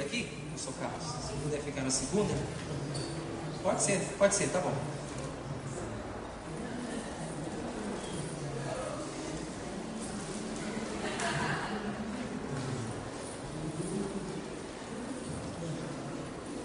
aqui, 0.00 0.28
eu 0.52 0.58
sou 0.58 0.72
Carlos. 0.74 1.02
Se 1.02 1.32
puder 1.42 1.60
ficar 1.60 1.82
na 1.82 1.90
segunda. 1.90 2.34
Pode 3.62 3.82
ser, 3.82 4.00
pode 4.18 4.34
ser, 4.34 4.48
tá 4.48 4.60
bom. 4.60 4.72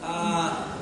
A, 0.01 0.77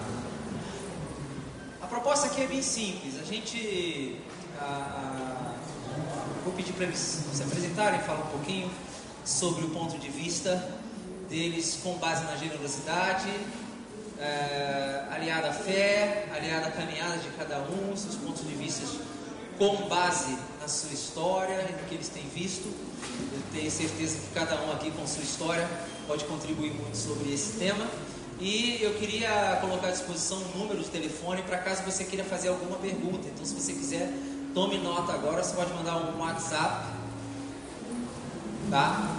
a 1.82 1.88
proposta 1.88 2.28
aqui 2.28 2.44
é 2.44 2.48
bem 2.48 2.62
simples. 2.62 3.20
A 3.20 3.24
gente. 3.24 4.22
A, 4.60 4.64
a, 4.64 5.56
vou 6.44 6.54
pedir 6.54 6.74
para 6.74 6.86
eles 6.86 7.00
se 7.00 7.44
apresentarem, 7.44 8.00
falar 8.02 8.26
um 8.26 8.30
pouquinho 8.30 8.70
sobre 9.26 9.66
o 9.66 9.70
ponto 9.70 9.98
de 9.98 10.10
vista 10.10 10.85
deles 11.30 11.80
com 11.84 11.94
base 11.98 12.24
na 12.26 12.36
generosidade, 12.36 13.30
é, 14.20 15.06
aliada 15.12 15.50
à 15.50 15.54
fé, 15.54 16.28
aliada 16.36 16.68
à 16.68 16.72
caminhada 16.72 17.18
de 17.18 17.30
cada 17.38 17.60
um, 17.60 17.96
seus 17.96 18.16
pontos 18.16 18.48
de 18.48 18.54
vista 18.56 18.86
com 19.58 19.88
base 19.88 20.38
na 20.62 20.68
sua 20.68 20.92
história 20.92 21.66
e 21.70 21.72
no 21.72 21.88
que 21.88 21.96
eles 21.96 22.10
têm 22.10 22.24
visto. 22.24 22.68
Eu 22.68 23.42
tenho 23.54 23.72
certeza 23.72 24.18
que 24.18 24.34
cada 24.34 24.62
um 24.62 24.72
aqui 24.72 24.92
com 24.92 25.06
sua 25.08 25.24
história 25.24 25.68
pode 26.08 26.26
contribuir 26.26 26.74
muito 26.74 26.98
sobre 26.98 27.34
esse 27.34 27.58
tema. 27.58 27.86
E 28.40 28.80
eu 28.82 28.94
queria 28.96 29.58
colocar 29.62 29.88
à 29.88 29.92
disposição 29.92 30.38
um 30.38 30.60
número 30.60 30.84
de 30.84 30.90
telefone 30.90 31.42
para 31.44 31.58
caso 31.60 31.84
você 31.84 32.04
queira 32.04 32.26
fazer 32.26 32.50
alguma 32.50 32.78
pergunta. 32.78 33.28
Então, 33.28 33.46
se 33.46 33.54
você 33.54 33.72
quiser, 33.72 34.12
tome 34.54 34.78
nota 34.78 35.14
agora. 35.14 35.42
Você 35.42 35.56
pode 35.56 35.74
mandar 35.74 35.98
um 35.98 36.20
WhatsApp, 36.20 36.86
tá? 38.70 39.16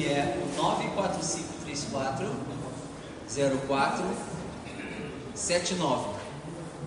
Que 0.00 0.08
é 0.08 0.40
o 0.42 0.48
94534 0.56 2.26
0479. 3.28 6.20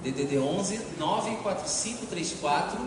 DDD 0.01 0.39
11 0.39 0.81
94534 0.97 2.79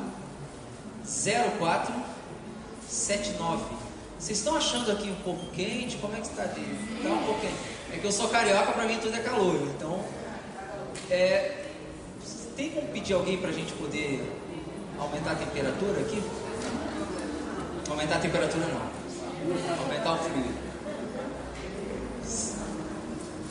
0479. 1.04 3.64
Vocês 4.18 4.38
estão 4.38 4.56
achando 4.56 4.90
aqui 4.90 5.08
um 5.08 5.14
pouco 5.22 5.46
quente? 5.52 5.96
Como 5.98 6.16
é 6.16 6.16
que 6.16 6.26
está? 6.26 6.46
Está 6.46 7.08
um 7.08 7.22
pouco 7.22 7.40
quente. 7.40 7.54
É 7.92 7.98
que 7.98 8.04
eu 8.04 8.10
sou 8.10 8.28
carioca, 8.28 8.72
para 8.72 8.84
mim 8.84 8.98
tudo 8.98 9.14
é 9.14 9.20
calor. 9.20 9.54
Então, 9.76 10.04
é, 11.08 11.66
tem 12.56 12.70
como 12.70 12.88
pedir 12.88 13.12
alguém 13.12 13.38
para 13.38 13.50
a 13.50 13.52
gente 13.52 13.72
poder 13.74 14.28
aumentar 14.98 15.30
a 15.30 15.36
temperatura 15.36 16.00
aqui? 16.00 16.20
Aumentar 17.88 18.16
a 18.16 18.18
temperatura 18.18 18.66
não. 18.66 19.05
Aumentar 19.82 20.14
o 20.14 20.18
frio. 20.18 20.54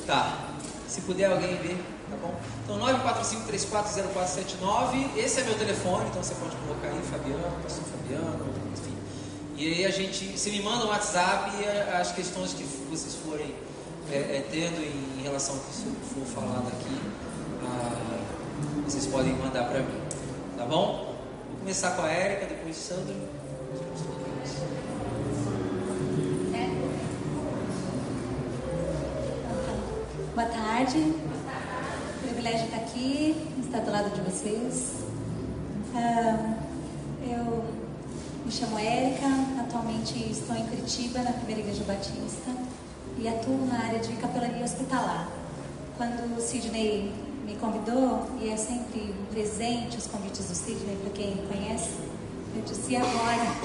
Tá. 0.05 0.39
Se 0.88 1.01
puder 1.01 1.31
alguém 1.31 1.57
ver, 1.57 1.83
tá 2.09 2.15
bom? 2.21 2.33
Então 2.63 2.79
945340479, 2.79 5.17
esse 5.17 5.41
é 5.41 5.43
meu 5.43 5.55
telefone, 5.55 6.05
então 6.09 6.23
você 6.23 6.35
pode 6.35 6.55
colocar 6.55 6.88
aí 6.88 7.01
Fabiano, 7.01 7.61
pastor 7.61 7.83
Fabiano, 7.85 8.45
enfim. 8.73 8.95
E 9.57 9.67
aí 9.67 9.85
a 9.85 9.91
gente, 9.91 10.38
você 10.38 10.51
me 10.51 10.61
manda 10.61 10.85
um 10.85 10.89
WhatsApp 10.89 11.51
e 11.59 11.66
as 11.91 12.11
questões 12.11 12.53
que 12.53 12.63
vocês 12.89 13.16
forem 13.16 13.55
é, 14.11 14.17
é, 14.17 14.45
tendo 14.51 14.81
em, 14.81 15.23
relação 15.23 15.55
ao 15.55 15.61
que 15.61 15.71
for 16.13 16.25
falado 16.25 16.67
aqui, 16.67 17.01
ah, 17.63 18.19
vocês 18.85 19.07
podem 19.07 19.33
mandar 19.33 19.63
para 19.66 19.79
mim, 19.79 19.99
tá 20.55 20.66
bom? 20.66 21.16
Vou 21.49 21.57
começar 21.59 21.95
com 21.95 22.03
a 22.03 22.11
Érica, 22.11 22.45
depois 22.45 22.75
Sandro. 22.75 23.16
É. 26.53 26.69
Boa 30.35 30.47
tarde. 30.47 31.13
Privilégio 32.22 32.66
estar 32.66 32.75
aqui, 32.75 33.38
estar 33.63 33.79
do 33.79 33.90
lado 33.90 34.13
de 34.13 34.19
vocês. 34.19 34.96
Ah, 35.96 36.56
eu 37.25 37.63
me 38.46 38.51
chamo 38.51 38.78
Érica, 38.78 39.28
atualmente 39.62 40.29
estou 40.29 40.53
em 40.57 40.66
Curitiba, 40.66 41.19
na 41.19 41.31
Primeira 41.31 41.62
Igreja 41.62 41.85
Batista, 41.85 42.51
e 43.18 43.29
atuo 43.29 43.66
na 43.66 43.79
área 43.79 44.00
de 44.00 44.12
capelania 44.18 44.66
hospitalar. 44.66 45.29
Quando 45.96 46.38
o 46.38 46.41
Sidney 46.41 47.13
me 47.46 47.56
convidou, 47.56 48.29
e 48.41 48.50
é 48.50 48.57
sempre 48.57 49.16
um 49.17 49.34
presente 49.34 49.97
os 49.97 50.07
convites 50.07 50.50
do 50.50 50.53
Sidney, 50.53 50.97
para 51.02 51.12
quem 51.12 51.38
conhece, 51.47 51.91
eu 52.53 52.62
disse 52.62 52.94
agora 52.97 53.56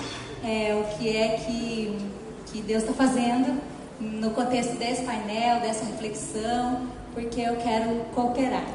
é, 0.44 0.72
o 0.72 0.96
que 0.96 1.16
é 1.16 1.36
que, 1.36 1.98
que 2.46 2.62
Deus 2.62 2.84
está 2.84 2.94
fazendo 2.94 3.60
no 4.00 4.30
contexto 4.30 4.76
desse 4.76 5.02
painel, 5.02 5.60
dessa 5.60 5.84
reflexão, 5.84 6.88
porque 7.12 7.40
eu 7.40 7.56
quero 7.56 8.04
cooperar. 8.14 8.66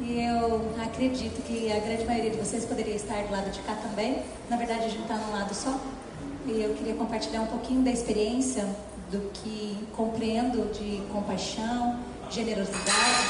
E 0.00 0.20
eu 0.20 0.72
acredito 0.82 1.42
que 1.44 1.70
a 1.70 1.78
grande 1.78 2.04
maioria 2.04 2.30
de 2.30 2.36
vocês 2.36 2.64
poderia 2.64 2.96
estar 2.96 3.22
do 3.22 3.30
lado 3.30 3.50
de 3.50 3.60
cá 3.60 3.74
também. 3.74 4.22
Na 4.50 4.56
verdade, 4.56 4.86
a 4.86 4.88
gente 4.88 5.02
está 5.02 5.14
num 5.14 5.32
lado 5.32 5.54
só. 5.54 5.78
E 6.46 6.60
eu 6.60 6.74
queria 6.74 6.94
compartilhar 6.94 7.42
um 7.42 7.46
pouquinho 7.46 7.82
da 7.82 7.90
experiência 7.90 8.66
do 9.12 9.30
que 9.32 9.76
compreendo 9.94 10.72
de 10.72 11.02
compaixão, 11.12 12.00
generosidade, 12.30 13.28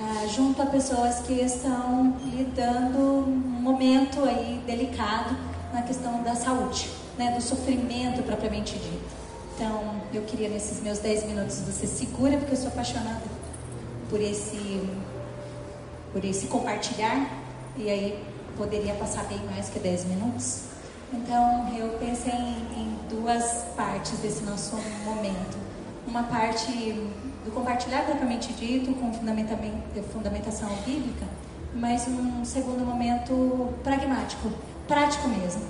uh, 0.00 0.28
junto 0.28 0.62
a 0.62 0.66
pessoas 0.66 1.18
que 1.20 1.34
estão 1.34 2.16
lidando 2.32 2.98
um 2.98 3.60
momento 3.60 4.24
aí 4.24 4.62
delicado 4.66 5.36
na 5.74 5.82
questão 5.82 6.22
da 6.22 6.34
saúde, 6.34 6.88
né, 7.18 7.32
do 7.32 7.42
sofrimento 7.42 8.22
propriamente 8.22 8.78
dito. 8.78 9.03
Então, 9.54 10.02
eu 10.12 10.22
queria 10.22 10.48
nesses 10.48 10.82
meus 10.82 10.98
10 10.98 11.26
minutos 11.26 11.60
você 11.60 11.86
segura, 11.86 12.36
porque 12.38 12.52
eu 12.52 12.56
sou 12.56 12.68
apaixonada 12.68 13.22
por 14.10 14.20
esse 14.20 14.82
por 16.12 16.24
esse 16.24 16.46
compartilhar, 16.46 17.28
e 17.76 17.90
aí 17.90 18.24
poderia 18.56 18.94
passar 18.94 19.24
bem 19.24 19.40
mais 19.50 19.68
que 19.68 19.80
10 19.80 20.04
minutos. 20.04 20.62
Então 21.12 21.72
eu 21.76 21.98
pensei 21.98 22.32
em, 22.32 22.82
em 22.82 22.98
duas 23.10 23.64
partes 23.76 24.18
desse 24.20 24.44
nosso 24.44 24.76
momento. 25.04 25.58
Uma 26.06 26.22
parte 26.22 26.70
do 27.44 27.50
compartilhar 27.52 28.04
propriamente 28.04 28.52
dito, 28.52 28.94
com 28.94 29.12
fundamentação 29.12 30.68
bíblica, 30.86 31.26
mas 31.74 32.06
um 32.06 32.44
segundo 32.44 32.84
momento 32.86 33.74
pragmático, 33.82 34.50
prático 34.86 35.28
mesmo. 35.28 35.62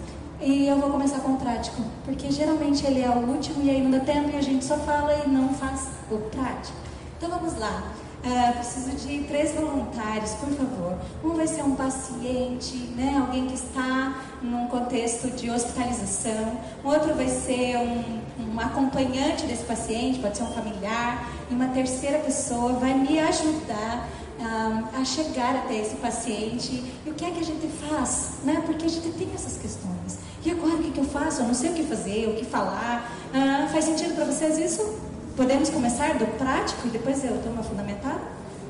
E 0.45 0.69
eu 0.69 0.79
vou 0.79 0.91
começar 0.91 1.21
com 1.21 1.33
o 1.33 1.37
prático, 1.39 1.81
porque 2.05 2.31
geralmente 2.31 2.85
ele 2.85 3.01
é 3.01 3.09
o 3.09 3.31
último 3.31 3.65
e 3.65 3.71
aí 3.71 3.83
não 3.83 3.91
dá 3.91 4.01
tempo 4.01 4.29
e 4.29 4.37
a 4.37 4.43
gente 4.43 4.63
só 4.63 4.77
fala 4.77 5.25
e 5.25 5.27
não 5.27 5.49
faz 5.55 5.89
o 6.11 6.19
prático. 6.19 6.77
Então 7.17 7.31
vamos 7.31 7.59
lá. 7.59 7.83
Uh, 8.23 8.53
preciso 8.53 8.91
de 8.91 9.25
três 9.25 9.55
voluntários, 9.55 10.33
por 10.33 10.51
favor. 10.51 10.99
Um 11.25 11.31
vai 11.31 11.47
ser 11.47 11.63
um 11.63 11.75
paciente, 11.75 12.77
né, 12.95 13.17
alguém 13.19 13.47
que 13.47 13.55
está 13.55 14.17
num 14.43 14.67
contexto 14.67 15.31
de 15.31 15.51
hospitalização. 15.51 16.59
O 16.85 16.89
outro 16.89 17.15
vai 17.15 17.29
ser 17.29 17.79
um, 17.79 18.53
um 18.53 18.61
acompanhante 18.61 19.47
desse 19.47 19.65
paciente, 19.65 20.19
pode 20.19 20.37
ser 20.37 20.43
um 20.43 20.53
familiar. 20.53 21.27
E 21.51 21.55
uma 21.55 21.69
terceira 21.69 22.19
pessoa 22.19 22.75
vai 22.75 22.93
me 22.93 23.19
ajudar 23.19 24.09
uh, 24.39 25.01
a 25.01 25.05
chegar 25.07 25.57
até 25.57 25.79
esse 25.79 25.97
paciente. 25.97 26.85
E 27.07 27.11
o 27.11 27.15
que 27.15 27.25
é 27.25 27.31
que 27.31 27.41
a 27.41 27.45
gente 27.45 27.67
faz? 27.89 28.33
Né? 28.45 28.63
Porque 28.67 28.85
a 28.85 28.91
gente 28.91 29.11
tem 29.13 29.31
essas 29.35 29.57
questões. 29.57 30.24
E 30.45 30.51
agora 30.51 30.75
o 30.75 30.83
que, 30.83 30.91
que 30.91 30.99
eu 30.99 31.05
faço? 31.05 31.41
Eu 31.41 31.47
não 31.47 31.55
sei 31.55 31.71
o 31.71 31.75
que 31.75 31.85
fazer, 31.85 32.29
o 32.29 32.35
que 32.35 32.45
falar. 32.45 33.11
Uh, 33.33 33.73
faz 33.73 33.87
sentido 33.87 34.15
para 34.15 34.27
vocês 34.27 34.59
isso? 34.59 34.99
Podemos 35.35 35.71
começar 35.71 36.19
do 36.19 36.27
prático 36.37 36.87
e 36.87 36.91
depois 36.91 37.25
eu 37.25 37.43
tomo 37.43 37.61
a 37.61 37.63
fundamental? 37.63 38.21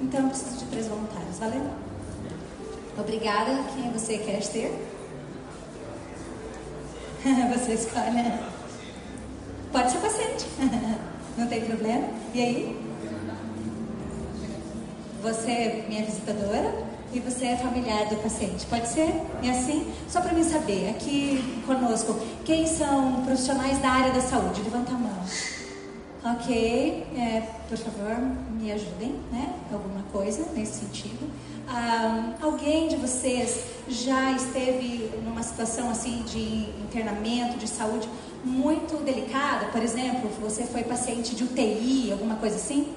Então 0.00 0.20
eu 0.20 0.28
preciso 0.28 0.56
de 0.58 0.66
três 0.66 0.86
voluntários, 0.86 1.36
valeu? 1.38 1.62
Obrigada. 2.96 3.64
Quem 3.74 3.90
você 3.90 4.18
quer 4.18 4.40
ter? 4.46 4.72
você 7.58 7.72
escolhe. 7.72 8.40
Pode 9.72 9.90
ser 9.90 9.98
paciente. 9.98 10.46
Não 11.36 11.48
tem 11.48 11.64
problema. 11.64 12.06
E 12.32 12.40
aí? 12.40 12.84
Você 15.22 15.50
é 15.50 15.86
minha 15.88 16.04
visitadora 16.04 16.93
e 17.14 17.20
você 17.20 17.46
é 17.46 17.56
familiar 17.56 18.08
do 18.08 18.16
paciente. 18.16 18.66
Pode 18.66 18.88
ser? 18.88 19.14
E 19.42 19.48
assim? 19.48 19.86
Só 20.08 20.20
para 20.20 20.32
mim 20.32 20.42
saber, 20.42 20.90
aqui 20.90 21.62
conosco, 21.64 22.18
quem 22.44 22.66
são 22.66 23.24
profissionais 23.24 23.78
da 23.78 23.88
área 23.88 24.12
da 24.12 24.20
saúde? 24.20 24.60
Levanta 24.62 24.90
a 24.90 24.98
mão. 24.98 25.24
Ok, 26.24 27.06
é, 27.16 27.42
por 27.68 27.78
favor, 27.78 28.16
me 28.58 28.72
ajudem, 28.72 29.14
né? 29.30 29.54
Alguma 29.72 30.02
coisa 30.10 30.46
nesse 30.56 30.80
sentido. 30.80 31.30
Ah, 31.68 32.32
alguém 32.40 32.88
de 32.88 32.96
vocês 32.96 33.64
já 33.88 34.32
esteve 34.32 35.10
numa 35.22 35.42
situação 35.42 35.90
assim 35.90 36.22
de 36.22 36.70
internamento, 36.82 37.58
de 37.58 37.68
saúde 37.68 38.08
muito 38.42 39.02
delicada? 39.04 39.66
Por 39.66 39.82
exemplo, 39.82 40.30
você 40.40 40.64
foi 40.64 40.82
paciente 40.82 41.34
de 41.34 41.44
UTI, 41.44 42.10
alguma 42.12 42.36
coisa 42.36 42.56
assim? 42.56 42.94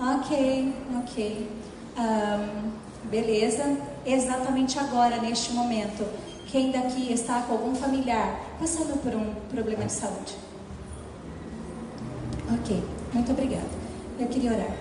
Ok, 0.00 0.74
ok. 0.98 1.48
Beleza? 3.10 3.78
Exatamente 4.04 4.78
agora, 4.78 5.16
neste 5.20 5.52
momento. 5.52 6.06
Quem 6.46 6.70
daqui 6.70 7.12
está 7.12 7.42
com 7.42 7.52
algum 7.54 7.74
familiar 7.74 8.40
passando 8.58 9.00
por 9.02 9.14
um 9.14 9.34
problema 9.50 9.84
de 9.84 9.92
saúde? 9.92 10.34
Ok, 12.54 12.82
muito 13.12 13.32
obrigada. 13.32 13.68
Eu 14.18 14.26
queria 14.26 14.52
orar. 14.52 14.76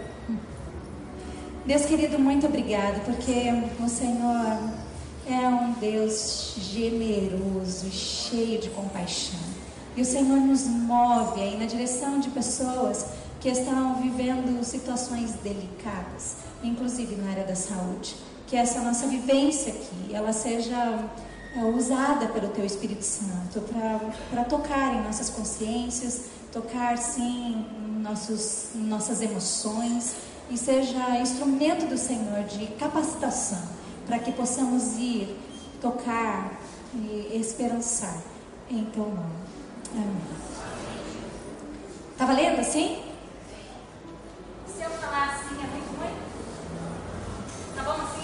Deus 1.66 1.86
querido, 1.86 2.18
muito 2.18 2.46
obrigado, 2.46 3.04
porque 3.06 3.52
o 3.84 3.90
Senhor 3.90 4.72
é 5.26 5.48
um 5.50 5.74
Deus 5.74 6.56
generoso, 6.58 7.88
e 7.88 7.92
cheio 7.92 8.60
de 8.60 8.70
compaixão. 8.70 9.40
E 9.96 10.02
o 10.02 10.06
Senhor 10.06 10.38
nos 10.38 10.66
move 10.66 11.42
aí 11.42 11.58
na 11.58 11.66
direção 11.66 12.20
de 12.20 12.30
pessoas 12.30 13.08
que 13.42 13.50
estão 13.50 14.02
vivendo 14.02 14.64
situações 14.64 15.34
delicadas 15.44 16.47
inclusive 16.64 17.16
na 17.16 17.32
área 17.32 17.44
da 17.44 17.56
saúde. 17.56 18.16
Que 18.48 18.56
essa 18.56 18.82
nossa 18.82 19.08
vivência 19.08 19.74
aqui, 19.74 20.14
ela 20.14 20.32
seja 20.32 21.00
é, 21.56 21.64
usada 21.66 22.28
pelo 22.28 22.50
Teu 22.50 22.66
Espírito 22.66 23.04
Santo 23.04 23.62
para 24.30 24.44
tocar 24.46 24.96
em 24.96 25.04
nossas 25.04 25.30
consciências, 25.30 26.26
tocar 26.52 26.98
sim 26.98 27.66
nossos, 28.02 28.70
nossas 28.76 29.22
emoções 29.22 30.16
e 30.50 30.58
seja 30.58 31.20
instrumento 31.20 31.88
do 31.88 31.98
Senhor 31.98 32.44
de 32.44 32.68
capacitação 32.76 33.62
para 34.06 34.20
que 34.20 34.32
possamos 34.32 34.98
ir, 34.98 35.38
tocar 35.82 36.58
e 36.94 37.38
esperançar 37.40 38.18
em 38.70 38.86
Teu 38.86 39.04
nome. 39.04 39.48
Amém. 39.92 40.48
Tá 42.18 42.26
valendo 42.26 42.60
assim? 42.60 43.04
Se 44.68 44.82
eu 44.84 44.90
falar 44.90 45.36
assim, 45.36 45.56
é 45.64 45.68
muito 45.68 45.87
vamos. 47.88 48.17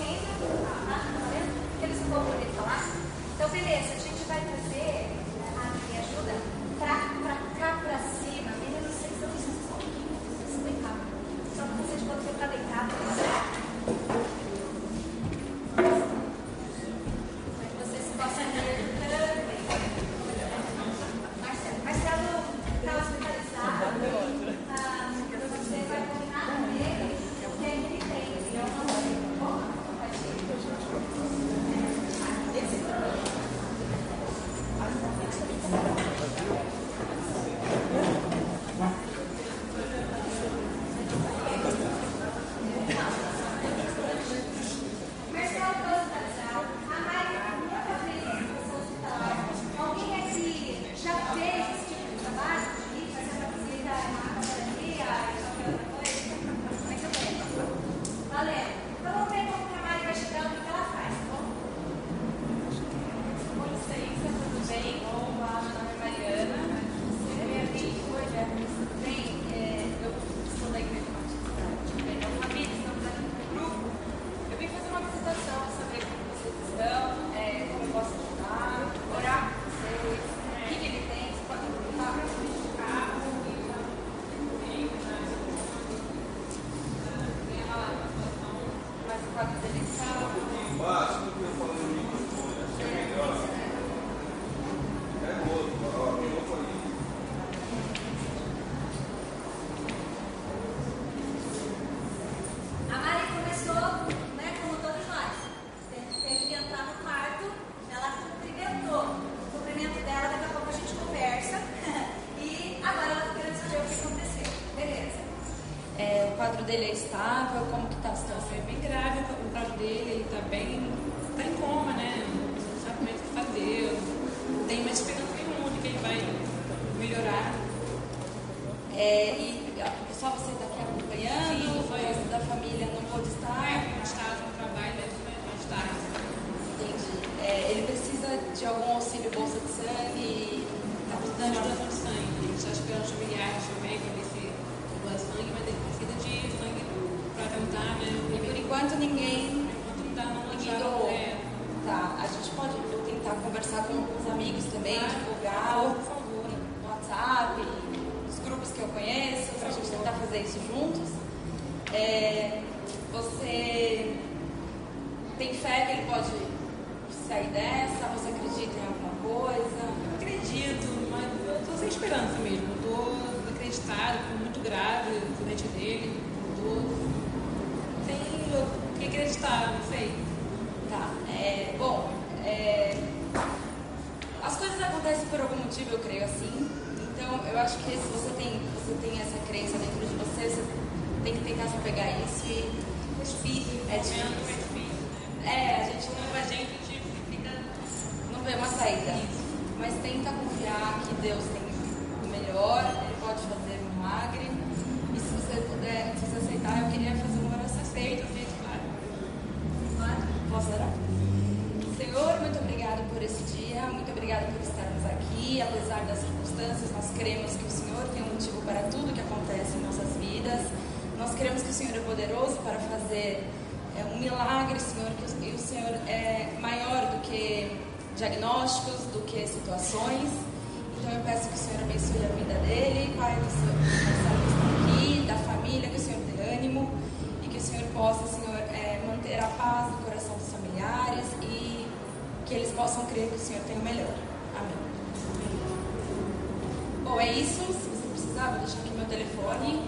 Telefone. 249.43 249.79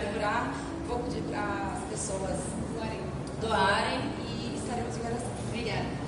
Procurar. 0.00 0.54
Vou 0.86 0.98
pedir 1.00 1.22
para 1.22 1.76
as 1.76 1.84
pessoas 1.90 2.38
doarem 3.40 4.00
e 4.20 4.54
estaremos 4.56 4.96
em 4.96 5.00
oração. 5.00 5.30
Obrigada. 5.48 6.02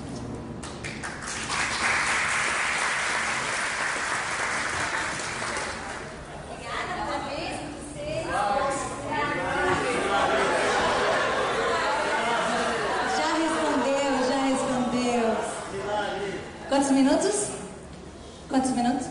Já 13.15 13.27
respondeu, 13.37 14.11
já 14.29 14.39
respondeu. 14.45 15.37
Quantos 16.69 16.91
minutos? 16.91 17.49
Quantos 18.49 18.71
minutos? 18.71 19.07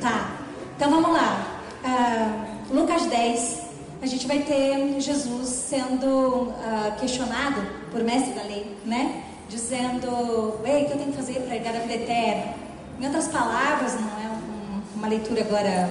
Tá. 0.00 0.36
Então 0.76 0.90
vamos 0.90 1.10
lá. 1.10 1.56
Ah, 1.82 2.44
Lucas 2.70 3.06
10. 3.06 3.62
A 4.02 4.06
gente 4.06 4.26
vai 4.26 4.40
ter 4.40 5.00
Jesus 5.00 5.48
sendo 5.48 6.52
ah, 6.62 6.94
questionado 7.00 7.62
por 7.90 8.04
mestre 8.04 8.34
da 8.34 8.42
lei, 8.42 8.76
né? 8.84 9.24
Dizendo, 9.48 10.60
ei, 10.64 10.82
o 10.82 10.86
que 10.86 10.92
eu 10.92 10.98
tenho 10.98 11.10
que 11.12 11.16
fazer 11.16 11.40
para 11.40 11.56
hergar 11.56 11.76
a 11.76 11.78
vida 11.78 11.94
eterna? 11.94 12.54
Em 13.00 13.06
outras 13.06 13.24
palavras, 13.36 13.94
não 14.00 14.08
é 14.24 14.28
um- 14.28 14.82
uma 14.98 15.08
leitura 15.08 15.42
agora 15.42 15.88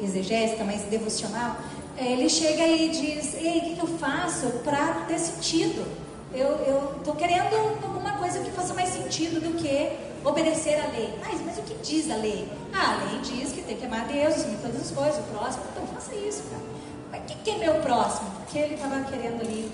exegética, 0.00 0.62
mas 0.64 0.82
devocional. 0.82 1.56
eh, 1.96 2.12
Ele 2.12 2.28
chega 2.28 2.66
e 2.66 2.88
diz, 2.88 3.34
ei, 3.34 3.58
o 3.58 3.60
que, 3.62 3.74
que 3.76 3.80
eu 3.82 3.86
faço 3.98 4.46
para 4.64 5.04
ter 5.08 5.18
sentido? 5.18 5.86
Eu 6.34 6.94
estou 6.98 7.14
querendo 7.14 7.54
alguma 7.84 8.12
coisa 8.12 8.40
que 8.40 8.50
faça 8.50 8.72
mais 8.74 8.88
sentido 8.88 9.40
do 9.40 9.52
que 9.60 9.90
obedecer 10.24 10.76
à 10.82 10.86
lei. 10.96 11.14
Mas, 11.24 11.40
mas 11.44 11.58
o 11.58 11.62
que 11.62 11.74
diz 11.82 12.10
a 12.10 12.16
lei? 12.16 12.48
Ah, 12.72 12.92
a 12.94 12.96
lei 13.04 13.20
diz 13.20 13.52
que 13.52 13.60
tem 13.62 13.76
que 13.76 13.84
amar 13.84 14.06
Deus 14.06 14.36
de 14.36 14.56
todas 14.56 14.80
as 14.80 14.90
coisas, 14.90 15.18
o 15.18 15.22
próximo. 15.34 15.64
Então 15.70 15.86
faça 15.94 16.14
isso, 16.14 16.42
cara. 16.50 16.62
Mas 17.10 17.20
o 17.20 17.24
que, 17.26 17.34
que 17.44 17.50
é 17.50 17.58
meu 17.58 17.74
próximo? 17.82 18.30
Porque 18.38 18.58
ele 18.58 18.74
estava 18.74 19.00
querendo 19.04 19.42
ali 19.42 19.70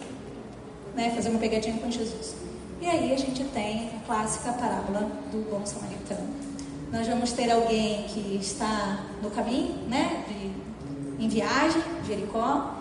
né, 0.96 1.12
fazer 1.14 1.28
uma 1.30 1.38
pegadinha 1.38 1.78
com 1.78 1.88
Jesus. 1.90 2.34
E 2.80 2.87
aí 2.87 3.12
a 3.12 3.16
gente 3.16 3.44
tem 3.44 3.90
a 3.96 4.06
clássica 4.06 4.52
parábola 4.52 5.08
do 5.30 5.48
bom 5.48 5.64
samaritano. 5.64 6.48
Nós 6.90 7.07
vamos 7.07 7.33
ter 7.33 7.50
alguém 7.50 8.04
que 8.04 8.38
está 8.40 9.04
no 9.23 9.30
caminho, 9.30 9.75
né, 9.88 10.25
de, 10.26 11.25
em 11.25 11.28
viagem, 11.28 11.83
Jericó, 12.07 12.75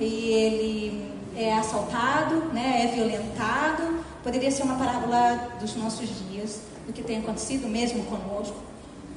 e 0.00 0.04
ele 0.04 1.10
é 1.36 1.52
assaltado, 1.54 2.36
né, 2.54 2.84
é 2.84 2.94
violentado. 2.94 4.00
Poderia 4.22 4.50
ser 4.50 4.62
uma 4.62 4.76
parábola 4.76 5.56
dos 5.60 5.76
nossos 5.76 6.08
dias, 6.30 6.60
do 6.86 6.92
que 6.92 7.02
tem 7.02 7.18
acontecido 7.18 7.68
mesmo 7.68 8.02
conosco. 8.04 8.56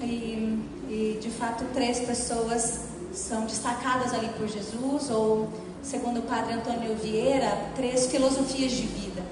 E, 0.02 0.60
e 0.90 1.20
de 1.22 1.30
fato, 1.30 1.64
três 1.74 2.02
pessoas 2.02 2.82
são 3.14 3.46
destacadas 3.46 4.14
ali 4.14 4.28
por 4.30 4.48
Jesus, 4.48 5.10
ou, 5.10 5.48
segundo 5.82 6.20
o 6.20 6.24
padre 6.24 6.54
Antônio 6.54 6.96
Vieira, 6.96 7.70
três 7.76 8.08
filosofias 8.08 8.74
de 8.74 8.84
vida. 8.84 9.24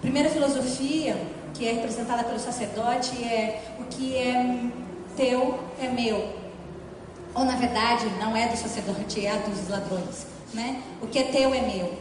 Primeira 0.00 0.30
filosofia, 0.30 1.20
que 1.50 1.66
é 1.66 1.72
representada 1.72 2.24
pelo 2.24 2.38
sacerdote, 2.38 3.22
é 3.22 3.62
o 3.78 3.84
que 3.84 4.16
é 4.16 4.70
teu 5.16 5.58
é 5.80 5.88
meu. 5.88 6.40
Ou, 7.34 7.44
na 7.44 7.56
verdade, 7.56 8.06
não 8.18 8.36
é 8.36 8.48
do 8.48 8.56
sacerdote, 8.56 9.24
é 9.24 9.36
dos 9.38 9.68
ladrões. 9.68 10.26
Né? 10.52 10.82
O 11.00 11.06
que 11.06 11.18
é 11.18 11.24
teu 11.24 11.54
é 11.54 11.60
meu. 11.60 11.92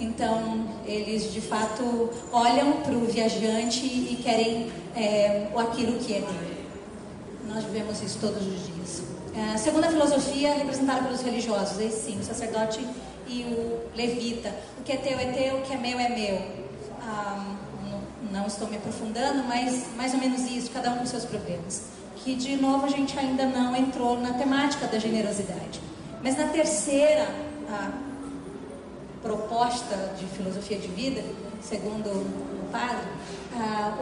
Então, 0.00 0.68
eles 0.86 1.32
de 1.32 1.40
fato 1.40 2.10
olham 2.32 2.72
para 2.82 2.94
o 2.94 3.04
viajante 3.04 3.84
e 3.84 4.20
querem 4.22 4.70
é, 4.94 5.48
aquilo 5.56 5.98
que 5.98 6.14
é 6.14 6.20
dele. 6.20 6.66
Nós 7.46 7.64
vivemos 7.64 8.00
isso 8.02 8.18
todos 8.20 8.46
os 8.46 8.66
dias. 8.66 9.02
É, 9.34 9.54
A 9.54 9.58
segunda 9.58 9.88
filosofia 9.88 10.54
representada 10.54 11.02
pelos 11.02 11.20
religiosos, 11.22 11.80
esse 11.80 12.12
sim, 12.12 12.18
o 12.20 12.24
sacerdote 12.24 12.80
e 13.26 13.42
o 13.42 13.96
levita. 13.96 14.54
O 14.78 14.82
que 14.82 14.92
é 14.92 14.96
teu 14.96 15.18
é 15.18 15.32
teu, 15.32 15.56
o 15.56 15.62
que 15.62 15.74
é 15.74 15.76
meu 15.76 15.98
é 15.98 16.08
meu. 16.08 16.40
Ah, 17.02 17.56
não, 18.32 18.46
estou 18.46 18.68
me 18.68 18.76
aprofundando, 18.76 19.44
mas 19.44 19.86
mais 19.96 20.12
ou 20.14 20.20
menos 20.20 20.42
isso, 20.50 20.70
cada 20.70 20.90
um 20.90 20.98
com 20.98 21.06
seus 21.06 21.24
problemas. 21.24 21.84
Que 22.16 22.34
de 22.34 22.56
novo 22.56 22.86
a 22.86 22.88
gente 22.88 23.18
ainda 23.18 23.46
não 23.46 23.74
entrou 23.76 24.20
na 24.20 24.34
temática 24.34 24.86
da 24.86 24.98
generosidade. 24.98 25.80
Mas 26.22 26.36
na 26.36 26.48
terceira 26.48 27.28
proposta 29.22 30.14
de 30.18 30.26
filosofia 30.26 30.78
de 30.78 30.88
vida, 30.88 31.22
segundo 31.62 32.08
o 32.08 32.68
padre, 32.70 33.08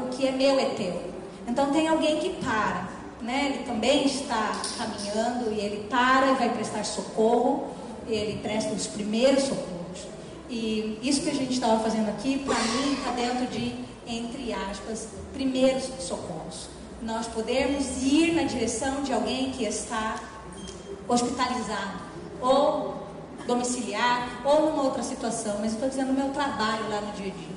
o 0.02 0.09
que 0.09 0.26
é 0.26 0.33
meu 0.33 0.59
é 0.59 0.66
teu. 0.71 1.02
Então 1.47 1.71
tem 1.71 1.88
alguém 1.88 2.18
que 2.18 2.30
para, 2.45 2.88
né? 3.23 3.52
Ele 3.54 3.64
também 3.64 4.06
está 4.06 4.52
caminhando 4.76 5.52
e 5.52 5.61
ele 5.61 5.87
para 5.88 6.33
e 6.33 6.35
vai 6.35 6.50
prestar 6.50 6.85
socorro. 6.85 7.68
Ele 8.09 8.40
presta 8.40 8.73
os 8.73 8.87
primeiros 8.87 9.45
socorros. 9.45 9.76
E 10.49 10.99
isso 11.02 11.23
que 11.23 11.30
a 11.30 11.35
gente 11.35 11.52
estava 11.52 11.80
fazendo 11.80 12.09
aqui, 12.09 12.38
para 12.38 12.54
mim, 12.54 12.92
está 12.92 13.11
dentro 13.12 13.47
de, 13.47 13.75
entre 14.06 14.52
aspas, 14.52 15.08
primeiros 15.32 15.84
socorros. 16.00 16.68
Nós 17.02 17.26
podemos 17.26 18.02
ir 18.02 18.34
na 18.34 18.44
direção 18.44 19.02
de 19.02 19.12
alguém 19.12 19.50
que 19.50 19.64
está 19.64 20.20
hospitalizado 21.08 22.00
ou 22.40 23.06
domiciliar 23.46 24.40
ou 24.44 24.70
numa 24.70 24.82
outra 24.84 25.02
situação, 25.02 25.56
mas 25.60 25.72
estou 25.72 25.88
dizendo 25.88 26.10
o 26.10 26.14
meu 26.14 26.30
trabalho 26.30 26.88
lá 26.88 27.00
no 27.00 27.12
dia 27.12 27.32
a 27.32 27.36
dia. 27.36 27.56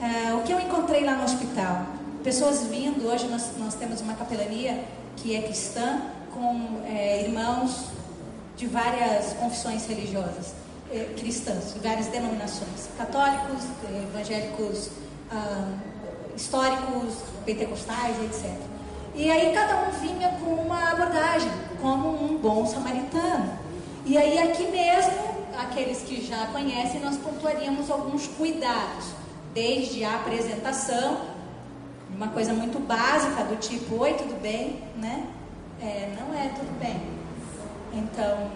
Ah, 0.00 0.36
o 0.36 0.42
que 0.42 0.52
eu 0.52 0.60
encontrei 0.60 1.04
lá 1.04 1.14
no 1.14 1.24
hospital? 1.24 1.86
Pessoas 2.22 2.64
vindo, 2.64 3.06
hoje 3.06 3.26
nós, 3.26 3.50
nós 3.58 3.74
temos 3.74 4.00
uma 4.00 4.14
capelania 4.14 4.84
que 5.16 5.34
é 5.34 5.42
cristã, 5.42 6.00
com 6.32 6.82
eh, 6.86 7.24
irmãos 7.24 7.86
de 8.56 8.66
várias 8.66 9.32
confissões 9.34 9.86
religiosas, 9.86 10.54
eh, 10.92 11.14
cristãs, 11.16 11.74
de 11.74 11.80
várias 11.80 12.06
denominações, 12.06 12.88
católicos, 12.96 13.64
eh, 13.88 14.04
evangélicos, 14.12 14.90
ah, 15.30 15.72
históricos, 16.34 17.14
pentecostais, 17.44 18.16
etc. 18.22 18.56
E 19.14 19.30
aí 19.30 19.52
cada 19.52 19.88
um 19.88 19.90
vinha 19.90 20.28
com 20.40 20.54
uma 20.54 20.92
abordagem, 20.92 21.50
como 21.80 22.08
um 22.08 22.38
bom 22.38 22.64
samaritano. 22.66 23.58
E 24.06 24.16
aí 24.16 24.38
aqui 24.38 24.68
mesmo, 24.68 25.12
aqueles 25.58 26.02
que 26.02 26.24
já 26.24 26.46
conhecem, 26.46 27.00
nós 27.00 27.16
pontuaríamos 27.16 27.90
alguns 27.90 28.26
cuidados, 28.28 29.06
desde 29.52 30.04
a 30.04 30.14
apresentação, 30.14 31.18
uma 32.14 32.28
coisa 32.28 32.52
muito 32.52 32.78
básica 32.78 33.44
do 33.44 33.56
tipo, 33.56 33.96
oi, 33.96 34.14
tudo 34.14 34.40
bem, 34.40 34.82
né? 34.96 35.26
É, 35.80 36.12
não 36.18 36.32
é 36.32 36.48
tudo 36.48 36.78
bem. 36.78 37.00
Então, 37.92 38.50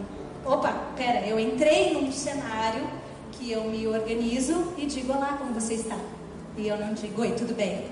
opa, 0.44 0.72
pera, 0.96 1.26
eu 1.26 1.38
entrei 1.38 1.92
num 1.94 2.10
cenário 2.12 2.86
que 3.32 3.50
eu 3.50 3.64
me 3.64 3.86
organizo 3.86 4.72
e 4.78 4.86
digo, 4.86 5.12
olá, 5.12 5.36
como 5.38 5.52
você 5.52 5.74
está? 5.74 5.98
E 6.56 6.68
eu 6.68 6.76
não 6.76 6.92
digo, 6.92 7.22
oi, 7.22 7.32
tudo 7.32 7.54
bem. 7.54 7.86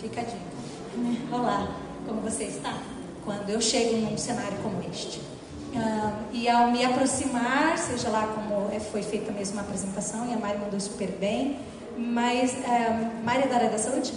Fica 0.00 0.20
a 0.20 0.24
dica. 0.24 0.38
Olá, 1.32 1.76
como 2.06 2.20
você 2.20 2.44
está? 2.44 2.78
Quando 3.24 3.50
eu 3.50 3.60
chego 3.60 3.96
num 3.96 4.16
cenário 4.16 4.56
como 4.62 4.80
este. 4.88 5.20
E 6.32 6.48
ao 6.48 6.70
me 6.70 6.84
aproximar, 6.84 7.76
seja 7.76 8.08
lá 8.08 8.28
como 8.28 8.70
é, 8.72 8.78
foi 8.78 9.02
feita 9.02 9.32
mesmo 9.32 9.58
a 9.58 9.62
apresentação, 9.62 10.28
e 10.30 10.32
a 10.32 10.38
Mari 10.38 10.58
mandou 10.58 10.78
super 10.78 11.08
bem, 11.18 11.58
mas 11.98 12.56
ah, 12.64 13.10
Mari 13.24 13.42
é 13.42 13.46
da 13.48 13.56
área 13.56 13.70
da 13.70 13.78
saúde? 13.78 14.14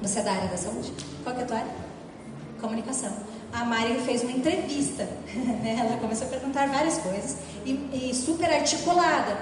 Você 0.00 0.20
é 0.20 0.22
da 0.22 0.32
área 0.32 0.48
da 0.48 0.56
saúde? 0.56 0.92
Qual 1.24 1.34
que 1.34 1.40
é 1.40 1.44
a 1.44 1.46
tua 1.46 1.56
área? 1.58 1.72
Comunicação. 2.60 3.12
A 3.52 3.64
Mari 3.64 4.00
fez 4.02 4.22
uma 4.22 4.32
entrevista, 4.32 5.04
né? 5.34 5.76
ela 5.84 5.98
começou 5.98 6.28
a 6.28 6.30
perguntar 6.30 6.68
várias 6.68 6.98
coisas 6.98 7.36
e, 7.64 7.72
e 7.92 8.14
super 8.14 8.50
articulada, 8.50 9.36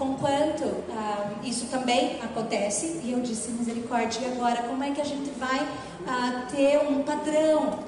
com 0.00 0.14
quanto 0.14 0.64
ah, 0.96 1.30
isso 1.44 1.66
também 1.66 2.18
acontece. 2.22 3.02
E 3.04 3.12
eu 3.12 3.20
disse, 3.20 3.50
misericórdia, 3.50 4.20
e 4.22 4.32
agora 4.32 4.62
como 4.62 4.82
é 4.82 4.90
que 4.92 5.00
a 5.00 5.04
gente 5.04 5.30
vai 5.38 5.68
ah, 6.08 6.46
ter 6.50 6.78
um 6.78 7.02
padrão 7.02 7.80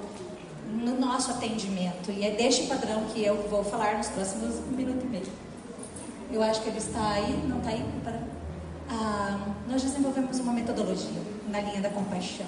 no 0.71 1.01
nosso 1.01 1.31
atendimento? 1.31 2.13
E 2.13 2.27
é 2.27 2.33
deste 2.33 2.67
padrão 2.67 3.05
que 3.07 3.25
eu 3.25 3.49
vou 3.49 3.65
falar 3.65 3.97
nos 3.97 4.09
próximos 4.09 4.59
um 4.59 4.77
minuto 4.77 5.03
e 5.07 5.09
meio. 5.09 5.27
Eu 6.31 6.43
acho 6.43 6.61
que 6.61 6.69
ele 6.69 6.79
está 6.79 7.13
aí, 7.13 7.45
não 7.49 7.59
está 7.59 7.71
aí? 7.71 7.85
Ah, 8.91 9.39
nós 9.67 9.83
desenvolvemos 9.83 10.39
uma 10.39 10.53
metodologia 10.53 11.23
na 11.49 11.61
linha 11.61 11.81
da 11.81 11.89
compaixão, 11.89 12.47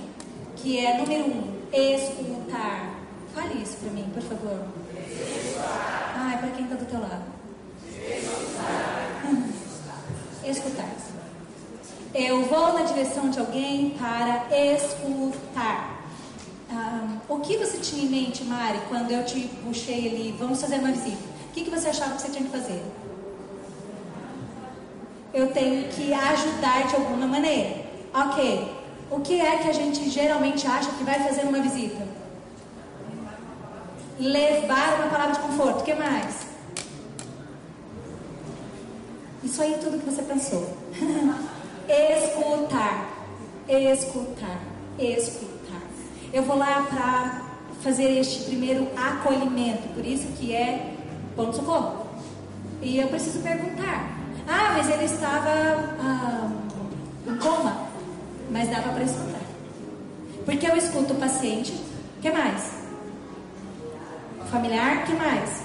que 0.57 0.79
é, 0.79 0.99
número 0.99 1.25
um, 1.25 1.55
escutar. 1.73 3.01
Fale 3.35 3.63
isso 3.63 3.79
para 3.79 3.91
mim, 3.91 4.11
por 4.13 4.23
favor. 4.23 4.67
Ai, 6.17 6.39
para 6.39 6.49
quem 6.51 6.65
está 6.65 6.77
do 6.77 6.85
teu 6.85 7.01
lado? 7.01 7.25
Escutar. 7.89 8.94
Eu 12.15 12.45
vou 12.45 12.73
na 12.73 12.83
direção 12.83 13.29
de 13.29 13.41
alguém 13.41 13.91
para 13.99 14.47
escutar. 14.57 16.05
Ah, 16.71 17.17
o 17.29 17.41
que 17.41 17.57
você 17.57 17.79
tinha 17.79 18.05
em 18.05 18.09
mente, 18.09 18.45
Mari, 18.45 18.79
quando 18.89 19.11
eu 19.11 19.25
te 19.25 19.49
puxei 19.65 20.09
ali, 20.09 20.37
vamos 20.39 20.61
fazer 20.61 20.77
uma 20.77 20.93
visita? 20.93 21.23
O 21.49 21.53
que, 21.53 21.65
que 21.65 21.71
você 21.71 21.89
achava 21.89 22.15
que 22.15 22.23
você 22.23 22.31
tinha 22.31 22.45
que 22.45 22.51
fazer? 22.51 22.83
Eu 25.33 25.53
tenho 25.53 25.89
que 25.89 26.13
ajudar 26.13 26.87
de 26.87 26.95
alguma 26.95 27.27
maneira. 27.27 27.85
Ok. 28.15 28.73
O 29.11 29.21
que 29.21 29.41
é 29.41 29.59
que 29.59 29.69
a 29.69 29.73
gente 29.73 30.09
geralmente 30.09 30.67
acha 30.67 30.91
que 30.93 31.05
vai 31.05 31.19
fazer 31.21 31.43
uma 31.43 31.59
visita? 31.61 32.07
Levar 34.19 35.01
uma 35.01 35.09
palavra 35.09 35.33
de 35.33 35.41
conforto. 35.41 35.81
O 35.81 35.85
que 35.85 35.95
mais? 35.95 36.54
Isso 39.45 39.61
aí 39.61 39.77
tudo 39.79 39.99
que 39.99 40.11
você 40.11 40.23
pensou. 40.23 40.75
escutar. 41.87 43.11
Escutar. 43.69 44.59
Escutar. 44.99 45.83
Eu 46.33 46.43
vou 46.45 46.57
lá 46.57 46.87
para 46.89 47.43
fazer 47.83 48.19
este 48.19 48.45
primeiro 48.45 48.89
acolhimento. 48.97 49.87
Por 49.95 50.05
isso 50.05 50.27
que 50.39 50.55
é 50.55 50.95
ponto 51.37 51.57
socorro. 51.57 52.07
E 52.81 52.99
eu 52.99 53.09
preciso 53.09 53.41
perguntar. 53.41 54.17
Ah, 54.49 54.75
mas 54.77 54.89
ele 54.91 55.05
estava 55.05 55.51
ah, 56.01 56.51
em 57.27 57.37
coma. 57.37 57.87
Mas 58.51 58.71
dava 58.71 58.93
para 58.93 59.05
escutar. 59.05 59.41
Porque 60.47 60.67
eu 60.67 60.77
escuto 60.77 61.13
o 61.13 61.17
paciente. 61.17 61.79
Que 62.23 62.31
mais? 62.31 62.73
Familiar, 64.51 65.05
que 65.05 65.13
mais? 65.13 65.65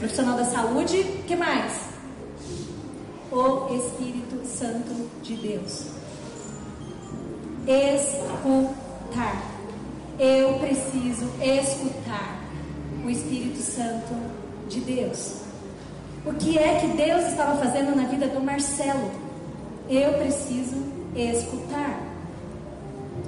Profissional 0.00 0.36
da 0.36 0.44
saúde, 0.44 1.04
que 1.28 1.36
mais? 1.36 1.91
O 3.32 3.74
Espírito 3.74 4.46
Santo 4.46 5.08
de 5.22 5.34
Deus. 5.36 5.86
Escutar. 7.66 9.42
Eu 10.18 10.58
preciso 10.58 11.28
escutar 11.40 12.38
o 13.02 13.08
Espírito 13.08 13.58
Santo 13.58 14.14
de 14.68 14.80
Deus. 14.80 15.40
O 16.26 16.34
que 16.34 16.58
é 16.58 16.78
que 16.78 16.88
Deus 16.88 17.24
estava 17.28 17.58
fazendo 17.58 17.96
na 17.96 18.06
vida 18.06 18.28
do 18.28 18.40
Marcelo? 18.40 19.10
Eu 19.88 20.12
preciso 20.18 20.76
escutar. 21.16 21.98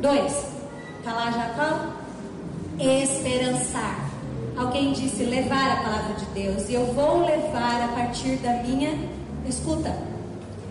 Dois. 0.00 0.46
Está 0.99 1.12
lá 1.14 1.30
Jacó? 1.30 1.92
Esperançar. 2.78 4.11
Alguém 4.56 4.92
disse 4.92 5.25
levar 5.25 5.73
a 5.73 5.76
palavra 5.82 6.14
de 6.14 6.26
Deus. 6.26 6.68
E 6.68 6.75
eu 6.75 6.87
vou 6.92 7.25
levar 7.25 7.82
a 7.82 7.88
partir 7.88 8.37
da 8.37 8.52
minha 8.62 9.24
escuta. 9.49 9.95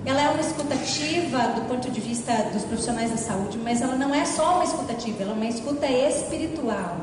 Ela 0.05 0.21
é 0.21 0.29
uma 0.29 0.41
escutativa 0.41 1.39
do 1.55 1.67
ponto 1.67 1.89
de 1.89 2.01
vista 2.01 2.33
dos 2.51 2.63
profissionais 2.63 3.11
da 3.11 3.17
saúde, 3.17 3.57
mas 3.57 3.81
ela 3.81 3.95
não 3.95 4.13
é 4.13 4.25
só 4.25 4.55
uma 4.55 4.63
escutativa, 4.65 5.23
ela 5.23 5.31
é 5.31 5.35
uma 5.35 5.45
escuta 5.45 5.85
espiritual. 5.87 6.97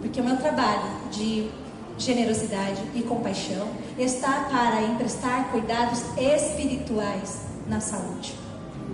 Porque 0.00 0.20
o 0.20 0.24
meu 0.24 0.36
trabalho 0.36 0.82
de 1.10 1.50
generosidade 1.98 2.80
e 2.94 3.02
compaixão 3.02 3.68
está 3.98 4.48
para 4.50 4.82
emprestar 4.82 5.50
cuidados 5.50 6.02
espirituais 6.16 7.42
na 7.66 7.80
saúde, 7.80 8.34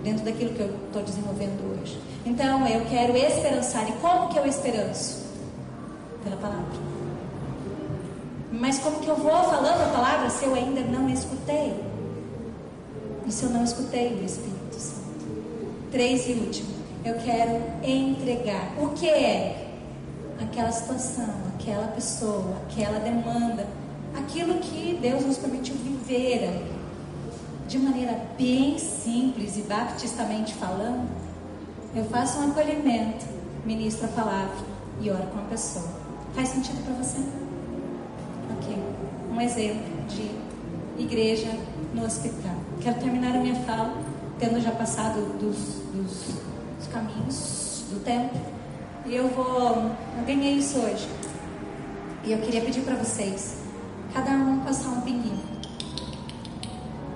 dentro 0.03 0.23
daquilo 0.23 0.53
que 0.53 0.61
eu 0.61 0.75
estou 0.87 1.03
desenvolvendo 1.03 1.79
hoje. 1.79 1.99
Então, 2.25 2.65
eu 2.67 2.85
quero 2.85 3.15
esperançar. 3.17 3.87
E 3.89 3.93
como 3.93 4.29
que 4.29 4.37
eu 4.37 4.45
esperanço? 4.45 5.25
Pela 6.23 6.37
palavra. 6.37 6.65
Mas 8.51 8.79
como 8.79 8.99
que 8.99 9.07
eu 9.07 9.15
vou 9.15 9.43
falando 9.43 9.81
a 9.81 9.91
palavra 9.91 10.29
se 10.29 10.45
eu 10.45 10.53
ainda 10.53 10.81
não 10.81 11.09
escutei? 11.09 11.90
Se 13.29 13.43
eu 13.43 13.49
não 13.49 13.63
escutei 13.63 14.13
o 14.13 14.25
Espírito 14.25 14.75
Santo? 14.75 15.01
Três 15.91 16.27
e 16.27 16.33
último, 16.33 16.69
eu 17.05 17.15
quero 17.15 17.61
entregar. 17.83 18.73
O 18.81 18.89
que 18.89 19.07
é? 19.07 19.73
Aquela 20.41 20.71
situação, 20.71 21.33
aquela 21.55 21.87
pessoa, 21.87 22.57
aquela 22.67 22.99
demanda, 22.99 23.65
aquilo 24.17 24.55
que 24.59 24.97
Deus 25.01 25.25
nos 25.25 25.37
permitiu 25.37 25.75
viver 25.75 26.43
ali. 26.47 26.71
De 27.67 27.79
maneira 27.79 28.19
bem 28.37 28.77
simples 28.77 29.55
e 29.57 29.61
baptistamente 29.61 30.53
falando, 30.55 31.09
eu 31.95 32.03
faço 32.05 32.39
um 32.39 32.51
acolhimento, 32.51 33.25
ministro 33.65 34.05
a 34.05 34.09
palavra 34.09 34.65
e 34.99 35.09
oro 35.09 35.27
com 35.27 35.39
a 35.39 35.43
pessoa. 35.43 35.87
Faz 36.33 36.49
sentido 36.49 36.83
para 36.83 36.93
você? 36.95 37.19
Ok. 38.57 38.75
Um 39.31 39.39
exemplo 39.39 40.05
de 40.07 40.31
igreja 41.01 41.49
no 41.93 42.05
hospital. 42.05 42.60
Quero 42.81 42.99
terminar 42.99 43.35
a 43.35 43.39
minha 43.39 43.53
fala, 43.57 43.93
tendo 44.39 44.59
já 44.59 44.71
passado 44.71 45.37
dos, 45.37 45.55
dos, 45.93 46.33
dos 46.79 46.87
caminhos 46.91 47.83
do 47.91 48.03
tempo. 48.03 48.35
E 49.05 49.13
eu 49.13 49.27
vou. 49.27 49.91
Eu 50.17 50.25
ganhei 50.25 50.55
isso 50.55 50.79
hoje. 50.79 51.07
E 52.23 52.31
eu 52.31 52.39
queria 52.39 52.61
pedir 52.61 52.81
para 52.81 52.95
vocês, 52.95 53.57
cada 54.11 54.31
um 54.31 54.61
passar 54.61 54.89
um 54.89 55.01
pinguinho. 55.01 55.43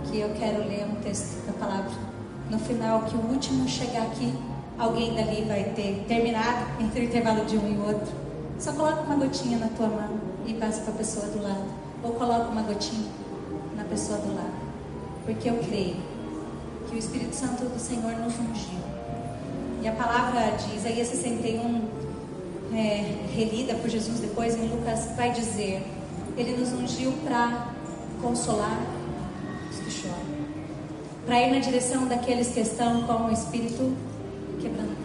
Que 0.03 0.19
eu 0.19 0.35
quero 0.35 0.67
ler 0.67 0.85
um 0.85 1.01
texto 1.01 1.43
da 1.47 1.53
palavra. 1.53 1.93
No 2.51 2.59
final, 2.59 3.01
que 3.01 3.15
o 3.15 3.21
último 3.21 3.67
chegar 3.67 4.03
aqui, 4.03 4.31
alguém 4.77 5.15
dali 5.15 5.45
vai 5.45 5.63
ter 5.75 6.05
terminado 6.07 6.63
entre 6.79 7.01
o 7.01 7.03
intervalo 7.05 7.43
de 7.43 7.57
um 7.57 7.73
e 7.73 7.77
outro. 7.79 8.13
Só 8.59 8.71
coloca 8.71 9.01
uma 9.01 9.15
gotinha 9.15 9.57
na 9.57 9.69
tua 9.69 9.87
mão 9.87 10.19
e 10.45 10.53
passa 10.53 10.81
para 10.81 10.93
a 10.93 10.97
pessoa 10.97 11.25
do 11.25 11.41
lado. 11.41 11.65
Ou 12.03 12.11
coloca 12.11 12.51
uma 12.51 12.61
gotinha 12.61 13.09
na 13.75 13.83
pessoa 13.83 14.19
do 14.19 14.35
lado. 14.35 14.54
Porque 15.25 15.49
eu 15.49 15.57
creio 15.57 15.95
que 16.87 16.95
o 16.95 16.99
Espírito 16.99 17.35
Santo 17.35 17.65
do 17.65 17.79
Senhor 17.79 18.13
nos 18.17 18.33
ungiu. 18.35 18.85
E 19.81 19.87
a 19.87 19.91
palavra 19.91 20.55
de 20.57 20.75
Isaías 20.75 21.07
61, 21.07 21.81
é, 22.73 23.27
relida 23.35 23.73
por 23.75 23.89
Jesus 23.89 24.19
depois 24.19 24.55
em 24.55 24.67
Lucas, 24.67 25.09
vai 25.15 25.31
dizer: 25.31 25.83
Ele 26.37 26.57
nos 26.57 26.71
ungiu 26.73 27.11
para 27.23 27.73
consolar 28.21 28.79
os 29.69 29.77
que 29.77 29.91
choram, 29.91 30.15
para 31.25 31.41
ir 31.41 31.51
na 31.51 31.59
direção 31.59 32.07
daqueles 32.07 32.49
que 32.49 32.59
estão 32.59 33.03
com 33.03 33.25
o 33.25 33.31
espírito 33.31 33.95
quebrantado, 34.61 34.95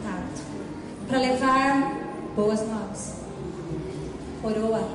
para 1.09 1.19
levar 1.19 2.01
boas 2.37 2.61
novas, 2.67 3.15
coroa 4.43 4.87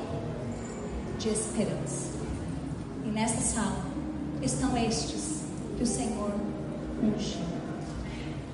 de 1.18 1.30
esperança. 1.30 2.10
E 3.06 3.10
nesta 3.10 3.42
sala 3.42 3.85
estão 4.46 4.78
estes 4.78 5.42
que 5.78 5.84
o 5.84 5.88
Senhor 5.88 6.32
unge. 7.04 7.38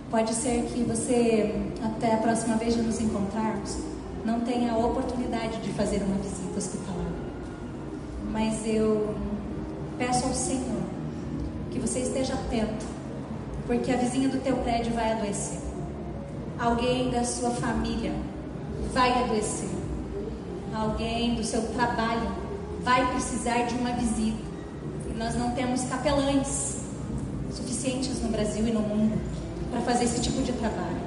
Pode 0.10 0.34
ser 0.34 0.64
que 0.64 0.84
você, 0.84 1.54
até 1.84 2.14
a 2.14 2.18
próxima 2.18 2.56
vez 2.58 2.76
de 2.76 2.82
nos 2.82 3.00
encontrarmos, 3.00 3.78
não 4.26 4.42
tenha 4.42 4.74
a 4.74 4.78
oportunidade 4.78 5.62
de 5.62 5.72
fazer 5.72 6.02
uma 6.04 6.16
visita 6.18 6.58
hospitalar. 6.58 7.12
Mas 8.32 8.66
eu 8.66 9.16
peço 9.98 10.26
ao 10.26 10.34
Senhor 10.34 10.82
que 11.72 11.80
você 11.80 12.00
esteja 12.00 12.34
atento, 12.34 12.86
porque 13.68 13.92
a 13.92 13.98
vizinha 13.98 14.30
do 14.30 14.40
teu 14.42 14.58
prédio 14.58 14.94
vai 14.94 15.12
adoecer. 15.12 15.60
Alguém 16.60 17.10
da 17.10 17.24
sua 17.24 17.52
família 17.52 18.14
vai 18.94 19.24
adoecer. 19.24 19.70
Alguém 20.74 21.36
do 21.36 21.44
seu 21.44 21.62
trabalho 21.74 22.32
vai 22.84 23.10
precisar 23.12 23.64
de 23.64 23.76
uma 23.76 23.92
visita 23.92 24.41
nós 25.22 25.36
não 25.36 25.52
temos 25.52 25.84
capelães 25.84 26.78
suficientes 27.56 28.20
no 28.24 28.30
Brasil 28.30 28.68
e 28.68 28.72
no 28.72 28.80
mundo 28.80 29.22
para 29.70 29.80
fazer 29.82 30.06
esse 30.06 30.20
tipo 30.20 30.42
de 30.42 30.52
trabalho. 30.54 31.00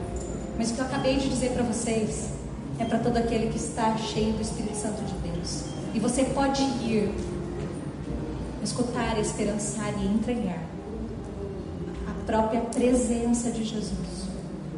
Mas 0.57 0.71
o 0.71 0.75
que 0.75 0.81
eu 0.81 0.85
acabei 0.85 1.17
de 1.17 1.29
dizer 1.29 1.51
para 1.51 1.65
vocês 1.65 2.29
é 2.79 2.85
para 2.85 3.01
todo 3.01 3.17
aquele 3.17 3.51
que 3.51 3.57
está 3.57 3.97
cheio 3.97 4.33
do 4.35 4.41
Espírito 4.41 4.77
Santo 4.77 5.03
de 5.03 5.15
Deus. 5.29 5.65
E 5.93 5.99
você 5.99 6.23
pode 6.27 6.63
ir, 6.63 7.13
escutar, 8.63 9.19
esperançar 9.19 9.93
e 10.01 10.07
entregar 10.07 10.63
a 12.07 12.25
própria 12.25 12.61
presença 12.61 13.51
de 13.51 13.65
Jesus 13.65 14.29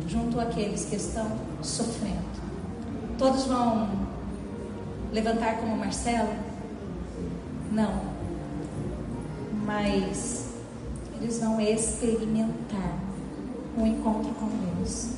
junto 0.08 0.40
àqueles 0.40 0.86
que 0.86 0.96
estão 0.96 1.30
sofrendo. 1.62 2.24
Todos 3.18 3.44
vão 3.44 3.90
levantar 5.12 5.58
como 5.58 5.76
Marcelo? 5.76 6.32
Não 7.70 8.15
mas 9.66 10.46
eles 11.20 11.40
vão 11.40 11.60
experimentar 11.60 12.98
um 13.76 13.86
encontro 13.86 14.30
com 14.34 14.46
Deus 14.46 15.08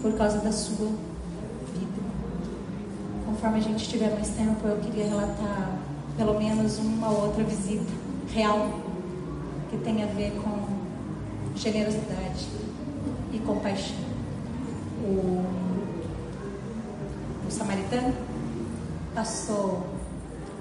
por 0.00 0.12
causa 0.12 0.38
da 0.38 0.52
sua 0.52 0.86
vida. 1.74 2.00
Conforme 3.26 3.58
a 3.58 3.60
gente 3.60 3.88
tiver 3.88 4.14
mais 4.14 4.28
tempo, 4.28 4.66
eu 4.66 4.76
queria 4.78 5.08
relatar 5.08 5.78
pelo 6.16 6.38
menos 6.38 6.78
uma 6.78 7.10
outra 7.10 7.42
visita 7.42 7.92
real 8.32 8.70
que 9.68 9.76
tem 9.78 10.02
a 10.04 10.06
ver 10.06 10.32
com 10.42 10.68
generosidade 11.56 12.46
e 13.32 13.38
compaixão. 13.40 13.96
O, 15.02 15.44
o 17.46 17.50
samaritano 17.50 18.14
passou 19.14 19.84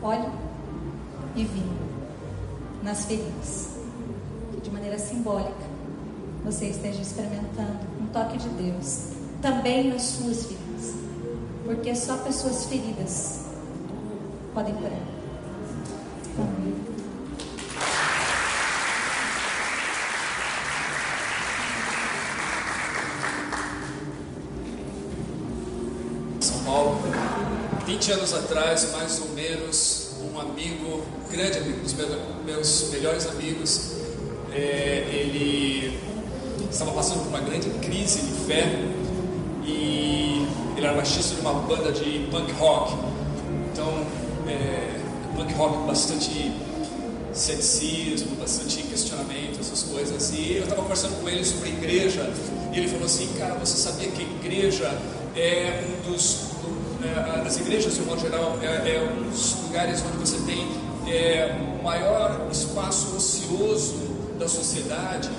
óleo 0.02 0.32
e 1.36 1.44
vinho 1.44 1.87
nas 2.88 3.04
feridas. 3.04 3.68
Que 4.54 4.62
de 4.62 4.72
maneira 4.72 4.98
simbólica 4.98 5.68
você 6.46 6.68
esteja 6.68 7.02
experimentando 7.02 7.80
um 8.00 8.08
toque 8.08 8.38
de 8.38 8.48
Deus 8.50 9.10
também 9.42 9.90
nas 9.90 10.04
suas 10.04 10.46
feridas. 10.46 10.96
Porque 11.66 11.94
só 11.94 12.16
pessoas 12.20 12.66
feridas 12.66 13.42
podem 14.54 14.74
curar. 14.76 14.98
São 26.40 26.64
Paulo, 26.64 27.02
20 27.86 28.08
20 28.08 28.12
anos 28.14 28.34
atrás, 28.34 28.92
mais 28.94 29.20
ou 29.20 29.30
menos, 29.30 30.16
um 30.22 30.40
amigo, 30.40 31.04
grande 31.38 31.60
amigo, 31.60 31.80
dos 31.82 31.94
meus, 32.46 32.90
melhores 32.90 33.28
amigos, 33.28 33.92
é, 34.52 35.06
ele 35.12 36.00
estava 36.72 36.92
passando 36.92 37.20
por 37.20 37.28
uma 37.28 37.42
grande 37.42 37.70
crise 37.80 38.22
de 38.22 38.46
fé 38.48 38.64
e 39.64 40.48
ele 40.76 40.86
era 40.86 40.96
baixista 40.96 41.36
de 41.36 41.42
uma 41.42 41.54
banda 41.54 41.92
de 41.92 42.28
punk 42.32 42.52
rock. 42.54 42.96
Então, 43.72 44.04
é, 44.48 45.00
punk 45.36 45.54
rock 45.54 45.86
bastante 45.86 46.52
ceticismo, 47.34 48.36
bastante 48.38 48.82
questionamento, 48.82 49.60
essas 49.60 49.84
coisas. 49.84 50.32
E 50.34 50.54
eu 50.54 50.64
estava 50.64 50.82
conversando 50.82 51.22
com 51.22 51.30
ele 51.30 51.46
sobre 51.46 51.70
igreja 51.70 52.28
e 52.74 52.80
ele 52.80 52.88
falou 52.88 53.06
assim: 53.06 53.30
Cara, 53.38 53.54
você 53.54 53.78
sabia 53.78 54.10
que 54.10 54.24
a 54.24 54.26
igreja 54.26 54.88
é 55.36 55.84
um 55.86 56.12
dos. 56.12 56.48
É, 57.04 57.48
as 57.48 57.58
igrejas, 57.58 57.94
de 57.94 58.02
um 58.02 58.06
modo 58.06 58.22
geral, 58.22 58.58
é, 58.60 58.66
é 58.66 59.08
um 59.08 59.30
dos 59.30 59.56
lugares 59.62 60.04
onde 60.04 60.18
você 60.18 60.38
tem 60.48 60.87
é, 61.12 61.56
o 61.80 61.84
maior 61.84 62.48
espaço 62.52 63.16
ocioso 63.16 63.96
da 64.38 64.48
sociedade, 64.48 65.30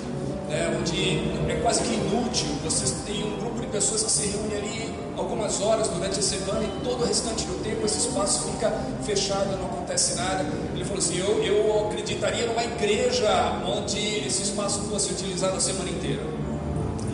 né, 0.49 0.75
onde 0.79 1.51
é 1.51 1.59
quase 1.61 1.81
que 1.83 1.93
inútil. 1.93 2.47
Você 2.63 2.93
tem 3.05 3.23
um 3.23 3.37
grupo 3.39 3.59
de 3.61 3.67
pessoas 3.67 4.03
que 4.03 4.11
se 4.11 4.27
reúnem 4.27 4.57
ali 4.57 4.99
algumas 5.17 5.61
horas 5.61 5.87
durante 5.89 6.19
a 6.19 6.21
semana 6.21 6.63
e 6.63 6.83
todo 6.83 7.03
o 7.03 7.05
restante 7.05 7.45
do 7.45 7.61
tempo 7.63 7.85
esse 7.85 8.07
espaço 8.07 8.49
fica 8.51 8.71
fechado, 9.03 9.57
não 9.57 9.65
acontece 9.65 10.15
nada. 10.15 10.45
Ele 10.73 10.83
falou 10.83 10.99
assim: 10.99 11.17
eu, 11.17 11.43
eu 11.43 11.87
acreditaria 11.87 12.45
numa 12.47 12.63
igreja 12.63 13.61
onde 13.65 13.99
esse 14.25 14.43
espaço 14.43 14.79
fosse 14.89 15.13
utilizado 15.13 15.57
a 15.57 15.59
semana 15.59 15.89
inteira. 15.89 16.21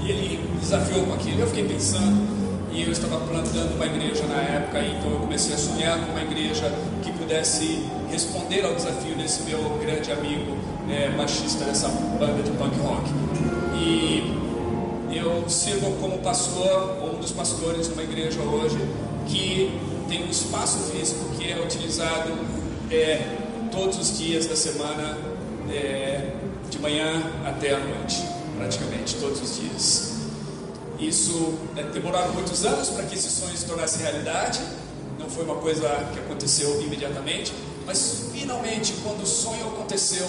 E 0.01 0.09
ele 0.09 0.49
desafiou 0.59 1.05
com 1.05 1.13
aquilo. 1.13 1.41
Eu 1.41 1.47
fiquei 1.47 1.67
pensando. 1.67 2.35
E 2.71 2.83
eu 2.83 2.91
estava 2.91 3.17
plantando 3.21 3.73
uma 3.73 3.85
igreja 3.85 4.25
na 4.25 4.35
época, 4.35 4.81
então 4.81 5.09
eu 5.09 5.19
comecei 5.19 5.55
a 5.55 5.57
sonhar 5.57 5.97
com 5.97 6.11
uma 6.11 6.21
igreja 6.21 6.69
que 7.01 7.11
pudesse 7.13 7.85
responder 8.15 8.65
ao 8.65 8.73
desafio 8.73 9.13
desse 9.15 9.43
meu 9.43 9.78
grande 9.78 10.10
amigo 10.10 10.58
é, 10.89 11.10
machista 11.10 11.65
dessa 11.65 11.89
banda 11.89 12.41
de 12.41 12.51
punk 12.51 12.80
rock. 12.80 13.10
E 13.78 15.17
eu 15.17 15.43
sirvo 15.49 15.91
como 15.99 16.19
pastor, 16.19 16.97
ou 17.01 17.15
um 17.15 17.19
dos 17.19 17.34
pastores 17.34 17.89
numa 17.89 18.04
igreja 18.04 18.39
hoje, 18.41 18.78
que 19.28 19.78
tem 20.08 20.23
um 20.23 20.30
espaço 20.30 20.78
físico 20.91 21.25
que 21.38 21.51
é 21.51 21.60
utilizado 21.60 22.32
é, 22.89 23.36
todos 23.69 23.97
os 23.99 24.17
dias 24.17 24.45
da 24.45 24.56
semana, 24.56 25.17
é, 25.69 26.32
de 26.69 26.80
manhã 26.80 27.21
até 27.45 27.73
a 27.73 27.80
noite, 27.80 28.23
praticamente 28.58 29.15
todos 29.15 29.41
os 29.41 29.60
dias. 29.60 30.13
Isso 30.97 31.56
é, 31.75 31.84
muitos 32.34 32.65
anos 32.65 32.89
para 32.89 33.04
que 33.04 33.15
esse 33.15 33.30
sonho 33.30 33.58
se 33.58 33.65
tornasse 33.65 34.01
realidade, 34.01 34.62
não 35.19 35.30
foi 35.30 35.43
uma 35.43 35.56
coisa 35.56 35.89
que 36.13 36.19
aconteceu 36.19 36.82
imediatamente, 36.82 37.51
mas 37.85 38.23
finalmente, 38.31 38.93
quando 39.03 39.23
o 39.23 39.25
sonho 39.25 39.67
aconteceu 39.67 40.25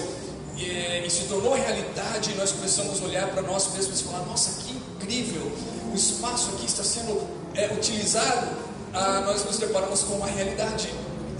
e, 0.56 1.06
e 1.06 1.10
se 1.10 1.24
tornou 1.24 1.54
realidade, 1.54 2.34
nós 2.34 2.52
começamos 2.52 3.02
a 3.02 3.04
olhar 3.04 3.28
para 3.28 3.42
nós 3.42 3.72
mesmos 3.74 4.00
e 4.00 4.04
falar: 4.04 4.24
nossa, 4.26 4.62
que 4.62 4.72
incrível! 4.72 5.50
O 5.92 5.96
espaço 5.96 6.50
aqui 6.50 6.66
está 6.66 6.84
sendo 6.84 7.20
é, 7.54 7.72
utilizado. 7.72 8.48
Ah, 8.92 9.22
nós 9.26 9.44
nos 9.44 9.58
deparamos 9.58 10.02
com 10.02 10.14
uma 10.14 10.26
realidade 10.26 10.88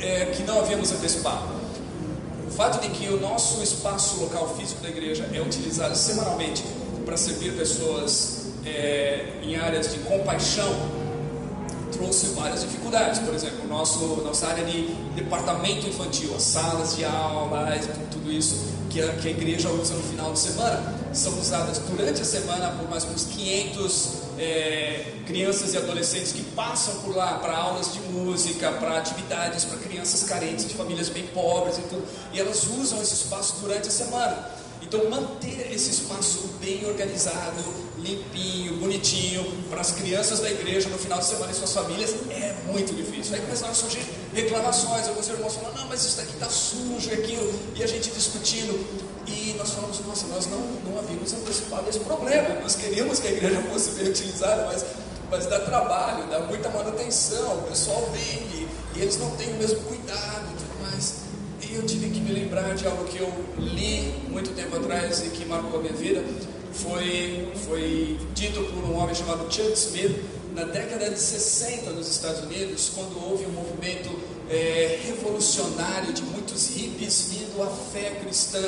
é, 0.00 0.26
que 0.26 0.42
não 0.42 0.60
havíamos 0.60 0.90
antecipado. 0.92 1.56
O 2.46 2.50
fato 2.50 2.80
de 2.80 2.88
que 2.90 3.08
o 3.08 3.20
nosso 3.20 3.62
espaço 3.62 4.20
local 4.20 4.54
físico 4.56 4.80
da 4.82 4.88
igreja 4.88 5.28
é 5.32 5.40
utilizado 5.40 5.96
semanalmente 5.96 6.64
para 7.04 7.16
servir 7.16 7.52
pessoas 7.56 8.46
é, 8.64 9.40
em 9.42 9.56
áreas 9.56 9.92
de 9.92 9.98
compaixão 10.00 10.95
trouxe 11.96 12.26
várias 12.28 12.60
dificuldades. 12.60 13.18
Por 13.20 13.34
exemplo, 13.34 13.66
nosso, 13.68 13.98
nossa 14.24 14.46
área 14.46 14.64
de 14.64 14.88
departamento 15.14 15.86
infantil, 15.86 16.34
as 16.34 16.42
salas 16.42 16.96
de 16.96 17.04
aula, 17.04 17.68
tudo 18.10 18.32
isso 18.32 18.76
que 18.90 19.02
a, 19.02 19.08
que 19.14 19.28
a 19.28 19.30
igreja 19.30 19.68
usa 19.70 19.94
no 19.94 20.02
final 20.02 20.32
de 20.32 20.38
semana, 20.38 20.94
são 21.12 21.38
usadas 21.38 21.78
durante 21.78 22.22
a 22.22 22.24
semana 22.24 22.70
por 22.72 22.88
mais 22.88 23.04
uns 23.04 23.24
500 23.24 24.26
é, 24.38 25.12
crianças 25.26 25.74
e 25.74 25.78
adolescentes 25.78 26.32
que 26.32 26.42
passam 26.42 26.94
por 27.02 27.16
lá 27.16 27.38
para 27.38 27.56
aulas 27.56 27.92
de 27.92 28.00
música, 28.00 28.70
para 28.72 28.98
atividades 28.98 29.64
para 29.64 29.78
crianças 29.78 30.22
carentes 30.24 30.68
de 30.68 30.74
famílias 30.74 31.08
bem 31.08 31.26
pobres 31.28 31.78
e 31.78 31.82
tudo. 31.82 32.06
E 32.32 32.40
elas 32.40 32.64
usam 32.64 33.00
esse 33.02 33.14
espaço 33.14 33.56
durante 33.60 33.88
a 33.88 33.90
semana. 33.90 34.50
Então, 34.82 35.10
manter 35.10 35.72
esse 35.72 35.90
espaço 35.90 36.48
bem 36.60 36.86
organizado, 36.86 37.62
limpinho, 38.06 38.76
bonitinho, 38.76 39.44
para 39.68 39.80
as 39.80 39.92
crianças 39.92 40.40
da 40.40 40.50
igreja 40.50 40.88
no 40.88 40.98
final 40.98 41.18
de 41.18 41.26
semana 41.26 41.50
e 41.50 41.54
suas 41.54 41.72
famílias 41.72 42.14
é 42.30 42.54
muito 42.66 42.94
difícil. 42.94 43.34
Aí 43.34 43.40
começaram 43.40 43.72
a 43.72 43.74
surgir 43.74 44.06
reclamações, 44.32 45.08
alguns 45.08 45.28
irmãos 45.28 45.54
falando, 45.54 45.76
não, 45.76 45.88
mas 45.88 46.04
isso 46.04 46.16
daqui 46.16 46.34
está 46.34 46.48
sujo, 46.48 47.12
aquilo, 47.12 47.52
e 47.74 47.82
a 47.82 47.86
gente 47.86 48.10
discutindo. 48.10 48.72
E 49.26 49.54
nós 49.58 49.70
falamos, 49.70 49.98
nossa, 50.06 50.26
nós 50.28 50.46
não, 50.46 50.60
não 50.84 50.98
havíamos 50.98 51.32
antecipado 51.32 51.88
esse 51.88 52.00
problema. 52.00 52.60
Nós 52.60 52.76
queríamos 52.76 53.18
que 53.18 53.26
a 53.26 53.32
igreja 53.32 53.60
fosse 53.72 53.90
bem 53.90 54.08
utilizada, 54.08 54.66
mas, 54.66 54.84
mas 55.30 55.46
dá 55.46 55.60
trabalho, 55.60 56.28
dá 56.30 56.40
muita 56.40 56.68
manutenção, 56.68 57.58
o 57.58 57.62
pessoal 57.62 58.08
vem 58.12 58.22
e, 58.22 58.68
e 58.96 59.02
eles 59.02 59.18
não 59.18 59.30
têm 59.32 59.52
o 59.52 59.56
mesmo 59.56 59.80
cuidado 59.80 60.46
e 60.52 60.56
tudo 60.56 60.82
mais. 60.82 61.26
Eu 61.72 61.84
tive 61.84 62.08
que 62.08 62.20
me 62.20 62.32
lembrar 62.32 62.74
de 62.74 62.86
algo 62.86 63.04
que 63.04 63.18
eu 63.18 63.30
li 63.58 64.14
muito 64.28 64.54
tempo 64.54 64.76
atrás 64.76 65.20
e 65.26 65.30
que 65.30 65.44
marcou 65.44 65.80
a 65.80 65.82
minha 65.82 65.92
vida. 65.92 66.22
Foi, 66.82 67.52
foi 67.66 68.18
dito 68.34 68.62
por 68.64 68.84
um 68.84 68.98
homem 68.98 69.14
chamado 69.14 69.50
Chuck 69.52 69.72
Smith 69.72 70.22
na 70.54 70.64
década 70.64 71.10
de 71.10 71.18
60 71.18 71.90
nos 71.90 72.08
Estados 72.08 72.42
Unidos, 72.44 72.90
quando 72.94 73.16
houve 73.22 73.46
um 73.46 73.50
movimento 73.50 74.10
é, 74.50 75.00
revolucionário 75.04 76.12
de 76.12 76.22
muitos 76.22 76.68
hippies 76.74 77.28
vindo 77.30 77.62
à 77.62 77.66
fé 77.66 78.18
cristã. 78.22 78.62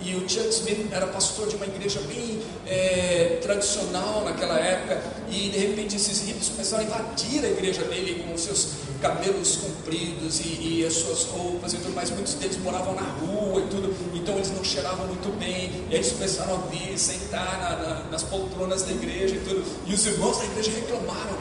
E 0.00 0.14
o 0.14 0.28
Chuck 0.28 0.48
Smith 0.48 0.92
era 0.92 1.06
pastor 1.06 1.48
de 1.48 1.56
uma 1.56 1.66
igreja 1.66 2.00
bem 2.02 2.40
é, 2.66 3.38
tradicional 3.42 4.24
naquela 4.24 4.58
época, 4.58 5.02
e 5.28 5.48
de 5.48 5.58
repente 5.58 5.96
esses 5.96 6.20
hippies 6.20 6.48
começaram 6.50 6.84
a 6.84 6.86
invadir 6.86 7.44
a 7.44 7.48
igreja 7.48 7.82
dele 7.84 8.24
com 8.24 8.38
seus 8.38 8.68
cabelos 9.00 9.56
compridos 9.56 10.40
e, 10.40 10.80
e, 10.80 10.86
as 10.86 10.94
suas 10.94 11.24
roupas 11.24 11.72
e 11.72 11.78
tudo 11.78 11.94
mais. 11.94 12.10
Muitos 12.10 12.34
deles 12.34 12.58
moravam 12.58 12.94
na 12.94 13.02
rua 13.02 13.60
e 13.60 13.66
tudo, 13.68 13.94
então 14.28 14.36
eles 14.36 14.50
não 14.50 14.62
cheiravam 14.62 15.06
muito 15.06 15.34
bem. 15.38 15.86
E 15.88 15.94
eles 15.94 16.12
começaram 16.12 16.56
a 16.56 16.58
vir, 16.66 16.98
sentar 16.98 17.58
na, 17.58 17.76
na, 17.76 18.04
nas 18.10 18.22
poltronas 18.22 18.82
da 18.82 18.92
igreja 18.92 19.34
e 19.34 19.40
tudo. 19.40 19.64
E 19.86 19.94
os 19.94 20.04
irmãos 20.04 20.36
da 20.36 20.44
igreja 20.44 20.70
reclamaram. 20.70 21.38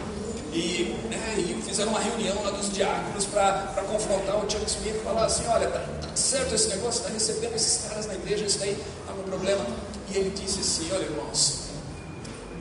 E, 0.53 0.95
né, 1.09 1.35
e 1.37 1.61
fizeram 1.61 1.91
uma 1.91 1.99
reunião 1.99 2.41
lá 2.41 2.51
dos 2.51 2.71
diáconos 2.71 3.25
para 3.25 3.83
confrontar 3.91 4.37
o 4.37 4.49
Chuck 4.49 4.65
Smith 4.65 4.95
e 4.95 5.03
falar 5.03 5.25
assim: 5.25 5.45
olha, 5.47 5.67
tá, 5.67 5.79
tá 5.79 6.15
certo 6.15 6.55
esse 6.55 6.69
negócio, 6.69 7.01
está 7.01 7.09
recebendo 7.09 7.55
esses 7.55 7.85
caras 7.85 8.07
na 8.07 8.15
igreja, 8.15 8.45
isso 8.45 8.59
daí 8.59 8.71
está 8.71 9.13
um 9.13 9.23
problema. 9.23 9.65
E 10.09 10.17
ele 10.17 10.29
disse 10.29 10.61
assim: 10.61 10.89
olha, 10.93 11.03
irmãos, 11.03 11.67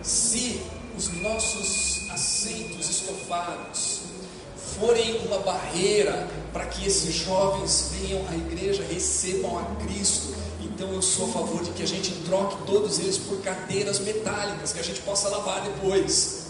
se 0.02 0.60
os 0.98 1.12
nossos 1.22 2.10
assentos 2.10 2.90
estofados 2.90 4.00
forem 4.78 5.26
uma 5.26 5.38
barreira 5.38 6.28
para 6.52 6.66
que 6.66 6.86
esses 6.86 7.14
jovens 7.14 7.92
venham 7.92 8.24
à 8.28 8.34
igreja, 8.34 8.84
recebam 8.90 9.58
a 9.58 9.64
Cristo, 9.84 10.34
então 10.60 10.92
eu 10.92 11.00
sou 11.00 11.26
a 11.26 11.32
favor 11.32 11.62
de 11.62 11.70
que 11.70 11.82
a 11.82 11.86
gente 11.86 12.12
troque 12.26 12.66
todos 12.66 12.98
eles 12.98 13.16
por 13.16 13.40
cadeiras 13.40 13.98
metálicas, 14.00 14.72
que 14.72 14.80
a 14.80 14.84
gente 14.84 15.00
possa 15.00 15.28
lavar 15.28 15.62
depois. 15.62 16.44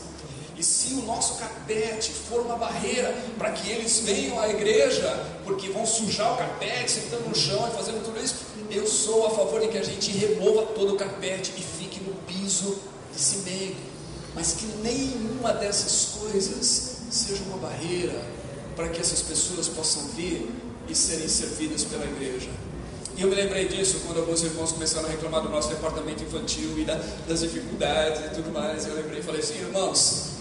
E 0.56 0.62
se 0.62 0.94
o 0.94 1.02
nosso 1.02 1.34
carpete 1.38 2.10
for 2.10 2.40
uma 2.40 2.56
barreira 2.56 3.14
para 3.36 3.52
que 3.52 3.70
eles 3.70 4.00
venham 4.00 4.40
à 4.40 4.48
igreja, 4.48 5.24
porque 5.44 5.68
vão 5.68 5.86
sujar 5.86 6.34
o 6.34 6.36
carpete, 6.36 6.90
sentando 6.90 7.28
no 7.28 7.34
chão 7.34 7.68
e 7.68 7.76
fazendo 7.76 8.02
tudo 8.04 8.18
isso, 8.24 8.36
eu 8.70 8.86
sou 8.86 9.26
a 9.26 9.30
favor 9.30 9.60
de 9.60 9.68
que 9.68 9.78
a 9.78 9.84
gente 9.84 10.10
remova 10.10 10.62
todo 10.62 10.94
o 10.94 10.96
carpete 10.96 11.52
e 11.56 11.62
fique 11.62 12.00
no 12.00 12.14
piso 12.22 12.78
de 13.12 13.20
cimento. 13.20 13.76
Mas 14.34 14.54
que 14.54 14.66
nenhuma 14.82 15.52
dessas 15.52 16.16
coisas 16.18 16.95
seja 17.16 17.42
uma 17.44 17.58
barreira 17.58 18.20
para 18.76 18.88
que 18.88 19.00
essas 19.00 19.22
pessoas 19.22 19.68
possam 19.68 20.06
vir 20.08 20.48
e 20.88 20.94
serem 20.94 21.28
servidas 21.28 21.84
pela 21.84 22.04
igreja. 22.04 22.50
E 23.16 23.22
eu 23.22 23.28
me 23.28 23.34
lembrei 23.34 23.66
disso 23.66 24.00
quando 24.06 24.18
alguns 24.18 24.42
irmãos 24.42 24.72
começaram 24.72 25.08
a 25.08 25.10
reclamar 25.10 25.40
do 25.40 25.48
nosso 25.48 25.70
departamento 25.70 26.22
infantil 26.22 26.78
e 26.78 26.84
da, 26.84 27.00
das 27.26 27.40
dificuldades 27.40 28.20
e 28.26 28.34
tudo 28.34 28.52
mais. 28.52 28.86
Eu 28.86 28.94
lembrei 28.94 29.20
e 29.20 29.22
falei 29.22 29.40
assim, 29.40 29.54
irmãos, 29.54 30.32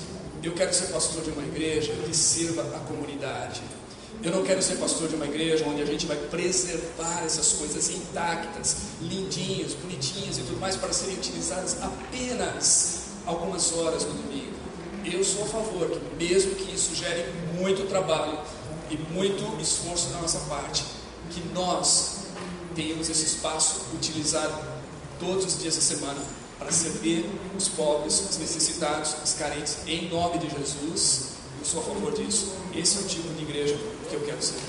eu 0.44 0.52
quero 0.52 0.74
ser 0.74 0.88
pastor 0.88 1.24
de 1.24 1.30
uma 1.30 1.44
igreja 1.44 1.94
que 2.06 2.16
sirva 2.16 2.62
a 2.62 2.80
comunidade. 2.80 3.62
Eu 4.22 4.32
não 4.32 4.44
quero 4.44 4.62
ser 4.62 4.76
pastor 4.76 5.08
de 5.08 5.16
uma 5.16 5.26
igreja 5.26 5.66
onde 5.68 5.82
a 5.82 5.86
gente 5.86 6.06
vai 6.06 6.18
preservar 6.18 7.24
essas 7.26 7.54
coisas 7.54 7.90
intactas, 7.90 8.78
lindinhas, 9.02 9.74
bonitinhas 9.74 10.38
e 10.38 10.42
tudo 10.42 10.60
mais 10.60 10.76
para 10.76 10.92
serem 10.92 11.16
utilizadas 11.16 11.78
apenas 11.82 13.04
algumas 13.26 13.72
horas 13.74 14.04
no 14.04 14.14
domingo. 14.14 14.55
Eu 15.12 15.24
sou 15.24 15.44
a 15.44 15.48
favor 15.48 15.90
que, 15.90 16.16
mesmo 16.16 16.56
que 16.56 16.74
isso 16.74 16.96
gere 16.96 17.26
muito 17.60 17.88
trabalho 17.88 18.40
e 18.90 18.98
muito 19.14 19.62
esforço 19.62 20.10
da 20.10 20.20
nossa 20.20 20.40
parte, 20.42 20.84
que 21.30 21.42
nós 21.54 22.26
tenhamos 22.76 23.10
esse 23.10 23.26
espaço 23.26 23.86
utilizado 23.94 24.56
todos 25.20 25.46
os 25.46 25.62
dias 25.62 25.76
da 25.76 25.82
semana 25.82 26.20
para 26.58 26.72
servir 26.72 27.30
os 27.56 27.68
pobres, 27.68 28.20
os 28.30 28.38
necessitados, 28.38 29.16
os 29.24 29.34
carentes, 29.34 29.78
em 29.88 30.10
nome 30.10 30.40
de 30.40 30.50
Jesus. 30.50 31.36
Eu 31.60 31.66
sou 31.66 31.82
a 31.82 31.84
favor 31.84 32.12
disso. 32.14 32.54
Esse 32.76 32.98
é 32.98 33.02
o 33.02 33.04
tipo 33.04 33.34
de 33.34 33.44
igreja 33.44 33.78
que 34.10 34.16
eu 34.16 34.22
quero 34.22 34.42
ser. 34.42 34.60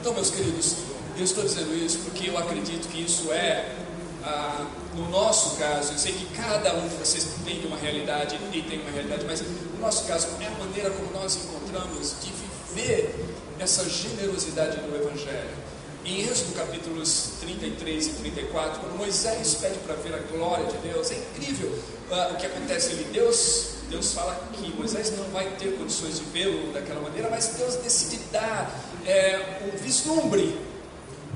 Então, 0.00 0.12
meus 0.14 0.30
queridos, 0.30 0.76
eu 1.16 1.24
estou 1.24 1.44
dizendo 1.44 1.74
isso 1.74 1.98
porque 2.04 2.28
eu 2.28 2.38
acredito 2.38 2.88
que 2.88 3.02
isso 3.02 3.30
é, 3.32 3.76
ah, 4.22 4.66
no 4.94 5.08
nosso 5.08 5.56
caso, 5.56 5.92
eu 5.92 5.98
sei 5.98 6.12
que 6.12 6.26
cada 6.36 6.74
um 6.74 6.88
de 6.88 6.94
vocês 6.96 7.26
tem 7.44 7.64
uma 7.64 7.76
realidade 7.76 8.38
e 8.52 8.62
tem 8.62 8.80
uma 8.80 8.90
realidade, 8.90 9.24
mas 9.26 9.40
no 9.40 9.80
nosso 9.80 10.04
caso 10.04 10.28
é 10.40 10.46
a 10.46 10.50
maneira 10.50 10.90
como 10.90 11.10
nós 11.12 11.36
encontramos 11.36 12.16
de 12.22 12.30
viver 12.74 13.14
essa 13.58 13.88
generosidade 13.88 14.76
do 14.78 14.94
Evangelho. 14.94 15.70
Em 16.04 16.22
Êxodo 16.22 16.54
capítulos 16.54 17.32
33 17.40 18.06
e 18.06 18.10
34, 18.10 18.80
quando 18.80 18.96
Moisés 18.96 19.56
pede 19.56 19.78
para 19.80 19.94
ver 19.96 20.14
a 20.14 20.18
glória 20.18 20.66
de 20.66 20.76
Deus, 20.78 21.10
é 21.10 21.16
incrível 21.16 21.68
uh, 22.10 22.32
o 22.32 22.36
que 22.36 22.46
acontece 22.46 22.92
ali. 22.92 23.04
Deus, 23.12 23.74
Deus 23.90 24.12
fala 24.12 24.48
que 24.52 24.72
Moisés 24.74 25.16
não 25.16 25.24
vai 25.24 25.48
ter 25.58 25.76
condições 25.76 26.18
de 26.18 26.24
vê-lo 26.24 26.72
daquela 26.72 27.00
maneira, 27.00 27.28
mas 27.30 27.54
Deus 27.58 27.76
decide 27.76 28.18
dar 28.32 28.70
é, 29.06 29.60
um 29.66 29.76
vislumbre 29.76 30.58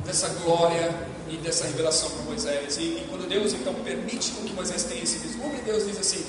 dessa 0.04 0.28
glória 0.28 1.13
e 1.28 1.36
dessa 1.38 1.64
revelação 1.66 2.10
para 2.10 2.22
Moisés. 2.22 2.76
E, 2.76 2.82
e, 2.82 3.06
quando 3.08 3.28
Deus 3.28 3.52
então 3.52 3.74
permite 3.74 4.30
que 4.30 4.52
Moisés 4.52 4.84
tenha 4.84 5.02
esse 5.02 5.18
vislumbre, 5.18 5.60
Deus 5.62 5.86
diz 5.86 5.98
assim 5.98 6.24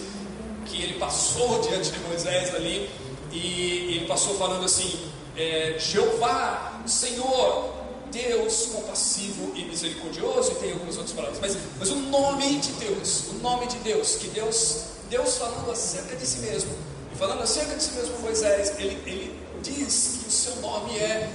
que 0.65 0.81
ele 0.81 0.99
passou 0.99 1.61
diante 1.61 1.91
de 1.91 1.99
Moisés 1.99 2.53
ali 2.55 2.89
e 3.31 3.97
ele 3.97 4.05
passou 4.07 4.35
falando 4.35 4.65
assim: 4.65 5.09
é, 5.35 5.75
Jeová, 5.77 6.81
Senhor, 6.85 7.73
Deus 8.11 8.67
compassivo 8.67 9.51
e 9.55 9.65
misericordioso, 9.65 10.53
e 10.53 10.55
tem 10.55 10.71
algumas 10.71 10.95
outras 10.97 11.13
palavras, 11.13 11.39
mas, 11.41 11.57
mas 11.77 11.89
o 11.89 11.95
nome 11.95 12.59
de 12.59 12.71
Deus, 12.73 13.25
o 13.31 13.33
nome 13.35 13.67
de 13.67 13.77
Deus, 13.79 14.15
que 14.15 14.27
Deus, 14.29 14.83
Deus 15.09 15.37
falando 15.37 15.69
acerca 15.69 16.15
de 16.15 16.25
si 16.25 16.39
mesmo, 16.39 16.71
e 17.13 17.17
falando 17.17 17.41
acerca 17.43 17.75
de 17.75 17.83
si 17.83 17.91
mesmo 17.91 18.17
Moisés, 18.19 18.79
ele, 18.79 18.97
ele 19.05 19.39
diz 19.61 20.19
que 20.21 20.29
o 20.29 20.31
seu 20.31 20.55
nome 20.61 20.97
é 20.97 21.29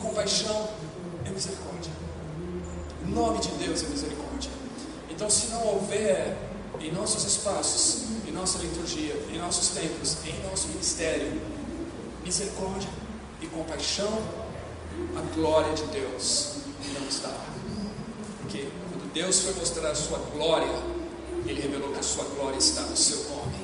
compaixão 0.00 0.68
e 1.26 1.30
misericórdia. 1.30 1.71
Nome 3.14 3.40
de 3.40 3.48
Deus 3.50 3.82
é 3.82 3.86
misericórdia. 3.88 4.50
Então, 5.10 5.28
se 5.28 5.48
não 5.48 5.66
houver 5.66 6.36
em 6.80 6.90
nossos 6.92 7.24
espaços, 7.24 8.04
em 8.26 8.32
nossa 8.32 8.58
liturgia, 8.58 9.14
em 9.30 9.38
nossos 9.38 9.68
templos, 9.68 10.16
em 10.24 10.48
nosso 10.48 10.68
ministério, 10.68 11.40
misericórdia 12.24 12.88
e 13.40 13.46
compaixão, 13.46 14.22
a 15.16 15.34
glória 15.34 15.74
de 15.74 15.84
Deus 15.86 16.54
não 16.98 17.06
está. 17.06 17.34
Porque 18.40 18.68
quando 18.90 19.12
Deus 19.12 19.40
foi 19.40 19.54
mostrar 19.54 19.90
a 19.90 19.94
sua 19.94 20.18
glória, 20.32 20.72
Ele 21.46 21.60
revelou 21.60 21.92
que 21.92 21.98
a 21.98 22.02
sua 22.02 22.24
glória 22.24 22.58
está 22.58 22.82
no 22.82 22.96
seu 22.96 23.18
nome, 23.28 23.58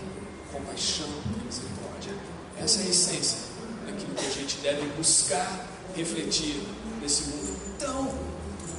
compaixão 0.53 1.09
e 1.09 1.47
misericórdia. 1.47 2.13
Essa 2.61 2.81
é 2.81 2.87
a 2.87 2.89
essência 2.89 3.39
daquilo 3.87 4.15
que 4.15 4.27
a 4.27 4.31
gente 4.31 4.59
deve 4.59 4.87
buscar 4.97 5.67
refletir 5.95 6.63
nesse 7.01 7.31
mundo 7.31 7.59
tão, 7.79 8.13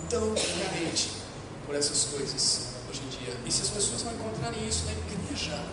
tão 0.10 0.34
carente 0.34 1.12
por 1.66 1.76
essas 1.76 2.06
coisas 2.06 2.70
hoje 2.90 3.02
em 3.06 3.10
dia. 3.10 3.34
E 3.46 3.52
se 3.52 3.62
as 3.62 3.70
pessoas 3.70 4.04
não 4.04 4.14
encontrarem 4.14 4.68
isso 4.68 4.86
na 4.86 4.92
igreja, 4.92 5.64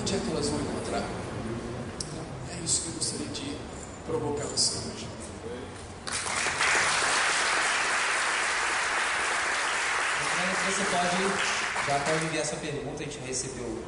onde 0.00 0.14
é 0.14 0.18
que 0.18 0.30
elas 0.30 0.48
vão 0.48 0.60
encontrar? 0.60 1.02
Então, 1.98 2.56
é 2.56 2.64
isso 2.64 2.82
que 2.82 2.88
eu 2.88 2.94
gostaria 2.94 3.26
de 3.28 3.56
provocar 4.06 4.44
você 4.44 4.78
hoje. 4.78 5.06
você 10.66 10.82
pode, 10.90 11.86
já 11.86 11.98
pode 12.00 12.24
enviar 12.24 12.42
essa 12.42 12.56
pergunta, 12.56 13.02
a 13.02 13.06
gente 13.06 13.18
recebeu 13.24 13.82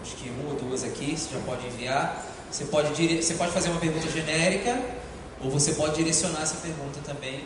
acho 0.00 0.16
que 0.16 0.30
uma 0.30 0.50
ou 0.50 0.56
duas 0.56 0.82
aqui, 0.82 1.16
você 1.16 1.34
já 1.34 1.40
pode 1.40 1.66
enviar. 1.66 2.26
Você 2.50 2.64
pode, 2.64 3.22
você 3.22 3.34
pode 3.34 3.52
fazer 3.52 3.70
uma 3.70 3.80
pergunta 3.80 4.08
genérica 4.08 4.80
ou 5.40 5.50
você 5.50 5.72
pode 5.72 5.96
direcionar 5.96 6.42
essa 6.42 6.56
pergunta 6.56 7.00
também 7.04 7.44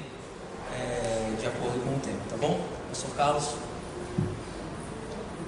é, 0.75 1.35
de 1.39 1.47
acordo 1.47 1.83
com 1.85 1.97
o 1.97 2.01
tema, 2.01 2.21
tá 2.29 2.37
bom? 2.37 2.61
Professor 2.89 3.15
Carlos. 3.17 3.55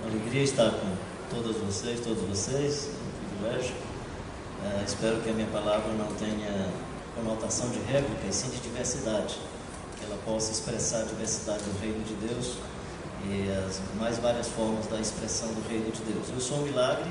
Alegria 0.04 0.42
estar 0.42 0.70
com 0.70 0.96
todas 1.34 1.56
vocês, 1.56 2.00
todos 2.00 2.22
vocês, 2.22 2.90
privilégio. 3.30 3.74
É, 4.64 4.84
espero 4.84 5.20
que 5.20 5.30
a 5.30 5.32
minha 5.32 5.48
palavra 5.48 5.92
não 5.92 6.06
tenha 6.14 6.68
conotação 7.14 7.68
de 7.70 7.78
réplica, 7.80 8.26
e 8.28 8.32
sim 8.32 8.48
de 8.50 8.58
diversidade, 8.58 9.38
que 9.98 10.04
ela 10.04 10.18
possa 10.24 10.52
expressar 10.52 11.00
a 11.00 11.04
diversidade 11.04 11.62
do 11.64 11.80
reino 11.80 12.02
de 12.04 12.14
Deus 12.26 12.56
e 13.24 13.50
as 13.66 13.80
mais 13.98 14.18
várias 14.18 14.48
formas 14.48 14.86
da 14.86 15.00
expressão 15.00 15.48
do 15.48 15.68
reino 15.68 15.90
de 15.90 16.00
Deus. 16.02 16.28
Eu 16.32 16.40
sou 16.40 16.58
um 16.58 16.62
milagre 16.62 17.10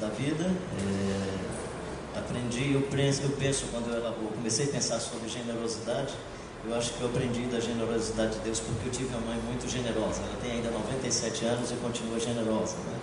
da 0.00 0.08
vida. 0.08 0.44
É, 0.44 2.18
aprendi, 2.18 2.72
eu 2.74 2.82
penso, 2.82 3.22
eu 3.22 3.30
penso 3.30 3.66
quando 3.70 3.88
eu, 3.92 4.02
eu 4.02 4.32
comecei 4.34 4.66
a 4.66 4.68
pensar 4.68 5.00
sobre 5.00 5.28
generosidade, 5.28 6.14
eu 6.66 6.74
acho 6.74 6.94
que 6.94 7.02
eu 7.02 7.08
aprendi 7.08 7.42
da 7.46 7.60
generosidade 7.60 8.36
de 8.36 8.38
Deus 8.40 8.60
porque 8.60 8.88
eu 8.88 8.92
tive 8.92 9.14
uma 9.14 9.20
mãe 9.20 9.38
muito 9.44 9.68
generosa. 9.68 10.22
Ela 10.22 10.36
tem 10.40 10.52
ainda 10.52 10.70
97 10.70 11.44
anos 11.44 11.70
e 11.70 11.74
continua 11.76 12.18
generosa. 12.18 12.76
Né? 12.88 12.96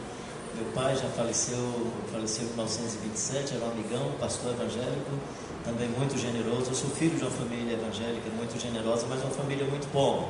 Meu 0.55 0.65
pai 0.73 0.95
já 0.95 1.07
faleceu, 1.09 1.91
faleceu 2.11 2.45
em 2.45 2.49
1927, 2.49 3.55
era 3.55 3.65
um 3.65 3.71
amigão, 3.71 4.11
pastor 4.19 4.51
evangélico, 4.53 5.11
também 5.63 5.87
muito 5.89 6.17
generoso. 6.17 6.71
Eu 6.71 6.75
sou 6.75 6.89
filho 6.89 7.15
de 7.15 7.21
uma 7.21 7.31
família 7.31 7.73
evangélica 7.73 8.29
muito 8.35 8.59
generosa, 8.59 9.05
mas 9.07 9.21
uma 9.21 9.31
família 9.31 9.65
muito 9.65 9.87
pobre. 9.91 10.25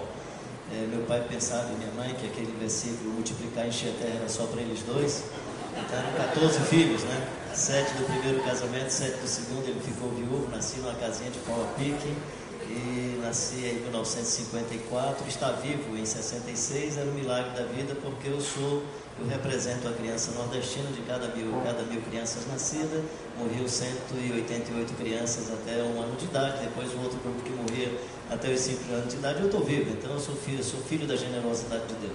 É, 0.72 0.88
meu 0.88 1.04
pai 1.06 1.24
pensava 1.28 1.72
e 1.72 1.76
minha 1.76 1.92
mãe 1.96 2.14
que 2.16 2.28
aquele 2.28 2.52
versículo 2.60 3.12
multiplicar 3.12 3.68
encher 3.68 3.90
a 3.90 4.04
terra 4.04 4.28
só 4.28 4.44
para 4.44 4.62
eles 4.62 4.82
dois. 4.84 5.24
Então 5.72 6.00
eram 6.00 6.12
14 6.36 6.60
filhos, 6.68 7.02
né? 7.04 7.28
Sete 7.54 7.94
do 7.96 8.06
primeiro 8.06 8.44
casamento, 8.44 8.90
sete 8.90 9.18
do 9.20 9.28
segundo, 9.28 9.68
ele 9.68 9.80
ficou 9.80 10.10
viúvo, 10.10 10.48
nasci 10.52 10.80
numa 10.80 10.94
casinha 10.96 11.32
de 11.32 11.40
pau 11.40 11.62
a 11.62 11.80
pique 11.80 12.14
e 12.70 13.20
nasci 13.22 13.66
em 13.66 13.82
1954, 13.82 15.28
está 15.28 15.52
vivo 15.52 15.98
em 15.98 16.06
66, 16.06 16.98
era 16.98 17.10
um 17.10 17.14
milagre 17.14 17.52
da 17.52 17.66
vida 17.66 17.96
porque 18.02 18.28
eu 18.28 18.42
sou, 18.42 18.84
eu 19.20 19.28
represento 19.28 19.88
a 19.88 19.92
criança 19.92 20.32
nordestina 20.32 20.90
de 20.92 21.02
cada 21.02 21.28
mil, 21.30 21.52
cada 21.64 21.84
mil 21.84 22.02
crianças 22.02 22.46
nascidas, 22.48 23.04
morreu 23.38 23.68
188 23.68 24.94
crianças 24.94 25.52
até 25.52 25.82
um 25.84 26.02
ano 26.02 26.16
de 26.18 26.26
idade, 26.26 26.60
depois 26.66 26.94
o 26.94 27.00
outro 27.00 27.20
grupo 27.20 27.42
que 27.42 27.52
morria 27.52 27.98
até 28.30 28.52
os 28.52 28.60
5 28.60 28.94
anos 28.94 29.10
de 29.10 29.18
idade, 29.18 29.40
eu 29.40 29.46
estou 29.48 29.64
vivo, 29.64 29.92
então 29.92 30.12
eu 30.12 30.20
sou 30.20 30.36
filho, 30.36 30.64
sou 30.64 30.80
filho 30.82 31.08
da 31.08 31.16
generosidade 31.16 31.86
de 31.88 31.94
Deus, 31.96 32.14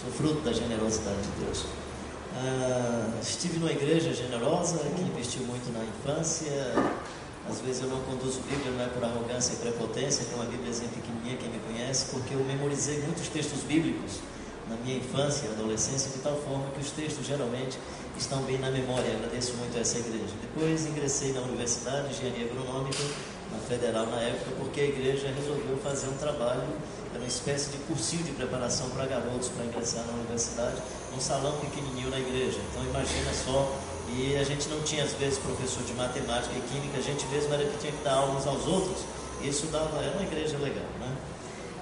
sou 0.00 0.10
fruto 0.10 0.40
da 0.42 0.52
generosidade 0.52 1.20
de 1.22 1.44
Deus. 1.44 1.66
Ah, 2.40 3.18
estive 3.20 3.58
numa 3.58 3.72
igreja 3.72 4.14
generosa 4.14 4.78
que 4.94 5.02
investiu 5.02 5.42
muito 5.42 5.72
na 5.72 5.82
infância, 5.84 6.52
às 7.48 7.60
vezes 7.60 7.82
eu 7.82 7.88
não 7.88 8.00
conduzo 8.02 8.40
Bíblia, 8.40 8.70
não 8.72 8.84
é 8.84 8.88
por 8.88 9.02
arrogância 9.02 9.54
e 9.54 9.56
prepotência, 9.56 10.24
tem 10.24 10.34
uma 10.34 10.44
Bíbliazinha 10.44 10.90
pequenininha, 10.90 11.36
quem 11.36 11.48
me 11.48 11.58
conhece, 11.60 12.06
porque 12.10 12.34
eu 12.34 12.44
memorizei 12.44 13.00
muitos 13.00 13.28
textos 13.28 13.60
bíblicos 13.62 14.20
na 14.68 14.76
minha 14.76 14.98
infância 14.98 15.46
e 15.46 15.52
adolescência, 15.52 16.10
de 16.10 16.18
tal 16.18 16.36
forma 16.36 16.66
que 16.74 16.80
os 16.80 16.90
textos 16.90 17.26
geralmente 17.26 17.78
estão 18.18 18.42
bem 18.42 18.58
na 18.58 18.70
memória. 18.70 19.10
Agradeço 19.14 19.54
muito 19.54 19.76
a 19.78 19.80
essa 19.80 19.98
igreja. 19.98 20.34
Depois 20.42 20.86
ingressei 20.86 21.32
na 21.32 21.40
Universidade 21.40 22.08
de 22.08 22.14
Engenharia 22.14 22.50
Agronômica, 22.50 23.02
na 23.50 23.58
Federal 23.60 24.06
na 24.06 24.20
época, 24.20 24.50
porque 24.58 24.80
a 24.80 24.84
igreja 24.84 25.32
resolveu 25.34 25.78
fazer 25.82 26.08
um 26.08 26.18
trabalho, 26.18 26.68
era 27.10 27.18
uma 27.18 27.26
espécie 27.26 27.70
de 27.70 27.78
cursinho 27.78 28.22
de 28.24 28.32
preparação 28.32 28.90
para 28.90 29.06
garotos 29.06 29.48
para 29.48 29.64
ingressar 29.64 30.04
na 30.06 30.12
universidade, 30.12 30.76
um 31.16 31.20
salão 31.20 31.56
pequenininho 31.58 32.10
na 32.10 32.18
igreja. 32.18 32.58
Então 32.70 32.84
imagina 32.84 33.32
só, 33.32 33.74
e 34.16 34.36
a 34.36 34.44
gente 34.44 34.68
não 34.68 34.80
tinha 34.82 35.04
às 35.04 35.12
vezes 35.12 35.38
professor 35.38 35.82
de 35.84 35.92
matemática 35.94 36.54
e 36.56 36.60
química, 36.72 36.98
a 36.98 37.02
gente 37.02 37.26
mesmo 37.26 37.52
era 37.52 37.64
que 37.64 37.78
tinha 37.78 37.92
que 37.92 38.04
dar 38.04 38.14
aulas 38.14 38.46
aos 38.46 38.66
outros. 38.66 39.04
Isso 39.42 39.66
dava, 39.66 39.98
era 40.02 40.12
uma 40.12 40.22
igreja 40.22 40.58
legal, 40.58 40.86
né? 40.98 41.16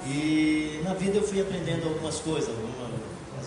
E 0.07 0.81
na 0.85 0.95
vida 0.95 1.17
eu 1.17 1.23
fui 1.23 1.41
aprendendo 1.41 1.89
algumas 1.89 2.19
coisas, 2.21 2.51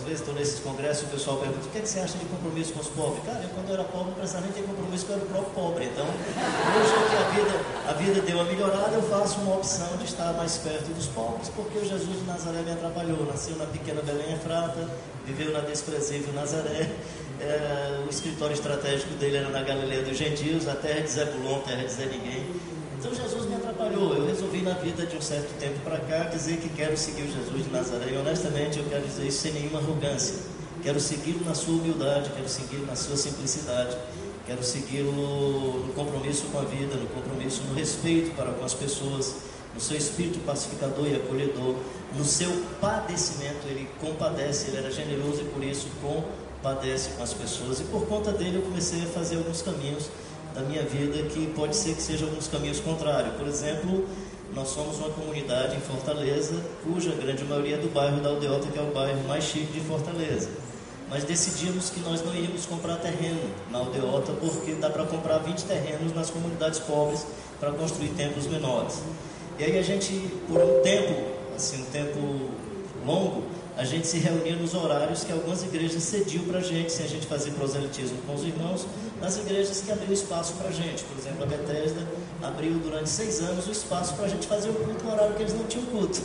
às 0.00 0.06
vezes 0.06 0.20
estou 0.20 0.34
nesses 0.34 0.60
congressos 0.60 1.02
e 1.02 1.06
o 1.06 1.08
pessoal 1.08 1.36
pergunta: 1.36 1.66
o 1.66 1.70
que, 1.70 1.78
é 1.78 1.80
que 1.82 1.88
você 1.88 2.00
acha 2.00 2.16
de 2.16 2.24
compromisso 2.24 2.72
com 2.72 2.80
os 2.80 2.88
pobres? 2.88 3.22
Cara, 3.24 3.42
eu 3.42 3.50
quando 3.50 3.68
eu 3.68 3.74
era 3.74 3.84
pobre 3.84 4.06
não 4.06 4.14
precisava 4.14 4.44
nem 4.44 4.52
ter 4.52 4.62
compromisso 4.62 5.04
com 5.04 5.12
o 5.12 5.20
próprio 5.20 5.52
pobre. 5.52 5.84
Então, 5.84 6.06
hoje 6.06 6.92
que 7.10 7.16
a 7.16 7.28
vida, 7.36 7.64
a 7.86 7.92
vida 7.92 8.20
deu 8.22 8.36
uma 8.36 8.44
melhorada, 8.44 8.96
eu 8.96 9.02
faço 9.02 9.38
uma 9.40 9.56
opção 9.56 9.94
de 9.98 10.04
estar 10.04 10.32
mais 10.32 10.56
perto 10.56 10.88
dos 10.94 11.06
pobres, 11.08 11.50
porque 11.50 11.78
o 11.78 11.84
Jesus 11.84 12.18
de 12.18 12.24
Nazaré 12.24 12.62
me 12.62 12.72
atrapalhou. 12.72 13.26
Nasceu 13.26 13.56
na 13.56 13.66
pequena 13.66 14.00
Belém 14.00 14.32
Efrata, 14.32 14.88
viveu 15.26 15.52
na 15.52 15.60
desprezível 15.60 16.32
Nazaré. 16.32 16.88
É, 17.42 18.04
o 18.06 18.10
escritório 18.10 18.52
estratégico 18.52 19.14
dele 19.14 19.38
era 19.38 19.48
na 19.48 19.62
Galileia 19.62 20.02
dos 20.02 20.16
Gentios, 20.16 20.68
a 20.68 20.74
terra 20.74 21.00
de 21.00 21.10
Zebulon, 21.10 21.60
terra 21.60 21.82
de 21.82 21.92
Zé 21.92 22.04
Ninguém. 22.04 22.44
Então 22.98 23.14
Jesus 23.14 23.46
me 23.46 23.54
atrapalhou. 23.54 24.14
Eu 24.14 24.26
resolvi 24.26 24.60
na 24.60 24.74
vida 24.74 25.06
de 25.06 25.16
um 25.16 25.22
certo 25.22 25.58
tempo 25.58 25.78
para 25.80 25.98
cá 26.00 26.24
dizer 26.24 26.58
que 26.58 26.68
quero 26.68 26.96
seguir 26.98 27.22
o 27.22 27.32
Jesus 27.32 27.64
de 27.64 27.70
Nazaré. 27.70 28.12
E 28.12 28.16
honestamente 28.18 28.78
eu 28.78 28.84
quero 28.84 29.06
dizer 29.06 29.26
isso 29.26 29.40
sem 29.40 29.52
nenhuma 29.52 29.78
arrogância. 29.78 30.34
Quero 30.82 31.00
segui-lo 31.00 31.42
na 31.46 31.54
sua 31.54 31.74
humildade, 31.74 32.30
quero 32.30 32.48
segui-lo 32.48 32.84
na 32.84 32.94
sua 32.94 33.16
simplicidade. 33.16 33.96
Quero 34.46 34.62
segui-lo 34.62 35.12
no 35.86 35.92
compromisso 35.94 36.44
com 36.52 36.58
a 36.58 36.62
vida, 36.64 36.94
no 36.96 37.06
compromisso 37.06 37.62
no 37.68 37.74
respeito 37.74 38.34
para 38.34 38.50
com 38.52 38.64
as 38.64 38.74
pessoas, 38.74 39.36
no 39.74 39.80
seu 39.80 39.96
espírito 39.96 40.40
pacificador 40.40 41.06
e 41.06 41.14
acolhedor, 41.14 41.76
no 42.16 42.24
seu 42.24 42.50
padecimento, 42.80 43.66
ele 43.66 43.88
compadece, 44.00 44.68
ele 44.68 44.78
era 44.78 44.90
generoso 44.90 45.42
e 45.42 45.44
por 45.44 45.62
isso 45.62 45.86
com 46.02 46.24
padece 46.62 47.10
com 47.10 47.22
as 47.22 47.32
pessoas. 47.32 47.80
E 47.80 47.84
por 47.84 48.06
conta 48.06 48.32
dele 48.32 48.58
eu 48.58 48.62
comecei 48.62 49.02
a 49.02 49.06
fazer 49.06 49.36
alguns 49.36 49.62
caminhos 49.62 50.08
da 50.54 50.62
minha 50.62 50.82
vida 50.82 51.22
que 51.28 51.46
pode 51.54 51.76
ser 51.76 51.94
que 51.94 52.02
sejam 52.02 52.28
alguns 52.28 52.48
caminhos 52.48 52.80
contrários. 52.80 53.34
Por 53.36 53.46
exemplo, 53.46 54.06
nós 54.54 54.68
somos 54.68 54.96
uma 54.98 55.10
comunidade 55.10 55.76
em 55.76 55.80
Fortaleza, 55.80 56.60
cuja 56.82 57.12
grande 57.12 57.44
maioria 57.44 57.76
é 57.76 57.78
do 57.78 57.88
bairro 57.92 58.20
da 58.20 58.30
Aldeota, 58.30 58.66
que 58.68 58.78
é 58.78 58.82
o 58.82 58.92
bairro 58.92 59.22
mais 59.28 59.44
chique 59.44 59.72
de 59.72 59.80
Fortaleza. 59.80 60.48
Mas 61.08 61.24
decidimos 61.24 61.90
que 61.90 62.00
nós 62.00 62.24
não 62.24 62.34
íamos 62.34 62.66
comprar 62.66 62.96
terreno 62.96 63.40
na 63.70 63.78
Aldeota, 63.78 64.32
porque 64.32 64.74
dá 64.74 64.90
para 64.90 65.04
comprar 65.04 65.38
20 65.38 65.64
terrenos 65.64 66.14
nas 66.14 66.30
comunidades 66.30 66.78
pobres 66.80 67.26
para 67.58 67.72
construir 67.72 68.10
templos 68.10 68.46
menores. 68.46 69.00
E 69.58 69.64
aí 69.64 69.78
a 69.78 69.82
gente, 69.82 70.12
por 70.48 70.60
um 70.60 70.80
tempo, 70.82 71.14
assim, 71.54 71.82
um 71.82 71.86
tempo 71.86 72.50
longo, 73.04 73.42
a 73.80 73.84
gente 73.84 74.06
se 74.06 74.18
reunia 74.18 74.56
nos 74.56 74.74
horários 74.74 75.24
que 75.24 75.32
algumas 75.32 75.62
igrejas 75.62 76.02
cediam 76.02 76.44
para 76.44 76.58
a 76.58 76.62
gente, 76.62 76.92
sem 76.92 77.06
a 77.06 77.08
gente 77.08 77.26
fazer 77.26 77.52
proselitismo 77.52 78.18
com 78.26 78.34
os 78.34 78.44
irmãos, 78.44 78.86
nas 79.18 79.38
igrejas 79.38 79.80
que 79.80 79.90
abriam 79.90 80.12
espaço 80.12 80.52
para 80.52 80.68
a 80.68 80.70
gente. 80.70 81.02
Por 81.04 81.16
exemplo, 81.16 81.44
a 81.44 81.46
Bethesda 81.46 82.06
abriu 82.42 82.74
durante 82.74 83.08
seis 83.08 83.40
anos 83.40 83.66
o 83.66 83.72
espaço 83.72 84.12
para 84.16 84.26
a 84.26 84.28
gente 84.28 84.46
fazer 84.46 84.68
o 84.68 84.74
culto 84.74 85.02
no 85.02 85.12
horário 85.12 85.34
que 85.34 85.42
eles 85.44 85.54
não 85.54 85.64
tinham 85.64 85.86
culto. 85.86 86.20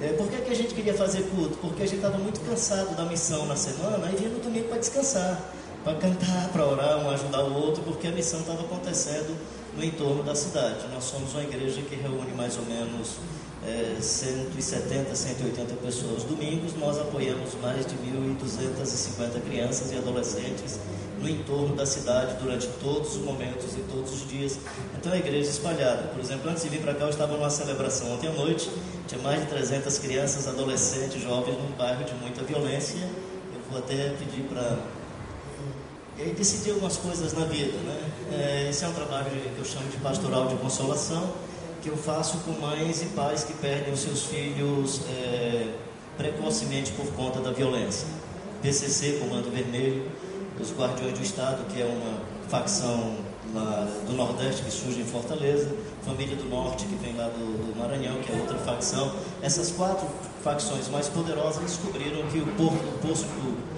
É, 0.00 0.12
por 0.12 0.28
que, 0.28 0.36
que 0.36 0.52
a 0.52 0.54
gente 0.54 0.74
queria 0.74 0.94
fazer 0.94 1.22
culto? 1.24 1.58
Porque 1.58 1.82
a 1.82 1.86
gente 1.86 1.96
estava 1.96 2.18
muito 2.18 2.38
cansado 2.48 2.94
da 2.94 3.04
missão 3.04 3.46
na 3.46 3.56
semana 3.56 4.08
e 4.12 4.16
vinha 4.16 4.30
no 4.30 4.38
domingo 4.38 4.68
para 4.68 4.78
descansar, 4.78 5.42
para 5.82 5.94
cantar, 5.94 6.50
para 6.52 6.64
orar, 6.64 6.98
um 7.04 7.10
ajudar 7.10 7.42
o 7.42 7.52
outro, 7.52 7.82
porque 7.82 8.06
a 8.06 8.12
missão 8.12 8.38
estava 8.38 8.60
acontecendo 8.60 9.36
no 9.76 9.84
entorno 9.84 10.22
da 10.22 10.34
cidade. 10.34 10.86
Nós 10.92 11.04
somos 11.04 11.32
uma 11.32 11.42
igreja 11.42 11.82
que 11.82 11.94
reúne 11.96 12.32
mais 12.32 12.56
ou 12.56 12.64
menos 12.64 13.16
é, 13.66 14.00
170, 14.00 15.14
180 15.14 15.74
pessoas 15.74 16.24
domingos. 16.24 16.74
Nós 16.74 16.98
apoiamos 16.98 17.54
mais 17.60 17.84
de 17.86 17.94
1.250 17.94 19.40
crianças 19.42 19.92
e 19.92 19.96
adolescentes 19.96 20.78
no 21.20 21.28
entorno 21.28 21.74
da 21.74 21.84
cidade 21.84 22.36
durante 22.42 22.66
todos 22.80 23.16
os 23.16 23.22
momentos 23.22 23.74
e 23.74 23.80
todos 23.92 24.12
os 24.12 24.28
dias. 24.28 24.58
Então 24.98 25.12
a 25.12 25.16
igreja 25.16 25.50
espalhada. 25.50 26.08
Por 26.08 26.20
exemplo, 26.20 26.50
antes 26.50 26.62
de 26.62 26.68
vir 26.68 26.80
para 26.80 26.94
cá, 26.94 27.04
eu 27.04 27.10
estava 27.10 27.36
numa 27.36 27.50
celebração 27.50 28.12
ontem 28.12 28.28
à 28.28 28.32
noite, 28.32 28.70
tinha 29.06 29.20
mais 29.22 29.40
de 29.40 29.46
300 29.46 29.98
crianças, 29.98 30.46
adolescentes, 30.48 31.20
jovens 31.22 31.56
num 31.58 31.70
bairro 31.76 32.04
de 32.04 32.14
muita 32.14 32.42
violência. 32.44 32.98
Eu 32.98 33.60
vou 33.70 33.78
até 33.78 34.10
pedir 34.10 34.42
para. 34.44 34.78
E 36.18 36.22
aí 36.22 36.32
decidir 36.32 36.70
algumas 36.70 36.96
coisas 36.96 37.34
na 37.34 37.44
vida, 37.44 37.76
né? 37.78 38.10
É, 38.32 38.68
esse 38.68 38.84
é 38.84 38.88
um 38.88 38.92
trabalho 38.92 39.30
que 39.30 39.58
eu 39.58 39.64
chamo 39.64 39.88
de 39.88 39.96
pastoral 39.98 40.48
de 40.48 40.56
consolação, 40.56 41.32
que 41.82 41.88
eu 41.88 41.96
faço 41.96 42.38
com 42.38 42.52
mães 42.52 43.02
e 43.02 43.06
pais 43.06 43.44
que 43.44 43.52
perdem 43.54 43.92
os 43.92 44.00
seus 44.00 44.24
filhos 44.24 45.00
é, 45.08 45.72
precocemente 46.16 46.92
por 46.92 47.06
conta 47.12 47.40
da 47.40 47.52
violência. 47.52 48.08
PCC, 48.62 49.18
Comando 49.20 49.50
Vermelho, 49.52 50.10
os 50.60 50.72
Guardiões 50.72 51.12
do 51.16 51.22
Estado, 51.22 51.64
que 51.72 51.80
é 51.80 51.84
uma 51.84 52.18
facção 52.48 53.16
lá 53.54 53.86
do 54.06 54.12
Nordeste 54.12 54.62
que 54.62 54.70
surge 54.70 55.00
em 55.00 55.04
Fortaleza, 55.04 55.70
Família 56.04 56.36
do 56.36 56.44
Norte, 56.48 56.84
que 56.84 56.96
vem 56.96 57.16
lá 57.16 57.28
do, 57.28 57.72
do, 57.72 57.78
Maranhão, 57.78 58.16
que 58.22 58.32
é 58.32 58.36
outra 58.36 58.58
facção. 58.58 59.12
Essas 59.40 59.70
quatro 59.70 60.06
facções 60.42 60.88
mais 60.88 61.08
poderosas 61.08 61.62
descobriram 61.62 62.26
que 62.28 62.38
o 62.38 62.46
porto, 62.56 62.74
o 62.74 62.98
poço, 63.06 63.24
o 63.24 63.75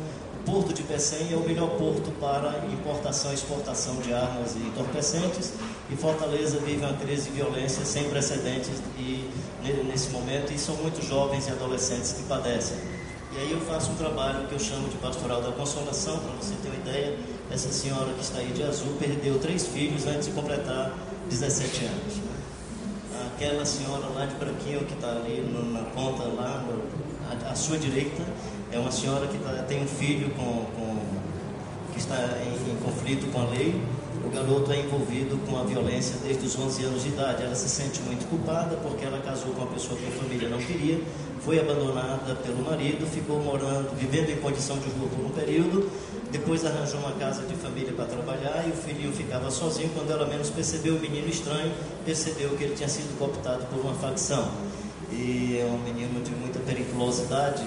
porto 0.49 0.73
de 0.73 0.83
Pecém 0.83 1.31
é 1.31 1.37
o 1.37 1.41
melhor 1.41 1.69
porto 1.77 2.11
para 2.19 2.65
importação 2.73 3.31
e 3.31 3.35
exportação 3.35 3.97
de 3.97 4.15
armas 4.15 4.57
e 4.57 4.61
entorpecentes. 4.61 5.53
E 5.91 5.97
Fortaleza 5.97 6.59
vive 6.61 6.79
uma 6.79 6.95
crise 6.95 7.29
de 7.29 7.37
violência 7.37 7.85
sem 7.85 8.09
precedentes 8.09 8.83
e, 8.99 9.29
nesse 9.87 10.09
momento, 10.09 10.51
e 10.51 10.59
são 10.59 10.75
muitos 10.77 11.07
jovens 11.07 11.49
e 11.49 11.51
adolescentes 11.51 12.13
que 12.13 12.23
padecem. 12.23 12.79
E 13.35 13.39
aí 13.39 13.53
eu 13.53 13.61
faço 13.61 13.91
um 13.91 13.97
trabalho 13.97 14.49
que 14.49 14.55
eu 14.55 14.59
chamo 14.59 14.89
de 14.89 14.97
pastoral 14.97 15.43
da 15.43 15.53
consolação, 15.53 16.19
para 16.19 16.33
você 16.41 16.55
ter 16.63 16.69
uma 16.69 16.79
ideia. 16.79 17.19
Essa 17.51 17.71
senhora 17.71 18.11
que 18.15 18.23
está 18.23 18.39
aí 18.39 18.51
de 18.51 18.63
azul 18.63 18.95
perdeu 18.99 19.39
três 19.39 19.67
filhos 19.67 20.07
antes 20.07 20.29
de 20.29 20.33
completar 20.33 20.93
17 21.29 21.85
anos. 21.85 22.15
Aquela 23.35 23.67
senhora 23.67 24.07
lá 24.15 24.25
de 24.25 24.35
branquinho 24.37 24.85
que 24.87 24.95
está 24.95 25.11
ali 25.11 25.43
na 25.73 25.83
ponta, 25.91 26.23
lá 26.25 26.65
à, 27.51 27.55
sua 27.55 27.79
direita, 27.79 28.23
é 28.73 28.79
uma 28.79 28.93
senhora 28.93 29.27
que 29.27 29.39
tá, 29.39 29.65
tem 29.69 29.83
um 29.83 29.87
filho 29.87 30.31
com, 30.31 30.67
com 30.77 30.97
que 31.93 31.99
está 31.99 32.17
em, 32.45 32.71
em 32.71 32.77
conflito 32.77 33.31
com 33.33 33.41
a 33.41 33.45
lei 33.47 33.81
o 34.25 34.31
garoto 34.31 34.71
é 34.73 34.81
envolvido 34.81 35.39
com 35.47 35.59
a 35.59 35.63
violência 35.63 36.17
desde 36.23 36.45
os 36.45 36.59
11 36.59 36.85
anos 36.85 37.03
de 37.03 37.09
idade. 37.09 37.43
Ela 37.43 37.55
se 37.55 37.69
sente 37.69 38.01
muito 38.03 38.29
culpada 38.29 38.77
porque 38.77 39.05
ela 39.05 39.19
casou 39.21 39.53
com 39.53 39.63
uma 39.63 39.71
pessoa 39.73 39.99
que 39.99 40.07
a 40.07 40.11
família 40.11 40.51
não 40.51 40.59
queria, 40.59 41.01
foi 41.41 41.59
abandonada 41.59 42.35
pelo 42.35 42.63
marido, 42.63 43.07
ficou 43.07 43.41
morando, 43.41 43.97
vivendo 43.97 44.29
em 44.29 44.37
condição 44.37 44.77
de 44.79 44.89
rua 44.91 45.09
por 45.09 45.25
um 45.25 45.31
período, 45.31 45.91
depois 46.31 46.65
arranjou 46.67 47.01
uma 47.01 47.13
casa 47.13 47.43
de 47.47 47.55
família 47.55 47.93
para 47.93 48.05
trabalhar 48.05 48.65
e 48.67 48.71
o 48.71 48.75
filhinho 48.75 49.13
ficava 49.13 49.51
sozinho. 49.51 49.89
Quando 49.95 50.11
ela 50.11 50.27
menos 50.27 50.51
percebeu 50.51 50.97
o 50.97 51.01
menino 51.01 51.29
estranho, 51.29 51.73
percebeu 52.05 52.51
que 52.51 52.65
ele 52.65 52.75
tinha 52.75 52.89
sido 52.89 53.17
cooptado 53.19 53.65
por 53.67 53.81
uma 53.81 53.95
facção. 53.95 54.51
E 55.11 55.59
é 55.59 55.65
um 55.65 55.79
menino 55.79 56.23
de 56.23 56.33
muita 56.33 56.59
periculosidade 56.59 57.63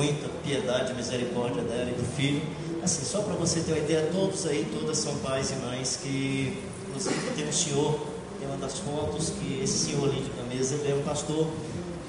muita 0.00 0.28
piedade 0.42 0.94
misericórdia 0.94 1.62
dela 1.62 1.90
e 1.90 1.94
do 1.94 2.16
filho 2.16 2.40
Assim, 2.82 3.04
só 3.04 3.20
para 3.20 3.34
você 3.34 3.60
ter 3.60 3.72
uma 3.72 3.78
ideia, 3.78 4.08
todos 4.10 4.46
aí, 4.46 4.66
todas 4.72 4.96
são 4.96 5.14
pais 5.16 5.50
e 5.50 5.54
mães 5.56 5.98
que, 6.02 6.56
inclusive 6.88 7.30
tem 7.36 7.46
um 7.46 7.52
senhor, 7.52 8.00
tem 8.38 8.48
uma 8.48 8.56
das 8.56 8.78
fotos 8.78 9.34
que 9.38 9.60
esse 9.62 9.90
senhor 9.90 10.08
ali 10.08 10.22
de 10.22 10.30
camisa, 10.30 10.76
ele 10.76 10.92
é 10.92 10.94
um 10.94 11.02
pastor, 11.02 11.46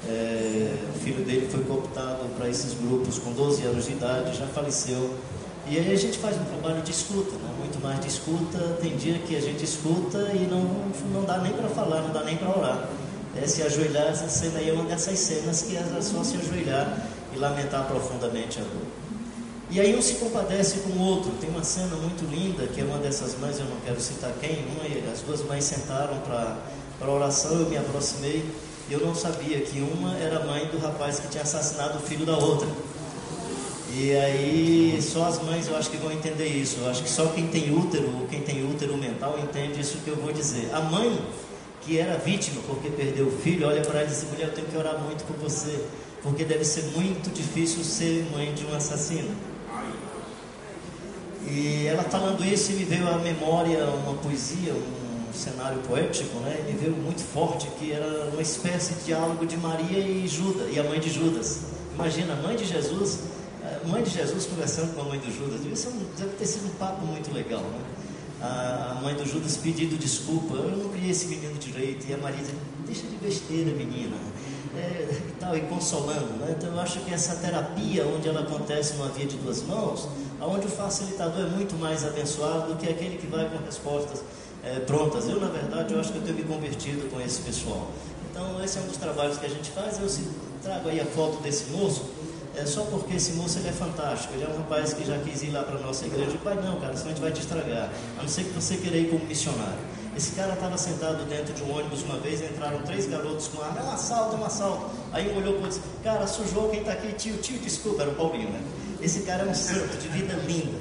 é, 0.08 0.74
o 0.96 0.98
filho 0.98 1.22
dele 1.26 1.46
foi 1.50 1.62
cooptado 1.64 2.24
para 2.38 2.48
esses 2.48 2.72
grupos 2.72 3.18
com 3.18 3.32
12 3.32 3.64
anos 3.64 3.84
de 3.84 3.92
idade, 3.92 4.38
já 4.38 4.46
faleceu. 4.46 5.14
E 5.68 5.78
aí 5.78 5.92
a 5.92 5.96
gente 5.96 6.16
faz 6.18 6.36
um 6.40 6.44
trabalho 6.44 6.80
de 6.80 6.90
escuta, 6.90 7.32
né? 7.32 7.54
muito 7.58 7.80
mais 7.82 8.00
de 8.00 8.08
escuta. 8.08 8.58
Tem 8.80 8.96
dia 8.96 9.18
que 9.18 9.36
a 9.36 9.40
gente 9.40 9.62
escuta 9.62 10.32
e 10.34 10.48
não, 10.50 10.62
não 11.12 11.24
dá 11.24 11.38
nem 11.38 11.52
para 11.52 11.68
falar, 11.68 12.00
não 12.00 12.12
dá 12.12 12.24
nem 12.24 12.36
para 12.36 12.48
orar. 12.48 12.88
É, 13.40 13.46
se 13.46 13.62
ajoelhar, 13.62 14.08
essa 14.08 14.28
cena 14.28 14.58
aí 14.58 14.70
é 14.70 14.72
uma 14.72 14.84
dessas 14.84 15.18
cenas 15.18 15.62
que 15.62 15.76
é 15.76 15.84
só 16.00 16.24
se 16.24 16.36
ajoelhar 16.36 17.11
e 17.34 17.38
lamentar 17.38 17.86
profundamente 17.86 18.58
a 18.58 18.62
dor. 18.62 19.02
E 19.70 19.80
aí 19.80 19.96
um 19.96 20.02
se 20.02 20.14
compadece 20.14 20.80
com 20.80 20.90
o 20.90 21.00
outro. 21.00 21.32
Tem 21.40 21.48
uma 21.48 21.64
cena 21.64 21.96
muito 21.96 22.24
linda, 22.30 22.66
que 22.66 22.80
é 22.80 22.84
uma 22.84 22.98
dessas 22.98 23.38
mães, 23.38 23.58
eu 23.58 23.64
não 23.64 23.80
quero 23.84 24.00
citar 24.00 24.30
quem, 24.40 24.66
uma, 24.66 25.12
as 25.12 25.20
duas 25.20 25.42
mães 25.46 25.64
sentaram 25.64 26.18
para 26.18 26.58
a 27.00 27.10
oração, 27.10 27.52
eu 27.52 27.68
me 27.68 27.78
aproximei, 27.78 28.44
e 28.88 28.92
eu 28.92 29.00
não 29.00 29.14
sabia 29.14 29.60
que 29.60 29.80
uma 29.80 30.14
era 30.18 30.44
mãe 30.44 30.66
do 30.66 30.78
rapaz 30.78 31.20
que 31.20 31.28
tinha 31.28 31.42
assassinado 31.42 31.98
o 31.98 32.02
filho 32.02 32.26
da 32.26 32.36
outra. 32.36 32.68
E 33.94 34.14
aí 34.14 34.98
só 35.02 35.26
as 35.26 35.42
mães 35.42 35.68
eu 35.68 35.76
acho 35.76 35.90
que 35.90 35.96
vão 35.96 36.10
entender 36.10 36.48
isso. 36.48 36.78
Eu 36.80 36.90
acho 36.90 37.02
que 37.02 37.10
só 37.10 37.26
quem 37.26 37.46
tem 37.48 37.74
útero 37.74 38.10
ou 38.20 38.26
quem 38.26 38.40
tem 38.40 38.64
útero 38.70 38.96
mental 38.96 39.38
entende 39.38 39.80
isso 39.80 39.98
que 40.04 40.08
eu 40.08 40.16
vou 40.16 40.32
dizer. 40.32 40.70
A 40.74 40.80
mãe 40.80 41.18
que 41.82 41.98
era 41.98 42.16
vítima 42.16 42.62
porque 42.66 42.88
perdeu 42.88 43.26
o 43.26 43.30
filho, 43.30 43.66
olha 43.66 43.82
para 43.82 44.00
ela 44.00 44.08
e 44.08 44.10
diz: 44.10 44.24
mulher, 44.30 44.48
eu 44.48 44.54
tenho 44.54 44.66
que 44.66 44.76
orar 44.76 44.98
muito 44.98 45.24
por 45.24 45.36
você, 45.36 45.84
porque 46.22 46.44
deve 46.44 46.64
ser 46.64 46.84
muito 46.96 47.30
difícil 47.32 47.82
ser 47.82 48.26
mãe 48.32 48.54
de 48.54 48.64
um 48.64 48.74
assassino. 48.74 49.34
E 51.48 51.86
ela 51.86 52.04
falando 52.04 52.44
isso 52.44 52.72
me 52.72 52.84
veio 52.84 53.08
à 53.08 53.18
memória 53.18 53.84
uma 53.86 54.14
poesia, 54.14 54.72
um 54.72 55.32
cenário 55.34 55.78
poético, 55.80 56.38
né? 56.40 56.64
Me 56.66 56.72
veio 56.72 56.94
muito 56.94 57.20
forte 57.20 57.66
que 57.78 57.92
era 57.92 58.30
uma 58.32 58.40
espécie 58.42 58.94
de 58.94 59.04
diálogo 59.06 59.44
de 59.44 59.56
Maria 59.56 59.98
e 59.98 60.26
Judas, 60.28 60.72
e 60.72 60.78
a 60.78 60.84
mãe 60.84 61.00
de 61.00 61.10
Judas. 61.10 61.60
Imagina, 61.94 62.34
a 62.34 62.36
mãe 62.36 62.56
de 62.56 62.64
Jesus, 62.64 63.18
a 63.64 63.88
mãe 63.88 64.02
de 64.02 64.10
Jesus 64.10 64.46
conversando 64.46 64.94
com 64.94 65.02
a 65.02 65.04
mãe 65.04 65.18
de 65.18 65.32
Judas. 65.32 65.60
Um, 65.86 65.98
deve 66.16 66.36
ter 66.36 66.46
sido 66.46 66.66
um 66.66 66.74
papo 66.74 67.04
muito 67.04 67.32
legal, 67.34 67.60
né? 67.60 67.80
A, 68.40 69.00
mãe 69.02 69.14
do 69.14 69.24
Judas 69.24 69.56
pedindo 69.56 69.96
desculpa, 69.98 70.54
eu 70.54 70.76
não 70.76 70.88
criei 70.90 71.10
esse 71.10 71.26
menino 71.26 71.54
direito. 71.58 72.06
E 72.08 72.14
a 72.14 72.18
Maria 72.18 72.38
dizendo, 72.38 72.60
deixa 72.86 73.06
de 73.06 73.16
besteira, 73.16 73.70
menina. 73.72 74.16
É, 74.74 75.20
e 75.28 75.32
tal, 75.38 75.56
e 75.56 75.60
consolando. 75.62 76.32
Né? 76.38 76.54
Então 76.58 76.72
eu 76.72 76.80
acho 76.80 77.00
que 77.00 77.12
essa 77.12 77.36
terapia, 77.36 78.06
onde 78.06 78.28
ela 78.28 78.40
acontece 78.40 78.94
numa 78.94 79.08
via 79.08 79.26
de 79.26 79.36
duas 79.36 79.62
mãos, 79.62 80.08
onde 80.40 80.66
o 80.66 80.70
facilitador 80.70 81.46
é 81.46 81.48
muito 81.48 81.76
mais 81.76 82.04
abençoado 82.04 82.72
do 82.72 82.76
que 82.78 82.88
aquele 82.88 83.18
que 83.18 83.26
vai 83.26 83.48
com 83.50 83.62
respostas 83.64 84.22
é, 84.64 84.80
prontas. 84.80 85.28
Eu, 85.28 85.40
na 85.40 85.48
verdade, 85.48 85.92
eu 85.92 86.00
acho 86.00 86.12
que 86.12 86.18
eu 86.18 86.22
tenho 86.22 86.36
me 86.36 86.44
convertido 86.44 87.10
com 87.10 87.20
esse 87.20 87.42
pessoal. 87.42 87.88
Então, 88.30 88.62
esse 88.64 88.78
é 88.78 88.80
um 88.80 88.86
dos 88.86 88.96
trabalhos 88.96 89.36
que 89.38 89.44
a 89.44 89.48
gente 89.48 89.70
faz. 89.70 89.98
Eu 89.98 90.08
trago 90.62 90.88
aí 90.88 91.00
a 91.00 91.04
foto 91.04 91.42
desse 91.42 91.70
moço, 91.70 92.06
é 92.56 92.64
só 92.64 92.82
porque 92.84 93.16
esse 93.16 93.32
moço 93.32 93.58
ele 93.58 93.68
é 93.68 93.72
fantástico. 93.72 94.32
Ele 94.34 94.44
é 94.44 94.48
um 94.48 94.56
rapaz 94.56 94.94
que 94.94 95.04
já 95.04 95.18
quis 95.18 95.42
ir 95.42 95.50
lá 95.50 95.62
para 95.62 95.76
a 95.76 95.80
nossa 95.80 96.06
igreja. 96.06 96.32
Pai, 96.42 96.54
não, 96.54 96.80
cara, 96.80 96.96
senão 96.96 97.10
a 97.10 97.14
gente 97.14 97.20
vai 97.20 97.32
te 97.32 97.40
estragar. 97.40 97.90
A 98.18 98.22
não 98.22 98.28
ser 98.28 98.44
que 98.44 98.50
você 98.50 98.76
queira 98.76 98.96
ir 98.96 99.10
como 99.10 99.24
missionário. 99.26 99.91
Esse 100.16 100.32
cara 100.32 100.52
estava 100.52 100.76
sentado 100.76 101.24
dentro 101.24 101.54
de 101.54 101.62
um 101.62 101.74
ônibus 101.74 102.02
uma 102.02 102.18
vez, 102.18 102.42
entraram 102.42 102.82
três 102.82 103.06
garotos 103.06 103.48
com 103.48 103.62
arma, 103.62 103.80
é 103.80 103.82
um 103.82 103.90
assalto, 103.92 104.36
é 104.36 104.38
um 104.38 104.44
assalto. 104.44 104.90
Aí 105.12 105.32
um 105.32 105.38
olhou 105.38 105.58
e 105.58 105.68
disse, 105.68 105.80
cara, 106.04 106.26
sujou 106.26 106.68
quem 106.68 106.80
está 106.80 106.92
aqui, 106.92 107.12
tio, 107.14 107.36
tio, 107.38 107.58
desculpa, 107.58 108.02
era 108.02 108.10
o 108.10 108.14
Paulinho, 108.14 108.50
né? 108.50 108.60
Esse 109.00 109.22
cara 109.22 109.44
é 109.44 109.50
um 109.50 109.54
santo, 109.54 109.96
de 109.96 110.08
vida 110.08 110.34
linda. 110.46 110.78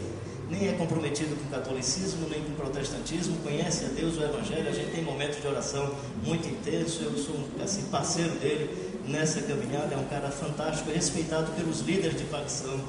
Nem 0.50 0.68
é 0.68 0.74
comprometido 0.74 1.34
com 1.38 1.48
o 1.48 1.50
catolicismo, 1.50 2.28
nem 2.30 2.44
com 2.44 2.52
o 2.52 2.56
protestantismo, 2.56 3.38
conhece 3.38 3.86
a 3.86 3.88
Deus, 3.88 4.18
o 4.18 4.24
Evangelho. 4.24 4.68
A 4.68 4.74
gente 4.74 4.92
tem 4.92 5.02
momentos 5.02 5.42
de 5.42 5.48
oração 5.48 5.96
muito 6.26 6.46
intensos. 6.50 7.02
Eu 7.02 7.18
sou 7.18 7.36
assim, 7.64 7.84
parceiro 7.84 8.32
dele 8.32 8.70
nessa 9.08 9.42
caminhada. 9.42 9.96
É 9.96 9.98
um 9.98 10.04
cara 10.10 10.30
fantástico, 10.30 10.92
respeitado 10.92 11.50
pelos 11.54 11.80
líderes 11.80 12.18
de 12.18 12.26
facção 12.26 12.82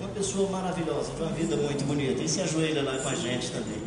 uma 0.00 0.08
pessoa 0.08 0.50
maravilhosa, 0.50 1.12
de 1.12 1.22
uma 1.22 1.30
vida 1.32 1.56
muito 1.56 1.84
bonita, 1.84 2.22
e 2.22 2.28
se 2.28 2.40
ajoelha 2.40 2.82
lá 2.82 2.96
com 2.98 3.10
a 3.10 3.14
gente 3.14 3.50
também. 3.50 3.82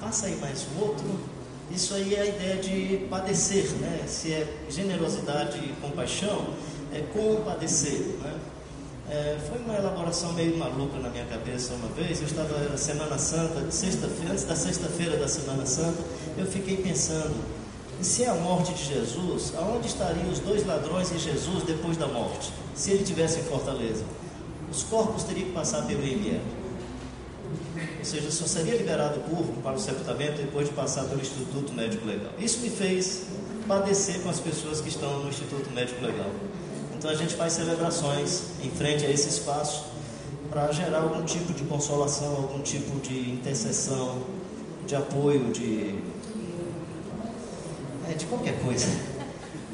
Passa 0.00 0.26
aí 0.26 0.36
mais 0.36 0.64
um 0.72 0.80
outro. 0.80 1.35
Isso 1.70 1.94
aí 1.94 2.14
é 2.14 2.20
a 2.20 2.26
ideia 2.26 2.56
de 2.56 3.06
padecer, 3.10 3.68
né? 3.80 4.04
Se 4.06 4.32
é 4.32 4.46
generosidade 4.70 5.58
e 5.58 5.72
compaixão, 5.80 6.46
é 6.92 7.00
compadecer, 7.12 8.00
né? 8.22 8.34
É, 9.08 9.38
foi 9.48 9.58
uma 9.60 9.74
elaboração 9.74 10.32
meio 10.32 10.56
maluca 10.56 10.98
na 10.98 11.08
minha 11.08 11.24
cabeça 11.26 11.74
uma 11.74 11.88
vez. 11.88 12.20
Eu 12.20 12.26
estava 12.26 12.58
na 12.58 12.76
Semana 12.76 13.16
Santa, 13.18 13.70
sexta 13.70 14.08
antes 14.28 14.44
da 14.44 14.56
sexta-feira 14.56 15.16
da 15.16 15.28
Semana 15.28 15.64
Santa, 15.64 16.02
eu 16.36 16.46
fiquei 16.46 16.76
pensando: 16.76 17.34
se 18.00 18.24
é 18.24 18.28
a 18.28 18.34
morte 18.34 18.74
de 18.74 18.84
Jesus, 18.84 19.52
aonde 19.56 19.86
estariam 19.86 20.28
os 20.28 20.40
dois 20.40 20.66
ladrões 20.66 21.10
e 21.12 21.18
Jesus 21.18 21.62
depois 21.62 21.96
da 21.96 22.08
morte? 22.08 22.52
Se 22.74 22.90
ele 22.90 23.04
tivesse 23.04 23.40
em 23.40 23.44
Fortaleza, 23.44 24.04
os 24.70 24.82
corpos 24.82 25.22
teriam 25.22 25.46
que 25.46 25.52
passar 25.52 25.86
pelo 25.86 26.04
IML. 26.04 26.40
Ou 27.98 28.04
seja, 28.04 28.30
só 28.30 28.46
seria 28.46 28.76
liberado 28.76 29.20
o 29.20 29.22
corpo 29.24 29.60
para 29.62 29.76
o 29.76 29.80
sepultamento 29.80 30.40
depois 30.40 30.68
de 30.68 30.74
passar 30.74 31.04
pelo 31.04 31.20
Instituto 31.20 31.72
Médico 31.72 32.06
Legal. 32.06 32.32
Isso 32.38 32.60
me 32.60 32.70
fez 32.70 33.24
padecer 33.66 34.20
com 34.20 34.30
as 34.30 34.38
pessoas 34.38 34.80
que 34.80 34.88
estão 34.88 35.20
no 35.20 35.28
Instituto 35.28 35.70
Médico 35.72 36.04
Legal. 36.04 36.30
Então 36.96 37.10
a 37.10 37.14
gente 37.14 37.34
faz 37.34 37.52
celebrações 37.54 38.44
em 38.62 38.70
frente 38.70 39.04
a 39.04 39.10
esse 39.10 39.28
espaço 39.28 39.84
para 40.50 40.70
gerar 40.72 41.00
algum 41.00 41.24
tipo 41.24 41.52
de 41.52 41.64
consolação, 41.64 42.34
algum 42.36 42.60
tipo 42.60 42.98
de 43.00 43.30
intercessão, 43.30 44.22
de 44.86 44.94
apoio, 44.94 45.50
de, 45.52 45.98
é, 48.08 48.14
de 48.14 48.24
qualquer 48.26 48.58
coisa. 48.60 48.86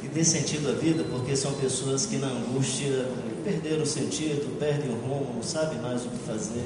E 0.03 0.09
dê 0.09 0.25
sentido 0.25 0.71
à 0.71 0.73
vida, 0.73 1.05
porque 1.05 1.37
são 1.37 1.53
pessoas 1.53 2.07
que 2.07 2.17
na 2.17 2.27
angústia 2.29 3.09
perderam 3.45 3.83
o 3.83 3.87
sentido, 3.87 4.59
perdem 4.59 4.91
o 4.91 4.95
rumo, 4.95 5.35
não 5.35 5.43
sabem 5.43 5.79
mais 5.81 6.05
o 6.05 6.09
que 6.09 6.19
fazer. 6.27 6.65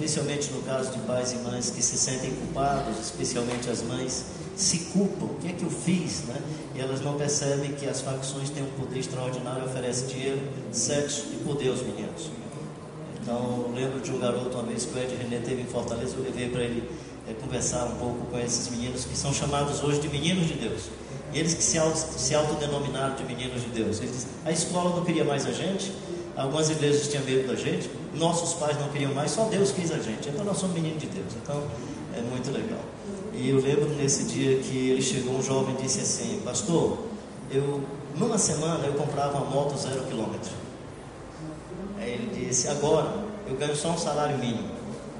Especialmente 0.00 0.52
no 0.52 0.62
caso 0.62 0.92
de 0.92 0.98
pais 1.00 1.32
e 1.32 1.36
mães 1.38 1.70
que 1.70 1.82
se 1.82 1.98
sentem 1.98 2.30
culpados, 2.30 3.00
especialmente 3.00 3.68
as 3.68 3.82
mães 3.82 4.26
se 4.54 4.78
culpam. 4.92 5.24
O 5.24 5.34
que 5.40 5.48
é 5.48 5.52
que 5.52 5.64
eu 5.64 5.70
fiz? 5.70 6.22
Né? 6.22 6.40
E 6.76 6.80
elas 6.80 7.00
não 7.00 7.18
percebem 7.18 7.72
que 7.72 7.84
as 7.84 8.00
facções 8.00 8.48
têm 8.48 8.62
um 8.62 8.70
poder 8.78 9.00
extraordinário, 9.00 9.64
oferecem 9.64 10.06
dinheiro, 10.06 10.40
sexo 10.70 11.26
e 11.32 11.44
poder 11.44 11.70
aos 11.70 11.82
meninos. 11.82 12.30
Então, 13.20 13.72
lembro 13.74 14.00
de 14.00 14.12
um 14.12 14.20
garoto 14.20 14.56
uma 14.56 14.62
vez 14.62 14.84
que 14.84 14.96
o 14.96 15.02
Ed 15.02 15.16
René 15.16 15.40
teve 15.40 15.62
em 15.62 15.66
Fortaleza, 15.66 16.14
eu 16.16 16.22
levei 16.22 16.48
para 16.48 16.62
ele 16.62 16.88
é, 17.28 17.34
conversar 17.34 17.84
um 17.86 17.96
pouco 17.96 18.24
com 18.26 18.38
esses 18.38 18.68
meninos 18.68 19.04
que 19.04 19.16
são 19.16 19.34
chamados 19.34 19.82
hoje 19.82 20.00
de 20.00 20.08
meninos 20.08 20.46
de 20.46 20.54
Deus. 20.54 20.82
Eles 21.34 21.54
que 21.54 21.62
se, 21.62 21.76
auto, 21.76 21.98
autodenominaram 22.36 23.16
de 23.16 23.24
meninos 23.24 23.62
de 23.62 23.68
Deus. 23.70 24.00
Eles 24.00 24.28
a 24.44 24.52
escola 24.52 24.94
não 24.94 25.04
queria 25.04 25.24
mais 25.24 25.44
a 25.44 25.50
gente, 25.50 25.92
algumas 26.38 26.70
igrejas 26.70 27.08
tinham 27.08 27.24
medo 27.24 27.48
da 27.48 27.54
gente, 27.54 27.90
nossos 28.14 28.54
pais 28.54 28.78
não 28.78 28.88
queriam 28.88 29.12
mais, 29.12 29.32
só 29.32 29.44
Deus 29.44 29.72
quis 29.72 29.90
a 29.90 29.98
gente. 29.98 30.28
Então 30.28 30.44
nós 30.44 30.56
somos 30.56 30.74
meninos 30.74 31.00
de 31.00 31.08
Deus. 31.08 31.34
Então 31.42 31.62
é 32.16 32.20
muito 32.20 32.50
legal. 32.50 32.80
E 33.34 33.50
eu 33.50 33.60
lembro 33.60 33.88
nesse 33.90 34.24
dia 34.24 34.58
que 34.58 34.90
ele 34.90 35.02
chegou 35.02 35.34
um 35.34 35.42
jovem 35.42 35.74
e 35.78 35.82
disse 35.82 36.00
assim, 36.00 36.40
pastor, 36.44 36.98
eu 37.50 37.82
numa 38.16 38.38
semana 38.38 38.86
eu 38.86 38.94
comprava 38.94 39.38
uma 39.38 39.50
moto 39.50 39.76
zero 39.78 40.02
quilômetro. 40.04 40.50
Aí 41.98 42.12
ele 42.12 42.46
disse, 42.46 42.68
agora 42.68 43.12
eu 43.48 43.56
ganho 43.56 43.76
só 43.76 43.90
um 43.90 43.98
salário 43.98 44.38
mínimo, 44.38 44.68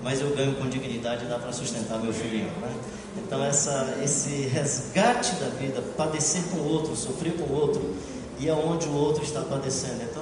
mas 0.03 0.21
eu 0.21 0.35
ganho 0.35 0.55
com 0.55 0.69
dignidade 0.69 1.25
e 1.25 1.29
dá 1.29 1.39
para 1.39 1.53
sustentar 1.53 1.99
meu 1.99 2.13
filhinho. 2.13 2.51
Né? 2.61 2.75
Então 3.17 3.45
essa, 3.45 3.99
esse 4.03 4.47
resgate 4.47 5.35
da 5.37 5.49
vida, 5.49 5.83
padecer 5.97 6.43
com 6.51 6.59
o 6.59 6.73
outro, 6.73 6.95
sofrer 6.97 7.35
com 7.35 7.53
o 7.53 7.57
outro, 7.57 7.95
e 8.41 8.49
aonde 8.49 8.87
o 8.87 8.95
outro 8.95 9.23
está 9.23 9.41
padecendo. 9.43 10.03
Então 10.03 10.18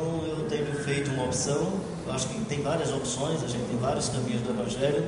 feito 0.87 1.11
uma 1.11 1.25
opção, 1.25 1.73
eu 2.07 2.13
acho 2.13 2.29
que 2.29 2.45
tem 2.45 2.63
várias 2.63 2.93
opções, 2.93 3.43
a 3.43 3.49
gente 3.49 3.65
tem 3.65 3.77
vários 3.77 4.09
caminhos 4.09 4.41
do 4.43 4.51
Evangelho, 4.51 5.05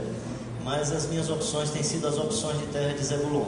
mas 0.64 0.90
as 0.90 1.06
minhas 1.06 1.30
opções 1.30 1.70
têm 1.70 1.84
sido 1.84 2.08
as 2.08 2.18
opções 2.18 2.58
de 2.58 2.66
terra 2.66 2.92
de 2.92 3.04
Zebulon. 3.04 3.46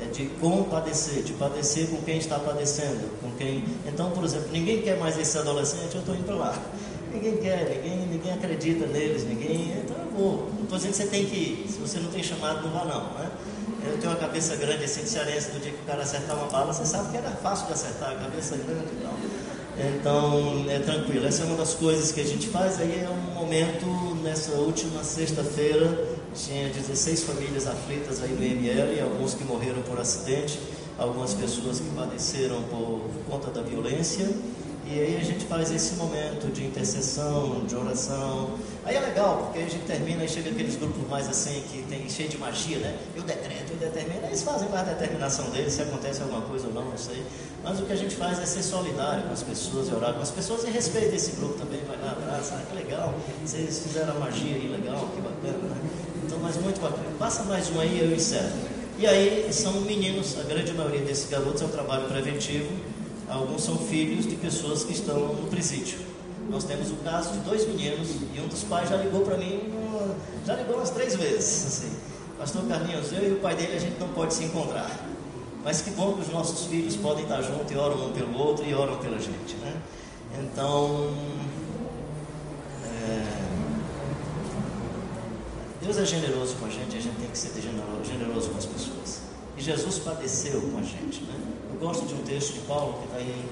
É 0.00 0.06
de 0.06 0.26
compadecer, 0.40 1.22
de 1.22 1.34
padecer 1.34 1.88
com 1.88 1.98
quem 1.98 2.16
está 2.16 2.38
padecendo, 2.38 3.08
com 3.20 3.30
quem. 3.32 3.64
Então, 3.86 4.10
por 4.10 4.24
exemplo, 4.24 4.48
ninguém 4.50 4.80
quer 4.80 4.98
mais 4.98 5.18
esse 5.18 5.36
adolescente, 5.36 5.94
eu 5.94 6.00
estou 6.00 6.14
indo 6.14 6.24
para 6.24 6.36
lá. 6.36 6.58
Ninguém 7.12 7.36
quer, 7.36 7.68
ninguém, 7.68 8.06
ninguém 8.06 8.32
acredita 8.32 8.86
neles, 8.86 9.24
ninguém. 9.24 9.72
Então 9.78 9.96
eu 9.96 10.10
vou. 10.12 10.50
Não 10.54 10.64
estou 10.64 10.78
dizendo 10.78 10.92
que 10.92 10.96
você 10.98 11.06
tem 11.06 11.24
que 11.26 11.36
ir. 11.36 11.66
Se 11.70 11.78
você 11.78 11.98
não 11.98 12.10
tem 12.10 12.22
chamado, 12.22 12.62
não 12.62 12.70
vá 12.70 12.84
não. 12.84 13.04
Né? 13.14 13.30
Eu 13.86 13.98
tenho 13.98 14.12
uma 14.12 14.18
cabeça 14.18 14.56
grande 14.56 14.84
assim 14.84 15.02
de 15.02 15.08
cearense, 15.08 15.50
do 15.50 15.60
dia 15.60 15.72
que 15.72 15.80
o 15.82 15.86
cara 15.86 16.02
acertar 16.02 16.36
uma 16.36 16.46
bala, 16.48 16.72
você 16.74 16.84
sabe 16.84 17.10
que 17.10 17.16
era 17.16 17.30
fácil 17.30 17.66
de 17.66 17.72
acertar, 17.72 18.12
a 18.12 18.16
cabeça 18.16 18.56
grande 18.56 18.88
e 18.92 19.02
tal. 19.02 19.45
Então, 19.78 20.64
é 20.70 20.78
tranquilo. 20.78 21.26
Essa 21.26 21.42
é 21.42 21.46
uma 21.46 21.56
das 21.56 21.74
coisas 21.74 22.10
que 22.10 22.20
a 22.20 22.24
gente 22.24 22.48
faz. 22.48 22.80
Aí 22.80 23.04
é 23.04 23.08
um 23.10 23.34
momento, 23.34 23.86
nessa 24.22 24.52
última 24.52 25.04
sexta-feira, 25.04 26.16
tinha 26.34 26.68
16 26.70 27.24
famílias 27.24 27.66
aflitas 27.66 28.22
aí 28.22 28.30
no 28.30 28.42
ML, 28.42 29.00
alguns 29.00 29.34
que 29.34 29.44
morreram 29.44 29.82
por 29.82 29.98
acidente, 29.98 30.58
algumas 30.98 31.34
pessoas 31.34 31.80
que 31.80 31.90
padeceram 31.94 32.62
por 32.64 33.02
conta 33.28 33.50
da 33.50 33.62
violência. 33.62 34.28
E 34.88 35.00
aí 35.00 35.16
a 35.20 35.24
gente 35.24 35.44
faz 35.46 35.72
esse 35.72 35.96
momento 35.96 36.46
de 36.52 36.64
intercessão, 36.64 37.64
de 37.66 37.74
oração. 37.74 38.50
Aí 38.84 38.94
é 38.94 39.00
legal, 39.00 39.38
porque 39.38 39.58
a 39.58 39.62
gente 39.62 39.84
termina 39.84 40.24
e 40.24 40.28
chega 40.28 40.50
aqueles 40.50 40.76
grupos 40.76 41.08
mais 41.08 41.28
assim, 41.28 41.60
que 41.72 41.82
tem 41.88 42.08
cheio 42.08 42.28
de 42.28 42.38
magia, 42.38 42.78
né? 42.78 42.96
Eu 43.16 43.24
decreto, 43.24 43.72
eu 43.72 43.76
determino. 43.78 44.20
Aí 44.22 44.28
eles 44.28 44.44
fazem 44.44 44.68
mais 44.68 44.88
a 44.88 44.92
determinação 44.92 45.50
deles, 45.50 45.72
se 45.72 45.82
acontece 45.82 46.22
alguma 46.22 46.42
coisa 46.42 46.68
ou 46.68 46.72
não, 46.72 46.84
não 46.84 46.96
sei. 46.96 47.20
Mas 47.64 47.80
o 47.80 47.82
que 47.82 47.92
a 47.92 47.96
gente 47.96 48.14
faz 48.14 48.38
é 48.38 48.46
ser 48.46 48.62
solidário 48.62 49.24
com 49.24 49.32
as 49.32 49.42
pessoas 49.42 49.88
e 49.88 49.92
orar 49.92 50.14
com 50.14 50.22
as 50.22 50.30
pessoas 50.30 50.62
e 50.62 50.70
respeita 50.70 51.16
esse 51.16 51.32
grupo 51.32 51.54
também, 51.54 51.80
vai 51.84 51.96
lá, 52.00 52.12
abraça, 52.12 52.54
ah, 52.54 52.62
que 52.70 52.76
legal. 52.76 53.12
Vocês 53.44 53.80
fizeram 53.80 54.12
a 54.16 54.20
magia 54.20 54.54
aí, 54.54 54.68
legal, 54.68 55.10
que 55.16 55.20
bacana, 55.20 55.68
né? 55.68 55.80
Então, 56.24 56.38
mas 56.40 56.56
muito 56.58 56.80
bacana. 56.80 57.08
Passa 57.18 57.42
mais 57.42 57.68
um 57.70 57.80
aí 57.80 57.98
e 57.98 58.04
eu 58.04 58.14
encerro. 58.14 58.52
E 59.00 59.06
aí 59.06 59.48
são 59.52 59.80
meninos, 59.80 60.38
a 60.38 60.44
grande 60.44 60.72
maioria 60.72 61.00
desses 61.00 61.28
garotos 61.28 61.60
é 61.60 61.64
um 61.64 61.70
trabalho 61.70 62.06
preventivo 62.06 62.68
alguns 63.28 63.62
são 63.62 63.76
filhos 63.76 64.26
de 64.26 64.36
pessoas 64.36 64.84
que 64.84 64.92
estão 64.92 65.18
no 65.34 65.48
presídio. 65.48 65.98
Nós 66.48 66.64
temos 66.64 66.90
o 66.90 66.96
caso 66.96 67.32
de 67.32 67.38
dois 67.40 67.66
meninos 67.66 68.08
e 68.34 68.40
um 68.40 68.46
dos 68.46 68.62
pais 68.64 68.88
já 68.88 68.96
ligou 68.96 69.22
para 69.22 69.36
mim, 69.36 69.60
já 70.46 70.54
ligou 70.54 70.76
umas 70.76 70.90
três 70.90 71.16
vezes. 71.16 71.66
Assim, 71.66 71.96
Pastor 72.38 72.62
Carlinhos, 72.66 73.12
eu 73.12 73.30
e 73.30 73.32
o 73.32 73.40
pai 73.40 73.56
dele 73.56 73.76
a 73.76 73.80
gente 73.80 73.98
não 73.98 74.08
pode 74.08 74.32
se 74.34 74.44
encontrar. 74.44 74.90
Mas 75.64 75.82
que 75.82 75.90
bom 75.90 76.14
que 76.14 76.20
os 76.20 76.28
nossos 76.28 76.66
filhos 76.66 76.94
podem 76.96 77.24
estar 77.24 77.42
juntos 77.42 77.72
e 77.72 77.76
oram 77.76 78.06
um 78.06 78.12
pelo 78.12 78.38
outro 78.38 78.64
e 78.64 78.72
oram 78.72 78.96
pela 78.98 79.18
gente. 79.18 79.56
Né? 79.56 79.74
Então, 80.38 81.12
é, 82.84 83.46
Deus 85.82 85.98
é 85.98 86.04
generoso 86.04 86.54
com 86.56 86.66
a 86.66 86.68
gente 86.68 86.96
a 86.96 87.00
gente 87.00 87.16
tem 87.16 87.28
que 87.28 87.38
ser 87.38 87.50
generoso 87.60 88.50
com 88.50 88.58
as 88.58 88.66
pessoas. 88.66 89.25
E 89.56 89.62
Jesus 89.62 89.98
padeceu 89.98 90.60
com 90.60 90.78
a 90.78 90.82
gente. 90.82 91.22
Né? 91.22 91.34
Eu 91.72 91.80
gosto 91.80 92.06
de 92.06 92.14
um 92.14 92.22
texto 92.24 92.54
de 92.54 92.60
Paulo 92.60 92.94
que 92.94 93.04
está 93.04 93.16
aí 93.16 93.44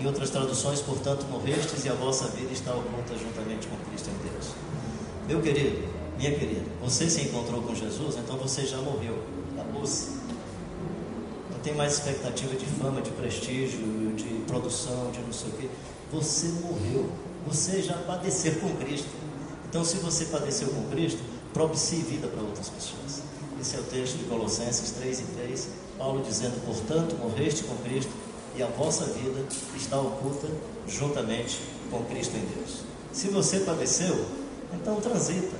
em 0.00 0.06
outras 0.06 0.30
traduções, 0.30 0.80
portanto, 0.80 1.26
morrestes 1.28 1.84
e 1.84 1.88
a 1.88 1.94
vossa 1.94 2.28
vida 2.28 2.52
está 2.52 2.72
oculta 2.72 3.16
juntamente 3.18 3.66
com 3.66 3.76
Cristo 3.90 4.10
em 4.10 4.30
Deus. 4.30 4.52
Meu 5.26 5.42
querido, 5.42 5.88
minha 6.16 6.30
querida, 6.32 6.64
você 6.80 7.10
se 7.10 7.22
encontrou 7.22 7.62
com 7.62 7.74
Jesus, 7.74 8.16
então 8.16 8.36
você 8.36 8.64
já 8.64 8.78
morreu. 8.78 9.18
Acabou-se. 9.52 10.10
Não 11.50 11.58
tem 11.62 11.74
mais 11.74 11.94
expectativa 11.94 12.54
de 12.54 12.64
fama, 12.64 13.02
de 13.02 13.10
prestígio, 13.10 13.80
de 14.16 14.42
produção, 14.46 15.10
de 15.10 15.18
não 15.20 15.32
sei 15.32 15.48
o 15.50 15.52
quê. 15.52 15.68
Você 16.12 16.46
morreu. 16.62 17.10
Você 17.46 17.82
já 17.82 17.94
padeceu 17.94 18.54
com 18.56 18.74
Cristo. 18.76 19.08
Então, 19.68 19.84
se 19.84 19.96
você 19.96 20.26
padeceu 20.26 20.68
com 20.68 20.88
Cristo, 20.90 21.20
propicie 21.58 22.02
vida 22.02 22.28
para 22.28 22.40
outras 22.40 22.68
pessoas. 22.68 23.20
Esse 23.60 23.74
é 23.74 23.80
o 23.80 23.82
texto 23.82 24.16
de 24.16 24.24
Colossenses 24.26 24.92
3 24.92 25.20
e 25.20 25.24
3. 25.24 25.68
Paulo 25.98 26.22
dizendo: 26.22 26.64
Portanto, 26.64 27.16
morreste 27.16 27.64
com 27.64 27.74
Cristo 27.78 28.12
e 28.56 28.62
a 28.62 28.66
vossa 28.66 29.06
vida 29.06 29.44
está 29.76 30.00
oculta 30.00 30.46
juntamente 30.86 31.60
com 31.90 32.04
Cristo 32.04 32.36
em 32.36 32.46
Deus. 32.54 32.84
Se 33.12 33.26
você 33.30 33.58
padeceu, 33.60 34.24
então 34.72 35.00
transita. 35.00 35.56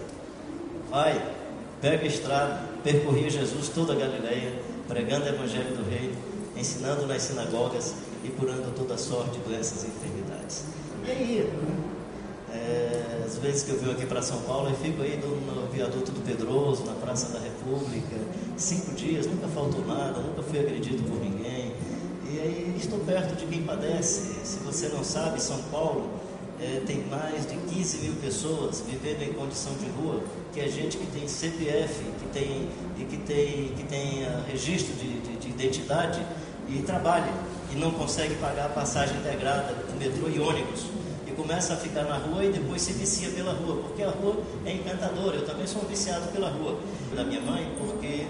Vai, 0.88 1.34
pega 1.80 2.04
a 2.04 2.06
estrada, 2.06 2.60
percorria 2.84 3.28
Jesus 3.28 3.68
toda 3.68 3.92
a 3.92 3.96
Galileia, 3.96 4.62
pregando 4.86 5.24
o 5.24 5.28
Evangelho 5.28 5.76
do 5.76 5.90
Reino, 5.90 6.14
ensinando 6.56 7.08
nas 7.08 7.22
sinagogas 7.22 7.94
e 8.22 8.28
curando 8.28 8.72
toda 8.76 8.96
sorte 8.96 9.32
de 9.32 9.38
doenças 9.40 9.82
e 9.82 9.88
enfermidades. 9.88 10.62
E 11.04 11.10
aí, 11.10 11.52
é, 12.52 13.07
vezes 13.38 13.62
que 13.62 13.70
eu 13.70 13.78
venho 13.78 13.92
aqui 13.92 14.06
para 14.06 14.22
São 14.22 14.40
Paulo, 14.42 14.68
eu 14.70 14.76
fico 14.76 15.02
aí 15.02 15.16
no 15.16 15.66
viaduto 15.72 16.12
do 16.12 16.20
Pedroso, 16.24 16.84
na 16.84 16.92
Praça 16.92 17.32
da 17.32 17.38
República, 17.38 18.16
cinco 18.56 18.94
dias, 18.94 19.26
nunca 19.26 19.48
faltou 19.48 19.84
nada, 19.86 20.20
nunca 20.20 20.42
fui 20.42 20.58
agredido 20.58 21.02
por 21.04 21.18
ninguém. 21.20 21.72
E 22.30 22.40
aí 22.40 22.74
estou 22.76 22.98
perto 23.00 23.36
de 23.36 23.46
quem 23.46 23.62
padece. 23.62 24.34
Se 24.44 24.58
você 24.58 24.88
não 24.88 25.02
sabe, 25.02 25.40
São 25.40 25.58
Paulo 25.70 26.08
é, 26.60 26.82
tem 26.86 27.04
mais 27.06 27.46
de 27.46 27.56
15 27.56 27.98
mil 27.98 28.14
pessoas 28.14 28.82
vivendo 28.86 29.22
em 29.22 29.32
condição 29.32 29.72
de 29.74 29.88
rua, 29.90 30.20
que 30.52 30.60
é 30.60 30.68
gente 30.68 30.96
que 30.96 31.06
tem 31.06 31.26
CPF, 31.26 32.04
que 32.18 32.26
tem, 32.32 32.68
e 32.98 33.04
que 33.04 33.16
tem, 33.18 33.68
que 33.76 33.84
tem 33.84 34.24
uh, 34.24 34.42
registro 34.46 34.94
de, 34.96 35.20
de, 35.20 35.36
de 35.36 35.48
identidade 35.48 36.20
e 36.68 36.82
trabalha 36.82 37.32
e 37.72 37.76
não 37.76 37.90
consegue 37.92 38.34
pagar 38.36 38.66
a 38.66 38.70
passagem 38.70 39.16
integrada 39.18 39.74
do 39.74 39.98
metrô 39.98 40.28
e 40.28 40.38
ônibus 40.40 40.98
começa 41.38 41.74
a 41.74 41.76
ficar 41.76 42.02
na 42.02 42.16
rua 42.16 42.44
e 42.44 42.50
depois 42.50 42.82
se 42.82 42.92
vicia 42.92 43.30
pela 43.30 43.52
rua, 43.52 43.76
porque 43.76 44.02
a 44.02 44.10
rua 44.10 44.42
é 44.66 44.72
encantadora. 44.72 45.36
Eu 45.36 45.46
também 45.46 45.66
sou 45.68 45.82
um 45.82 45.86
viciado 45.86 46.26
pela 46.32 46.50
rua 46.50 46.76
da 47.14 47.22
minha 47.22 47.40
mãe, 47.40 47.72
porque 47.78 48.26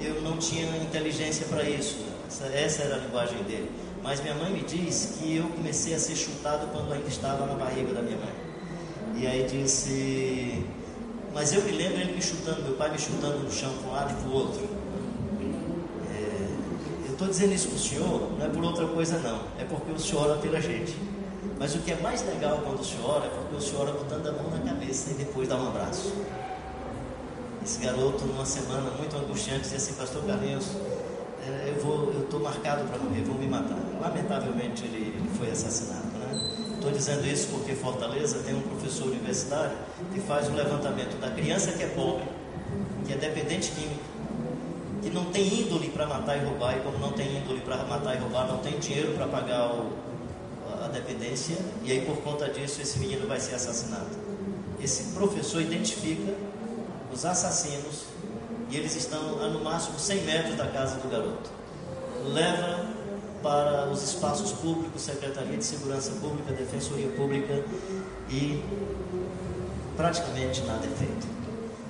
eu 0.00 0.22
não 0.22 0.36
tinha 0.36 0.64
inteligência 0.76 1.46
para 1.46 1.64
isso. 1.64 1.98
Essa, 2.28 2.46
essa 2.46 2.82
era 2.84 2.94
a 2.94 2.98
linguagem 2.98 3.42
dele. 3.42 3.68
Mas 4.02 4.22
minha 4.22 4.34
mãe 4.34 4.52
me 4.52 4.60
diz 4.60 5.18
que 5.18 5.36
eu 5.36 5.44
comecei 5.48 5.92
a 5.92 5.98
ser 5.98 6.14
chutado 6.14 6.68
quando 6.72 6.92
ainda 6.92 7.08
estava 7.08 7.46
na 7.46 7.54
barriga 7.54 7.92
da 7.92 8.00
minha 8.00 8.16
mãe. 8.16 8.32
E 9.16 9.26
aí 9.26 9.46
disse, 9.48 10.64
mas 11.34 11.52
eu 11.52 11.62
me 11.62 11.72
lembro 11.72 12.00
ele 12.00 12.12
me 12.12 12.22
chutando, 12.22 12.62
meu 12.62 12.74
pai 12.74 12.92
me 12.92 12.98
chutando 12.98 13.38
no 13.40 13.50
chão 13.50 13.72
para 13.80 13.90
um 13.90 13.92
lado 13.92 14.12
e 14.12 14.22
para 14.22 14.30
o 14.30 14.34
outro. 14.34 14.68
É, 16.10 17.06
eu 17.06 17.12
estou 17.12 17.28
dizendo 17.28 17.52
isso 17.52 17.68
para 17.68 17.76
o 17.76 17.80
senhor, 17.80 18.32
não 18.38 18.46
é 18.46 18.48
por 18.48 18.64
outra 18.64 18.86
coisa 18.86 19.18
não, 19.18 19.42
é 19.58 19.64
porque 19.64 19.92
o 19.92 19.98
senhor 19.98 20.28
ora 20.30 20.38
pela 20.38 20.60
gente. 20.60 20.96
Mas 21.62 21.76
o 21.76 21.78
que 21.78 21.92
é 21.92 21.96
mais 22.00 22.26
legal 22.26 22.60
quando 22.64 22.80
o 22.80 22.84
senhor 22.84 23.08
ora 23.08 23.26
é 23.26 23.28
porque 23.28 23.54
o 23.54 23.60
senhor 23.60 23.82
ora 23.82 23.92
botando 23.92 24.26
a 24.26 24.32
mão 24.32 24.50
na 24.50 24.58
cabeça 24.68 25.12
e 25.12 25.14
depois 25.14 25.46
dá 25.48 25.54
um 25.54 25.68
abraço. 25.68 26.12
Esse 27.64 27.78
garoto, 27.78 28.24
numa 28.24 28.44
semana 28.44 28.90
muito 28.98 29.16
angustiante, 29.16 29.60
disse 29.60 29.76
assim, 29.76 29.94
pastor 29.94 30.24
Carlinhos, 30.24 30.72
é, 31.46 31.72
eu 31.72 31.80
vou, 31.80 32.12
eu 32.14 32.22
estou 32.22 32.40
marcado 32.40 32.82
para 32.88 32.98
morrer, 32.98 33.22
vou 33.22 33.38
me 33.38 33.46
matar. 33.46 33.78
Lamentavelmente 34.00 34.84
ele, 34.86 35.14
ele 35.16 35.30
foi 35.38 35.52
assassinado. 35.52 36.02
Estou 36.74 36.90
né? 36.90 36.96
dizendo 36.96 37.24
isso 37.28 37.46
porque 37.52 37.76
Fortaleza 37.76 38.40
tem 38.40 38.56
um 38.56 38.62
professor 38.62 39.06
universitário 39.06 39.76
que 40.12 40.18
faz 40.18 40.48
o 40.48 40.54
levantamento 40.54 41.20
da 41.20 41.30
criança 41.30 41.70
que 41.70 41.84
é 41.84 41.88
pobre, 41.90 42.24
que 43.06 43.12
é 43.12 43.16
dependente 43.16 43.70
químico, 43.70 44.02
que 45.00 45.10
não 45.10 45.26
tem 45.26 45.60
índole 45.60 45.90
para 45.90 46.08
matar 46.08 46.36
e 46.38 46.44
roubar, 46.44 46.76
e 46.76 46.80
como 46.80 46.98
não 46.98 47.12
tem 47.12 47.36
índole 47.36 47.60
para 47.60 47.76
matar 47.84 48.16
e 48.16 48.18
roubar, 48.18 48.48
não 48.48 48.58
tem 48.58 48.80
dinheiro 48.80 49.12
para 49.12 49.28
pagar 49.28 49.74
o, 49.74 50.11
a 50.92 51.00
dependência, 51.00 51.56
e 51.82 51.90
aí 51.90 52.04
por 52.04 52.16
conta 52.18 52.48
disso 52.48 52.82
esse 52.82 52.98
menino 52.98 53.26
vai 53.26 53.40
ser 53.40 53.54
assassinado. 53.54 54.10
Esse 54.80 55.14
professor 55.14 55.62
identifica 55.62 56.34
os 57.12 57.24
assassinos 57.24 58.04
e 58.70 58.76
eles 58.76 58.94
estão 58.94 59.42
a 59.42 59.48
no 59.48 59.64
máximo 59.64 59.98
100 59.98 60.22
metros 60.22 60.56
da 60.56 60.66
casa 60.66 60.96
do 60.96 61.08
garoto. 61.08 61.50
Leva 62.32 62.86
para 63.42 63.90
os 63.90 64.02
espaços 64.02 64.52
públicos, 64.52 65.02
Secretaria 65.02 65.56
de 65.56 65.64
Segurança 65.64 66.12
Pública, 66.20 66.52
Defensoria 66.52 67.08
Pública 67.08 67.64
e 68.30 68.62
praticamente 69.96 70.62
nada 70.62 70.86
é 70.86 70.96
feito. 70.96 71.26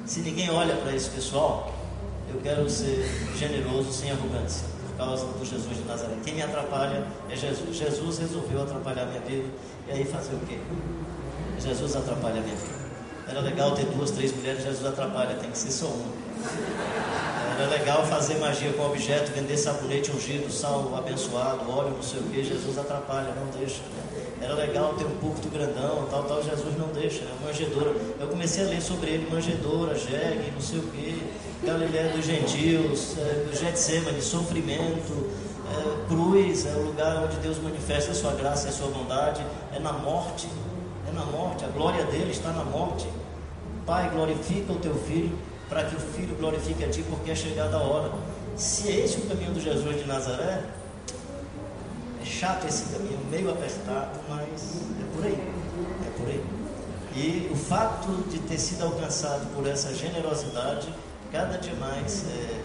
Se 0.07 0.21
ninguém 0.21 0.51
olha 0.51 0.77
para 0.77 0.95
esse 0.95 1.11
pessoal, 1.11 1.73
eu 2.33 2.41
quero 2.41 2.69
ser 2.69 3.05
generoso 3.37 3.93
sem 3.93 4.11
arrogância, 4.11 4.67
causa 5.05 5.27
do 5.27 5.45
Jesus 5.45 5.77
de 5.77 5.85
Nazaré. 5.85 6.15
Quem 6.25 6.35
me 6.35 6.43
atrapalha 6.43 7.07
é 7.29 7.37
Jesus. 7.37 7.77
Jesus 7.77 8.19
resolveu 8.19 8.63
atrapalhar 8.63 9.07
minha 9.07 9.21
vida, 9.21 9.49
e 9.89 9.93
aí 9.93 10.05
fazer 10.05 10.35
o 10.35 10.41
quê? 10.47 10.59
Jesus 11.59 11.97
atrapalha 11.97 12.41
minha 12.41 12.57
vida. 12.57 12.83
Era 13.29 13.41
legal 13.41 13.73
ter 13.73 13.87
duas, 13.87 14.11
três 14.11 14.35
mulheres, 14.35 14.63
Jesus 14.63 14.87
atrapalha, 14.87 15.35
tem 15.37 15.51
que 15.51 15.59
ser 15.59 15.71
só 15.71 15.87
uma. 15.87 16.13
Era 17.59 17.71
legal 17.71 18.05
fazer 18.07 18.39
magia 18.39 18.73
com 18.73 18.87
objeto, 18.87 19.31
vender 19.33 19.57
sabonete 19.57 20.11
ungido, 20.11 20.51
sal 20.51 20.93
abençoado, 20.97 21.71
óleo, 21.71 21.91
não 21.91 22.03
sei 22.03 22.21
o 22.21 22.25
que, 22.25 22.43
Jesus 22.43 22.79
atrapalha, 22.79 23.33
não 23.35 23.47
deixa. 23.59 23.81
Era 24.41 24.55
legal 24.55 24.95
ter 24.95 25.05
um 25.05 25.17
púlpito 25.19 25.49
grandão, 25.49 26.09
tal, 26.11 26.25
tal, 26.25 26.43
Jesus 26.43 26.77
não 26.77 26.89
deixa, 26.89 27.25
né? 27.25 27.31
manjedora. 27.45 27.95
Eu 28.19 28.27
comecei 28.27 28.65
a 28.65 28.69
ler 28.69 28.83
sobre 28.83 29.11
ele, 29.11 29.31
manjedora, 29.31 29.95
jegue, 29.95 30.51
não 30.51 30.61
sei 30.61 30.81
o 30.81 30.83
que, 30.83 31.23
Galileia 31.65 32.09
dos 32.13 32.25
gentios, 32.25 33.17
é, 33.19 33.55
Getsemane, 33.55 34.21
sofrimento, 34.21 35.31
é, 35.71 36.07
cruz, 36.09 36.67
é 36.67 36.73
o 36.73 36.87
lugar 36.87 37.25
onde 37.25 37.37
Deus 37.37 37.59
manifesta 37.59 38.11
a 38.11 38.15
sua 38.15 38.33
graça 38.33 38.67
e 38.67 38.71
a 38.71 38.73
sua 38.73 38.89
bondade, 38.89 39.47
é 39.73 39.79
na 39.79 39.93
morte, 39.93 40.49
é 41.09 41.13
na 41.13 41.25
morte, 41.25 41.65
a 41.65 41.69
glória 41.69 42.05
dele 42.07 42.33
está 42.33 42.51
na 42.51 42.65
morte. 42.65 43.09
Pai, 43.87 44.11
glorifica 44.11 44.73
o 44.73 44.77
teu 44.77 44.95
filho, 44.95 45.39
para 45.69 45.85
que 45.85 45.95
o 45.95 46.01
filho 46.01 46.35
glorifique 46.37 46.85
a 46.85 46.89
ti, 46.89 47.05
porque 47.09 47.31
é 47.31 47.35
chegada 47.35 47.77
a 47.77 47.81
hora. 47.81 48.13
Se 48.57 48.89
é 48.89 49.05
esse 49.05 49.19
o 49.19 49.23
caminho 49.23 49.53
do 49.53 49.61
Jesus 49.61 49.97
de 49.97 50.05
Nazaré, 50.05 50.65
é 52.21 52.25
chato 52.25 52.67
esse 52.67 52.93
caminho, 52.93 53.19
meio 53.31 53.51
apertado, 53.51 54.19
mas 54.29 54.83
é 55.01 55.17
por 55.17 55.25
aí. 55.25 55.39
É 56.07 56.19
por 56.19 56.29
aí. 56.29 56.45
E 57.15 57.49
o 57.53 57.57
fato 57.57 58.09
de 58.29 58.39
ter 58.41 58.59
sido 58.59 58.85
alcançado 58.85 59.47
por 59.55 59.67
essa 59.67 59.95
generosidade, 59.95 60.93
cada 61.33 61.57
dia 61.57 61.75
mais, 61.77 62.27
é, 62.29 62.61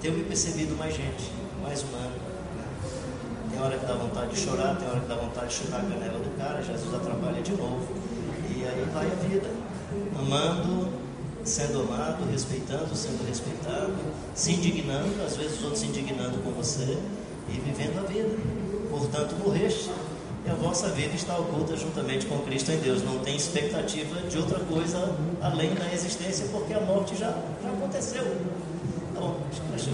tenho 0.00 0.14
me 0.14 0.24
percebido 0.24 0.76
mais 0.76 0.92
gente, 0.94 1.30
mais 1.62 1.82
humano. 1.82 2.16
Né? 2.56 2.64
Tem 3.52 3.62
hora 3.62 3.78
que 3.78 3.86
dá 3.86 3.94
vontade 3.94 4.30
de 4.32 4.40
chorar, 4.40 4.76
tem 4.76 4.88
hora 4.88 5.00
que 5.00 5.06
dá 5.06 5.14
vontade 5.14 5.46
de 5.46 5.54
chutar 5.54 5.80
a 5.80 5.84
canela 5.84 6.18
do 6.18 6.36
cara, 6.36 6.60
Jesus 6.60 6.92
atrapalha 6.92 7.40
de 7.40 7.52
novo. 7.52 7.86
E 8.50 8.64
aí 8.66 8.86
vai 8.92 9.06
a 9.06 9.28
vida, 9.28 9.48
amando, 10.18 10.88
sendo 11.44 11.82
amado, 11.82 12.28
respeitando, 12.30 12.94
sendo 12.94 13.24
respeitado, 13.26 13.94
se 14.34 14.52
indignando, 14.52 15.24
às 15.24 15.36
vezes 15.36 15.58
os 15.58 15.62
outros 15.62 15.80
se 15.80 15.86
indignando 15.86 16.42
com 16.42 16.50
você 16.50 16.98
e 17.48 17.52
vivendo 17.52 18.00
a 18.00 18.02
vida. 18.02 18.36
Portanto, 18.90 19.36
morreste 19.36 19.90
e 20.44 20.50
a 20.50 20.54
vossa 20.54 20.88
vida 20.88 21.14
está 21.14 21.36
oculta 21.38 21.76
juntamente 21.76 22.26
com 22.26 22.38
Cristo 22.40 22.72
em 22.72 22.78
Deus. 22.78 23.02
Não 23.02 23.18
tem 23.18 23.36
expectativa 23.36 24.20
de 24.22 24.38
outra 24.38 24.60
coisa 24.60 25.16
além 25.40 25.74
da 25.74 25.92
existência, 25.92 26.46
porque 26.50 26.72
a 26.72 26.80
morte 26.80 27.16
já, 27.16 27.34
já 27.62 27.70
aconteceu. 27.70 28.24
Tá 29.14 29.20
bom, 29.20 29.40
deixa 29.70 29.90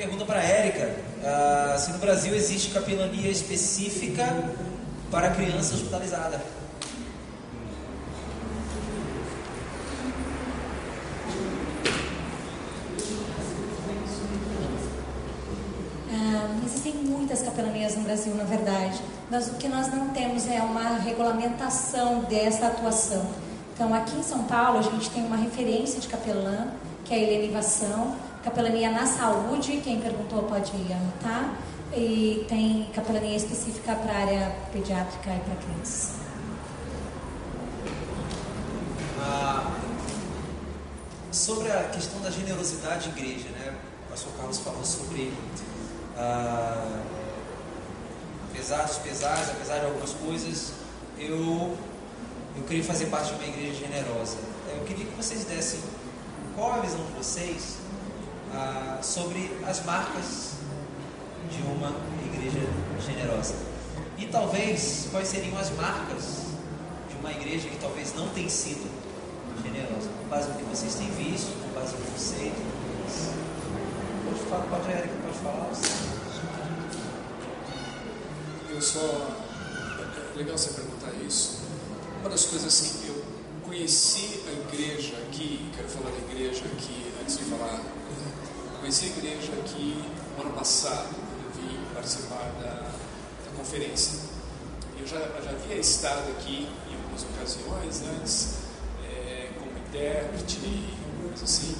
pergunta 0.00 0.24
para 0.24 0.40
a 0.40 0.42
Érica: 0.42 0.96
uh, 1.18 1.78
se 1.78 1.92
no 1.92 1.98
Brasil 1.98 2.34
existe 2.34 2.72
capelania 2.72 3.30
específica 3.30 4.24
para 5.10 5.30
criança 5.30 5.74
hospitalizada? 5.74 6.40
Ah, 16.12 16.60
existem 16.64 16.94
muitas 17.60 17.66
capelanias 17.66 17.96
no 17.96 18.02
Brasil, 18.02 18.34
na 18.34 18.44
verdade, 18.44 19.00
mas 19.30 19.48
o 19.48 19.54
que 19.54 19.68
nós 19.68 19.88
não 19.88 20.08
temos 20.08 20.48
é 20.48 20.60
uma 20.62 20.98
regulamentação 20.98 22.20
dessa 22.20 22.66
atuação. 22.66 23.26
Então, 23.74 23.94
aqui 23.94 24.16
em 24.16 24.22
São 24.22 24.44
Paulo, 24.44 24.78
a 24.78 24.82
gente 24.82 25.10
tem 25.10 25.24
uma 25.24 25.36
referência 25.36 26.00
de 26.00 26.08
capelã, 26.08 26.68
que 27.04 27.14
é 27.14 27.16
a 27.16 27.20
Helenivação, 27.20 28.14
capelania 28.42 28.90
na 28.90 29.06
saúde, 29.06 29.80
quem 29.82 30.00
perguntou 30.00 30.42
pode 30.44 30.72
anotar. 30.92 31.54
E 31.92 32.46
tem 32.48 32.88
capelania 32.94 33.36
específica 33.36 33.96
para 33.96 34.12
a 34.12 34.16
área 34.16 34.56
pediátrica 34.72 35.30
e 35.30 35.40
para 35.40 35.56
crianças. 35.56 36.12
Ah, 39.20 39.72
sobre 41.32 41.70
a 41.70 41.84
questão 41.84 42.20
da 42.20 42.30
generosidade 42.30 43.10
de 43.10 43.18
igreja, 43.18 43.48
né? 43.48 43.74
O 44.06 44.10
pastor 44.10 44.32
Carlos 44.36 44.58
falou 44.58 44.84
sobre, 44.84 45.32
ah, 46.16 47.00
apesar 48.50 48.82
dos 48.82 48.98
pesares, 48.98 49.48
apesar 49.50 49.78
de 49.78 49.86
algumas 49.86 50.10
coisas, 50.10 50.72
eu, 51.18 51.76
eu 52.56 52.62
queria 52.66 52.84
fazer 52.84 53.06
parte 53.06 53.28
de 53.28 53.34
uma 53.34 53.46
igreja 53.46 53.86
generosa. 53.86 54.36
Eu 54.68 54.84
queria 54.84 55.06
que 55.06 55.16
vocês 55.16 55.44
dessem 55.44 55.80
qual 56.56 56.74
a 56.74 56.78
visão 56.80 57.04
de 57.04 57.12
vocês 57.12 57.76
ah, 58.52 58.98
sobre 59.02 59.50
as 59.66 59.84
marcas 59.84 60.52
de 61.50 61.62
uma 61.62 61.94
igreja 62.26 62.60
generosa. 63.04 63.54
E 64.18 64.26
talvez 64.26 65.08
quais 65.10 65.28
seriam 65.28 65.56
as 65.56 65.70
marcas 65.70 66.40
de 67.08 67.16
uma 67.20 67.30
igreja 67.30 67.68
que 67.68 67.78
talvez 67.78 68.14
não 68.14 68.28
tenha 68.30 68.50
sido 68.50 68.90
generosa, 69.62 70.08
com 70.18 70.28
base 70.28 70.48
no 70.48 70.56
que 70.56 70.64
vocês 70.64 70.94
têm 70.94 71.10
visto, 71.10 71.52
com 71.62 71.80
base 71.80 71.96
no 71.96 72.04
conceito. 72.04 72.60
Pode 74.24 74.40
falar, 74.50 74.64
pode, 74.64 74.90
Erika, 74.90 75.14
pode 75.24 75.38
falar. 75.38 76.09
Eu 78.70 78.80
só. 78.80 79.00
É 79.00 80.38
legal 80.38 80.56
você 80.56 80.70
perguntar 80.70 81.12
isso. 81.26 81.60
Uma 82.20 82.30
das 82.30 82.44
coisas 82.46 82.80
que 82.80 83.08
eu 83.08 83.24
conheci 83.64 84.42
a 84.46 84.52
igreja 84.52 85.16
aqui, 85.28 85.70
quero 85.76 85.88
falar 85.88 86.10
da 86.10 86.18
igreja 86.18 86.64
aqui 86.64 87.12
antes 87.20 87.38
de 87.38 87.44
falar 87.44 87.80
conheci 88.80 89.04
a 89.04 89.18
igreja 89.18 89.52
aqui 89.60 90.02
no 90.36 90.42
ano 90.42 90.52
passado, 90.54 91.14
eu 91.14 91.62
vim 91.62 91.78
participar 91.94 92.50
da, 92.60 92.80
da 92.80 93.56
conferência. 93.56 94.18
Eu 94.98 95.06
já, 95.06 95.18
já 95.18 95.50
havia 95.50 95.76
estado 95.76 96.30
aqui 96.30 96.66
em 96.90 96.94
algumas 96.96 97.22
ocasiões 97.24 98.02
antes, 98.16 98.54
é, 99.04 99.50
como 99.58 99.70
intérprete 99.86 100.56
e 100.56 100.96
coisa 101.28 101.44
assim, 101.44 101.76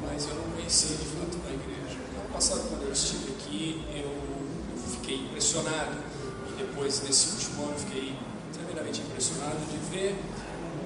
mas 0.00 0.28
eu 0.28 0.36
não 0.36 0.44
conhecia 0.52 0.96
de 0.96 1.04
fato 1.04 1.36
a 1.48 1.52
igreja. 1.52 1.98
No 2.14 2.20
ano 2.20 2.30
passado, 2.32 2.68
quando 2.68 2.84
eu 2.84 2.92
estive 2.92 3.32
aqui, 3.32 3.84
eu, 3.90 4.06
eu 4.06 4.90
fiquei 4.92 5.16
impressionado, 5.16 5.96
depois, 6.66 7.02
nesse 7.02 7.30
último 7.34 7.64
ano, 7.64 7.78
fiquei 7.78 8.14
tremendamente 8.52 9.00
impressionado 9.00 9.58
de 9.70 9.78
ver 9.90 10.16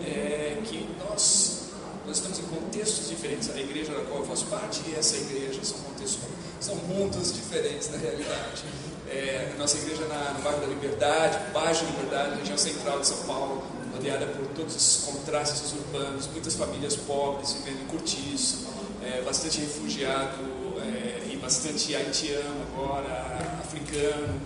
é, 0.04 0.60
que 0.64 0.88
nós, 0.98 1.70
nós 2.06 2.16
estamos 2.16 2.38
em 2.38 2.42
contextos 2.44 3.08
diferentes. 3.08 3.50
A 3.50 3.60
igreja 3.60 3.92
da 3.92 4.04
qual 4.04 4.20
eu 4.20 4.26
faço 4.26 4.46
parte 4.46 4.80
e 4.88 4.94
essa 4.94 5.16
igreja 5.16 5.60
são 5.62 5.78
contextos, 5.80 6.20
são 6.60 6.76
mundos 6.76 7.32
diferentes 7.32 7.90
na 7.90 7.98
realidade. 7.98 8.64
É, 9.08 9.52
a 9.54 9.58
nossa 9.58 9.76
igreja 9.78 10.06
na, 10.06 10.34
no 10.34 10.42
bairro 10.42 10.60
da 10.60 10.66
Liberdade, 10.66 11.38
baixo 11.52 11.84
Liberdade, 11.84 12.38
região 12.38 12.56
central 12.56 13.00
de 13.00 13.08
São 13.08 13.18
Paulo, 13.26 13.62
rodeada 13.92 14.26
por 14.26 14.46
todos 14.48 14.76
os 14.76 15.04
contrastes 15.04 15.72
urbanos, 15.72 16.28
muitas 16.28 16.54
famílias 16.54 16.94
pobres 16.94 17.52
vivendo 17.52 17.82
em 17.82 17.86
cortiço, 17.86 18.68
é, 19.02 19.20
bastante 19.22 19.60
refugiado 19.60 20.38
é, 20.80 21.32
e 21.32 21.36
bastante 21.36 21.94
haitiano 21.94 22.62
agora, 22.72 23.60
africano. 23.60 24.40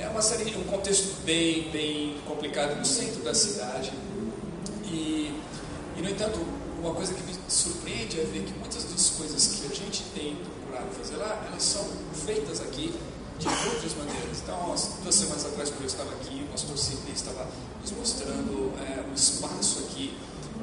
É 0.00 0.08
uma 0.08 0.22
série, 0.22 0.56
um 0.56 0.64
contexto 0.64 1.14
bem, 1.26 1.70
bem 1.70 2.16
complicado 2.26 2.74
no 2.74 2.84
centro 2.86 3.22
da 3.22 3.34
cidade. 3.34 3.92
E, 4.86 5.38
e, 5.94 6.00
no 6.00 6.08
entanto, 6.08 6.40
uma 6.78 6.94
coisa 6.94 7.12
que 7.12 7.22
me 7.22 7.36
surpreende 7.48 8.18
é 8.18 8.24
ver 8.24 8.44
que 8.44 8.52
muitas 8.58 8.84
das 8.84 9.10
coisas 9.10 9.46
que 9.46 9.66
a 9.70 9.74
gente 9.74 10.02
tem 10.14 10.36
procurado 10.36 10.90
fazer 10.96 11.16
lá, 11.16 11.44
elas 11.46 11.62
são 11.62 11.86
feitas 12.24 12.62
aqui 12.62 12.94
de 13.38 13.46
outras 13.46 13.94
maneiras. 13.94 14.38
Então, 14.42 14.74
duas 15.02 15.14
semanas 15.14 15.44
atrás, 15.44 15.68
quando 15.68 15.82
eu 15.82 15.86
estava 15.86 16.10
aqui, 16.12 16.46
o 16.48 16.50
pastor 16.50 16.78
Sidney 16.78 17.12
estava 17.14 17.46
nos 17.82 17.90
mostrando 17.92 18.72
é, 18.80 19.04
o 19.06 19.14
espaço 19.14 19.80
aqui. 19.80 20.16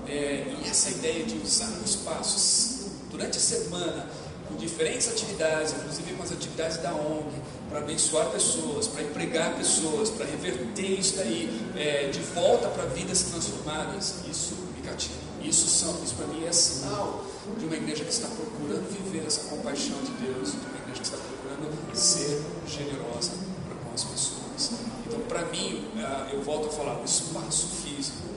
É, 0.08 0.56
e 0.64 0.68
essa 0.68 0.90
ideia 0.90 1.24
de 1.26 1.38
usar 1.38 1.70
o 1.80 1.86
espaço 1.86 2.90
durante 3.12 3.38
a 3.38 3.42
semana, 3.42 4.10
com 4.48 4.56
diferentes 4.56 5.08
atividades, 5.10 5.74
inclusive 5.74 6.14
com 6.14 6.24
as 6.24 6.32
atividades 6.32 6.78
da 6.78 6.94
ONG, 6.94 7.30
para 7.70 7.80
abençoar 7.80 8.30
pessoas, 8.30 8.88
para 8.88 9.04
empregar 9.04 9.56
pessoas, 9.56 10.10
para 10.10 10.26
reverter 10.26 11.00
isso 11.00 11.18
daí 11.18 11.50
é, 11.76 12.10
de 12.10 12.20
volta 12.20 12.68
para 12.70 12.86
vidas 12.86 13.24
transformadas, 13.24 14.16
isso 14.30 14.56
me 14.76 14.82
cativa. 14.82 15.28
Isso, 15.42 15.68
são, 15.68 16.04
isso 16.04 16.16
para 16.16 16.28
mim 16.28 16.46
é 16.46 16.52
sinal 16.52 17.26
de 17.58 17.66
uma 17.66 17.76
igreja 17.76 18.04
que 18.04 18.12
está 18.12 18.28
procurando 18.28 18.90
viver 18.90 19.26
essa 19.26 19.50
compaixão 19.50 19.98
de 20.04 20.12
Deus, 20.26 20.52
de 20.52 20.58
uma 20.58 20.78
igreja 20.80 21.02
que 21.02 21.08
está 21.08 21.18
procurando 21.18 21.96
ser 21.96 22.42
generosa 22.68 23.32
para 23.66 23.76
com 23.76 23.94
as 23.94 24.04
pessoas. 24.04 24.72
Então, 25.06 25.20
para 25.22 25.46
mim, 25.46 25.86
ah, 25.98 26.30
eu 26.34 26.42
volto 26.42 26.68
a 26.68 26.72
falar, 26.72 27.00
o 27.00 27.06
espaço 27.06 27.68
físico, 27.84 28.28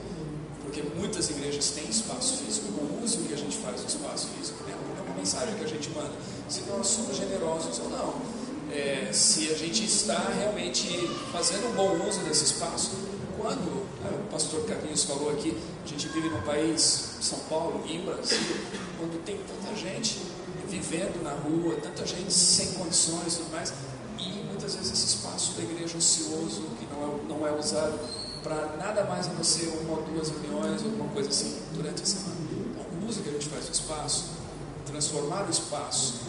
porque 0.81 0.99
muitas 0.99 1.29
igrejas 1.29 1.69
têm 1.69 1.87
espaço 1.89 2.37
físico, 2.43 2.67
o 2.67 3.03
uso 3.03 3.19
que 3.19 3.33
a 3.33 3.37
gente 3.37 3.57
faz 3.57 3.81
do 3.81 3.87
espaço 3.87 4.27
físico 4.37 4.63
é 4.67 5.01
uma 5.01 5.15
mensagem 5.15 5.55
que 5.55 5.63
a 5.63 5.67
gente 5.67 5.89
manda, 5.91 6.11
se 6.49 6.61
nós 6.61 6.87
somos 6.87 7.15
generosos 7.15 7.79
ou 7.79 7.89
não. 7.89 8.41
É, 8.73 9.09
se 9.11 9.51
a 9.51 9.57
gente 9.57 9.83
está 9.83 10.17
realmente 10.29 10.87
fazendo 11.31 11.67
um 11.67 11.73
bom 11.73 12.07
uso 12.07 12.21
desse 12.21 12.45
espaço, 12.45 12.91
quando 13.37 13.85
é, 14.05 14.15
o 14.15 14.31
pastor 14.31 14.63
Carlinhos 14.65 15.03
falou 15.03 15.29
aqui, 15.29 15.57
a 15.83 15.87
gente 15.87 16.07
vive 16.07 16.29
num 16.29 16.41
país, 16.41 17.17
São 17.19 17.39
Paulo 17.49 17.83
e 17.85 17.97
Brasil, 17.97 18.39
quando 18.97 19.21
tem 19.25 19.37
tanta 19.39 19.75
gente 19.75 20.21
vivendo 20.69 21.21
na 21.21 21.33
rua, 21.33 21.75
tanta 21.81 22.05
gente 22.05 22.31
sem 22.31 22.71
condições 22.73 23.33
e 23.33 23.37
tudo 23.37 23.51
mais, 23.51 23.73
e 24.17 24.29
muitas 24.47 24.73
vezes 24.75 24.93
esse 24.93 25.07
espaço 25.07 25.51
da 25.57 25.63
igreja 25.63 25.97
ocioso, 25.97 26.63
que 26.79 26.85
não 26.85 27.03
é, 27.03 27.27
não 27.27 27.47
é 27.47 27.59
usado 27.59 27.99
para 28.43 28.75
nada 28.77 29.03
mais 29.05 29.27
a 29.27 29.43
ser 29.43 29.67
uma 29.81 29.97
ou 29.97 30.03
duas 30.03 30.29
reuniões, 30.29 30.83
alguma 30.83 31.09
coisa 31.09 31.29
assim, 31.29 31.61
durante 31.73 32.01
a 32.01 32.05
semana. 32.05 32.35
Então, 32.51 32.85
o 33.09 33.23
que 33.23 33.29
a 33.29 33.33
gente 33.33 33.49
faz 33.49 33.65
do 33.65 33.73
espaço, 33.73 34.31
transformar 34.85 35.47
o 35.47 35.49
espaço 35.49 36.21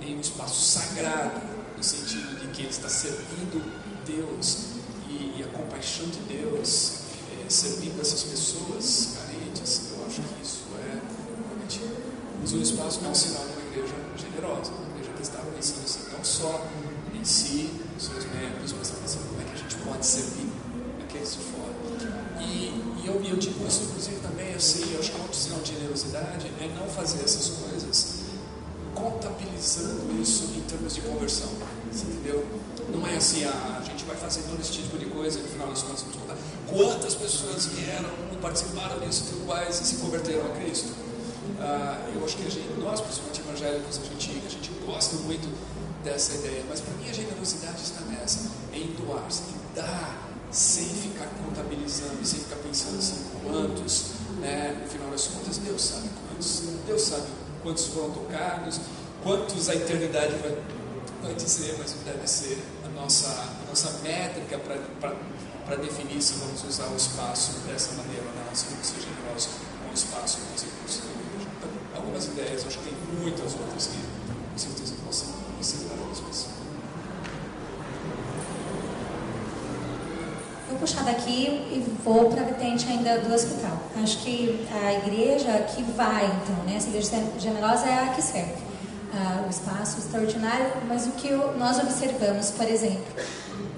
em 0.00 0.16
um 0.16 0.20
espaço 0.20 0.60
sagrado, 0.60 1.40
no 1.76 1.82
sentido 1.82 2.40
de 2.40 2.46
que 2.48 2.62
ele 2.62 2.70
está 2.70 2.88
servindo 2.88 3.62
Deus 4.06 4.66
e, 5.08 5.38
e 5.38 5.44
a 5.44 5.56
compaixão 5.56 6.06
de 6.06 6.20
Deus, 6.20 7.00
é, 7.44 7.50
servindo 7.50 8.00
essas 8.00 8.22
pessoas 8.22 9.16
carentes, 9.16 9.90
eu 9.92 10.06
acho 10.06 10.22
que 10.22 10.42
isso 10.42 10.62
é 10.78 11.00
realmente. 11.46 11.80
O 12.40 12.44
uso 12.44 12.56
do 12.56 12.62
espaço 12.62 13.00
é 13.04 13.08
um 13.08 13.14
sinal 13.14 13.44
de 13.44 13.52
uma 13.52 13.70
igreja 13.70 13.94
generosa, 14.16 14.72
uma 14.72 14.90
igreja 14.90 15.12
que 15.16 15.22
está 15.22 15.38
pensando 15.38 15.84
assim, 15.84 16.00
não 16.12 16.24
só 16.24 16.66
em 17.12 17.24
si, 17.24 17.70
seus 17.98 18.24
membros, 18.26 18.72
mas 18.72 18.88
está 18.88 19.00
pensando 19.00 19.28
como 19.28 19.42
é 19.42 19.44
que 19.44 19.52
a 19.52 19.58
gente 19.58 19.76
pode 19.76 20.06
servir 20.06 20.49
de 21.38 21.44
fora. 21.44 22.40
E, 22.40 23.02
e 23.02 23.06
eu, 23.06 23.22
eu 23.22 23.36
digo 23.36 23.66
isso, 23.66 23.82
inclusive, 23.84 24.16
também, 24.20 24.54
assim, 24.54 24.92
eu 24.92 25.00
acho 25.00 25.12
que 25.12 25.20
é 25.20 25.24
um 25.24 25.32
sinal 25.32 25.60
de 25.60 25.74
generosidade 25.74 26.46
é 26.60 26.68
não 26.78 26.88
fazer 26.88 27.22
essas 27.22 27.48
coisas 27.48 28.20
contabilizando 28.94 30.20
isso 30.20 30.44
em 30.56 30.60
termos 30.62 30.94
de 30.94 31.00
conversão. 31.02 31.50
Entendeu? 31.92 32.46
Não 32.88 33.06
é 33.06 33.16
assim, 33.16 33.44
ah, 33.44 33.78
a 33.80 33.84
gente 33.84 34.04
vai 34.04 34.16
fazer 34.16 34.42
todo 34.42 34.60
esse 34.60 34.72
tipo 34.72 34.98
de 34.98 35.06
coisa 35.06 35.38
e 35.38 35.42
no 35.42 35.48
final 35.48 35.68
das 35.68 35.82
contas 35.82 36.02
vamos 36.02 36.16
contar 36.16 36.36
quantas 36.68 37.14
pessoas 37.14 37.66
vieram, 37.66 38.10
participaram 38.40 38.98
disso, 39.00 39.24
tudo 39.30 39.46
quais 39.46 39.80
e 39.80 39.84
se 39.84 39.96
converteram 39.96 40.46
a 40.46 40.56
Cristo. 40.56 40.92
Ah, 41.60 42.08
eu 42.14 42.24
acho 42.24 42.36
que 42.36 42.46
a 42.46 42.50
gente, 42.50 42.68
nós, 42.80 43.00
principalmente 43.00 43.40
evangélicos, 43.40 43.98
a 43.98 44.04
gente, 44.04 44.42
a 44.46 44.50
gente 44.50 44.70
gosta 44.86 45.16
muito 45.16 45.48
dessa 46.02 46.34
ideia, 46.34 46.64
mas 46.68 46.80
para 46.80 46.94
mim 46.94 47.08
a 47.08 47.12
generosidade 47.12 47.82
está 47.82 48.00
nessa, 48.02 48.50
em 48.72 48.86
doar, 48.94 49.26
em 49.28 49.74
dar, 49.76 50.29
sem 50.50 50.86
ficar 50.86 51.26
contabilizando, 51.44 52.24
sem 52.24 52.40
ficar 52.40 52.56
pensando 52.56 52.98
assim, 52.98 53.24
quantos, 53.44 54.06
né? 54.40 54.80
no 54.82 54.88
final 54.90 55.10
das 55.10 55.26
contas, 55.28 55.58
Deus 55.58 55.82
sabe 55.82 56.10
quantos, 56.28 56.62
Deus 56.86 57.02
sabe 57.02 57.26
quantos 57.62 57.86
foram 57.86 58.10
tocados, 58.10 58.80
quantos 59.22 59.68
a 59.68 59.74
eternidade 59.74 60.34
vai, 60.36 60.56
vai 61.22 61.34
dizer, 61.34 61.76
mas 61.78 61.94
deve 62.04 62.26
ser 62.26 62.58
a 62.84 62.88
nossa, 63.00 63.28
a 63.28 63.68
nossa 63.68 63.98
métrica 64.02 64.58
para 64.58 65.76
definir 65.76 66.20
se 66.20 66.34
vamos 66.34 66.64
usar 66.64 66.88
o 66.88 66.96
espaço 66.96 67.52
dessa 67.68 67.92
maneira 67.94 68.24
ou 68.26 68.44
não, 68.44 68.54
se 68.54 68.66
vamos 68.70 68.86
ser 68.86 69.00
generosos 69.00 69.50
com 69.84 69.90
o 69.90 69.94
espaço, 69.94 70.38
com 70.38 70.54
os 70.54 70.62
recursos 70.62 71.02
algumas 71.94 72.24
ideias, 72.26 72.66
acho 72.66 72.78
que 72.78 72.84
tem 72.84 72.94
muitas 73.20 73.54
outras 73.54 73.86
que 73.88 73.98
com 73.98 74.58
certeza 74.58 74.94
possam 75.06 75.28
ser 75.60 75.86
várias 75.88 76.20
Vou 80.68 80.69
puxar 80.80 81.04
daqui 81.04 81.46
e 81.70 81.84
vou 82.02 82.30
para 82.30 82.40
a 82.40 82.44
vertente 82.44 82.88
ainda 82.88 83.18
do 83.18 83.32
hospital. 83.32 83.78
Acho 84.02 84.18
que 84.18 84.66
a 84.82 84.94
igreja 84.94 85.52
que 85.74 85.82
vai, 85.82 86.24
então, 86.24 86.64
né? 86.64 86.76
Essa 86.76 86.88
igreja 86.88 87.22
generosa 87.38 87.86
é 87.86 88.04
a 88.04 88.06
que 88.08 88.22
serve. 88.22 88.54
Ah, 89.14 89.44
o 89.46 89.50
espaço 89.50 89.98
extraordinário, 89.98 90.66
mas 90.88 91.06
o 91.06 91.10
que 91.12 91.30
nós 91.58 91.78
observamos, 91.78 92.50
por 92.52 92.66
exemplo, 92.66 93.04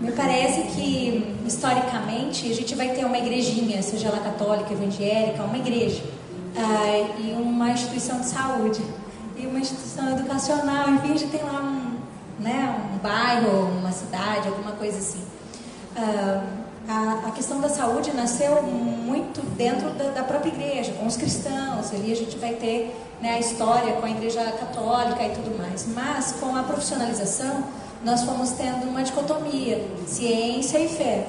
me 0.00 0.12
parece 0.12 0.62
que 0.74 1.36
historicamente 1.46 2.50
a 2.50 2.55
gente 2.55 2.74
vai 2.74 2.90
ter 2.90 3.05
uma 3.05 3.18
igrejinha, 3.18 3.82
seja 3.82 4.09
ela 4.09 4.20
católica, 4.20 4.72
evangélica, 4.72 5.42
uma 5.42 5.57
igreja 5.57 6.03
ah, 6.57 7.16
e 7.18 7.32
uma 7.32 7.70
instituição 7.70 8.20
de 8.20 8.26
saúde 8.26 8.82
e 9.36 9.46
uma 9.46 9.59
instituição 9.59 10.11
educacional, 10.11 10.90
enfim, 10.90 11.14
a 11.14 11.16
gente 11.16 11.30
tem 11.30 11.42
lá 11.42 11.62
um, 11.62 12.42
né, 12.42 12.78
um 12.92 12.98
bairro, 12.98 13.68
uma 13.78 13.90
cidade, 13.90 14.48
alguma 14.48 14.72
coisa 14.72 14.98
assim. 14.98 15.24
Ah, 15.96 16.62
a, 16.93 17.28
a, 17.28 17.30
questão 17.30 17.59
da 17.59 17.70
saúde 17.70 18.12
nasceu 18.12 18.62
muito 18.62 19.40
dentro 19.57 19.90
da, 19.90 20.11
da, 20.11 20.22
própria 20.22 20.51
igreja, 20.51 20.93
com 20.93 21.07
os 21.07 21.16
cristãos. 21.16 21.90
Ali 21.93 22.12
a 22.12 22.16
gente 22.16 22.36
vai 22.36 22.53
ter 22.55 22.95
né, 23.20 23.34
a 23.34 23.38
história 23.38 23.95
com 23.95 24.05
a 24.05 24.11
igreja 24.11 24.45
católica 24.53 25.24
e 25.24 25.30
tudo 25.30 25.57
mais. 25.57 25.86
Mas 25.86 26.32
com 26.38 26.55
a 26.55 26.62
profissionalização, 26.62 27.64
nós 28.05 28.22
fomos 28.22 28.51
tendo 28.51 28.86
uma 28.88 29.03
dicotomia, 29.03 29.82
ciência 30.07 30.78
e 30.78 30.88
fé. 30.88 31.26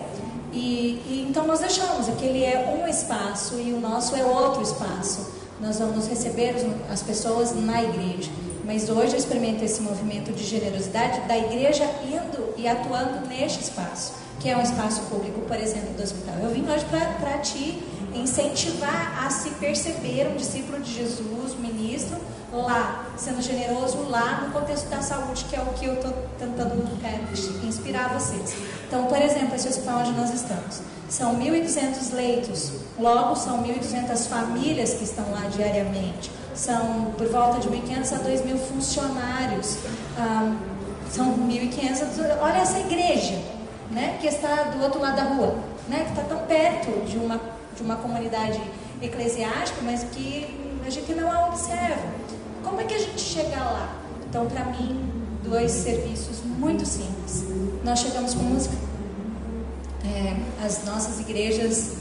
E, 0.51 1.01
e 1.07 1.27
então 1.29 1.47
nós 1.47 1.61
deixamos, 1.61 2.09
aquele 2.09 2.43
é 2.43 2.77
um 2.77 2.87
espaço 2.87 3.55
e 3.55 3.71
o 3.71 3.79
nosso 3.79 4.15
é 4.15 4.25
outro 4.25 4.61
espaço. 4.61 5.31
Nós 5.61 5.79
vamos 5.79 6.07
receber 6.07 6.55
as 6.91 7.01
pessoas 7.01 7.55
na 7.55 7.81
igreja. 7.81 8.29
Mas 8.65 8.89
hoje 8.89 9.13
eu 9.13 9.19
experimento 9.19 9.63
esse 9.63 9.81
movimento 9.81 10.31
de 10.33 10.43
generosidade 10.43 11.21
da 11.21 11.37
igreja 11.37 11.85
indo 12.05 12.53
e 12.57 12.67
atuando 12.67 13.27
neste 13.27 13.61
espaço 13.61 14.22
que 14.43 14.49
é 14.49 14.57
um 14.57 14.61
espaço 14.61 15.03
público, 15.03 15.39
por 15.39 15.55
exemplo, 15.55 15.93
do 15.93 16.03
hospital. 16.03 16.35
Eu 16.43 16.49
vim 16.49 16.69
hoje 16.69 16.85
para 16.85 17.37
te 17.37 17.81
incentivar 18.13 19.25
a 19.25 19.29
se 19.29 19.51
perceber 19.51 20.27
um 20.27 20.35
discípulo 20.35 20.81
de 20.81 20.93
Jesus, 20.93 21.57
ministro, 21.57 22.17
lá, 22.51 23.05
sendo 23.15 23.41
generoso 23.41 23.99
lá 24.09 24.41
no 24.41 24.51
contexto 24.51 24.89
da 24.89 25.01
saúde, 25.01 25.45
que 25.45 25.55
é 25.55 25.61
o 25.61 25.67
que 25.67 25.85
eu 25.85 25.93
estou 25.93 26.11
tentando 26.37 26.73
é, 27.05 27.65
inspirar 27.65 28.13
vocês. 28.13 28.53
Então, 28.85 29.05
por 29.05 29.17
exemplo, 29.17 29.55
esse 29.55 29.69
hospital 29.69 30.01
onde 30.01 30.11
nós 30.11 30.33
estamos, 30.33 30.81
são 31.07 31.39
1.200 31.39 32.13
leitos, 32.13 32.73
logo 32.99 33.37
são 33.37 33.63
1.200 33.63 34.27
famílias 34.27 34.95
que 34.95 35.05
estão 35.05 35.31
lá 35.31 35.47
diariamente, 35.55 36.29
são 36.53 37.13
por 37.17 37.29
volta 37.29 37.61
de 37.61 37.69
1.500 37.69 38.13
a 38.13 38.19
2.000 38.19 38.57
funcionários, 38.57 39.77
ah, 40.17 40.53
são 41.09 41.33
1.500, 41.47 42.41
olha 42.41 42.57
essa 42.57 42.79
igreja, 42.79 43.39
né, 43.93 44.17
que 44.19 44.27
está 44.27 44.63
do 44.63 44.83
outro 44.83 44.99
lado 44.99 45.15
da 45.15 45.23
rua, 45.23 45.55
né, 45.87 46.03
que 46.03 46.19
está 46.19 46.23
tão 46.23 46.39
perto 46.45 47.05
de 47.05 47.17
uma, 47.17 47.39
de 47.75 47.83
uma 47.83 47.95
comunidade 47.97 48.59
eclesiástica, 49.01 49.81
mas 49.83 50.03
que 50.03 50.59
a 50.85 50.89
gente 50.89 51.13
não 51.13 51.31
a 51.31 51.47
observa. 51.47 52.01
Como 52.63 52.81
é 52.81 52.83
que 52.85 52.93
a 52.93 52.99
gente 52.99 53.19
chega 53.19 53.55
lá? 53.57 53.95
Então, 54.27 54.47
para 54.47 54.65
mim, 54.65 55.11
dois 55.43 55.71
serviços 55.71 56.43
muito 56.43 56.85
simples. 56.85 57.45
Nós 57.83 57.99
chegamos 57.99 58.33
com 58.33 58.43
música. 58.43 58.75
É, 60.05 60.65
as 60.65 60.83
nossas 60.83 61.19
igrejas 61.19 61.93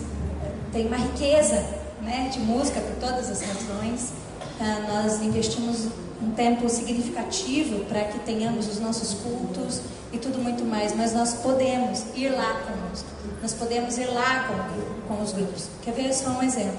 têm 0.72 0.86
uma 0.86 0.96
riqueza 0.96 1.64
né, 2.00 2.30
de 2.32 2.40
música 2.40 2.80
por 2.80 2.96
todas 2.96 3.30
as 3.30 3.40
razões. 3.42 4.12
ah, 4.60 4.86
nós 4.88 5.22
investimos 5.22 5.88
um 6.22 6.30
tempo 6.30 6.68
significativo 6.68 7.84
para 7.86 8.04
que 8.04 8.18
tenhamos 8.20 8.68
os 8.68 8.78
nossos 8.78 9.14
cultos 9.14 9.80
e 10.12 10.18
tudo 10.18 10.38
muito 10.38 10.64
mais, 10.64 10.94
mas 10.94 11.12
nós 11.12 11.34
podemos 11.34 12.04
ir 12.14 12.28
lá 12.28 12.60
conosco, 12.60 13.08
nós 13.40 13.52
podemos 13.54 13.98
ir 13.98 14.06
lá 14.06 14.48
com, 14.48 15.14
com 15.14 15.22
os 15.22 15.32
grupos. 15.32 15.68
Quer 15.82 15.94
ver 15.94 16.14
só 16.14 16.30
um 16.30 16.42
exemplo? 16.42 16.78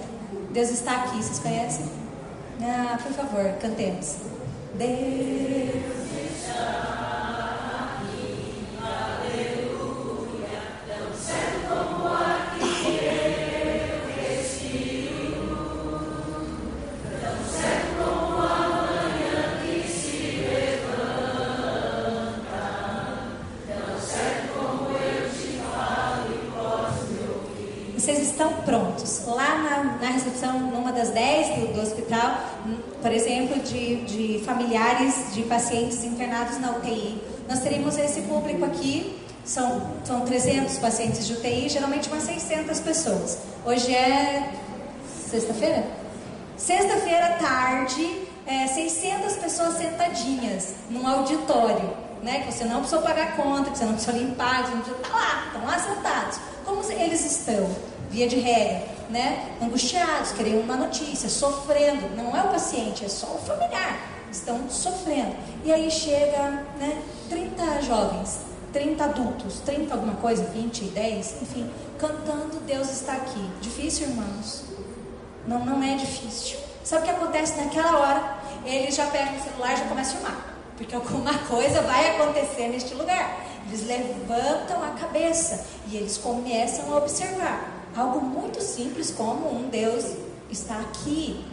Deus 0.51 0.69
está 0.69 1.03
aqui, 1.03 1.17
vocês 1.17 1.39
conhecem? 1.39 1.85
Ah, 2.61 2.97
por 3.01 3.11
favor, 3.11 3.51
cantemos. 3.59 4.15
Deus 4.77 6.03
recepção 6.43 7.02
hospital, 32.13 32.37
por 33.01 33.11
exemplo, 33.11 33.59
de, 33.59 33.95
de 34.05 34.43
familiares 34.45 35.33
de 35.33 35.43
pacientes 35.43 36.03
internados 36.03 36.59
na 36.59 36.71
UTI. 36.71 37.21
Nós 37.49 37.59
teríamos 37.59 37.97
esse 37.97 38.21
público 38.21 38.63
aqui, 38.63 39.19
são, 39.43 39.81
são 40.05 40.21
300 40.21 40.77
pacientes 40.77 41.25
de 41.25 41.33
UTI, 41.33 41.67
geralmente 41.69 42.07
umas 42.09 42.23
600 42.23 42.79
pessoas. 42.79 43.39
Hoje 43.65 43.93
é 43.93 44.53
sexta-feira? 45.29 45.85
Sexta-feira, 46.55 47.37
tarde, 47.39 48.27
é, 48.45 48.67
600 48.67 49.33
pessoas 49.37 49.77
sentadinhas 49.77 50.75
num 50.89 51.05
auditório, 51.07 51.93
né? 52.21 52.43
Que 52.45 52.53
você 52.53 52.63
não 52.63 52.77
precisou 52.77 53.01
pagar 53.01 53.35
conta, 53.35 53.71
que 53.71 53.77
você 53.77 53.85
não 53.85 53.93
precisou 53.93 54.19
limpar, 54.19 54.63
que 54.63 54.69
você 54.69 54.75
não 54.75 54.81
precisou 54.81 55.01
estar 55.01 55.13
lá, 55.13 55.43
estão 55.47 55.65
lá 55.65 55.79
sentados. 55.79 56.39
Como 56.63 56.91
eles 56.91 57.25
estão? 57.25 57.69
Via 58.09 58.27
de 58.27 58.39
regra 58.39 58.92
né, 59.09 59.57
angustiados, 59.61 60.31
querendo 60.31 60.63
uma 60.63 60.75
notícia, 60.75 61.29
sofrendo. 61.29 62.15
Não 62.15 62.35
é 62.35 62.43
o 62.43 62.49
paciente, 62.49 63.05
é 63.05 63.09
só 63.09 63.27
o 63.27 63.37
familiar. 63.39 63.99
Estão 64.31 64.69
sofrendo. 64.69 65.35
E 65.63 65.71
aí 65.71 65.89
chega 65.91 66.65
né, 66.79 67.01
30 67.29 67.81
jovens, 67.83 68.39
30 68.71 69.03
adultos, 69.03 69.59
30 69.59 69.93
alguma 69.93 70.15
coisa, 70.15 70.43
20, 70.45 70.85
10, 70.85 71.41
enfim, 71.43 71.69
cantando 71.99 72.59
Deus 72.65 72.89
está 72.89 73.13
aqui. 73.13 73.49
Difícil, 73.61 74.07
irmãos? 74.07 74.63
Não, 75.47 75.63
não 75.63 75.83
é 75.83 75.95
difícil. 75.95 76.57
Sabe 76.83 77.03
o 77.03 77.05
que 77.05 77.11
acontece 77.11 77.61
naquela 77.61 77.99
hora? 77.99 78.37
Eles 78.65 78.95
já 78.95 79.05
pegam 79.07 79.35
o 79.35 79.43
celular 79.43 79.73
e 79.73 79.77
já 79.77 79.85
começam 79.85 80.15
a 80.15 80.17
filmar. 80.17 80.45
Porque 80.77 80.95
alguma 80.95 81.37
coisa 81.47 81.81
vai 81.81 82.15
acontecer 82.15 82.69
neste 82.69 82.93
lugar. 82.93 83.45
Eles 83.67 83.85
levantam 83.85 84.83
a 84.83 84.89
cabeça 84.99 85.65
e 85.87 85.95
eles 85.95 86.17
começam 86.17 86.93
a 86.93 86.97
observar. 86.97 87.72
Algo 87.95 88.21
muito 88.21 88.61
simples 88.61 89.11
como 89.11 89.55
um 89.55 89.69
Deus 89.69 90.05
está 90.49 90.79
aqui. 90.79 91.45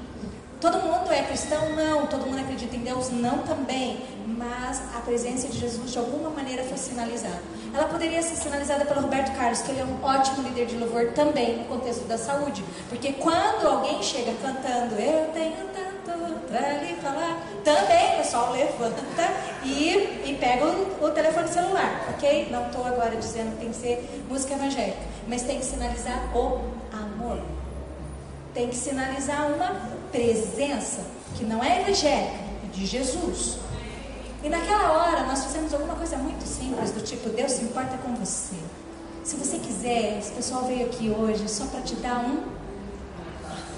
Todo 0.60 0.78
mundo 0.78 1.10
é 1.10 1.22
cristão? 1.22 1.74
Não. 1.74 2.06
Todo 2.06 2.26
mundo 2.26 2.40
acredita 2.40 2.76
em 2.76 2.80
Deus? 2.80 3.10
Não 3.10 3.38
também. 3.38 3.98
Mas 4.26 4.80
a 4.96 5.00
presença 5.00 5.48
de 5.48 5.58
Jesus 5.58 5.92
de 5.92 5.98
alguma 5.98 6.30
maneira 6.30 6.64
foi 6.64 6.76
sinalizada. 6.76 7.40
Ela 7.74 7.88
poderia 7.88 8.22
ser 8.22 8.36
sinalizada 8.36 8.84
pelo 8.84 9.02
Roberto 9.02 9.36
Carlos, 9.36 9.60
que 9.60 9.70
ele 9.70 9.80
é 9.80 9.84
um 9.84 10.02
ótimo 10.02 10.42
líder 10.48 10.66
de 10.66 10.76
louvor 10.76 11.12
também 11.12 11.58
no 11.58 11.64
contexto 11.64 12.06
da 12.06 12.18
saúde. 12.18 12.64
Porque 12.88 13.12
quando 13.14 13.66
alguém 13.66 14.02
chega 14.02 14.32
cantando, 14.42 14.94
eu 14.96 15.30
tenho 15.32 15.68
tanto 15.72 15.89
para 16.50 16.82
lhe 16.82 16.94
falar, 16.96 17.40
também 17.64 18.16
pessoal 18.18 18.52
levanta 18.52 19.02
e, 19.64 20.22
e 20.26 20.36
pega 20.40 20.66
o, 20.66 21.04
o 21.04 21.10
telefone 21.10 21.48
celular, 21.48 22.06
ok? 22.14 22.48
Não 22.50 22.66
estou 22.66 22.84
agora 22.84 23.16
dizendo 23.16 23.52
que 23.52 23.60
tem 23.60 23.70
que 23.70 23.76
ser 23.76 24.24
música 24.28 24.54
evangélica 24.54 25.10
mas 25.30 25.42
tem 25.42 25.60
que 25.60 25.64
sinalizar 25.64 26.36
o 26.36 26.60
amor. 26.92 27.40
Tem 28.52 28.68
que 28.68 28.76
sinalizar 28.76 29.46
uma 29.46 29.80
presença 30.10 31.02
que 31.36 31.44
não 31.44 31.62
é 31.62 31.82
evangélica, 31.82 32.34
é 32.64 32.66
de 32.72 32.84
Jesus. 32.84 33.58
E 34.42 34.48
naquela 34.48 34.92
hora 34.92 35.22
nós 35.24 35.44
fizemos 35.44 35.72
alguma 35.72 35.94
coisa 35.94 36.16
muito 36.16 36.44
simples, 36.44 36.90
do 36.90 37.00
tipo, 37.00 37.28
Deus 37.28 37.52
se 37.52 37.62
importa 37.62 37.96
com 37.98 38.14
você. 38.16 38.56
Se 39.22 39.36
você 39.36 39.58
quiser, 39.58 40.18
esse 40.18 40.32
pessoal 40.32 40.64
veio 40.64 40.86
aqui 40.86 41.10
hoje 41.10 41.48
só 41.48 41.66
para 41.66 41.82
te 41.82 41.94
dar 41.96 42.18
um 42.18 42.42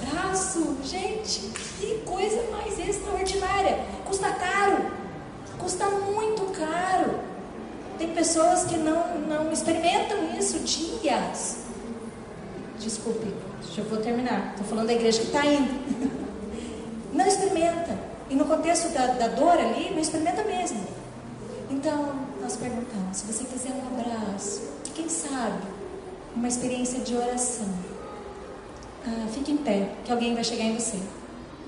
abraço. 0.03 0.77
Gente, 0.85 1.41
que 1.79 2.03
coisa 2.05 2.43
mais 2.51 2.79
extraordinária. 2.79 3.85
Custa 4.07 4.31
caro. 4.31 4.91
Custa 5.59 5.87
muito 5.91 6.43
caro. 6.53 7.21
Tem 7.99 8.09
pessoas 8.15 8.65
que 8.65 8.77
não, 8.77 9.19
não 9.21 9.53
experimentam 9.53 10.37
isso 10.39 10.59
dias. 10.61 11.59
Desculpe, 12.79 13.33
já 13.75 13.83
vou 13.85 13.99
terminar. 13.99 14.51
Estou 14.51 14.67
falando 14.67 14.89
da 14.89 14.95
igreja 14.95 15.21
que 15.21 15.27
está 15.27 15.47
indo. 15.47 16.23
Não 17.13 17.27
experimenta. 17.27 17.99
E 18.31 18.35
no 18.35 18.47
contexto 18.47 18.89
da, 18.95 19.09
da 19.09 19.29
dor 19.29 19.59
ali, 19.59 19.91
não 19.91 19.99
experimenta 19.99 20.43
mesmo. 20.45 20.81
Então, 21.69 22.15
nós 22.41 22.57
perguntamos: 22.57 23.19
se 23.19 23.31
você 23.31 23.45
quiser 23.45 23.73
um 23.73 24.01
abraço, 24.01 24.63
quem 24.95 25.07
sabe, 25.11 25.63
uma 26.35 26.49
experiência 26.49 27.01
de 27.01 27.15
oração, 27.15 27.69
ah, 29.07 29.27
fique 29.33 29.53
em 29.53 29.57
pé, 29.57 29.89
que 30.05 30.13
alguém 30.13 30.35
vai 30.35 30.45
chegar 30.45 30.65
em 30.65 30.75
você. 30.75 30.99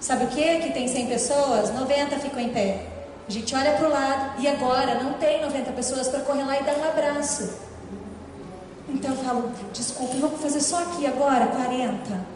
Sabe 0.01 0.25
o 0.25 0.29
que? 0.29 0.59
Que 0.61 0.73
tem 0.73 0.87
100 0.87 1.07
pessoas, 1.07 1.73
90 1.73 2.19
ficam 2.19 2.41
em 2.41 2.51
pé. 2.51 2.87
A 3.27 3.31
gente 3.31 3.55
olha 3.55 3.73
para 3.73 3.89
o 3.89 3.91
lado 3.91 4.41
e 4.41 4.47
agora 4.47 5.03
não 5.03 5.15
tem 5.15 5.41
90 5.43 5.73
pessoas 5.73 6.09
para 6.09 6.21
correr 6.21 6.45
lá 6.45 6.61
e 6.61 6.63
dar 6.63 6.77
um 6.77 6.85
abraço. 6.85 7.55
Então 8.89 9.13
eu 9.13 9.17
falo, 9.17 9.51
desculpe, 9.73 10.19
vamos 10.19 10.41
fazer 10.41 10.61
só 10.61 10.83
aqui 10.83 11.07
agora, 11.07 11.47
40. 11.47 12.35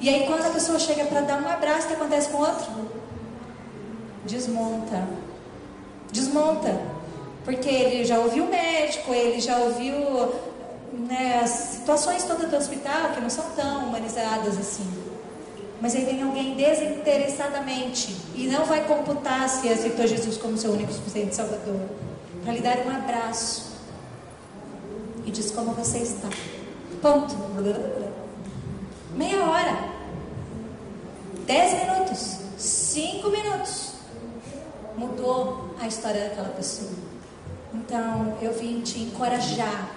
E 0.00 0.08
aí 0.08 0.26
quando 0.26 0.44
a 0.44 0.50
pessoa 0.50 0.78
chega 0.78 1.04
para 1.04 1.20
dar 1.20 1.40
um 1.40 1.48
abraço, 1.48 1.84
o 1.84 1.88
que 1.88 1.94
acontece 1.94 2.30
com 2.30 2.38
o 2.38 2.40
outro? 2.40 2.90
Desmonta. 4.24 5.06
Desmonta. 6.10 6.80
Porque 7.44 7.68
ele 7.68 8.04
já 8.04 8.18
ouviu 8.18 8.44
o 8.44 8.50
médico, 8.50 9.14
ele 9.14 9.40
já 9.40 9.56
ouviu 9.58 9.94
né, 10.92 11.40
as 11.42 11.50
situações 11.50 12.24
todas 12.24 12.50
do 12.50 12.56
hospital 12.56 13.10
que 13.14 13.20
não 13.20 13.30
são 13.30 13.44
tão 13.56 13.88
humanizadas 13.88 14.58
assim. 14.58 14.86
Mas 15.80 15.96
aí 15.96 16.04
vem 16.04 16.22
alguém 16.22 16.54
desinteressadamente 16.54 18.16
e 18.36 18.46
não 18.46 18.64
vai 18.64 18.84
computar 18.86 19.48
se 19.48 19.68
aceitou 19.68 20.06
Jesus 20.06 20.36
como 20.36 20.56
seu 20.56 20.70
único 20.70 20.92
suficiente 20.92 21.34
Salvador, 21.34 21.80
para 22.44 22.52
lhe 22.52 22.60
dar 22.60 22.78
um 22.86 22.90
abraço 22.90 23.72
e 25.24 25.30
diz 25.30 25.50
como 25.50 25.72
você 25.72 25.98
está. 25.98 26.28
Ponto. 27.00 27.34
Meia 29.16 29.44
hora, 29.44 29.76
dez 31.46 31.84
minutos, 31.84 32.36
cinco 32.56 33.28
minutos, 33.28 33.94
mudou 34.96 35.74
a 35.80 35.86
história 35.86 36.28
daquela 36.28 36.50
pessoa. 36.50 36.90
Então 37.74 38.38
eu 38.40 38.52
vim 38.52 38.82
te 38.82 39.00
encorajar 39.00 39.90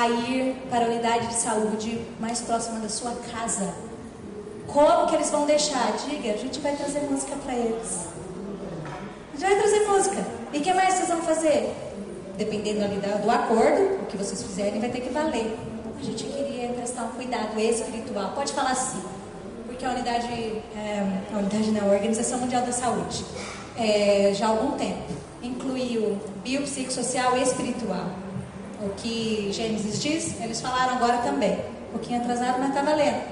a 0.00 0.08
ir 0.08 0.56
para 0.70 0.84
a 0.84 0.88
unidade 0.88 1.26
de 1.26 1.34
saúde 1.34 2.00
mais 2.18 2.40
próxima 2.40 2.80
da 2.80 2.88
sua 2.88 3.12
casa 3.32 3.72
como 4.72 5.06
que 5.08 5.16
eles 5.16 5.30
vão 5.30 5.46
deixar? 5.46 5.92
Diga, 6.06 6.32
a 6.32 6.36
gente 6.36 6.60
vai 6.60 6.76
trazer 6.76 7.00
música 7.00 7.34
para 7.44 7.54
eles. 7.54 8.06
A 9.34 9.36
gente 9.36 9.50
vai 9.50 9.60
trazer 9.60 9.86
música. 9.88 10.26
E 10.52 10.58
o 10.58 10.60
que 10.60 10.72
mais 10.72 10.94
vocês 10.94 11.08
vão 11.08 11.22
fazer? 11.22 11.74
Dependendo 12.36 12.84
ali 12.84 12.96
do 12.96 13.30
acordo, 13.30 14.02
o 14.02 14.06
que 14.06 14.16
vocês 14.16 14.40
fizerem 14.42 14.80
vai 14.80 14.90
ter 14.90 15.00
que 15.00 15.08
valer. 15.08 15.56
A 15.98 16.04
gente 16.04 16.24
queria 16.24 16.68
prestar 16.68 17.02
um 17.04 17.08
cuidado 17.08 17.58
espiritual. 17.58 18.32
Pode 18.32 18.52
falar 18.52 18.74
sim. 18.76 19.02
Porque 19.66 19.84
a 19.84 19.90
unidade, 19.90 20.28
é, 20.28 21.20
a 21.32 21.38
unidade 21.38 21.70
não, 21.72 21.90
a 21.90 21.94
Organização 21.94 22.38
Mundial 22.38 22.62
da 22.62 22.72
Saúde, 22.72 23.24
é, 23.76 24.32
já 24.34 24.46
há 24.46 24.50
algum 24.50 24.76
tempo, 24.76 25.12
incluiu 25.42 26.16
biopsicossocial 26.44 27.36
e 27.36 27.42
espiritual. 27.42 28.06
O 28.82 28.88
que 28.96 29.52
Gênesis 29.52 30.00
diz, 30.00 30.40
eles 30.40 30.60
falaram 30.60 30.94
agora 30.94 31.18
também. 31.18 31.58
Um 31.88 31.92
pouquinho 31.92 32.20
atrasado, 32.20 32.58
mas 32.58 32.68
está 32.70 32.82
valendo. 32.82 33.22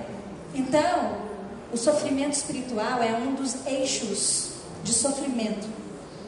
Então, 0.54 1.16
o 1.72 1.76
sofrimento 1.76 2.34
espiritual 2.34 3.02
é 3.02 3.12
um 3.12 3.34
dos 3.34 3.66
eixos 3.66 4.52
de 4.84 4.92
sofrimento. 4.92 5.66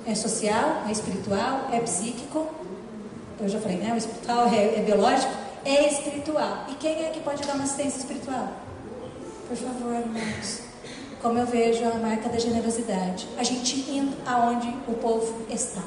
É 0.07 0.14
social, 0.14 0.85
é 0.89 0.93
espiritual, 0.93 1.68
é 1.71 1.81
psíquico. 1.81 2.47
Eu 3.39 3.49
já 3.49 3.61
falei, 3.61 3.77
né? 3.77 3.93
O 3.93 3.97
espiritual 3.97 4.49
é, 4.49 4.79
é 4.79 4.83
biológico, 4.83 5.33
é 5.66 5.89
espiritual. 5.89 6.66
E 6.71 6.75
quem 6.75 7.05
é 7.05 7.11
que 7.11 7.21
pode 7.21 7.43
dar 7.47 7.55
uma 7.55 7.64
assistência 7.64 7.99
espiritual? 7.99 8.49
Por 9.49 9.57
favor, 9.57 9.95
irmãos. 9.95 10.62
Como 11.21 11.39
eu 11.39 11.47
vejo 11.47 11.85
a 11.87 11.95
marca 11.95 12.31
da 12.31 12.39
generosidade. 12.39 13.29
A 13.37 13.43
gente 13.43 13.79
indo 13.91 14.16
aonde 14.27 14.68
o 14.89 14.95
povo 14.95 15.43
está. 15.51 15.83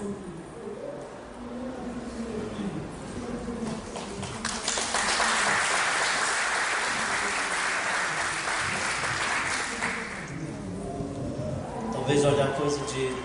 talvez 12.04 12.26
olhar 12.26 12.50
a 12.50 12.54
coisa 12.54 12.80
de 12.86 13.16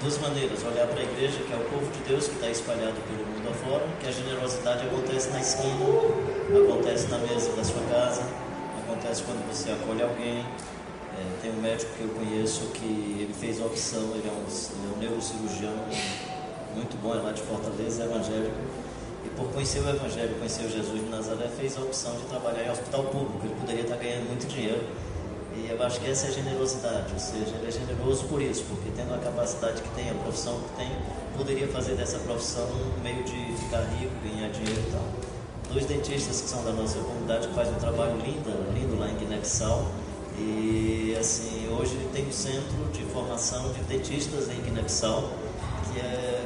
duas 0.00 0.18
maneiras: 0.18 0.62
olhar 0.64 0.86
para 0.86 1.00
a 1.00 1.02
igreja, 1.02 1.38
que 1.38 1.52
é 1.52 1.56
o 1.56 1.64
povo 1.70 1.90
de 1.92 2.00
Deus 2.08 2.28
que 2.28 2.34
está 2.34 2.48
espalhado 2.48 2.96
pelo 3.08 3.26
mundo 3.26 3.48
afora, 3.50 3.86
que 4.00 4.08
a 4.08 4.12
generosidade 4.12 4.86
acontece 4.86 5.30
na 5.30 5.40
esquina, 5.40 5.84
acontece 6.64 7.08
na 7.08 7.18
mesa 7.18 7.52
da 7.52 7.64
sua 7.64 7.82
casa, 7.90 8.22
acontece 8.84 9.22
quando 9.22 9.46
você 9.48 9.70
acolhe 9.72 10.02
alguém. 10.02 10.44
É, 11.16 11.40
tem 11.40 11.50
um 11.50 11.62
médico 11.62 11.90
que 11.96 12.02
eu 12.02 12.10
conheço 12.10 12.66
que 12.74 12.84
ele 13.20 13.34
fez 13.38 13.58
opção, 13.60 14.02
ele 14.14 14.28
é 14.28 14.32
um, 14.32 14.44
ele 14.44 14.92
é 14.92 14.96
um 14.96 14.98
neurocirurgião 14.98 15.72
muito 16.74 17.00
bom, 17.00 17.14
é 17.14 17.22
lá 17.22 17.32
de 17.32 17.40
Fortaleza, 17.40 18.02
é 18.02 18.06
evangélico. 18.06 18.54
E 19.24 19.28
por 19.30 19.48
conhecer 19.48 19.80
o 19.80 19.88
Evangelho, 19.88 20.34
conhecer 20.36 20.66
o 20.66 20.70
Jesus 20.70 21.02
de 21.02 21.08
Nazaré, 21.08 21.48
fez 21.58 21.76
a 21.76 21.80
opção 21.80 22.14
de 22.14 22.22
trabalhar 22.26 22.64
em 22.64 22.70
hospital 22.70 23.04
público. 23.04 23.40
Ele 23.44 23.54
poderia 23.54 23.82
estar 23.82 23.96
ganhando 23.96 24.28
muito 24.28 24.46
dinheiro. 24.46 24.84
E 25.56 25.70
eu 25.70 25.82
acho 25.82 26.00
que 26.00 26.10
essa 26.10 26.26
é 26.26 26.28
a 26.28 26.32
generosidade, 26.32 27.12
ou 27.14 27.18
seja, 27.18 27.54
ele 27.56 27.68
é 27.68 27.70
generoso 27.70 28.24
por 28.24 28.42
isso, 28.42 28.64
porque 28.68 28.90
tendo 28.94 29.14
a 29.14 29.18
capacidade 29.18 29.80
que 29.80 29.88
tem, 29.90 30.10
a 30.10 30.14
profissão 30.14 30.60
que 30.60 30.76
tem, 30.76 30.92
poderia 31.36 31.66
fazer 31.68 31.94
dessa 31.94 32.18
profissão 32.18 32.64
um 32.64 33.02
meio 33.02 33.24
de 33.24 33.56
ficar 33.56 33.80
rico, 33.84 34.12
ganhar 34.22 34.50
dinheiro 34.50 34.82
e 34.86 34.92
tal. 34.92 35.02
Dois 35.72 35.86
dentistas 35.86 36.42
que 36.42 36.48
são 36.48 36.62
da 36.62 36.72
nossa 36.72 36.98
comunidade 36.98 37.48
que 37.48 37.54
fazem 37.54 37.74
um 37.74 37.78
trabalho 37.78 38.16
lindo, 38.18 38.50
lindo 38.74 38.98
lá 38.98 39.08
em 39.08 39.16
Guiné-Bissau. 39.16 39.90
E 40.38 41.16
assim, 41.18 41.68
hoje 41.70 41.96
tem 42.12 42.26
um 42.26 42.32
centro 42.32 42.84
de 42.92 43.02
formação 43.04 43.72
de 43.72 43.80
dentistas 43.84 44.50
em 44.50 44.60
Guiné-Bissau, 44.60 45.30
que 45.90 46.00
é 46.00 46.44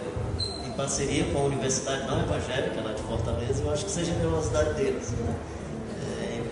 em 0.67 0.73
parceria 0.73 1.25
com 1.33 1.41
a 1.41 1.45
Universidade 1.47 2.07
Não 2.07 2.21
Evangélica 2.23 2.81
lá 2.81 2.93
de 2.93 3.03
Fortaleza. 3.03 3.63
Eu 3.65 3.73
acho 3.73 3.85
que 3.85 3.91
isso 3.91 4.01
é 4.01 4.05
generosidade 4.05 4.75
deles. 4.75 5.11
Né? 5.11 5.35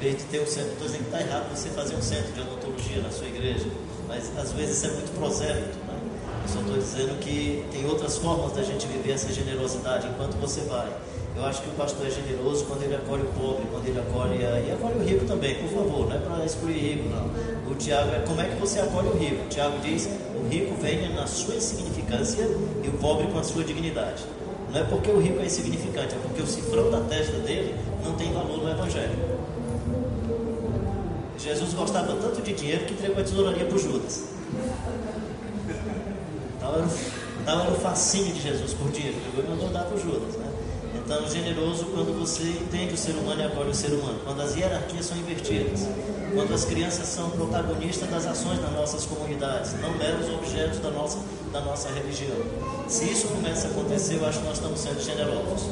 Vez 0.01 0.17
de 0.17 0.25
ter 0.25 0.41
um 0.41 0.47
centro, 0.47 0.73
estou 0.73 0.87
dizendo 0.87 1.05
que 1.05 1.17
está 1.17 1.21
errado 1.21 1.51
você 1.51 1.69
fazer 1.71 1.97
um 1.97 2.03
centro 2.03 2.33
de 2.33 2.41
odontologia 2.41 3.03
na 3.03 3.11
sua 3.11 3.27
igreja, 3.27 3.67
mas 4.07 4.31
às 4.39 4.53
vezes 4.53 4.77
isso 4.77 4.87
é 4.87 4.91
muito 4.91 5.19
prosélito. 5.19 5.79
Né? 5.87 5.99
Eu 6.43 6.49
só 6.49 6.61
estou 6.61 6.77
dizendo 6.79 7.21
que 7.21 7.65
tem 7.71 7.85
outras 7.87 8.17
formas 8.19 8.53
da 8.53 8.63
gente 8.63 8.87
viver 8.87 9.13
essa 9.13 9.33
generosidade 9.33 10.07
enquanto 10.07 10.35
você 10.41 10.61
vai. 10.63 10.89
Eu 11.37 11.45
acho 11.45 11.63
que 11.63 11.69
o 11.69 11.73
pastor 11.73 12.07
é 12.07 12.11
generoso 12.11 12.65
quando 12.65 12.83
ele 12.83 12.97
acolhe 12.97 13.23
o 13.23 13.27
pobre, 13.27 13.65
quando 13.71 13.87
ele 13.87 13.99
acolhe 13.99 14.45
a... 14.45 14.61
e 14.61 14.73
acolhe 14.73 14.99
o 14.99 15.05
rico 15.05 15.25
também, 15.25 15.55
por 15.57 15.69
favor, 15.69 16.09
não 16.09 16.17
é 16.17 16.19
para 16.19 16.45
excluir 16.45 16.79
rico, 16.79 17.09
não. 17.09 17.71
O 17.71 17.75
Tiago 17.77 18.11
é 18.11 18.21
como 18.21 18.41
é 18.41 18.49
que 18.49 18.57
você 18.57 18.81
acolhe 18.81 19.09
o 19.09 19.17
rico? 19.17 19.45
O 19.45 19.49
Tiago 19.49 19.79
diz: 19.79 20.09
o 20.35 20.49
rico 20.49 20.75
vem 20.81 21.15
na 21.15 21.27
sua 21.27 21.55
insignificância 21.55 22.43
e 22.83 22.89
o 22.89 22.93
pobre 22.93 23.27
com 23.29 23.39
a 23.39 23.45
sua 23.45 23.63
dignidade. 23.63 24.25
Não 24.73 24.81
é 24.81 24.85
porque 24.85 25.11
o 25.11 25.21
rico 25.21 25.41
é 25.41 25.47
insignificante, 25.47 26.15
é 26.15 26.19
porque 26.19 26.43
o 26.43 26.47
cifrão 26.47 26.91
da 26.91 27.01
testa 27.01 27.39
dele 27.39 27.75
não 28.05 28.15
tem 28.15 28.33
valor 28.33 28.59
no 28.59 28.71
Evangelho. 28.71 29.38
Jesus 31.49 31.73
gostava 31.73 32.15
tanto 32.15 32.43
de 32.43 32.53
dinheiro 32.53 32.85
que 32.85 32.93
entregou 32.93 33.21
a 33.21 33.25
tesouraria 33.25 33.65
para 33.65 33.79
Judas. 33.79 34.25
Estava 37.41 37.65
no, 37.71 37.77
fascínio 37.77 38.35
de 38.35 38.43
Jesus 38.43 38.75
por 38.75 38.91
dinheiro, 38.91 39.17
pegou 39.25 39.43
e 39.43 39.49
mandou 39.49 39.71
dar 39.71 39.85
para 39.85 39.97
Judas. 39.97 40.37
Né? 40.37 40.47
Então, 40.95 41.27
generoso 41.27 41.87
quando 41.87 42.19
você 42.21 42.43
entende 42.43 42.93
o 42.93 42.99
ser 42.99 43.13
humano 43.13 43.41
e 43.41 43.45
acolhe 43.45 43.71
o 43.71 43.75
ser 43.75 43.93
humano, 43.93 44.21
quando 44.27 44.43
as 44.43 44.55
hierarquias 44.55 45.07
são 45.07 45.17
invertidas, 45.17 45.89
quando 46.35 46.53
as 46.53 46.67
crianças 46.67 47.07
são 47.07 47.31
protagonistas 47.31 48.11
das 48.11 48.27
ações 48.27 48.61
das 48.61 48.73
nossas 48.73 49.07
comunidades, 49.07 49.73
não 49.81 49.97
meros 49.97 50.29
objetos 50.29 50.81
da 50.81 50.91
nossa, 50.91 51.19
da 51.51 51.63
nossa 51.63 51.89
religião. 51.89 52.37
Se 52.89 53.11
isso 53.11 53.27
começa 53.29 53.69
a 53.69 53.71
acontecer, 53.71 54.17
eu 54.17 54.27
acho 54.27 54.41
que 54.41 54.45
nós 54.45 54.59
estamos 54.59 54.81
sendo 54.81 55.03
generosos. 55.03 55.67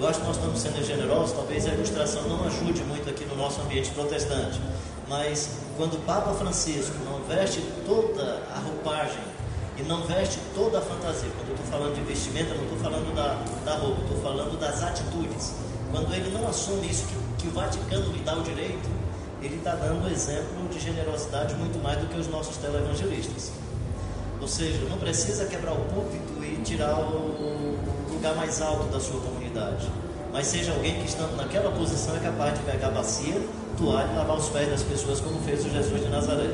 Eu 0.00 0.08
acho 0.08 0.20
que 0.20 0.26
nós 0.26 0.36
estamos 0.36 0.58
sendo 0.58 0.82
generosos, 0.82 1.32
talvez 1.32 1.66
a 1.66 1.74
ilustração 1.74 2.22
não 2.26 2.46
ajude 2.46 2.82
muito 2.84 3.10
aqui 3.10 3.26
no 3.26 3.36
nosso 3.36 3.60
ambiente 3.60 3.90
protestante, 3.90 4.58
mas 5.08 5.48
quando 5.76 5.94
o 5.94 6.00
Papa 6.00 6.32
Francisco 6.34 6.94
não 7.04 7.20
veste 7.24 7.62
toda 7.86 8.42
a 8.54 8.58
roupagem 8.58 9.22
e 9.78 9.82
não 9.82 10.02
veste 10.02 10.38
toda 10.54 10.78
a 10.78 10.80
fantasia, 10.80 11.30
quando 11.36 11.48
eu 11.48 11.54
estou 11.54 11.66
falando 11.66 11.94
de 11.94 12.00
vestimenta, 12.02 12.54
não 12.54 12.64
estou 12.64 12.78
falando 12.78 13.14
da, 13.14 13.42
da 13.64 13.78
roupa, 13.78 14.02
estou 14.02 14.20
falando 14.20 14.58
das 14.58 14.82
atitudes. 14.82 15.54
Quando 15.90 16.12
ele 16.12 16.30
não 16.30 16.48
assume 16.48 16.90
isso 16.90 17.06
que, 17.06 17.42
que 17.42 17.48
o 17.48 17.52
Vaticano 17.52 18.12
lhe 18.12 18.20
dá 18.20 18.36
o 18.36 18.42
direito, 18.42 18.88
ele 19.40 19.56
está 19.56 19.76
dando 19.76 20.10
exemplo 20.10 20.68
de 20.68 20.80
generosidade 20.80 21.54
muito 21.54 21.80
mais 21.82 21.98
do 22.00 22.06
que 22.06 22.18
os 22.18 22.28
nossos 22.28 22.56
televangelistas. 22.56 23.52
Ou 24.40 24.48
seja, 24.48 24.84
não 24.88 24.98
precisa 24.98 25.46
quebrar 25.46 25.72
o 25.72 25.84
púlpito 25.86 26.44
e 26.44 26.60
tirar 26.62 26.98
o 26.98 27.78
lugar 28.12 28.34
mais 28.34 28.60
alto 28.60 28.84
da 28.92 29.00
sua 29.00 29.20
comunidade. 29.20 29.88
Mas 30.32 30.48
seja 30.48 30.72
alguém 30.72 31.00
que 31.00 31.06
estando 31.06 31.36
naquela 31.36 31.70
posição 31.70 32.16
é 32.16 32.18
capaz 32.18 32.58
de 32.58 32.64
pegar 32.64 32.88
a 32.88 32.90
bacia 32.90 33.40
e 33.84 34.16
lavar 34.16 34.36
os 34.36 34.48
pés 34.48 34.68
das 34.68 34.82
pessoas, 34.82 35.20
como 35.20 35.40
fez 35.40 35.64
o 35.64 35.70
Jesus 35.70 36.02
de 36.02 36.08
Nazaré. 36.08 36.50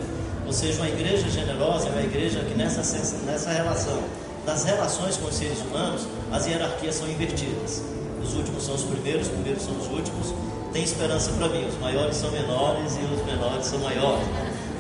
Ou 0.47 0.53
seja, 0.53 0.79
uma 0.79 0.89
igreja 0.89 1.29
generosa 1.31 1.89
é 1.89 1.93
uma 1.93 2.03
igreja 2.03 2.41
que 2.41 2.55
nessa, 2.55 2.81
nessa 3.25 3.51
relação 3.51 3.99
das 4.45 4.65
relações 4.65 5.17
com 5.17 5.27
os 5.29 5.35
seres 5.35 5.59
humanos, 5.61 6.07
as 6.31 6.47
hierarquias 6.47 6.97
são 6.97 7.09
invertidas. 7.09 7.83
Os 8.23 8.35
últimos 8.35 8.65
são 8.65 8.75
os 8.75 8.83
primeiros, 8.83 9.27
os 9.27 9.33
primeiros 9.33 9.63
são 9.63 9.77
os 9.77 9.87
últimos. 9.89 10.35
Tem 10.73 10.83
esperança 10.83 11.31
para 11.33 11.49
mim, 11.49 11.67
os 11.67 11.79
maiores 11.79 12.17
são 12.17 12.31
menores 12.31 12.97
e 12.97 13.15
os 13.15 13.25
menores 13.25 13.67
são 13.67 13.79
maiores. 13.79 14.27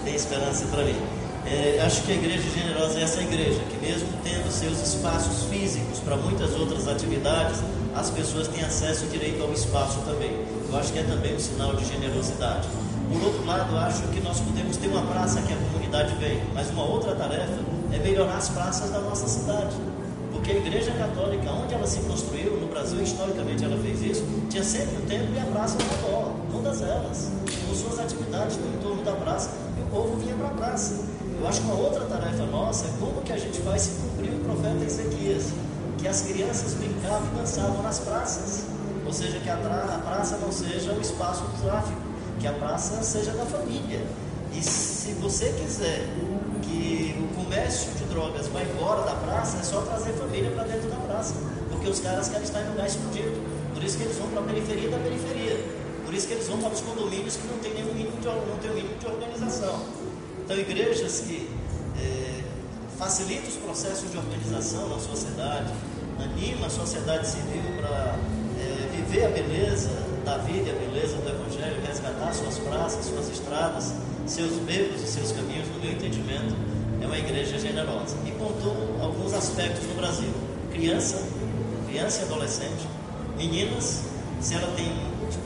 Tem 0.05 0.15
esperança 0.15 0.67
para 0.67 0.85
mim. 0.85 0.97
É, 1.47 1.81
acho 1.85 2.03
que 2.03 2.13
a 2.13 2.15
igreja 2.15 2.43
generosa 2.57 2.99
é 2.99 3.03
essa 3.03 3.21
igreja, 3.21 3.61
que 3.71 3.87
mesmo 3.87 4.09
tendo 4.23 4.51
seus 4.51 4.81
espaços 4.81 5.45
físicos 5.45 5.99
para 6.01 6.17
muitas 6.17 6.55
outras 6.55 6.89
atividades, 6.89 7.61
as 7.95 8.11
pessoas 8.11 8.49
têm 8.49 8.65
acesso 8.65 9.07
direito 9.07 9.43
ao 9.43 9.53
espaço 9.53 9.99
também. 10.07 10.33
Eu 10.75 10.81
acho 10.81 10.93
que 10.93 10.99
é 10.99 11.05
também 11.05 11.37
um 11.37 11.39
sinal 11.39 11.77
de 11.77 11.85
generosidade. 11.85 12.67
Por 13.09 13.23
outro 13.23 13.47
lado, 13.47 13.79
acho 13.79 14.03
que 14.09 14.21
nós 14.21 14.41
podemos 14.41 14.77
ter 14.77 14.89
uma 14.89 15.03
praça 15.03 15.41
que 15.43 15.53
a 15.53 15.57
comunidade 15.57 16.17
vem, 16.17 16.43
mas 16.53 16.69
uma 16.71 16.83
outra 16.83 17.15
tarefa 17.15 17.61
é 17.93 17.99
melhorar 17.99 18.39
as 18.39 18.49
praças 18.49 18.91
da 18.91 18.99
nossa 18.99 19.29
cidade. 19.29 19.73
Porque 20.33 20.51
a 20.51 20.57
Igreja 20.57 20.91
Católica, 20.91 21.49
onde 21.53 21.75
ela 21.75 21.87
se 21.87 22.01
construiu, 22.01 22.59
no 22.59 22.67
Brasil, 22.67 23.01
historicamente 23.01 23.65
ela 23.65 23.79
fez 23.79 24.03
isso, 24.03 24.25
tinha 24.51 24.65
sempre 24.65 24.97
o 24.97 25.03
templo 25.03 25.33
e 25.33 25.39
a 25.39 25.45
praça 25.45 25.79
redor, 25.79 26.33
todas 26.51 26.83
elas, 26.83 27.31
com 27.69 27.73
suas 27.73 28.01
atividades 28.01 28.57
no 28.57 28.75
entorno 28.75 29.05
da 29.05 29.13
praça, 29.13 29.51
e 29.79 29.81
o 29.81 29.87
povo 29.87 30.17
vinha 30.17 30.35
para 30.35 30.49
a 30.49 30.55
praça. 30.55 31.05
Eu 31.41 31.47
acho 31.47 31.61
que 31.61 31.67
uma 31.69 31.77
outra 31.77 32.05
tarefa 32.07 32.47
nossa 32.47 32.87
é 32.87 32.91
como 32.99 33.23
que 33.23 33.33
a 33.33 33.39
gente 33.39 33.61
vai 33.61 33.79
se 33.79 33.93
cumprir 33.93 34.33
o 34.33 34.41
profeta 34.41 34.85
Ezequias, 34.85 35.53
que 35.99 36.09
as 36.09 36.23
crianças 36.23 36.75
brincavam 36.75 37.29
e 37.33 37.39
dançavam 37.39 37.81
nas 37.81 38.01
praças. 38.01 38.74
Seja, 39.15 39.39
que 39.39 39.49
a, 39.49 39.55
a 39.55 39.99
praça 40.05 40.39
não 40.39 40.51
seja 40.51 40.93
o 40.93 41.01
espaço 41.01 41.45
do 41.45 41.63
tráfico, 41.63 42.01
que 42.41 42.49
a 42.49 42.53
praça 42.53 43.01
seja 43.05 43.31
da 43.31 43.47
família. 43.47 44.05
E 44.53 44.61
se 44.61 45.13
você 45.13 45.53
quiser 45.53 46.09
que 46.63 47.15
o 47.23 47.37
comércio 47.37 47.93
de 47.93 48.05
drogas 48.07 48.49
vá 48.49 48.61
embora 48.63 49.03
da 49.03 49.15
praça, 49.15 49.59
é 49.59 49.63
só 49.63 49.83
trazer 49.83 50.15
família 50.15 50.51
para 50.51 50.65
dentro 50.65 50.91
da 50.91 50.97
praça. 50.97 51.35
Porque 51.71 51.89
os 51.89 52.01
caras 52.01 52.29
querem 52.29 52.43
estar 52.43 52.61
em 52.63 52.71
lugar 52.71 52.89
escondido. 52.89 53.41
Por 53.73 53.85
isso 53.85 53.97
que 53.97 54.03
eles 54.03 54.17
vão 54.17 54.29
para 54.31 54.41
a 54.41 54.45
periferia 54.45 54.91
da 54.91 54.99
periferia. 54.99 55.65
Por 56.05 56.13
isso 56.13 56.27
que 56.27 56.33
eles 56.33 56.49
vão 56.49 56.59
para 56.59 56.73
os 56.73 56.81
condomínios 56.81 57.37
que 57.37 57.47
não 57.47 57.59
tem 57.59 57.73
nenhum 57.73 57.95
mínimo 57.95 58.21
de, 58.21 58.27
não 58.27 58.59
tem 58.61 58.71
um 58.73 58.75
mínimo 58.75 58.99
de 58.99 59.07
organização. 59.07 59.81
Então, 60.45 60.59
igrejas 60.59 61.21
que 61.21 61.49
é, 62.01 62.43
facilitam 62.99 63.49
os 63.49 63.57
processos 63.59 64.11
de 64.11 64.19
organização 64.19 64.89
na 64.89 64.99
sociedade, 64.99 65.73
anima 66.19 66.67
a 66.67 66.71
sociedade 66.71 67.29
civil 67.29 67.63
para 67.81 68.19
viver 69.15 69.27
a 69.27 69.29
beleza 69.29 69.91
da 70.25 70.39
vida 70.39 70.71
e 70.71 70.71
a 70.71 70.75
beleza 70.75 71.17
do 71.19 71.29
Evangelho, 71.29 71.81
resgatar 71.87 72.33
suas 72.33 72.59
praças, 72.59 73.05
suas 73.07 73.31
estradas, 73.31 73.95
seus 74.27 74.55
becos 74.65 75.03
e 75.03 75.07
seus 75.07 75.31
caminhos, 75.31 75.69
no 75.69 75.81
meu 75.81 75.93
entendimento, 75.93 76.57
é 77.01 77.07
uma 77.07 77.17
igreja 77.17 77.57
generosa. 77.59 78.17
E 78.27 78.33
pontuou 78.33 78.99
alguns 79.01 79.33
aspectos 79.33 79.87
no 79.87 79.95
Brasil: 79.95 80.31
criança, 80.73 81.23
criança 81.87 82.23
e 82.23 82.25
adolescente, 82.25 82.89
meninas, 83.39 84.03
se 84.41 84.55
ela 84.55 84.67
tem 84.75 84.91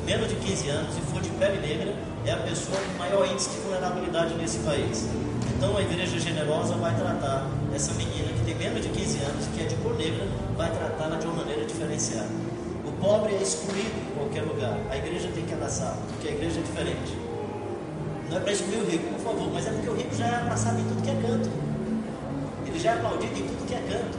menos 0.07 0.29
de 0.29 0.37
15 0.37 0.69
anos 0.71 0.97
e 0.97 1.01
for 1.13 1.21
de 1.21 1.29
pele 1.31 1.61
negra, 1.61 1.95
é 2.25 2.33
a 2.33 2.39
pessoa 2.39 2.79
com 2.79 2.99
maior 2.99 3.31
índice 3.31 3.51
de 3.51 3.59
vulnerabilidade 3.59 4.35
nesse 4.37 4.59
país. 4.61 5.07
Então 5.55 5.77
a 5.77 5.83
igreja 5.83 6.19
generosa 6.19 6.75
vai 6.77 6.95
tratar 6.97 7.47
essa 7.75 7.93
menina 7.93 8.29
que 8.33 8.45
tem 8.47 8.55
menos 8.55 8.81
de 8.81 8.89
15 8.89 9.19
anos, 9.19 9.47
que 9.55 9.61
é 9.61 9.67
de 9.67 9.75
cor 9.77 9.95
negra, 9.97 10.27
vai 10.57 10.71
tratá-la 10.71 11.17
de 11.17 11.27
uma 11.27 11.37
maneira 11.37 11.67
diferenciada. 11.67 12.48
Pobre 13.01 13.35
é 13.35 13.43
excluído 13.43 13.95
em 13.97 14.15
qualquer 14.17 14.43
lugar. 14.43 14.77
A 14.91 14.97
igreja 14.97 15.29
tem 15.33 15.45
que 15.45 15.55
abraçar, 15.55 15.97
porque 16.09 16.29
a 16.29 16.31
igreja 16.33 16.59
é 16.59 16.63
diferente. 16.63 17.17
Não 18.29 18.37
é 18.37 18.41
para 18.41 18.53
excluir 18.53 18.79
o 18.79 18.91
rico, 18.91 19.05
por 19.15 19.21
favor, 19.21 19.51
mas 19.53 19.67
é 19.67 19.71
porque 19.71 19.89
o 19.89 19.95
rico 19.95 20.15
já 20.17 20.27
é 20.27 20.35
abraçado 20.35 20.81
em 20.81 20.85
tudo 20.85 21.03
que 21.03 21.11
é 21.11 21.15
canto. 21.15 21.49
Ele 22.67 22.79
já 22.79 22.91
é 22.91 22.95
aplaudido 22.95 23.39
em 23.39 23.47
tudo 23.47 23.67
que 23.67 23.75
é 23.75 23.79
canto. 23.79 24.19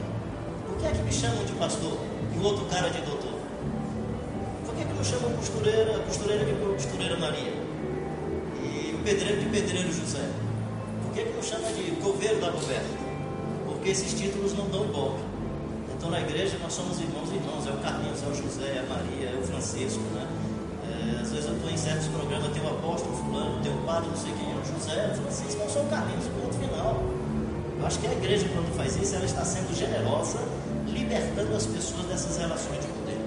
Por 0.66 0.76
que 0.78 0.86
é 0.86 0.90
que 0.92 1.02
me 1.02 1.12
chamam 1.12 1.44
de 1.44 1.52
pastor 1.52 1.98
e 2.34 2.38
o 2.38 2.42
outro 2.42 2.64
cara 2.66 2.88
de 2.88 3.00
doutor? 3.02 3.34
Por 4.64 4.74
que, 4.74 4.82
é 4.82 4.84
que 4.86 4.92
me 4.94 5.04
chamam 5.04 5.32
costureira, 5.36 5.98
costureira 6.00 6.44
de 6.44 6.52
costureira 6.52 7.16
Maria? 7.18 7.52
E 8.62 8.96
o 8.98 9.04
pedreiro 9.04 9.40
de 9.40 9.46
pedreiro 9.46 9.92
José? 9.92 10.26
Por 11.02 11.12
que, 11.12 11.20
é 11.20 11.24
que 11.24 11.32
me 11.32 11.42
chama 11.42 11.68
de 11.72 11.90
governo 12.00 12.40
da 12.40 12.50
Roberta? 12.50 12.98
Porque 13.66 13.90
esses 13.90 14.14
títulos 14.14 14.54
não 14.56 14.68
dão 14.70 14.86
golpe. 14.86 15.29
Então 16.00 16.08
na 16.08 16.22
igreja 16.22 16.56
nós 16.62 16.72
somos 16.72 16.98
irmãos 16.98 17.28
e 17.28 17.36
irmãos, 17.36 17.66
é 17.66 17.70
o 17.72 17.76
Carlinhos, 17.76 18.22
é 18.24 18.26
o 18.26 18.34
José, 18.34 18.72
é 18.72 18.80
a 18.80 18.88
Maria, 18.88 19.36
é 19.36 19.38
o 19.38 19.44
Francisco, 19.44 20.00
né? 20.16 20.26
É, 20.88 21.20
às 21.20 21.28
vezes 21.28 21.44
eu 21.44 21.52
estou 21.52 21.70
em 21.70 21.76
certos 21.76 22.08
programas, 22.08 22.48
tem 22.56 22.64
o 22.64 22.70
apóstolo 22.70 23.14
fulano, 23.18 23.60
tem 23.60 23.70
o 23.70 23.76
padre, 23.84 24.08
não 24.08 24.16
sei 24.16 24.32
quem 24.32 24.48
é, 24.48 24.56
o 24.56 24.64
José, 24.64 25.12
o 25.12 25.20
Francisco, 25.20 25.60
eu 25.60 25.68
sou 25.68 25.82
o 25.82 25.88
Carlinhos, 25.92 26.24
ponto 26.40 26.56
final. 26.56 27.04
Eu 27.78 27.86
acho 27.86 27.98
que 27.98 28.06
a 28.06 28.12
igreja, 28.12 28.48
quando 28.48 28.74
faz 28.78 28.96
isso, 28.96 29.14
ela 29.14 29.26
está 29.26 29.44
sendo 29.44 29.76
generosa, 29.76 30.38
libertando 30.88 31.54
as 31.54 31.66
pessoas 31.66 32.06
dessas 32.06 32.34
relações 32.38 32.80
de 32.80 32.88
poder. 32.96 33.20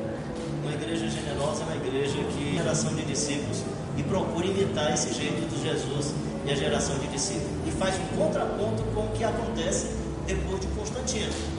Uma 0.65 0.73
igreja 0.73 1.07
generosa 1.07 1.61
é 1.61 1.65
uma 1.69 1.75
igreja 1.77 2.17
que 2.33 2.57
geração 2.57 2.95
de 2.95 3.05
discípulos 3.05 3.61
e 3.95 4.01
procura 4.01 4.47
imitar 4.47 4.91
esse 4.91 5.13
jeito 5.13 5.45
de 5.45 5.61
Jesus 5.61 6.11
e 6.43 6.51
a 6.51 6.55
geração 6.55 6.97
de 6.97 7.05
discípulos. 7.05 7.53
E 7.67 7.71
faz 7.77 7.93
um 8.01 8.17
contraponto 8.17 8.81
com 8.95 9.05
o 9.05 9.11
que 9.13 9.23
acontece 9.23 9.93
depois 10.25 10.59
de 10.59 10.65
Constantino. 10.73 11.52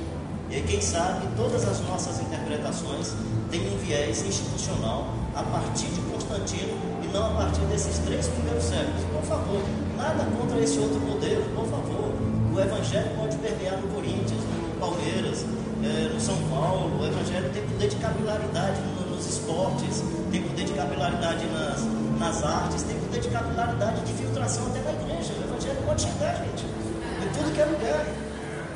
E 0.54 0.62
quem 0.62 0.80
sabe, 0.80 1.26
todas 1.36 1.66
as 1.66 1.80
nossas 1.80 2.20
interpretações 2.20 3.12
têm 3.50 3.74
um 3.74 3.76
viés 3.78 4.24
institucional 4.24 5.08
a 5.34 5.42
partir 5.42 5.88
de 5.88 6.00
Constantino 6.02 6.78
e 7.02 7.08
não 7.12 7.26
a 7.26 7.30
partir 7.30 7.62
desses 7.62 7.98
três 7.98 8.28
primeiros 8.28 8.62
séculos. 8.62 9.02
Por 9.12 9.22
favor, 9.24 9.60
nada 9.96 10.24
contra 10.38 10.60
esse 10.60 10.78
outro 10.78 11.00
modelo, 11.00 11.42
por 11.56 11.66
favor. 11.66 12.14
O 12.54 12.60
Evangelho 12.60 13.10
pode 13.18 13.36
permear 13.38 13.78
no 13.78 13.88
Corinthians, 13.88 14.30
no 14.30 14.78
Palmeiras, 14.78 15.44
eh, 15.82 16.10
no 16.14 16.20
São 16.20 16.36
Paulo. 16.48 17.02
O 17.02 17.04
Evangelho 17.04 17.50
tem 17.52 17.66
poder 17.66 17.88
de 17.88 17.96
capilaridade 17.96 18.80
no, 18.80 19.10
nos 19.10 19.26
esportes, 19.26 20.04
tem 20.30 20.40
poder 20.40 20.66
de 20.66 20.72
capilaridade 20.72 21.46
nas, 21.46 21.82
nas 22.20 22.44
artes, 22.44 22.84
tem 22.84 22.96
poder 23.00 23.20
de 23.20 23.28
capilaridade 23.28 24.02
de 24.02 24.12
filtração 24.12 24.68
até 24.68 24.78
na 24.82 24.92
igreja. 25.02 25.32
O 25.34 25.50
Evangelho 25.50 25.82
pode 25.84 26.02
chegar, 26.02 26.36
gente, 26.36 26.62
em 26.62 27.28
tudo 27.34 27.52
que 27.52 27.60
é 27.60 27.64
lugar. 27.64 28.06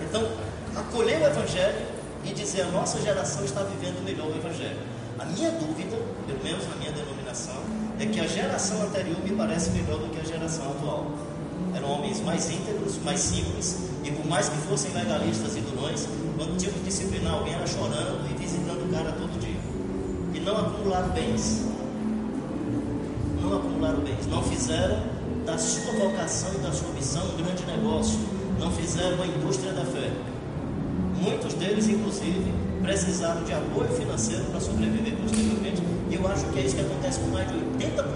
Então, 0.03 0.48
acolher 0.81 1.21
o 1.21 1.27
Evangelho 1.27 1.87
e 2.25 2.33
dizer 2.33 2.63
a 2.63 2.69
nossa 2.69 3.01
geração 3.01 3.45
está 3.45 3.63
vivendo 3.63 4.03
melhor 4.05 4.27
o 4.29 4.37
Evangelho. 4.37 4.79
A 5.19 5.25
minha 5.25 5.51
dúvida, 5.51 5.97
pelo 6.27 6.43
menos 6.45 6.69
na 6.69 6.77
minha 6.77 6.93
denominação, 6.93 7.57
é 7.99 8.07
que 8.07 8.21
a 8.21 8.27
geração 8.27 8.83
anterior 8.83 9.19
me 9.23 9.31
parece 9.33 9.71
melhor 9.71 9.99
do 9.99 10.09
que 10.11 10.21
a 10.21 10.25
geração 10.25 10.71
atual. 10.71 11.07
Eram 11.75 11.91
homens 11.91 12.21
mais 12.21 12.49
íntegros, 12.51 12.99
mais 13.05 13.21
simples, 13.21 13.79
e 14.05 14.13
por 14.13 14.27
mais 14.27 14.49
que 14.49 14.57
fossem 14.59 14.93
legalistas 14.93 15.57
e 15.57 15.61
durões, 15.61 16.07
quando 16.37 16.57
tinham 16.57 16.73
que 16.73 16.81
disciplinar 16.81 17.35
alguém 17.35 17.55
era 17.55 17.67
chorando 17.67 18.31
e 18.31 18.35
visitando 18.39 18.89
o 18.89 18.93
cara 18.93 19.13
todo 19.13 19.39
dia. 19.41 19.59
E 20.35 20.41
não 20.41 20.57
acumularam 20.57 21.09
bens. 21.11 21.65
Não 23.43 23.57
acumularam 23.57 24.01
bens. 24.01 24.27
Não 24.29 24.43
fizeram 24.43 25.03
da 25.45 25.59
sua 25.59 25.93
vocação 25.95 26.55
e 26.55 26.59
da 26.59 26.73
sua 26.73 26.91
missão 26.91 27.25
um 27.27 27.37
grande 27.43 27.65
negócio. 27.67 28.19
Não 28.59 28.71
fizeram 28.71 29.17
uma 29.17 29.27
indústria 29.27 29.73
da 29.73 29.85
fé. 29.85 30.13
Deles, 31.69 31.87
inclusive, 31.87 32.51
precisaram 32.81 33.45
de 33.45 33.53
apoio 33.53 33.91
financeiro 33.91 34.43
para 34.45 34.59
sobreviver 34.59 35.13
posteriormente. 35.21 35.83
E 36.09 36.15
eu 36.15 36.27
acho 36.27 36.47
que 36.47 36.61
é 36.61 36.63
isso 36.63 36.77
que 36.77 36.81
acontece 36.81 37.21
com 37.21 37.27
mais 37.27 37.47
de 37.47 37.59
80% 37.59 38.09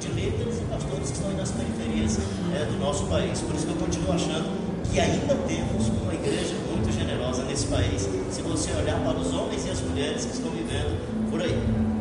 de 0.00 0.08
líderes 0.08 0.56
e 0.56 0.64
pastores 0.72 1.10
que 1.10 1.16
estão 1.16 1.28
aí 1.28 1.36
nas 1.36 1.50
periferias 1.50 2.18
é, 2.56 2.64
do 2.64 2.78
nosso 2.78 3.04
país. 3.08 3.42
Por 3.42 3.54
isso 3.54 3.66
que 3.66 3.72
eu 3.72 3.76
continuo 3.76 4.12
achando 4.14 4.48
que 4.90 4.98
ainda 4.98 5.34
temos 5.46 5.88
uma 6.00 6.14
igreja 6.14 6.54
muito 6.72 6.90
generosa 6.90 7.44
nesse 7.44 7.66
país, 7.66 8.08
se 8.30 8.40
você 8.40 8.72
olhar 8.72 8.98
para 9.04 9.18
os 9.18 9.34
homens 9.34 9.66
e 9.66 9.70
as 9.70 9.80
mulheres 9.82 10.24
que 10.24 10.32
estão 10.32 10.50
vivendo 10.50 10.96
por 11.30 11.42
aí. 11.42 11.52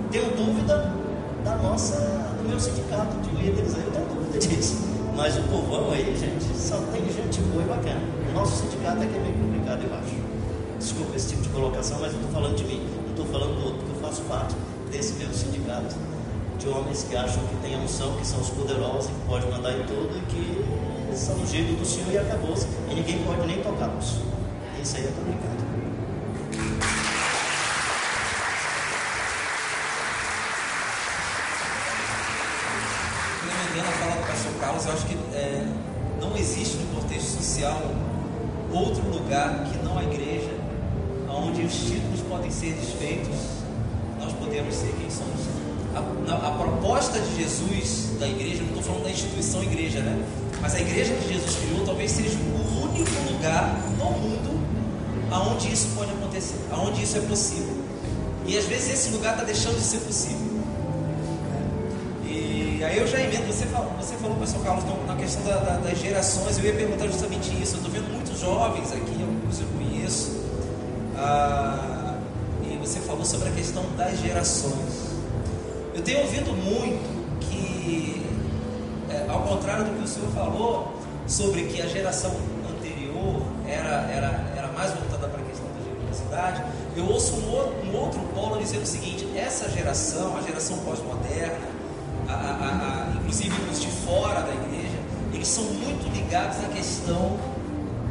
Tenho 0.10 0.32
dúvida 0.38 0.96
da 1.44 1.58
nossa, 1.58 1.98
do 2.42 2.48
meu 2.48 2.60
sindicato 2.60 3.18
de 3.28 3.44
líderes 3.44 3.76
aí, 3.76 3.84
eu 3.84 3.92
tenho 3.92 4.06
dúvida 4.06 4.40
disso. 4.40 4.78
Mas 5.18 5.38
o 5.38 5.42
povão 5.44 5.92
aí, 5.92 6.16
gente, 6.16 6.46
só 6.58 6.78
tem 6.94 7.04
gente 7.12 7.42
boa 7.52 7.62
e 7.62 7.68
bacana. 7.68 8.00
O 8.30 8.34
nosso 8.40 8.64
sindicato 8.64 9.04
é 9.04 9.06
que 9.06 9.18
é 9.18 9.20
meio 9.20 9.34
complicado, 9.34 9.84
eu 9.84 9.94
acho. 9.98 10.31
Desculpa 10.82 11.16
esse 11.16 11.30
tipo 11.30 11.44
de 11.44 11.50
colocação, 11.50 12.00
mas 12.02 12.12
eu 12.12 12.20
estou 12.20 12.32
falando 12.32 12.56
de 12.56 12.64
mim, 12.64 12.82
não 13.04 13.12
estou 13.12 13.26
falando 13.28 13.56
do 13.56 13.66
outro, 13.66 13.78
porque 13.86 13.96
eu 13.96 14.02
faço 14.02 14.24
parte 14.24 14.56
desse 14.92 15.14
meu 15.14 15.32
sindicato 15.32 15.96
de 16.58 16.68
homens 16.68 17.06
que 17.08 17.16
acham 17.16 17.46
que 17.46 17.56
tem 17.58 17.76
a 17.76 17.78
unção, 17.78 18.18
que 18.18 18.26
são 18.26 18.42
os 18.42 18.50
poderosos, 18.50 19.06
que 19.06 19.28
podem 19.28 19.52
mandar 19.52 19.74
em 19.74 19.84
tudo 19.84 20.10
e 20.18 20.22
que 20.26 21.16
são 21.16 21.36
ungidos 21.36 21.78
do 21.78 21.86
Senhor 21.86 22.12
e 22.12 22.18
acabou-se. 22.18 22.66
E 22.90 22.96
ninguém 22.96 23.24
pode 23.24 23.46
nem 23.46 23.62
tocá-los. 23.62 24.16
Isso 24.82 24.98
aí 24.98 25.04
é 25.04 25.12
complicado. 25.12 25.71
Nós 44.20 44.34
podemos 44.34 44.76
ser 44.76 44.94
quem 45.00 45.10
somos. 45.10 45.42
A, 45.96 46.48
a 46.48 46.52
proposta 46.52 47.20
de 47.20 47.36
Jesus 47.44 48.12
da 48.20 48.28
igreja, 48.28 48.62
não 48.62 48.70
estou 48.70 48.84
falando 48.84 49.04
da 49.04 49.10
instituição 49.12 49.62
igreja, 49.64 50.00
né? 50.00 50.24
Mas 50.62 50.76
a 50.76 50.80
igreja 50.80 51.14
que 51.16 51.34
Jesus 51.34 51.56
criou 51.56 51.86
talvez 51.86 52.12
seja 52.12 52.38
o 52.38 52.84
único 52.84 53.12
lugar 53.34 53.78
no 53.98 54.06
mundo 54.12 54.62
aonde 55.32 55.72
isso 55.74 55.88
pode 55.96 56.12
acontecer, 56.12 56.56
aonde 56.72 57.04
isso 57.04 57.18
é 57.18 57.22
possível. 57.22 57.76
E 58.46 58.58
às 58.58 58.66
vezes 58.66 58.94
esse 58.94 59.10
lugar 59.12 59.34
está 59.34 59.44
deixando 59.46 59.76
de 59.76 59.84
ser 59.84 60.00
possível. 60.00 60.52
E 62.26 62.84
aí 62.84 62.98
eu 62.98 63.08
já 63.08 63.20
emendo, 63.20 63.46
você 63.48 63.66
falou, 63.66 63.92
você 64.00 64.16
falou 64.16 64.36
pastor 64.38 64.62
Carlos, 64.64 64.84
na- 64.86 65.14
na 65.14 65.20
questão 65.20 65.44
da- 65.44 65.58
da- 65.60 65.78
das 65.78 66.00
gerações, 66.00 66.58
eu 66.58 66.66
ia 66.66 66.74
perguntar 66.74 67.08
justamente 67.08 67.50
isso. 67.62 67.76
Eu 67.76 67.78
estou 67.78 67.92
vendo 67.92 68.12
muitos 68.14 68.40
jovens 68.40 68.92
aqui, 68.92 69.22
alguns 69.22 69.60
eu 69.60 69.68
conheço. 69.78 70.42
Ah, 71.18 72.01
você 72.82 73.00
falou 73.00 73.24
sobre 73.26 73.50
a 73.50 73.52
questão 73.52 73.84
das 73.98 74.20
gerações. 74.20 75.12
Eu 75.94 76.02
tenho 76.02 76.22
ouvido 76.22 76.52
muito 76.54 77.40
que, 77.40 78.26
é, 79.10 79.26
ao 79.30 79.42
contrário 79.42 79.86
do 79.86 79.92
que 79.98 80.04
o 80.04 80.08
senhor 80.08 80.30
falou, 80.32 80.94
sobre 81.28 81.64
que 81.64 81.82
a 81.82 81.88
geração 81.88 82.32
anterior 82.70 83.42
era, 83.68 84.10
era, 84.12 84.54
era 84.58 84.68
mais 84.74 84.92
voltada 84.92 85.28
para 85.28 85.42
a 85.42 85.46
questão 85.46 85.66
da 85.78 85.84
generosidade, 85.84 86.64
eu 86.96 87.06
ouço 87.06 87.36
um, 87.36 87.90
um 87.92 87.96
outro 87.98 88.20
polo 88.34 88.58
dizendo 88.60 88.84
o 88.84 88.88
seguinte: 88.88 89.28
essa 89.36 89.70
geração, 89.70 90.36
a 90.38 90.42
geração 90.42 90.78
pós-moderna, 90.80 91.58
a- 92.28 92.34
a- 92.34 93.08
a- 93.14 93.16
inclusive 93.18 93.56
os 93.72 93.80
de 93.82 93.88
fora 93.88 94.42
da 94.42 94.54
igreja, 94.54 94.98
eles 95.34 95.48
são 95.48 95.64
muito 95.64 96.10
ligados 96.14 96.58
à 96.64 96.68
questão 96.70 97.38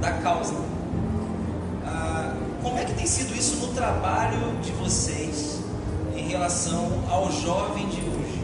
da 0.01 0.12
causa. 0.12 0.55
Tem 3.01 3.07
sido 3.07 3.34
isso 3.34 3.57
no 3.57 3.68
trabalho 3.68 4.59
de 4.62 4.72
vocês 4.72 5.59
em 6.14 6.28
relação 6.28 7.03
ao 7.09 7.32
jovem 7.32 7.88
de 7.88 7.96
hoje? 7.96 8.42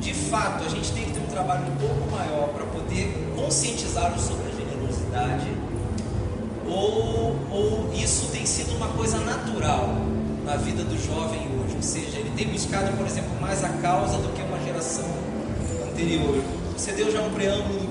De 0.00 0.12
fato, 0.12 0.64
a 0.64 0.68
gente 0.68 0.90
tem 0.90 1.04
que 1.04 1.12
ter 1.12 1.20
um 1.20 1.30
trabalho 1.30 1.62
um 1.70 1.76
pouco 1.76 2.10
maior 2.10 2.48
para 2.48 2.66
poder 2.66 3.32
conscientizá-los 3.36 4.20
sobre 4.22 4.50
a 4.50 4.54
generosidade, 4.56 5.46
ou, 6.66 7.36
ou 7.48 7.92
isso 7.94 8.26
tem 8.32 8.44
sido 8.44 8.74
uma 8.74 8.88
coisa 8.88 9.18
natural 9.18 9.94
na 10.44 10.56
vida 10.56 10.82
do 10.82 10.98
jovem 10.98 11.38
hoje? 11.60 11.76
Ou 11.76 11.82
seja, 11.82 12.18
ele 12.18 12.32
tem 12.36 12.48
buscado, 12.48 12.90
por 12.96 13.06
exemplo, 13.06 13.40
mais 13.40 13.62
a 13.62 13.68
causa 13.68 14.18
do 14.18 14.32
que 14.34 14.42
uma 14.42 14.58
geração 14.64 15.06
anterior. 15.92 16.42
Você 16.76 16.90
deu 16.90 17.12
já 17.12 17.20
um 17.20 17.30
preâmbulo 17.30 17.86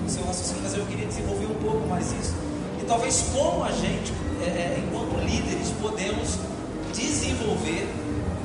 do, 0.00 0.08
seu 0.08 0.24
raciocínio, 0.24 0.62
mas 0.62 0.74
eu 0.76 0.86
queria 0.86 1.06
desenvolver 1.06 1.46
um 1.46 1.60
pouco 1.60 1.88
mais 1.88 2.12
isso. 2.12 2.36
E 2.80 2.84
talvez 2.84 3.30
como 3.34 3.64
a 3.64 3.72
gente, 3.72 4.12
é, 4.46 4.48
é, 4.48 4.84
enquanto 4.86 5.18
líderes, 5.24 5.70
podemos 5.82 6.38
desenvolver 6.94 7.88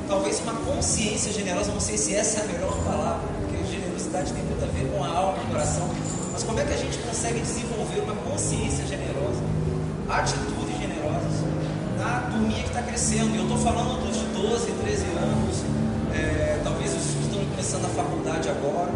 talvez 0.08 0.40
uma 0.40 0.54
consciência 0.54 1.32
generosa, 1.32 1.72
não 1.72 1.80
sei 1.80 1.98
se 1.98 2.16
essa 2.16 2.40
é 2.40 2.44
a 2.44 2.48
melhor 2.48 2.76
palavra, 2.84 3.22
porque 3.40 3.64
generosidade 3.72 4.34
tem 4.34 4.44
muito 4.44 4.64
a 4.64 4.68
ver 4.68 4.92
com 4.92 5.04
a 5.04 5.08
alma 5.08 5.38
e 5.38 5.46
o 5.46 5.48
coração, 5.50 5.90
mas 6.32 6.44
como 6.44 6.60
é 6.60 6.66
que 6.66 6.74
a 6.74 6.78
gente 6.78 6.98
consegue 6.98 7.40
desenvolver 7.40 8.00
uma 8.02 8.16
consciência 8.16 8.86
generosa, 8.88 9.44
atitudes 10.10 10.78
generosas 10.80 11.46
na 11.98 12.32
turminha 12.32 12.64
que 12.64 12.70
está 12.70 12.82
crescendo? 12.82 13.36
Eu 13.36 13.44
estou 13.44 13.58
falando 13.60 14.04
dos 14.04 14.18
de 14.18 14.26
12, 14.26 14.72
13 14.84 15.04
anos, 15.22 15.64
é, 16.14 16.60
talvez 16.64 16.96
os 16.96 17.14
que 17.14 17.22
estão 17.22 17.46
começando 17.46 17.86
a 17.86 17.90
faculdade 17.90 18.50
agora. 18.50 18.92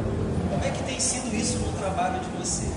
Como 0.49 0.63
é 0.63 0.69
que 0.69 0.83
tem 0.83 0.99
sido 0.99 1.33
isso 1.35 1.59
no 1.59 1.71
trabalho 1.73 2.19
de 2.19 2.29
vocês? 2.37 2.71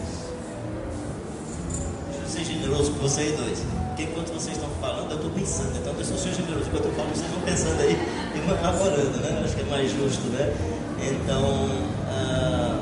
Deixa 2.11 2.25
eu 2.25 2.29
ser 2.29 2.45
generoso 2.45 2.93
com 2.93 2.99
vocês 2.99 3.37
dois. 3.37 3.88
Porque 3.99 4.13
enquanto 4.13 4.29
vocês 4.29 4.57
estão 4.57 4.71
falando, 4.81 5.11
eu 5.11 5.17
estou 5.17 5.31
pensando. 5.33 5.77
Então, 5.77 5.93
eu 5.93 6.05
sou 6.05 6.17
generoso. 6.33 6.71
Enquanto 6.71 6.85
eu 6.85 6.93
falo, 6.93 7.09
vocês 7.09 7.29
vão 7.33 7.41
pensando 7.41 7.81
aí 7.81 7.99
e 8.31 8.39
vão 8.47 8.55
né? 8.55 9.43
Acho 9.45 9.57
que 9.57 9.61
é 9.61 9.65
mais 9.65 9.91
justo, 9.91 10.23
né? 10.29 10.55
Então, 11.03 11.69
ah, 12.07 12.79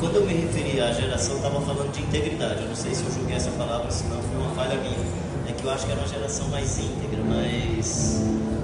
quando 0.00 0.16
eu 0.16 0.24
me 0.24 0.32
referi 0.32 0.80
à 0.80 0.90
geração, 0.90 1.36
estava 1.36 1.60
falando 1.60 1.92
de 1.92 2.00
integridade. 2.00 2.62
Eu 2.62 2.68
não 2.68 2.74
sei 2.74 2.94
se 2.94 3.04
eu 3.04 3.12
julguei 3.12 3.36
essa 3.36 3.50
palavra, 3.50 3.90
senão 3.90 4.16
foi 4.22 4.38
uma 4.40 4.54
falha 4.54 4.80
minha. 4.80 4.96
É 5.46 5.52
que 5.52 5.64
eu 5.64 5.70
acho 5.70 5.84
que 5.84 5.92
era 5.92 6.00
uma 6.00 6.08
geração 6.08 6.48
mais 6.48 6.78
íntegra, 6.78 7.22
mais. 7.24 8.22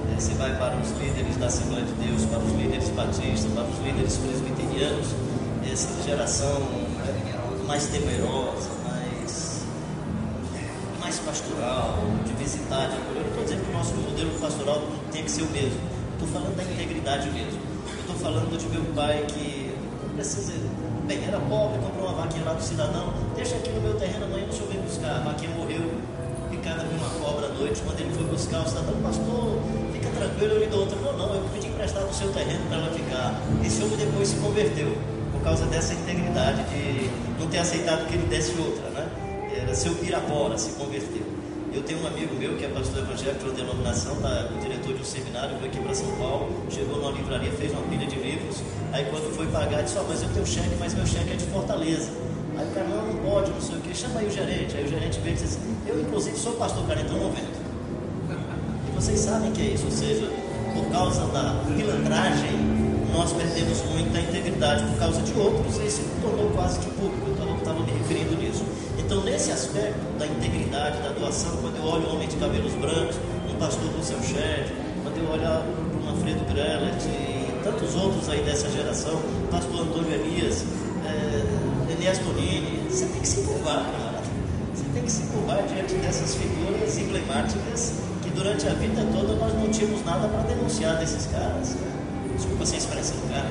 eh, 0.09 0.19
Você 0.19 0.33
vai 0.33 0.57
para 0.57 0.77
os 0.77 0.89
líderes 0.97 1.37
da 1.37 1.45
Assembleia 1.45 1.85
de 1.85 1.93
Deus, 2.01 2.25
para 2.25 2.39
os 2.39 2.51
líderes 2.53 2.89
batistas, 2.89 3.51
para 3.53 3.65
os 3.65 3.77
líderes 3.85 4.17
presbiterianos, 4.17 5.05
essa 5.71 6.01
geração 6.01 6.63
mais 7.67 7.85
temerosa, 7.87 8.80
mais 11.11 11.19
pastoral, 11.19 11.99
de 12.25 12.31
visitar, 12.33 12.87
de 12.87 12.95
acolher. 12.95 13.17
Eu 13.17 13.23
não 13.23 13.29
estou 13.31 13.43
dizendo 13.43 13.65
que 13.65 13.69
o 13.69 13.73
nosso 13.73 13.93
modelo 13.95 14.31
pastoral 14.39 14.81
tem 15.11 15.23
que 15.23 15.31
ser 15.31 15.41
o 15.41 15.49
mesmo. 15.51 15.79
Estou 16.13 16.27
falando 16.29 16.55
da 16.55 16.63
integridade 16.63 17.29
mesmo. 17.31 17.59
Estou 17.99 18.15
falando 18.15 18.57
de 18.57 18.65
meu 18.69 18.83
pai 18.95 19.25
que 19.27 19.75
não 20.07 20.15
precisa. 20.15 20.53
Bem, 21.05 21.21
era 21.27 21.37
pobre, 21.39 21.79
comprou 21.79 22.07
uma 22.07 22.23
vaquinha 22.23 22.45
lá 22.45 22.53
do 22.53 22.63
cidadão, 22.63 23.13
deixa 23.35 23.55
aqui 23.55 23.71
no 23.71 23.81
meu 23.81 23.95
terreno, 23.95 24.23
amanhã 24.23 24.45
o 24.47 24.53
senhor 24.53 24.69
vem 24.69 24.81
buscar. 24.81 25.17
A 25.17 25.19
vaquinha 25.19 25.51
morreu, 25.51 25.81
noite, 27.59 27.81
quando 27.85 27.99
ele 27.99 28.13
foi 28.15 28.23
buscar 28.23 28.61
o 28.61 28.69
cidadão, 28.69 28.95
pastor, 29.03 29.59
fica 29.91 30.09
tranquilo, 30.15 30.53
eu 30.53 30.59
lhe 30.59 30.67
dou 30.67 30.79
outra. 30.79 30.95
Não, 30.95 31.17
não, 31.17 31.35
eu 31.35 31.43
pedi 31.53 31.67
emprestado 31.67 32.09
o 32.09 32.13
seu 32.13 32.31
terreno 32.31 32.63
para 32.69 32.77
ela 32.77 32.91
ficar. 32.93 33.35
Esse 33.65 33.83
homem 33.83 33.97
depois 33.97 34.29
se 34.29 34.35
converteu, 34.37 34.97
por 35.33 35.41
causa 35.41 35.65
dessa 35.65 35.93
integridade 35.93 36.63
de 36.69 37.09
não 37.37 37.47
ter 37.47 37.57
aceitado 37.57 38.07
que 38.07 38.13
ele 38.13 38.27
desse 38.27 38.57
outra, 38.57 38.89
né? 38.91 39.10
Seu 39.73 39.95
Pirapora, 39.95 40.57
se 40.57 40.71
converteu. 40.71 41.23
Eu 41.73 41.81
tenho 41.83 42.03
um 42.03 42.07
amigo 42.07 42.35
meu 42.35 42.57
que 42.57 42.65
é 42.65 42.67
pastor 42.67 42.99
evangélico 42.99 43.39
de 43.39 43.45
uma 43.45 43.55
denominação, 43.55 44.15
tá, 44.17 44.49
o 44.53 44.59
diretor 44.59 44.93
de 44.93 45.01
um 45.01 45.05
seminário, 45.05 45.55
veio 45.57 45.71
aqui 45.71 45.79
para 45.79 45.95
São 45.95 46.11
Paulo, 46.17 46.49
chegou 46.69 46.97
numa 46.97 47.11
livraria, 47.11 47.51
fez 47.53 47.71
uma 47.71 47.81
pilha 47.83 48.05
de 48.05 48.17
livros, 48.17 48.57
aí 48.91 49.05
quando 49.05 49.33
foi 49.33 49.47
pagar, 49.47 49.81
disse, 49.81 49.97
ó, 49.97 50.03
mas 50.03 50.21
eu 50.21 50.29
tenho 50.29 50.45
cheque, 50.45 50.75
mas 50.77 50.93
meu 50.93 51.05
cheque 51.05 51.31
é 51.31 51.35
de 51.35 51.45
Fortaleza. 51.45 52.11
Aí 52.57 52.67
o 52.67 52.71
cara, 52.71 52.87
não, 52.89 53.07
não 53.07 53.15
pode, 53.23 53.51
não 53.51 53.61
sei 53.61 53.77
o 53.77 53.79
que, 53.79 53.95
chama 53.95 54.19
aí 54.19 54.27
o 54.27 54.31
gerente. 54.31 54.75
Aí 54.75 54.83
o 54.83 54.87
gerente 54.89 55.19
veio 55.21 55.31
e 55.31 55.39
disse 55.39 55.57
assim, 55.57 55.77
eu 55.87 56.01
inclusive 56.01 56.35
sou 56.35 56.53
pastor 56.53 56.85
carentão, 56.85 57.17
não 57.17 57.31
vendo. 57.31 57.55
E 58.89 58.91
vocês 58.93 59.19
sabem 59.21 59.51
que 59.53 59.61
é 59.61 59.65
isso, 59.73 59.85
ou 59.85 59.91
seja, 59.91 60.29
por 60.73 60.85
causa 60.91 61.25
da 61.27 61.63
pilantragem, 61.73 62.81
nós 63.13 63.31
perdemos 63.33 63.81
muita 63.91 64.19
integridade 64.19 64.83
por 64.91 64.99
causa 64.99 65.21
de 65.21 65.39
outros, 65.39 65.77
e 65.77 65.87
isso 65.87 66.01
tornou 66.21 66.49
quase 66.51 66.79
que 66.79 66.89
público, 66.91 67.29
então 67.31 67.47
eu 67.47 67.57
estava 67.57 67.79
me 67.79 67.91
referindo 67.91 68.35
nisso. 68.35 68.65
Então, 69.11 69.25
nesse 69.25 69.51
aspecto 69.51 69.99
da 70.17 70.25
integridade, 70.25 71.01
da 71.01 71.09
doação, 71.09 71.51
quando 71.57 71.75
eu 71.75 71.83
olho 71.83 72.07
um 72.07 72.15
homem 72.15 72.29
de 72.29 72.37
cabelos 72.37 72.71
brancos, 72.75 73.17
um 73.51 73.55
pastor 73.59 73.89
do 73.89 74.01
seu 74.01 74.17
chefe, 74.23 74.71
quando 75.03 75.17
eu 75.17 75.29
olho 75.29 75.41
para 75.41 75.99
o 75.99 76.15
Manfredo 76.15 76.45
Greller 76.45 76.95
e 77.07 77.61
tantos 77.61 77.93
outros 77.93 78.29
aí 78.29 78.41
dessa 78.43 78.69
geração, 78.69 79.21
pastor 79.51 79.81
Antônio 79.81 80.13
Elias, 80.13 80.63
é, 81.05 81.91
Elias 81.91 82.19
Tonini, 82.19 82.87
você 82.89 83.05
tem 83.07 83.19
que 83.19 83.27
se 83.27 83.41
curvar, 83.41 83.83
cara. 83.83 84.23
Você 84.73 84.85
tem 84.93 85.03
que 85.03 85.11
se 85.11 85.23
curvar 85.23 85.61
diante 85.63 85.93
dessas 85.95 86.33
figuras 86.35 86.97
emblemáticas 86.97 87.95
que 88.23 88.29
durante 88.29 88.65
a 88.65 88.73
vida 88.75 89.05
toda 89.11 89.33
nós 89.33 89.53
não 89.55 89.67
tínhamos 89.67 90.05
nada 90.05 90.29
para 90.29 90.43
denunciar 90.43 90.95
desses 90.95 91.25
caras. 91.25 91.75
Desculpa 92.33 92.65
sem 92.65 92.77
expressão, 92.77 93.17
cara. 93.27 93.49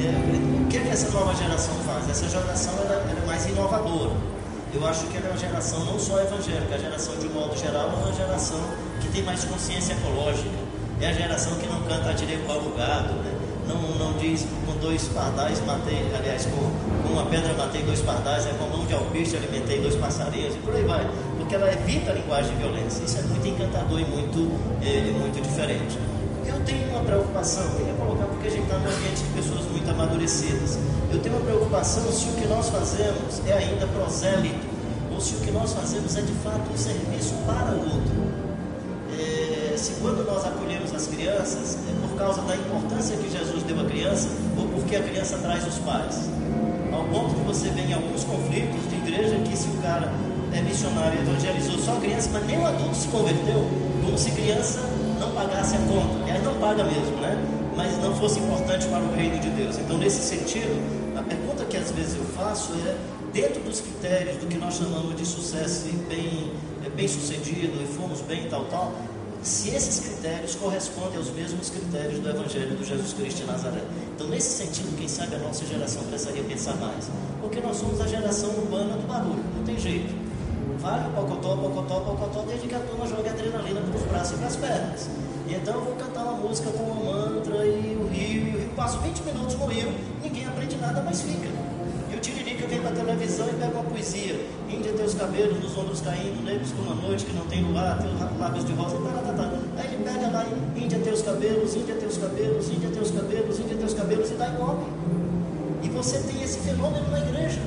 É, 0.00 0.64
o 0.64 0.68
que, 0.68 0.78
é 0.78 0.80
que 0.80 0.88
essa 0.88 1.10
nova 1.10 1.34
geração 1.34 1.74
faz? 1.84 2.08
Essa 2.08 2.30
geração 2.30 2.72
ela, 2.78 2.94
ela 2.94 3.20
é 3.22 3.26
mais 3.26 3.44
inovadora. 3.44 4.35
Eu 4.76 4.86
acho 4.86 5.06
que 5.06 5.16
é 5.16 5.20
uma 5.20 5.38
geração 5.38 5.86
não 5.86 5.98
só 5.98 6.20
evangélica, 6.20 6.74
a 6.74 6.78
geração 6.78 7.16
de 7.16 7.26
um 7.28 7.32
modo 7.32 7.56
geral 7.56 7.90
é 7.90 7.94
uma 7.94 8.12
geração 8.12 8.60
que 9.00 9.08
tem 9.08 9.22
mais 9.22 9.42
consciência 9.42 9.94
ecológica. 9.94 10.50
É 11.00 11.08
a 11.08 11.12
geração 11.14 11.56
que 11.56 11.66
não 11.66 11.80
canta 11.84 12.10
atirei 12.10 12.36
o 12.36 12.40
o 12.40 12.76
gado, 12.76 13.14
né? 13.14 13.32
não, 13.66 13.80
não 13.98 14.12
diz 14.18 14.46
com 14.66 14.76
dois 14.78 15.08
pardais 15.08 15.64
matei, 15.64 16.06
aliás, 16.14 16.44
com, 16.44 16.60
com 17.02 17.12
uma 17.14 17.24
pedra 17.24 17.54
matei 17.54 17.82
dois 17.84 18.02
pardais, 18.02 18.46
é 18.46 18.50
com 18.50 18.66
mão 18.66 18.84
de 18.84 18.92
alpiste 18.92 19.36
alimentei 19.36 19.80
dois 19.80 19.96
passarinhos 19.96 20.54
e 20.54 20.58
por 20.58 20.74
aí 20.74 20.84
vai. 20.84 21.08
Porque 21.38 21.54
ela 21.54 21.72
evita 21.72 22.10
a 22.10 22.14
linguagem 22.14 22.54
de 22.54 22.62
violência. 22.62 23.02
Isso 23.02 23.18
é 23.18 23.22
muito 23.22 23.48
encantador 23.48 23.98
e 23.98 24.04
muito, 24.04 24.60
é, 24.82 25.10
muito 25.18 25.42
diferente. 25.42 25.98
Eu 26.56 26.64
tenho 26.64 26.88
uma 26.88 27.04
preocupação, 27.04 27.64
eu 27.78 27.86
ia 27.86 27.92
colocar 27.92 28.24
porque 28.24 28.48
a 28.48 28.50
gente 28.50 28.62
está 28.62 28.78
num 28.78 28.88
ambiente 28.88 29.22
de 29.22 29.30
pessoas 29.34 29.60
muito 29.70 29.90
amadurecidas. 29.90 30.78
Eu 31.12 31.20
tenho 31.20 31.36
uma 31.36 31.44
preocupação 31.44 32.10
se 32.10 32.30
o 32.30 32.32
que 32.32 32.46
nós 32.46 32.70
fazemos 32.70 33.42
é 33.46 33.52
ainda 33.52 33.86
prosélito, 33.88 34.66
ou 35.12 35.20
se 35.20 35.34
o 35.34 35.40
que 35.40 35.50
nós 35.50 35.74
fazemos 35.74 36.16
é 36.16 36.22
de 36.22 36.32
fato 36.42 36.72
um 36.72 36.78
serviço 36.78 37.34
para 37.44 37.72
o 37.72 37.80
outro. 37.80 38.16
É, 39.20 39.76
se 39.76 40.00
quando 40.00 40.24
nós 40.24 40.46
acolhemos 40.46 40.94
as 40.94 41.06
crianças, 41.06 41.76
é 41.76 42.08
por 42.08 42.16
causa 42.16 42.40
da 42.40 42.56
importância 42.56 43.14
que 43.18 43.30
Jesus 43.30 43.62
deu 43.64 43.78
à 43.78 43.84
criança, 43.84 44.28
ou 44.56 44.66
porque 44.68 44.96
a 44.96 45.02
criança 45.02 45.36
traz 45.36 45.66
os 45.66 45.76
pais. 45.80 46.30
Ao 46.90 47.04
ponto 47.04 47.34
que 47.34 47.44
você 47.44 47.68
vê 47.68 47.82
em 47.82 47.92
alguns 47.92 48.24
conflitos 48.24 48.80
de 48.88 48.96
igreja 48.96 49.36
que 49.44 49.54
se 49.54 49.68
o 49.68 49.82
cara 49.82 50.10
é 50.54 50.62
missionário 50.62 51.20
evangelizou 51.20 51.78
só 51.80 51.96
criança, 51.96 52.30
mas 52.32 52.46
nem 52.46 52.58
o 52.58 52.66
adulto 52.66 52.96
se 52.96 53.08
converteu, 53.08 53.62
como 54.02 54.16
se 54.16 54.30
criança 54.30 54.95
não 55.18 55.32
pagasse 55.32 55.76
a 55.76 55.78
conta. 55.80 56.30
Ela 56.30 56.38
não 56.40 56.54
paga 56.60 56.84
mesmo, 56.84 57.16
né? 57.20 57.36
Mas 57.76 57.96
não 57.98 58.14
fosse 58.16 58.38
importante 58.38 58.86
para 58.88 59.02
o 59.02 59.14
reino 59.14 59.38
de 59.38 59.50
Deus. 59.50 59.78
Então, 59.78 59.98
nesse 59.98 60.22
sentido, 60.22 60.80
a 61.18 61.22
pergunta 61.22 61.64
que 61.64 61.76
às 61.76 61.90
vezes 61.90 62.16
eu 62.16 62.24
faço 62.24 62.72
é, 62.86 62.96
dentro 63.32 63.60
dos 63.62 63.80
critérios 63.80 64.36
do 64.36 64.46
que 64.46 64.56
nós 64.56 64.74
chamamos 64.74 65.16
de 65.16 65.26
sucesso 65.26 65.86
e 65.88 65.92
bem, 66.08 66.52
é, 66.84 66.88
bem 66.88 67.08
sucedido, 67.08 67.82
e 67.82 67.86
fomos 67.86 68.20
bem 68.22 68.48
tal, 68.48 68.64
tal, 68.66 68.92
se 69.42 69.70
esses 69.70 70.00
critérios 70.00 70.54
correspondem 70.56 71.18
aos 71.18 71.30
mesmos 71.30 71.70
critérios 71.70 72.18
do 72.18 72.28
Evangelho 72.28 72.74
do 72.76 72.84
Jesus 72.84 73.12
Cristo 73.12 73.42
de 73.42 73.44
Nazaré. 73.44 73.82
Então, 74.14 74.26
nesse 74.28 74.64
sentido, 74.64 74.96
quem 74.96 75.06
sabe 75.06 75.36
a 75.36 75.38
nossa 75.38 75.64
geração 75.66 76.02
precisaria 76.04 76.42
pensar 76.42 76.74
mais. 76.76 77.08
Porque 77.40 77.60
nós 77.60 77.76
somos 77.76 78.00
a 78.00 78.06
geração 78.06 78.50
urbana 78.50 78.96
do 78.96 79.06
barulho, 79.06 79.44
não 79.56 79.64
tem 79.64 79.78
jeito. 79.78 80.25
Vai 80.86 81.10
pocotó, 81.16 81.56
pocotó, 81.56 81.98
pocotó, 81.98 82.44
desde 82.46 82.68
que 82.68 82.74
a 82.76 82.78
turma 82.78 83.08
joga 83.08 83.30
adrenalina 83.30 83.80
para 83.80 83.96
os 83.96 84.02
braços 84.04 84.34
e 84.34 84.38
para 84.38 84.46
as 84.46 84.54
pernas. 84.54 85.10
E 85.48 85.54
então 85.54 85.74
eu 85.74 85.80
vou 85.80 85.96
cantar 85.96 86.22
uma 86.22 86.34
música 86.34 86.70
com 86.70 86.84
uma 86.84 87.12
mantra 87.12 87.66
e 87.66 87.98
o 88.00 88.06
rio, 88.06 88.46
e 88.46 88.54
o 88.54 88.58
rio 88.60 88.70
passo 88.76 89.00
20 89.00 89.18
minutos 89.24 89.56
no 89.56 89.66
rio, 89.66 89.92
ninguém 90.22 90.46
aprende 90.46 90.76
nada, 90.76 91.02
mas 91.02 91.22
fica. 91.22 91.48
E 92.08 92.14
o 92.14 92.20
Tiririca 92.20 92.68
vem 92.68 92.78
para 92.78 92.90
a 92.90 92.92
televisão 92.92 93.48
e 93.48 93.54
pega 93.54 93.72
uma 93.74 93.82
poesia. 93.82 94.46
Índia 94.70 94.92
tem 94.92 95.04
os 95.04 95.14
cabelos 95.14 95.60
nos 95.60 95.76
ombros 95.76 96.00
caindo, 96.02 96.44
negros 96.44 96.70
como 96.70 96.92
a 96.92 96.94
noite 96.94 97.24
que 97.24 97.32
não 97.32 97.46
tem 97.46 97.64
luar, 97.64 97.98
tem 97.98 98.14
os 98.14 98.38
lábios 98.38 98.64
de 98.64 98.72
rosa, 98.74 98.96
tá, 98.98 99.10
tá, 99.10 99.32
tá. 99.32 99.52
Aí 99.78 99.92
ele 99.92 100.04
pega 100.04 100.28
lá, 100.30 100.46
Índia 100.76 101.00
tem 101.00 101.12
os 101.12 101.22
cabelos, 101.22 101.74
Índia 101.74 101.96
tem 101.96 102.06
os 102.06 102.16
cabelos, 102.16 102.68
Índia 102.68 102.90
tem 102.90 103.02
os 103.02 103.10
cabelos, 103.10 103.58
Índia 103.58 103.76
tem 103.76 103.86
os 103.86 103.94
cabelos 103.94 104.30
e 104.30 104.34
dá 104.34 104.50
nome. 104.50 104.86
E 105.82 105.88
você 105.88 106.20
tem 106.20 106.44
esse 106.44 106.60
fenômeno 106.60 107.10
na 107.10 107.18
igreja, 107.18 107.60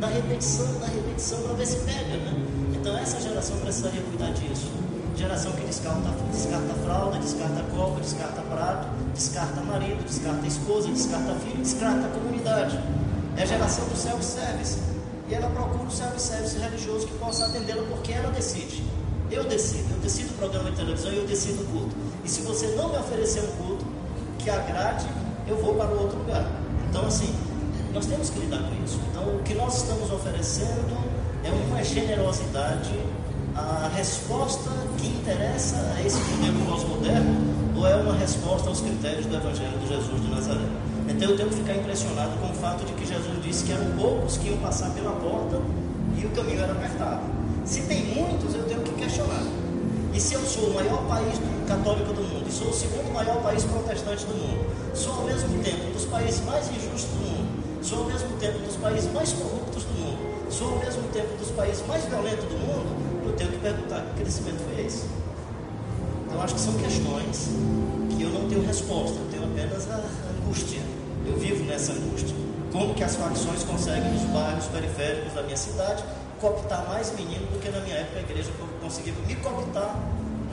da 0.00 0.08
repetição, 0.08 0.66
da 0.80 0.86
repetição, 0.86 1.40
para 1.42 1.52
ver 1.52 1.66
se 1.66 1.76
pega, 1.84 2.16
né? 2.16 2.43
Então 2.84 2.98
essa 2.98 3.18
geração 3.18 3.56
precisaria 3.60 4.02
cuidar 4.02 4.30
disso. 4.34 4.70
Geração 5.16 5.52
que 5.52 5.62
descarta, 5.64 6.10
descarta 6.30 6.74
fralda, 6.84 7.18
descarta 7.18 7.62
copa, 7.74 7.98
descarta 7.98 8.42
prato, 8.42 8.88
descarta 9.14 9.62
marido, 9.62 10.04
descarta 10.04 10.46
esposa, 10.46 10.88
descarta 10.88 11.34
filho, 11.36 11.62
descarta 11.62 12.06
comunidade. 12.08 12.78
É 13.38 13.42
a 13.42 13.46
geração 13.46 13.88
do 13.88 13.96
self-service. 13.96 14.80
E 15.30 15.34
ela 15.34 15.48
procura 15.48 15.82
um 15.82 15.90
self-service 15.90 16.58
religioso 16.58 17.06
que 17.06 17.14
possa 17.16 17.46
atendê-la 17.46 17.84
porque 17.88 18.12
ela 18.12 18.30
decide. 18.30 18.84
Eu 19.30 19.44
decido, 19.44 19.94
eu 19.94 20.00
decido 20.00 20.34
o 20.34 20.34
programa 20.34 20.70
de 20.70 20.76
televisão 20.76 21.10
e 21.10 21.16
eu 21.16 21.26
decido 21.26 21.62
o 21.62 21.66
culto. 21.68 21.96
E 22.22 22.28
se 22.28 22.42
você 22.42 22.66
não 22.76 22.90
me 22.90 22.98
oferecer 22.98 23.44
um 23.44 23.64
culto 23.64 23.86
que 24.40 24.50
agrade, 24.50 25.06
eu 25.48 25.56
vou 25.56 25.74
para 25.74 25.88
outro 25.88 26.18
lugar. 26.18 26.46
Então, 26.90 27.06
assim, 27.06 27.34
nós 27.94 28.04
temos 28.04 28.28
que 28.28 28.40
lidar 28.40 28.58
com 28.58 28.84
isso. 28.84 29.00
Então, 29.10 29.36
o 29.36 29.42
que 29.42 29.54
nós 29.54 29.74
estamos 29.78 30.12
oferecendo 30.12 31.03
é 31.44 31.50
uma 31.50 31.84
generosidade, 31.84 32.98
a 33.54 33.90
resposta 33.94 34.70
que 34.98 35.06
interessa 35.06 35.76
a 35.96 36.02
esse 36.02 36.18
modelo 36.18 36.66
pós-moderno, 36.66 37.54
ou 37.76 37.86
é 37.86 37.94
uma 37.96 38.14
resposta 38.14 38.68
aos 38.68 38.80
critérios 38.80 39.26
do 39.26 39.36
Evangelho 39.36 39.78
de 39.78 39.88
Jesus 39.88 40.22
de 40.22 40.28
Nazaré? 40.28 40.64
Então 41.06 41.30
eu 41.30 41.36
tenho 41.36 41.48
que 41.50 41.56
ficar 41.56 41.74
impressionado 41.74 42.32
com 42.38 42.50
o 42.50 42.54
fato 42.54 42.84
de 42.86 42.92
que 42.94 43.06
Jesus 43.06 43.42
disse 43.42 43.64
que 43.64 43.72
eram 43.72 43.90
poucos 43.92 44.38
que 44.38 44.48
iam 44.48 44.56
passar 44.58 44.90
pela 44.90 45.12
porta 45.12 45.60
e 46.16 46.24
o 46.24 46.30
caminho 46.30 46.62
era 46.62 46.72
apertado. 46.72 47.20
Se 47.64 47.82
tem 47.82 48.06
muitos, 48.06 48.54
eu 48.54 48.64
tenho 48.64 48.80
que 48.80 48.92
questionar. 48.92 49.42
E 50.14 50.20
se 50.20 50.34
eu 50.34 50.40
sou 50.46 50.70
o 50.70 50.74
maior 50.74 51.04
país 51.06 51.38
católico 51.68 52.12
do 52.12 52.22
mundo, 52.22 52.48
e 52.48 52.52
sou 52.52 52.68
o 52.68 52.72
segundo 52.72 53.12
maior 53.12 53.42
país 53.42 53.64
protestante 53.64 54.24
do 54.26 54.34
mundo, 54.34 54.64
sou 54.94 55.12
ao 55.12 55.24
mesmo 55.24 55.62
tempo 55.62 55.88
um 55.88 55.92
dos 55.92 56.04
países 56.06 56.42
mais 56.44 56.68
injustos 56.70 57.10
do 57.10 57.20
mundo, 57.20 57.53
sou 57.84 57.98
ao 57.98 58.04
mesmo 58.06 58.30
tempo 58.38 58.58
dos 58.60 58.76
países 58.76 59.12
mais 59.12 59.32
corruptos 59.34 59.84
do 59.84 59.92
mundo, 59.92 60.50
sou 60.50 60.72
ao 60.72 60.78
mesmo 60.78 61.02
tempo 61.12 61.36
dos 61.36 61.50
países 61.50 61.86
mais 61.86 62.02
violentos 62.06 62.44
do 62.46 62.56
mundo, 62.56 63.26
eu 63.26 63.32
tenho 63.32 63.50
que 63.50 63.58
perguntar 63.58 64.00
que 64.00 64.22
crescimento 64.22 64.64
foi 64.64 64.86
esse? 64.86 65.04
Então 66.26 66.40
acho 66.42 66.54
que 66.54 66.60
são 66.60 66.72
questões 66.74 67.50
que 68.16 68.22
eu 68.22 68.30
não 68.30 68.48
tenho 68.48 68.64
resposta, 68.66 69.18
eu 69.18 69.26
tenho 69.30 69.44
apenas 69.44 69.90
a 69.90 70.00
angústia. 70.30 70.80
Eu 71.26 71.36
vivo 71.36 71.64
nessa 71.64 71.92
angústia. 71.92 72.34
Como 72.72 72.94
que 72.94 73.04
as 73.04 73.16
facções 73.16 73.62
conseguem 73.64 74.10
nos 74.12 74.22
bairros 74.30 74.66
periféricos 74.66 75.34
da 75.34 75.42
minha 75.42 75.56
cidade 75.56 76.02
cooptar 76.40 76.86
mais 76.88 77.14
menino 77.14 77.46
do 77.46 77.60
que 77.60 77.68
na 77.68 77.80
minha 77.80 77.96
época 77.96 78.18
a 78.18 78.22
igreja 78.22 78.50
conseguia 78.80 79.12
me 79.26 79.36
cooptar, 79.36 79.96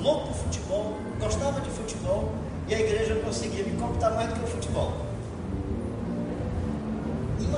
louco 0.01 0.33
futebol, 0.33 0.97
gostava 1.19 1.61
de 1.61 1.69
futebol, 1.69 2.31
e 2.67 2.75
a 2.75 2.79
igreja 2.79 3.15
conseguia 3.15 3.63
me 3.63 3.77
cooptar 3.79 4.13
mais 4.15 4.29
do 4.29 4.35
que 4.35 4.43
o 4.43 4.47
futebol. 4.47 5.10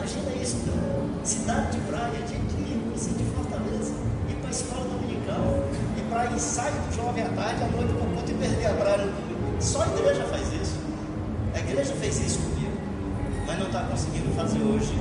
Imagina 0.04 0.36
isso, 0.44 0.58
cara. 0.68 1.24
Cidade 1.24 1.72
de 1.72 1.78
praia, 1.88 2.20
de 2.28 2.34
Rio, 2.36 2.92
assim, 2.94 3.14
de 3.14 3.24
Fortaleza, 3.24 3.94
ir 4.28 4.36
para 4.36 4.50
a 4.50 4.52
escola 4.52 4.84
dominical, 4.84 5.64
ir 5.98 6.04
para 6.10 6.30
ensaio 6.34 6.74
do 6.74 6.94
jovem 6.94 7.24
à 7.24 7.30
tarde, 7.30 7.64
à 7.64 7.68
noite 7.68 7.94
para 7.94 8.04
o 8.04 8.12
culto 8.12 8.32
e 8.32 8.34
perder 8.34 8.66
a 8.66 8.74
praia 8.74 8.98
domingo. 8.98 9.62
Só 9.62 9.84
a 9.84 9.88
igreja 9.88 10.26
faz 10.26 10.44
isso. 10.62 10.76
A 11.56 11.60
igreja 11.60 11.94
fez 11.96 12.20
isso 12.20 12.40
comigo, 12.40 12.76
mas 13.48 13.60
não 13.60 13.68
está 13.68 13.84
conseguindo 13.84 14.30
fazer 14.36 14.60
hoje 14.60 14.94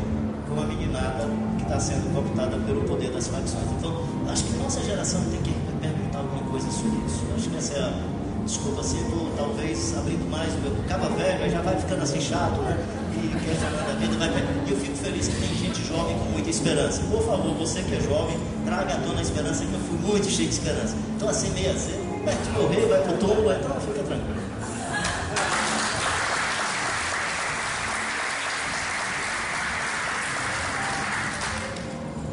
com 0.49 0.63
a 0.63 0.67
meninada 0.67 1.27
que 1.59 1.65
está 1.65 1.81
sendo 1.81 2.15
cooptada 2.15 2.57
pelo 2.59 2.85
poder 2.85 3.11
das 3.11 3.27
facções. 3.27 3.67
Então, 3.77 4.07
acho 4.31 4.45
que 4.45 4.53
nossa 4.59 4.81
geração 4.83 5.21
tem 5.33 5.43
que 5.43 5.53
perguntar 5.81 6.19
alguma 6.19 6.49
coisa 6.49 6.71
sobre 6.71 7.05
isso. 7.05 7.27
Acho 7.35 7.51
que 7.51 7.57
essa 7.57 7.75
é 7.75 7.83
a. 7.83 8.23
Desculpa, 8.45 8.81
assim, 8.81 9.01
estou 9.03 9.31
talvez 9.37 9.97
abrindo 9.99 10.31
mais 10.31 10.53
o 10.55 10.59
meu. 10.59 10.73
Caba 10.89 11.09
velho, 11.09 11.51
já 11.51 11.61
vai 11.61 11.77
ficando 11.77 12.03
assim 12.03 12.21
chato, 12.21 12.61
né? 12.63 12.77
E 13.25 13.55
falar 13.57 13.87
da 13.87 13.95
vida, 13.95 14.17
vai. 14.17 14.29
E 14.67 14.71
eu 14.71 14.77
fico 14.77 14.97
feliz 14.97 15.29
que 15.29 15.37
tem 15.37 15.55
gente 15.57 15.83
jovem 15.87 16.19
com 16.19 16.25
muita 16.31 16.51
esperança. 16.51 17.03
Por 17.11 17.23
favor, 17.25 17.55
você 17.55 17.83
que 17.83 17.95
é 17.95 18.01
jovem, 18.01 18.37
traga 18.65 18.95
à 18.95 18.99
tona 18.99 19.21
a 19.21 19.23
esperança, 19.23 19.65
que 19.65 19.73
eu 19.73 19.81
fui 19.81 19.99
muito 19.99 20.29
cheio 20.29 20.49
de 20.49 20.55
esperança. 20.55 20.97
Então, 21.17 21.29
assim, 21.29 21.51
meio 21.51 21.71
azedo, 21.71 22.13
Vai 22.25 22.37
morrer, 22.53 22.87
vai 22.87 23.03
pro 23.03 23.17
túmulo, 23.19 23.53
então 23.53 23.81
fica 23.81 24.03
tranquilo. 24.05 24.43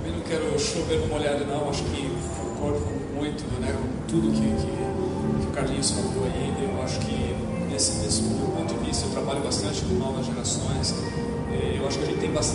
Eu 0.05 0.11
não 0.11 0.21
quero 0.21 0.59
chover 0.59 0.99
uma 1.05 1.15
olhada 1.15 1.43
não, 1.45 1.69
acho 1.71 1.83
que 1.85 2.07
concordo 2.37 2.85
muito 3.15 3.43
né, 3.59 3.73
com 3.73 4.07
tudo 4.07 4.31
que, 4.31 4.41
que, 4.41 5.41
que 5.41 5.47
o 5.47 5.51
Carlinhos 5.51 5.89
falou 5.89 6.25
aí. 6.25 6.53
Eu 6.61 6.83
acho 6.83 6.99
que 6.99 7.35
nesse, 7.71 7.93
nesse 8.03 8.21
meu 8.21 8.47
ponto 8.47 8.73
de 8.75 8.85
vista 8.85 9.07
eu 9.07 9.11
trabalho 9.11 9.41
bastante 9.41 9.81
com 9.81 9.95
novas 9.95 10.25
gerações. 10.25 10.38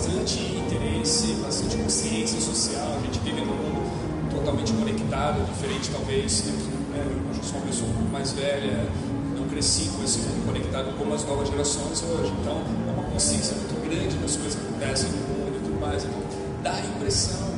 Bastante 0.05 0.39
interesse, 0.39 1.33
bastante 1.43 1.77
consciência 1.77 2.39
social, 2.39 2.95
a 2.95 3.05
gente 3.05 3.19
vive 3.19 3.41
num 3.41 3.55
mundo 3.55 4.29
totalmente 4.29 4.71
conectado, 4.73 5.43
diferente 5.51 5.89
talvez. 5.89 6.43
né, 6.45 7.07
Eu 7.25 7.31
acho 7.31 7.39
que 7.39 7.45
sou 7.45 7.57
uma 7.57 7.65
pessoa 7.65 7.89
um 7.89 7.93
pouco 7.93 8.09
mais 8.11 8.31
velha, 8.33 8.87
não 9.35 9.47
cresci 9.47 9.89
com 9.89 10.03
esse 10.03 10.19
mundo 10.19 10.45
conectado 10.45 10.95
como 10.97 11.13
as 11.13 11.25
novas 11.25 11.49
gerações 11.49 12.03
hoje. 12.03 12.31
Então, 12.39 12.61
é 12.87 12.91
uma 12.91 13.03
consciência 13.09 13.55
muito 13.55 13.81
grande 13.81 14.15
das 14.17 14.35
coisas 14.35 14.55
que 14.55 14.67
acontecem 14.67 15.09
no 15.09 15.17
mundo 15.17 15.57
e 15.57 15.65
tudo 15.65 15.81
mais. 15.81 16.03
Então, 16.03 16.21
dá 16.61 16.73
a 16.73 16.81
impressão, 16.81 17.49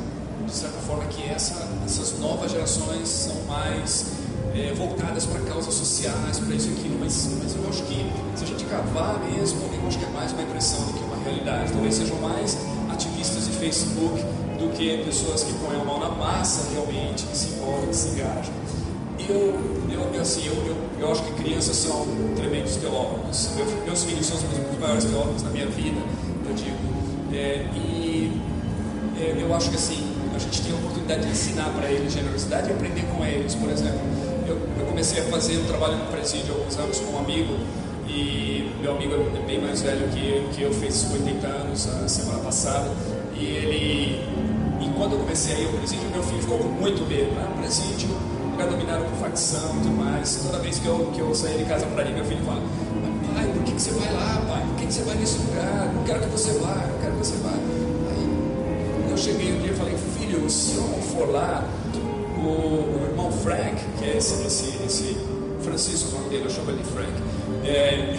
de 0.46 0.52
certa 0.52 0.78
forma, 0.78 1.04
que 1.04 1.22
essa, 1.28 1.68
essas 1.84 2.18
novas 2.18 2.50
gerações 2.50 3.08
são 3.08 3.36
mais 3.44 4.06
eh, 4.54 4.72
voltadas 4.74 5.26
para 5.26 5.40
causas 5.42 5.74
sociais, 5.74 6.38
para 6.38 6.54
isso 6.54 6.70
e 6.70 6.72
aquilo. 6.72 6.98
Mas, 6.98 7.28
mas 7.42 7.54
eu 7.54 7.68
acho 7.68 7.82
que, 7.82 8.10
se 8.36 8.44
a 8.44 8.46
gente 8.46 8.64
cavar 8.64 9.20
mesmo, 9.30 9.60
eu 9.70 9.86
acho 9.86 9.98
que 9.98 10.04
é 10.06 10.10
mais 10.10 10.32
uma 10.32 10.42
impressão 10.42 10.80
do 10.86 10.94
que 10.94 11.07
realidade. 11.28 11.72
Talvez 11.72 11.94
sejam 11.94 12.16
mais 12.16 12.58
ativistas 12.90 13.46
de 13.46 13.52
Facebook 13.52 14.22
do 14.58 14.72
que 14.76 14.98
pessoas 15.04 15.44
que 15.44 15.52
põem 15.54 15.80
a 15.80 15.84
mão 15.84 16.00
na 16.00 16.08
massa 16.08 16.70
realmente, 16.72 17.24
que 17.24 17.36
se 17.36 17.50
envolvem, 17.50 17.88
que 17.88 17.96
se 17.96 18.08
engajam. 18.08 18.54
Eu, 19.28 19.54
eu, 19.90 20.14
eu, 20.14 20.20
assim, 20.20 20.46
eu, 20.46 20.54
eu, 20.54 20.76
eu 21.00 21.12
acho 21.12 21.22
que 21.22 21.32
crianças 21.42 21.76
são 21.76 22.06
tremendos 22.36 22.76
teólogos. 22.76 23.50
Meu, 23.56 23.66
meus 23.84 24.04
filhos 24.04 24.26
são 24.26 24.36
os 24.36 24.78
maiores 24.78 25.04
teólogos 25.04 25.42
da 25.42 25.50
minha 25.50 25.66
vida, 25.66 26.00
eu 26.48 26.54
digo. 26.54 26.76
É, 27.32 27.66
e 27.74 28.40
é, 29.18 29.36
eu 29.38 29.54
acho 29.54 29.70
que 29.70 29.76
assim, 29.76 30.02
a 30.34 30.38
gente 30.38 30.62
tem 30.62 30.72
a 30.72 30.76
oportunidade 30.76 31.22
de 31.22 31.30
ensinar 31.30 31.70
para 31.76 31.90
eles 31.90 32.12
generosidade 32.12 32.68
e 32.68 32.72
aprender 32.72 33.04
com 33.14 33.24
eles. 33.24 33.54
Por 33.54 33.68
exemplo, 33.70 34.00
eu, 34.46 34.56
eu 34.78 34.86
comecei 34.86 35.20
a 35.20 35.24
fazer 35.24 35.58
um 35.58 35.66
trabalho 35.66 35.96
no 35.96 36.06
presídio 36.06 36.54
há 36.54 36.58
alguns 36.58 36.78
anos 36.78 36.98
com 37.00 37.12
um 37.12 37.18
amigo, 37.18 37.54
e 38.08 38.72
meu 38.80 38.96
amigo 38.96 39.14
é 39.14 39.46
bem 39.46 39.60
mais 39.60 39.82
velho 39.82 40.08
que 40.08 40.28
eu, 40.28 40.48
que 40.48 40.62
eu 40.62 40.72
fez 40.72 41.06
80 41.12 41.46
anos 41.46 41.88
a 41.88 42.08
semana 42.08 42.38
passada, 42.40 42.90
e 43.34 43.44
ele. 43.44 44.28
E 44.80 44.90
quando 44.96 45.12
eu 45.12 45.18
comecei 45.18 45.56
a 45.56 45.58
ir 45.58 45.66
ao 45.66 45.72
presídio, 45.72 46.08
meu 46.10 46.22
filho 46.22 46.40
ficou 46.40 46.58
com 46.58 46.68
muito 46.68 47.06
medo. 47.06 47.30
Né? 47.32 47.48
O 47.54 47.58
presídio, 47.58 48.08
lugar 48.52 48.68
dominado 48.68 49.04
por 49.04 49.18
facção 49.18 49.76
e 49.76 49.82
tudo 49.82 49.96
mais. 49.96 50.36
Toda 50.36 50.58
vez 50.58 50.78
que 50.78 50.86
eu, 50.86 51.10
que 51.14 51.20
eu 51.20 51.34
saía 51.34 51.58
de 51.58 51.64
casa 51.64 51.86
para 51.86 52.04
ir, 52.04 52.14
meu 52.14 52.24
filho 52.24 52.44
fala: 52.44 52.62
"Mas, 52.62 53.34
Pai, 53.34 53.52
por 53.52 53.62
que, 53.64 53.72
que 53.72 53.82
você 53.82 53.90
vai 53.92 54.12
lá, 54.12 54.42
pai? 54.48 54.62
Por 54.66 54.76
que, 54.76 54.86
que 54.86 54.92
você 54.92 55.02
vai 55.02 55.16
nesse 55.16 55.38
lugar? 55.38 55.92
Não 55.94 56.04
quero 56.04 56.20
que 56.20 56.26
você 56.28 56.52
vá, 56.58 56.74
não 56.74 56.98
quero 57.00 57.12
que 57.12 57.18
você 57.18 57.36
vá. 57.36 57.50
Aí 57.50 59.10
eu 59.10 59.16
cheguei 59.16 59.52
um 59.52 59.60
dia 59.60 59.72
e 59.72 59.74
falei: 59.74 59.96
Filho, 60.18 60.50
se 60.50 60.76
eu 60.76 60.82
não 60.82 61.02
for 61.02 61.30
lá, 61.30 61.68
o, 62.38 62.48
o 62.48 63.06
irmão 63.10 63.30
Frank, 63.30 63.76
que 63.98 64.04
é 64.04 64.16
esse, 64.16 64.46
esse, 64.46 64.82
esse 64.84 65.16
Francisco, 65.62 66.10
o 66.10 66.18
nome 66.18 66.30
dele, 66.30 66.44
eu 66.44 66.50
chamo 66.50 66.70
ele 66.70 66.82
Frank. 66.84 67.12
É, 67.68 68.18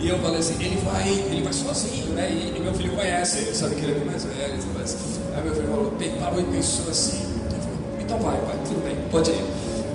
e 0.00 0.08
eu 0.08 0.18
falei 0.18 0.38
assim, 0.38 0.62
ele 0.62 0.76
vai, 0.84 1.08
ele 1.08 1.42
vai 1.42 1.52
sozinho, 1.52 2.12
né? 2.12 2.30
E, 2.30 2.56
e 2.56 2.60
meu 2.60 2.74
filho 2.74 2.92
conhece, 2.92 3.38
ele 3.38 3.54
sabe 3.54 3.74
que 3.76 3.84
ele 3.84 4.00
é 4.00 4.04
mais 4.04 4.24
velho. 4.24 4.58
mais. 4.74 4.96
Aí 5.34 5.42
meu 5.42 5.54
filho 5.54 5.68
falou, 5.68 5.92
parou 6.20 6.40
e 6.40 6.44
pensou 6.44 6.90
assim. 6.90 7.18
Falou, 7.48 7.78
então 7.98 8.18
vai, 8.18 8.36
pai, 8.36 8.58
tudo 8.66 8.84
bem, 8.84 8.96
pode 9.10 9.30
ir. 9.30 9.44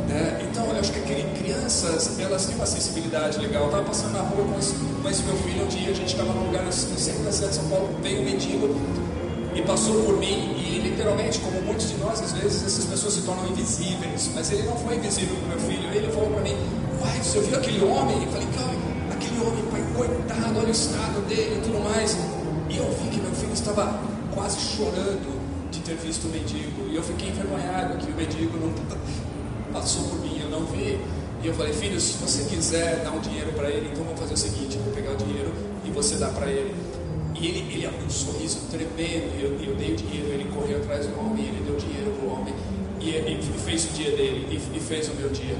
Né? 0.09 0.41
Então 0.49 0.65
eu 0.65 0.79
acho 0.79 0.91
que 0.91 0.99
crianças, 1.59 2.19
elas 2.19 2.45
têm 2.47 2.55
uma 2.55 2.65
sensibilidade 2.65 3.37
legal. 3.39 3.63
Eu 3.63 3.67
estava 3.67 3.83
passando 3.83 4.13
na 4.13 4.21
rua 4.21 4.43
com 4.45 4.59
esse 5.09 5.23
meu 5.23 5.35
filho 5.37 5.65
um 5.65 5.67
dia, 5.67 5.91
a 5.91 5.93
gente 5.93 6.11
estava 6.11 6.33
num 6.33 6.45
lugar 6.45 6.63
no 6.63 6.71
centro 6.71 7.23
da 7.23 7.31
cidade 7.31 7.53
de 7.53 7.59
São 7.59 7.69
Paulo, 7.69 7.89
veio 8.01 8.21
um 8.21 8.25
mendigo 8.25 8.75
e 9.55 9.61
passou 9.61 10.03
por 10.03 10.17
mim 10.17 10.55
e 10.57 10.79
literalmente, 10.79 11.39
como 11.39 11.61
muitos 11.61 11.89
de 11.89 11.97
nós, 11.97 12.21
às 12.21 12.31
vezes 12.33 12.65
essas 12.65 12.85
pessoas 12.85 13.13
se 13.13 13.21
tornam 13.21 13.47
invisíveis, 13.49 14.29
mas 14.33 14.51
ele 14.51 14.63
não 14.63 14.75
foi 14.77 14.95
invisível 14.95 15.35
para 15.35 15.55
meu 15.55 15.59
filho. 15.59 15.89
Ele 15.93 16.11
falou 16.11 16.29
para 16.29 16.41
mim, 16.41 16.55
pai, 16.99 17.19
você 17.21 17.39
viu 17.41 17.57
aquele 17.57 17.83
homem? 17.83 18.23
Eu 18.23 18.31
falei, 18.31 18.47
cara, 18.55 18.68
coitado, 19.99 20.59
olha 20.59 20.67
o 20.67 20.71
estado 20.71 21.27
dele 21.27 21.57
e 21.57 21.61
tudo 21.61 21.83
mais. 21.83 22.17
E 22.69 22.77
eu 22.77 22.85
vi 22.91 23.09
que 23.09 23.19
meu 23.19 23.31
filho 23.31 23.53
estava 23.53 23.99
quase 24.33 24.59
chorando 24.59 25.39
de 25.71 25.79
ter 25.81 25.95
visto 25.95 26.25
o 26.25 26.29
mendigo. 26.29 26.87
E 26.89 26.95
eu 26.95 27.03
fiquei 27.03 27.29
envergonhado 27.29 27.97
que 27.97 28.11
o 28.11 28.15
mendigo 28.15 28.57
não 28.57 28.73
passou 29.73 30.03
por 30.03 30.19
mim, 30.19 30.39
eu 30.41 30.49
não 30.49 30.65
vi. 30.65 30.99
E 31.43 31.47
eu 31.47 31.53
falei, 31.53 31.73
filho, 31.73 31.99
se 31.99 32.13
você 32.17 32.43
quiser 32.43 33.03
dar 33.03 33.11
um 33.11 33.19
dinheiro 33.19 33.51
para 33.53 33.69
ele, 33.69 33.89
então 33.91 34.03
vamos 34.03 34.19
fazer 34.19 34.33
o 34.33 34.37
seguinte, 34.37 34.77
eu 34.77 34.83
vou 34.83 34.93
pegar 34.93 35.11
o 35.13 35.17
dinheiro 35.17 35.53
e 35.85 35.91
você 35.91 36.15
dá 36.15 36.27
para 36.29 36.47
ele. 36.47 36.75
E 37.39 37.47
ele, 37.47 37.73
ele 37.73 37.85
abriu 37.85 38.05
um 38.05 38.09
sorriso 38.09 38.59
tremendo, 38.69 39.31
e 39.39 39.43
eu, 39.43 39.57
e 39.61 39.67
eu 39.67 39.75
dei 39.75 39.93
o 39.93 39.95
dinheiro, 39.95 40.27
ele 40.27 40.51
correu 40.53 40.77
atrás 40.77 41.07
do 41.07 41.17
homem, 41.17 41.45
ele 41.45 41.63
deu 41.65 41.77
dinheiro 41.77 42.11
para 42.11 42.27
o 42.27 42.33
homem, 42.33 42.53
e 42.99 43.09
ele 43.11 43.41
fez 43.63 43.85
o 43.85 43.93
dia 43.93 44.11
dele, 44.11 44.45
e, 44.51 44.77
e 44.77 44.79
fez 44.81 45.07
o 45.07 45.13
meu 45.13 45.29
dia. 45.29 45.55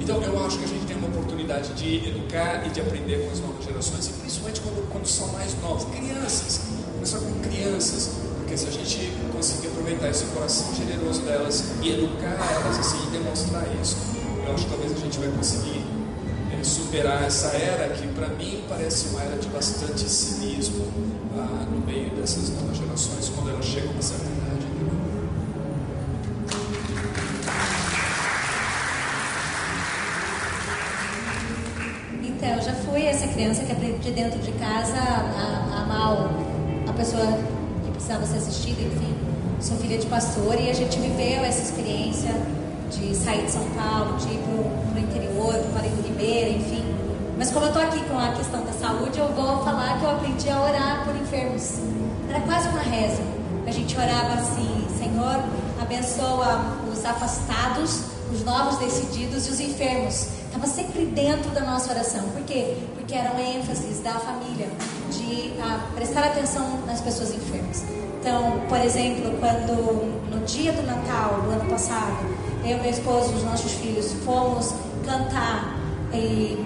Então 0.00 0.22
eu 0.22 0.44
acho 0.46 0.58
que 0.58 0.64
a 0.64 0.68
gente 0.68 0.86
tem 0.86 0.93
oportunidade 1.14 1.72
de 1.74 2.08
educar 2.08 2.66
e 2.66 2.70
de 2.70 2.80
aprender 2.80 3.24
com 3.24 3.32
as 3.32 3.40
novas 3.40 3.64
gerações, 3.64 4.06
e 4.08 4.12
principalmente 4.12 4.60
quando, 4.60 4.90
quando 4.90 5.06
são 5.06 5.28
mais 5.28 5.54
novos, 5.62 5.84
crianças, 5.94 6.60
começar 6.94 7.18
com 7.18 7.40
crianças, 7.40 8.10
porque 8.38 8.56
se 8.56 8.66
a 8.66 8.70
gente 8.70 9.12
conseguir 9.32 9.68
aproveitar 9.68 10.10
esse 10.10 10.24
coração 10.26 10.74
generoso 10.74 11.22
delas 11.22 11.64
e 11.82 11.90
educar 11.90 12.36
elas 12.60 12.78
assim, 12.78 12.98
e 13.06 13.10
demonstrar 13.10 13.64
isso, 13.80 13.96
eu 14.46 14.54
acho 14.54 14.64
que 14.64 14.70
talvez 14.70 14.92
a 14.92 14.98
gente 14.98 15.18
vai 15.18 15.28
conseguir 15.28 15.84
é, 16.52 16.62
superar 16.62 17.24
essa 17.24 17.48
era 17.48 17.92
que 17.94 18.06
para 18.08 18.28
mim 18.28 18.64
parece 18.68 19.08
uma 19.08 19.22
era 19.22 19.36
de 19.38 19.48
bastante 19.48 20.08
cinismo 20.08 20.86
ah, 21.36 21.66
no 21.70 21.84
meio 21.86 22.10
dessas 22.10 22.50
novas 22.50 22.76
gerações 22.76 23.28
quando 23.30 23.50
elas 23.50 23.64
chegam 23.64 23.90
a 23.90 23.92
uma 23.92 24.02
dentro 34.14 34.38
de 34.40 34.52
casa 34.52 34.96
a, 34.96 35.86
a 35.90 36.12
o- 36.12 36.90
a 36.90 36.92
pessoa 36.92 37.26
que 37.84 37.90
precisava 37.90 38.24
ser 38.26 38.36
assistida, 38.38 38.80
enfim. 38.82 39.14
Sou 39.60 39.76
filha 39.78 39.98
de 39.98 40.06
pastor 40.06 40.54
e 40.60 40.70
a 40.70 40.74
gente 40.74 40.98
viveu 40.98 41.44
essa 41.44 41.62
experiência 41.62 42.32
de 42.90 43.14
sair 43.14 43.44
de 43.46 43.50
São 43.50 43.64
Paulo, 43.70 44.16
de 44.18 44.26
ir 44.34 44.38
pro, 44.38 44.64
pro 44.90 45.00
interior, 45.00 45.54
pro 45.54 45.72
Marinho 45.74 46.02
Ribeira, 46.02 46.50
enfim. 46.50 46.84
Mas 47.38 47.50
como 47.50 47.66
eu 47.66 47.72
tô 47.72 47.78
aqui 47.80 48.00
com 48.04 48.18
a 48.18 48.32
questão 48.32 48.64
da 48.64 48.72
saúde, 48.72 49.18
eu 49.18 49.28
vou 49.32 49.64
falar 49.64 49.98
que 49.98 50.04
eu 50.04 50.10
aprendi 50.10 50.48
a 50.50 50.60
orar 50.62 51.04
por 51.04 51.16
enfermos. 51.16 51.78
Era 52.28 52.40
quase 52.40 52.68
uma 52.68 52.80
reza. 52.82 53.22
A 53.66 53.70
gente 53.72 53.96
orava 53.96 54.34
assim, 54.34 54.86
Senhor, 54.98 55.40
abençoa 55.80 56.60
os 56.92 57.04
afastados, 57.04 58.02
os 58.32 58.44
novos 58.44 58.78
decididos 58.78 59.46
e 59.48 59.50
os 59.50 59.60
enfermos. 59.60 60.28
Estava 60.54 60.68
sempre 60.68 61.06
dentro 61.06 61.50
da 61.50 61.62
nossa 61.62 61.92
oração. 61.92 62.22
Por 62.28 62.42
quê? 62.44 62.76
Porque 62.94 63.12
eram 63.12 63.36
ênfases 63.40 64.00
da 64.04 64.12
família, 64.12 64.68
de 65.10 65.52
ah, 65.60 65.80
prestar 65.96 66.26
atenção 66.26 66.78
nas 66.86 67.00
pessoas 67.00 67.34
enfermas. 67.34 67.84
Então, 68.20 68.60
por 68.68 68.78
exemplo, 68.78 69.32
quando 69.40 70.30
no 70.30 70.46
dia 70.46 70.72
do 70.72 70.82
Natal 70.82 71.42
do 71.42 71.50
ano 71.50 71.68
passado, 71.68 72.18
eu, 72.64 72.78
meu 72.78 72.88
esposo 72.88 73.32
e 73.32 73.34
os 73.34 73.42
nossos 73.42 73.72
filhos 73.72 74.12
fomos 74.24 74.72
cantar 75.04 75.76
e 76.12 76.56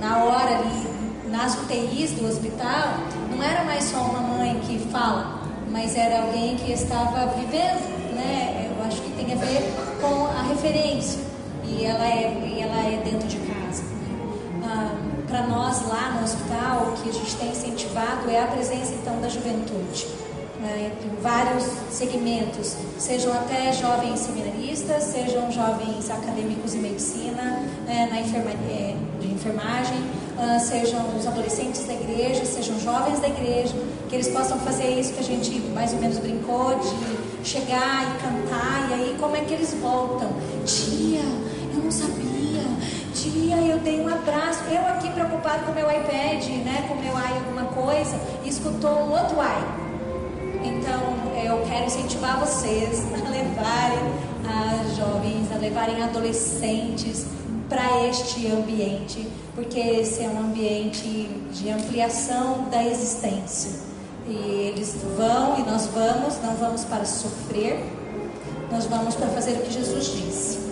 na 0.00 0.22
hora 0.22 0.58
ali 0.58 1.28
nas 1.28 1.56
UTIs 1.56 2.12
do 2.12 2.28
hospital, 2.28 2.94
não 3.28 3.42
era 3.42 3.64
mais 3.64 3.82
só 3.86 4.02
uma 4.02 4.20
mãe 4.20 4.60
que 4.60 4.78
fala, 4.92 5.42
mas 5.72 5.96
era 5.96 6.22
alguém 6.22 6.54
que 6.58 6.70
estava 6.70 7.26
vivendo, 7.34 8.14
né? 8.14 8.70
Eu 8.70 8.84
acho 8.84 9.02
que 9.02 9.10
tem 9.16 9.32
a 9.32 9.36
ver 9.36 9.74
com 10.00 10.26
a 10.26 10.42
referência 10.42 11.25
e 11.68 11.84
ela 11.84 12.06
é, 12.06 12.54
e 12.56 12.60
ela 12.60 12.76
é 12.76 13.02
dentro 13.04 13.28
de 13.28 13.38
casa. 13.38 13.82
Para 15.28 15.46
nós 15.48 15.86
lá 15.88 16.12
no 16.16 16.24
hospital, 16.24 16.92
o 16.92 17.02
que 17.02 17.10
a 17.10 17.12
gente 17.12 17.34
tem 17.36 17.50
incentivado 17.50 18.30
é 18.30 18.42
a 18.42 18.46
presença 18.46 18.92
então 18.94 19.20
da 19.20 19.28
juventude. 19.28 20.06
né, 20.60 20.90
em 21.04 21.22
vários 21.22 21.64
segmentos, 21.90 22.76
sejam 22.98 23.32
até 23.32 23.72
jovens 23.72 24.20
seminaristas, 24.20 25.04
sejam 25.04 25.50
jovens 25.50 26.10
acadêmicos 26.10 26.74
em 26.74 26.78
medicina, 26.78 27.62
né, 27.86 28.08
na 28.10 28.20
enferma, 28.20 28.50
é, 28.70 28.94
de 29.20 29.28
enfermagem, 29.32 29.98
ah, 30.38 30.58
sejam 30.58 31.00
os 31.16 31.26
adolescentes 31.26 31.84
da 31.86 31.94
igreja, 31.94 32.44
sejam 32.44 32.78
jovens 32.80 33.20
da 33.20 33.28
igreja, 33.28 33.74
que 34.08 34.14
eles 34.14 34.28
possam 34.28 34.58
fazer 34.60 34.88
isso 34.88 35.12
que 35.14 35.20
a 35.20 35.24
gente 35.24 35.50
mais 35.74 35.92
ou 35.92 36.00
menos 36.00 36.18
brincou, 36.18 36.78
de 36.78 37.48
chegar 37.48 38.02
e 38.02 38.22
cantar, 38.22 38.90
e 38.90 38.94
aí 38.94 39.16
como 39.18 39.36
é 39.36 39.40
que 39.40 39.54
eles 39.54 39.74
voltam? 39.74 40.30
Tia, 40.64 41.22
não 41.86 41.92
sabia, 41.92 42.64
tia, 43.14 43.56
eu 43.58 43.78
dei 43.78 44.00
um 44.00 44.08
abraço, 44.08 44.64
eu 44.64 44.84
aqui 44.88 45.08
preocupado 45.10 45.66
com 45.66 45.72
meu 45.72 45.88
iPad, 45.88 46.44
né, 46.64 46.84
com 46.88 46.96
meu 46.96 47.16
i 47.16 47.32
alguma 47.32 47.66
coisa, 47.66 48.20
e 48.44 48.48
escutou 48.48 48.90
um 48.90 49.12
outro 49.12 49.36
i. 49.36 50.66
Então, 50.66 51.44
eu 51.44 51.64
quero 51.68 51.86
incentivar 51.86 52.40
vocês 52.40 53.04
a 53.14 53.30
levarem 53.30 54.00
as 54.48 54.96
jovens, 54.96 55.52
a 55.54 55.58
levarem 55.58 56.02
adolescentes 56.02 57.24
para 57.68 58.08
este 58.08 58.48
ambiente, 58.48 59.24
porque 59.54 59.78
esse 59.78 60.24
é 60.24 60.28
um 60.28 60.40
ambiente 60.40 61.30
de 61.52 61.70
ampliação 61.70 62.64
da 62.68 62.82
existência. 62.82 63.70
E 64.26 64.34
eles 64.34 64.96
vão 65.16 65.56
e 65.60 65.62
nós 65.62 65.86
vamos, 65.86 66.36
não 66.42 66.56
vamos 66.56 66.84
para 66.84 67.04
sofrer, 67.04 67.78
nós 68.72 68.86
vamos 68.86 69.14
para 69.14 69.28
fazer 69.28 69.52
o 69.52 69.62
que 69.62 69.72
Jesus 69.72 70.06
disse. 70.06 70.65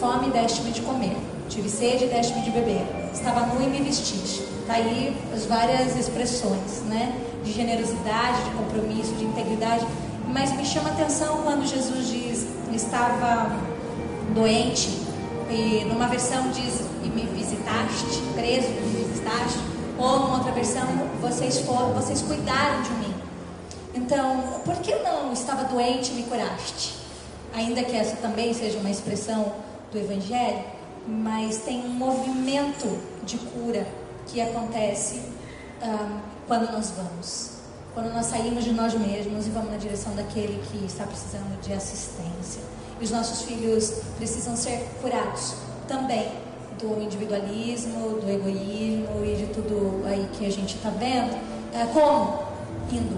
Fome, 0.00 0.30
deste-me 0.30 0.72
de 0.72 0.82
comer. 0.82 1.16
Tive 1.48 1.70
sede, 1.70 2.06
deste-me 2.06 2.42
de 2.42 2.50
beber. 2.50 2.84
Estava 3.14 3.46
nu 3.46 3.62
e 3.62 3.66
me 3.66 3.80
vestiste. 3.80 4.42
Está 4.60 4.74
aí 4.74 5.16
as 5.34 5.46
várias 5.46 5.96
expressões, 5.96 6.82
né? 6.86 7.18
De 7.42 7.52
generosidade, 7.52 8.44
de 8.44 8.50
compromisso, 8.50 9.14
de 9.14 9.24
integridade. 9.24 9.86
Mas 10.28 10.52
me 10.52 10.66
chama 10.66 10.90
a 10.90 10.92
atenção 10.92 11.38
quando 11.44 11.66
Jesus 11.66 12.08
diz: 12.08 12.46
estava 12.74 13.56
doente, 14.34 14.90
e 15.50 15.84
numa 15.86 16.08
versão 16.08 16.50
diz: 16.50 16.80
e 17.02 17.08
me 17.08 17.22
visitaste, 17.22 18.20
preso 18.34 18.66
e 18.66 18.80
me 18.82 19.04
visitaste. 19.04 19.58
Ou 19.98 20.20
numa 20.20 20.38
outra 20.38 20.52
versão, 20.52 20.86
vocês 21.22 21.60
foram, 21.60 21.94
vocês 21.94 22.20
cuidaram 22.20 22.82
de 22.82 22.90
mim. 22.90 23.14
Então, 23.94 24.60
por 24.62 24.76
que 24.76 24.94
não 24.96 25.32
estava 25.32 25.64
doente 25.64 26.10
e 26.10 26.14
me 26.16 26.22
curaste? 26.24 26.96
Ainda 27.54 27.82
que 27.82 27.96
essa 27.96 28.16
também 28.16 28.52
seja 28.52 28.78
uma 28.78 28.90
expressão 28.90 29.54
do 29.90 29.98
Evangelho, 29.98 30.64
mas 31.06 31.58
tem 31.58 31.84
um 31.84 31.90
movimento 31.90 32.98
de 33.24 33.38
cura 33.38 33.86
que 34.26 34.40
acontece 34.40 35.22
ah, 35.82 36.20
quando 36.46 36.70
nós 36.72 36.90
vamos. 36.90 37.56
Quando 37.94 38.12
nós 38.12 38.26
saímos 38.26 38.64
de 38.64 38.72
nós 38.72 38.94
mesmos 38.94 39.46
e 39.46 39.50
vamos 39.50 39.70
na 39.70 39.78
direção 39.78 40.14
daquele 40.14 40.62
que 40.70 40.84
está 40.84 41.04
precisando 41.04 41.60
de 41.62 41.72
assistência. 41.72 42.60
E 43.00 43.04
os 43.04 43.10
nossos 43.10 43.42
filhos 43.42 44.02
precisam 44.18 44.56
ser 44.56 44.86
curados 45.00 45.54
também 45.88 46.30
do 46.78 47.00
individualismo, 47.00 48.20
do 48.20 48.30
egoísmo 48.30 49.24
e 49.24 49.36
de 49.36 49.46
tudo 49.46 50.02
aí 50.06 50.28
que 50.34 50.44
a 50.46 50.50
gente 50.50 50.76
está 50.76 50.90
vendo. 50.90 51.34
É, 51.72 51.86
como? 51.92 52.44
Indo. 52.92 53.16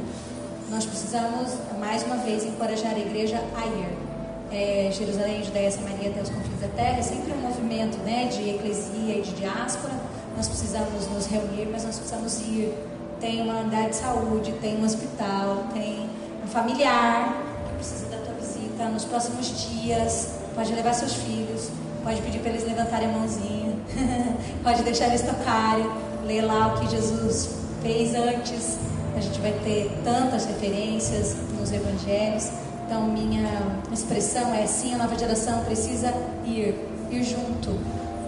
Nós 0.70 0.84
precisamos, 0.84 1.54
mais 1.78 2.04
uma 2.04 2.16
vez, 2.18 2.44
encorajar 2.44 2.94
a 2.94 2.98
igreja 2.98 3.42
a 3.56 3.66
ir. 3.66 4.07
É, 4.50 4.90
Jerusalém, 4.90 5.44
Judéia, 5.44 5.70
Samaria 5.70 6.08
até 6.10 6.22
os 6.22 6.30
confins 6.30 6.60
da 6.60 6.68
terra, 6.68 6.98
é 6.98 7.02
sempre 7.02 7.32
um 7.32 7.36
movimento 7.36 7.98
né, 7.98 8.26
de 8.26 8.48
eclesia 8.48 9.18
e 9.18 9.20
de 9.20 9.32
diáspora. 9.32 9.92
Nós 10.36 10.48
precisamos 10.48 11.06
nos 11.08 11.26
reunir, 11.26 11.68
mas 11.70 11.84
nós 11.84 11.96
precisamos 11.98 12.40
ir. 12.40 12.72
Tem 13.20 13.42
uma 13.42 13.60
unidade 13.60 13.90
de 13.90 13.96
saúde, 13.96 14.52
tem 14.60 14.76
um 14.78 14.84
hospital, 14.84 15.64
tem 15.74 16.08
um 16.42 16.46
familiar 16.46 17.36
que 17.68 17.74
precisa 17.74 18.06
da 18.06 18.18
tua 18.18 18.34
visita 18.34 18.84
nos 18.84 19.04
próximos 19.04 19.68
dias. 19.68 20.30
Pode 20.54 20.72
levar 20.72 20.94
seus 20.94 21.12
filhos, 21.14 21.68
pode 22.02 22.22
pedir 22.22 22.38
para 22.38 22.50
eles 22.50 22.64
levantarem 22.64 23.08
a 23.08 23.12
mãozinha, 23.12 23.74
pode 24.62 24.82
deixar 24.82 25.08
eles 25.08 25.22
tocarem, 25.22 25.90
ler 26.26 26.42
lá 26.42 26.74
o 26.74 26.80
que 26.80 26.90
Jesus 26.90 27.50
fez 27.82 28.14
antes. 28.14 28.78
A 29.14 29.20
gente 29.20 29.40
vai 29.40 29.52
ter 29.64 29.90
tantas 30.04 30.46
referências 30.46 31.36
nos 31.58 31.70
evangelhos. 31.72 32.50
Então, 32.88 33.06
minha 33.06 33.82
expressão 33.92 34.54
é 34.54 34.66
sim, 34.66 34.94
a 34.94 34.96
nova 34.96 35.14
geração 35.14 35.62
precisa 35.62 36.10
ir, 36.46 36.74
ir 37.10 37.22
junto. 37.22 37.78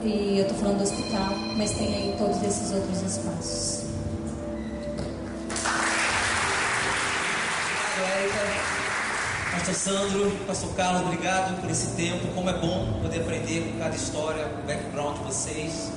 E 0.04 0.36
eu 0.36 0.42
estou 0.42 0.58
falando 0.58 0.76
do 0.76 0.82
hospital, 0.82 1.30
mas 1.56 1.70
tem 1.70 1.94
aí 1.94 2.14
todos 2.18 2.42
esses 2.42 2.70
outros 2.70 3.00
espaços. 3.00 3.84
Pastor 9.50 9.74
Sandro, 9.74 10.30
Pastor 10.46 10.74
Carlos, 10.74 11.02
obrigado 11.06 11.58
por 11.58 11.70
esse 11.70 11.96
tempo. 11.96 12.28
Como 12.34 12.50
é 12.50 12.58
bom 12.58 13.00
poder 13.00 13.22
aprender 13.22 13.62
com 13.62 13.78
cada 13.78 13.96
história, 13.96 14.44
com 14.44 14.60
o 14.60 14.66
background 14.66 15.16
de 15.16 15.24
vocês. 15.24 15.90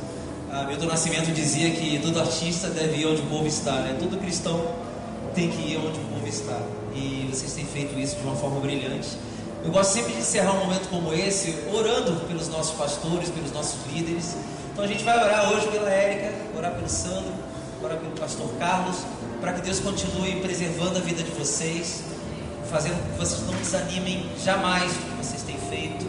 Ah, 0.49 0.63
Milton 0.63 0.85
Nascimento 0.85 1.33
dizia 1.33 1.69
que 1.71 1.99
todo 1.99 2.17
artista 2.17 2.69
deve 2.69 2.95
ir 3.01 3.07
onde 3.07 3.23
o 3.23 3.25
povo 3.25 3.45
está, 3.45 3.73
né? 3.81 3.97
Todo 3.99 4.17
cristão 4.17 4.73
tem 5.35 5.49
que 5.49 5.73
ir 5.73 5.77
onde 5.77 5.99
o 5.99 6.12
E 6.95 7.27
vocês 7.29 7.53
têm 7.53 7.65
feito 7.65 7.99
isso 7.99 8.15
de 8.15 8.23
uma 8.23 8.35
forma 8.35 8.59
brilhante. 8.59 9.09
Eu 9.63 9.71
gosto 9.71 9.93
sempre 9.93 10.13
de 10.13 10.19
encerrar 10.19 10.53
um 10.53 10.65
momento 10.65 10.89
como 10.89 11.13
esse 11.13 11.57
orando 11.73 12.25
pelos 12.27 12.47
nossos 12.49 12.75
pastores, 12.75 13.29
pelos 13.29 13.51
nossos 13.51 13.79
líderes. 13.91 14.35
Então 14.71 14.83
a 14.83 14.87
gente 14.87 15.03
vai 15.03 15.17
orar 15.17 15.51
hoje 15.51 15.67
pela 15.67 15.89
Érica, 15.89 16.33
orar 16.55 16.73
pelo 16.73 16.89
Sandro, 16.89 17.33
orar 17.81 17.97
pelo 17.97 18.11
pastor 18.11 18.49
Carlos, 18.59 18.97
para 19.39 19.53
que 19.53 19.61
Deus 19.61 19.79
continue 19.79 20.41
preservando 20.41 20.97
a 20.97 21.01
vida 21.01 21.23
de 21.23 21.31
vocês, 21.31 22.03
fazendo 22.69 23.01
que 23.11 23.19
vocês 23.19 23.41
não 23.45 23.53
desanimem 23.55 24.29
jamais 24.43 24.91
do 24.93 24.99
que 24.99 25.25
vocês 25.25 25.43
têm 25.43 25.57
feito 25.69 26.05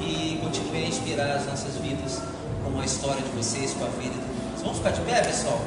e 0.00 0.38
continue 0.42 0.84
a 0.84 0.88
inspirar 0.88 1.36
as 1.36 1.46
nossas 1.46 1.76
vidas 1.76 2.20
com 2.64 2.80
a 2.80 2.84
história 2.84 3.22
de 3.22 3.30
vocês, 3.30 3.72
com 3.74 3.84
a 3.84 3.88
vida 3.88 4.36
vocês. 4.56 4.62
Vamos 4.62 4.78
ficar 4.78 4.90
de 4.90 5.00
pé, 5.02 5.22
pessoal? 5.22 5.60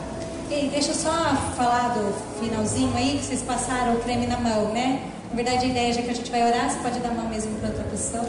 Ei, 0.52 0.68
deixa 0.68 0.90
eu 0.90 0.96
só 0.96 1.12
falar 1.56 1.90
do 1.90 2.12
finalzinho 2.40 2.92
aí, 2.96 3.20
que 3.20 3.26
vocês 3.26 3.44
passaram 3.44 3.94
o 3.94 4.00
creme 4.00 4.26
na 4.26 4.40
mão, 4.40 4.74
né? 4.74 5.08
Na 5.30 5.36
verdade, 5.36 5.66
a 5.66 5.70
ideia 5.70 5.94
já 5.94 6.02
que 6.02 6.10
a 6.10 6.14
gente 6.14 6.32
vai 6.32 6.44
orar, 6.44 6.72
você 6.72 6.80
pode 6.80 7.00
dar 7.00 7.12
mão 7.12 7.30
mesmo 7.30 7.56
para 7.60 7.70
outra 7.70 7.84
pessoa. 7.84 8.26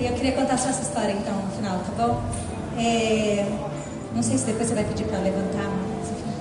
E 0.00 0.06
eu 0.06 0.12
queria 0.14 0.32
contar 0.32 0.56
só 0.56 0.70
essa 0.70 0.80
história 0.80 1.12
então 1.12 1.34
no 1.34 1.50
final, 1.50 1.78
tá 1.80 1.92
bom? 2.06 2.22
É, 2.80 3.46
não 4.14 4.22
sei 4.22 4.38
se 4.38 4.46
depois 4.46 4.68
você 4.68 4.74
vai 4.74 4.84
pedir 4.84 5.04
para 5.04 5.18
levantar, 5.18 5.68
mas 5.68 6.10
enfim. 6.10 6.32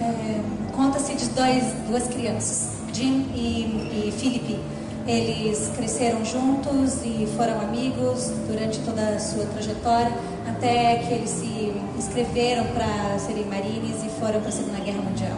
É, 0.00 0.72
Conta-se 0.72 1.14
de 1.14 1.26
dois, 1.30 1.64
duas 1.88 2.06
crianças, 2.06 2.68
Jim 2.92 3.26
e, 3.34 4.08
e 4.08 4.14
Felipe. 4.16 4.60
Eles 5.08 5.72
cresceram 5.76 6.24
juntos 6.24 7.02
e 7.04 7.28
foram 7.36 7.60
amigos 7.60 8.30
durante 8.46 8.78
toda 8.78 9.02
a 9.02 9.18
sua 9.18 9.44
trajetória, 9.46 10.12
até 10.48 10.96
que 10.96 11.12
eles 11.14 11.30
se 11.30 11.72
inscreveram 11.96 12.64
para 12.66 13.18
serem 13.18 13.44
marines 13.46 14.02
e 14.04 14.08
foram 14.20 14.40
para 14.40 14.48
a 14.48 14.52
Segunda 14.52 14.78
Guerra 14.78 15.02
Mundial. 15.02 15.36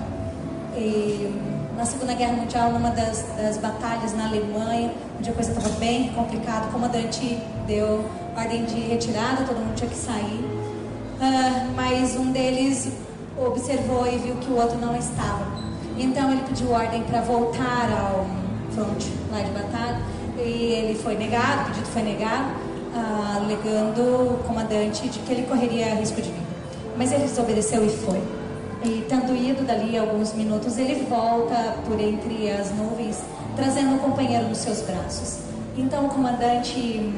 E 0.77 1.33
na 1.77 1.85
Segunda 1.85 2.15
Guerra 2.15 2.35
Mundial, 2.35 2.73
numa 2.73 2.91
das, 2.91 3.25
das 3.37 3.59
batalhas 3.59 4.15
na 4.15 4.29
Alemanha, 4.29 4.93
onde 5.19 5.31
a 5.31 5.33
coisa 5.33 5.53
estava 5.53 5.69
bem 5.79 6.09
complicada, 6.13 6.69
o 6.69 6.73
comandante 6.73 7.39
deu 7.67 8.05
ordem 8.37 8.65
de 8.65 8.81
retirada, 8.81 9.45
todo 9.45 9.57
mundo 9.57 9.75
tinha 9.75 9.91
que 9.91 9.97
sair. 9.97 10.45
Ah, 11.21 11.67
mas 11.75 12.17
um 12.17 12.33
deles 12.33 12.91
observou 13.37 14.07
e 14.07 14.19
viu 14.19 14.37
que 14.37 14.51
o 14.51 14.57
outro 14.57 14.79
não 14.79 14.97
estava. 14.97 15.47
Então 15.99 16.31
ele 16.33 16.43
pediu 16.43 16.71
ordem 16.71 17.03
para 17.05 17.21
voltar 17.21 17.89
ao 17.91 18.27
front 18.73 19.05
lá 19.31 19.41
de 19.41 19.51
batalha 19.51 20.01
e 20.39 20.73
ele 20.73 20.99
foi 20.99 21.17
negado, 21.17 21.63
o 21.63 21.65
pedido 21.67 21.87
foi 21.87 22.03
negado, 22.03 22.51
ah, 22.95 23.41
alegando 23.43 24.03
o 24.35 24.45
comandante 24.47 25.09
de 25.09 25.19
que 25.21 25.33
ele 25.33 25.43
correria 25.43 25.95
risco 25.95 26.21
de 26.21 26.31
vida. 26.31 26.47
Mas 26.97 27.13
ele 27.13 27.25
desobedeceu 27.25 27.85
e 27.85 27.91
foi. 27.91 28.23
E 28.85 29.05
tendo 29.09 29.35
ido 29.35 29.65
dali 29.65 29.97
alguns 29.97 30.35
minutos, 30.35 30.79
ele 30.79 31.07
volta 31.09 31.77
por 31.87 31.99
entre 31.99 32.51
as 32.51 32.71
nuvens, 32.71 33.23
trazendo 33.57 33.97
o 33.97 33.99
companheiro 33.99 34.49
nos 34.49 34.59
seus 34.59 34.83
braços. 34.83 35.39
Então 35.77 36.07
o 36.07 36.09
comandante, 36.09 37.13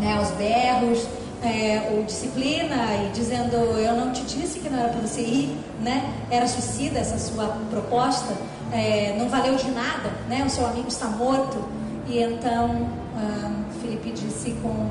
né, 0.00 0.16
aos 0.18 0.30
berros, 0.30 1.06
é, 1.42 1.96
o 1.96 2.02
disciplina 2.04 2.94
e 3.04 3.10
dizendo 3.12 3.54
eu 3.78 3.94
não 3.94 4.12
te 4.12 4.22
disse 4.22 4.58
que 4.58 4.68
não 4.68 4.78
era 4.78 4.88
para 4.88 5.00
você 5.00 5.20
ir, 5.20 5.56
né? 5.80 6.12
Era 6.30 6.48
suicida 6.48 6.98
essa 6.98 7.18
sua 7.18 7.56
proposta, 7.70 8.34
é, 8.72 9.14
não 9.18 9.28
valeu 9.28 9.54
de 9.54 9.70
nada, 9.70 10.10
né? 10.28 10.42
O 10.44 10.50
seu 10.50 10.66
amigo 10.66 10.88
está 10.88 11.06
morto. 11.06 11.62
E 12.08 12.22
então 12.22 12.88
ah, 13.16 13.65
Felipe 13.96 14.10
disse 14.10 14.50
com, 14.62 14.88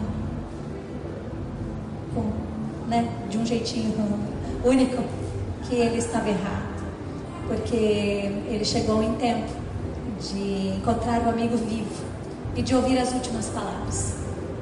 com 2.13 2.31
né, 2.87 3.07
de 3.29 3.37
um 3.37 3.45
jeitinho 3.45 3.93
único 4.63 5.03
que 5.63 5.75
ele 5.75 5.97
estava 5.97 6.29
errado, 6.29 6.83
porque 7.47 7.75
ele 7.75 8.65
chegou 8.65 9.03
em 9.03 9.13
tempo 9.15 9.51
de 10.19 10.69
encontrar 10.77 11.21
o 11.25 11.29
amigo 11.29 11.57
vivo 11.57 12.03
e 12.55 12.61
de 12.61 12.73
ouvir 12.75 12.97
as 12.97 13.13
últimas 13.13 13.47
palavras. 13.49 14.15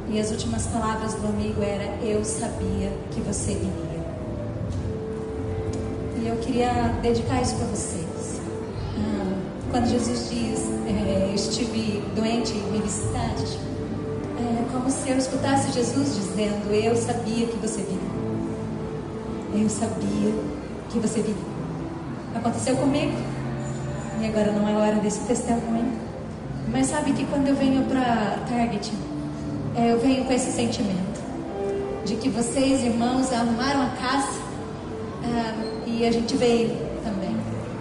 E 0.10 0.20
as 0.20 0.32
últimas 0.32 0.68
palavras 0.68 1.14
do 1.14 1.28
amigo 1.28 1.61
era: 1.64 1.98
Eu 2.03 2.24
sabia 2.26 2.91
que 3.11 3.22
você 3.22 3.53
viria. 3.53 4.03
E 6.22 6.28
eu 6.28 6.36
queria 6.38 6.72
dedicar 7.02 7.41
isso 7.41 7.56
para 7.56 7.68
vocês. 7.68 8.41
Ah, 8.98 9.38
quando 9.72 9.88
Jesus 9.88 10.30
diz: 10.30 10.60
é, 10.88 11.34
Estive 11.34 12.03
doente, 12.15 12.53
me 12.53 12.80
visitaste. 12.80 13.72
É 14.44 14.72
como 14.72 14.90
se 14.90 15.10
eu 15.10 15.18
escutasse 15.18 15.72
Jesus 15.72 16.15
dizendo: 16.15 16.74
Eu 16.74 16.95
sabia 16.95 17.48
que 17.48 17.57
você 17.57 17.82
viria. 17.82 18.24
Eu 19.64 19.70
sabia 19.70 20.34
que 20.90 20.99
você 20.99 21.22
viria. 21.22 21.53
Aconteceu 22.36 22.76
comigo. 22.76 23.14
E 24.22 24.26
agora 24.26 24.52
não 24.52 24.68
é 24.68 24.76
hora 24.76 24.95
desse 24.98 25.22
testemunho. 25.22 25.91
Mas 26.72 26.88
sabe 26.88 27.14
que 27.14 27.26
quando 27.26 27.48
eu 27.48 27.56
venho 27.56 27.84
para 27.86 28.40
Target, 28.48 28.91
é, 29.76 29.91
eu 29.91 29.99
venho 29.99 30.26
com 30.26 30.34
esse 30.34 30.52
sentimento 30.52 31.22
de 32.06 32.15
que 32.15 32.30
vocês, 32.30 32.84
irmãos, 32.84 33.32
arrumaram 33.32 33.82
a 33.84 33.90
casa 33.90 34.41
ah, 35.24 35.53
e 35.86 36.06
a 36.06 36.11
gente 36.11 36.36
veio 36.36 36.70
também. 37.03 37.36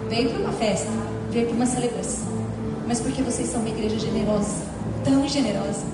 Veio 0.09 0.29
para 0.29 0.39
uma 0.39 0.53
festa, 0.53 0.89
veio 1.31 1.47
para 1.47 1.55
uma 1.55 1.65
celebração, 1.65 2.27
mas 2.87 2.99
porque 2.99 3.21
vocês 3.21 3.49
são 3.49 3.59
uma 3.59 3.69
igreja 3.69 3.99
generosa, 3.99 4.65
tão 5.03 5.27
generosa, 5.27 5.85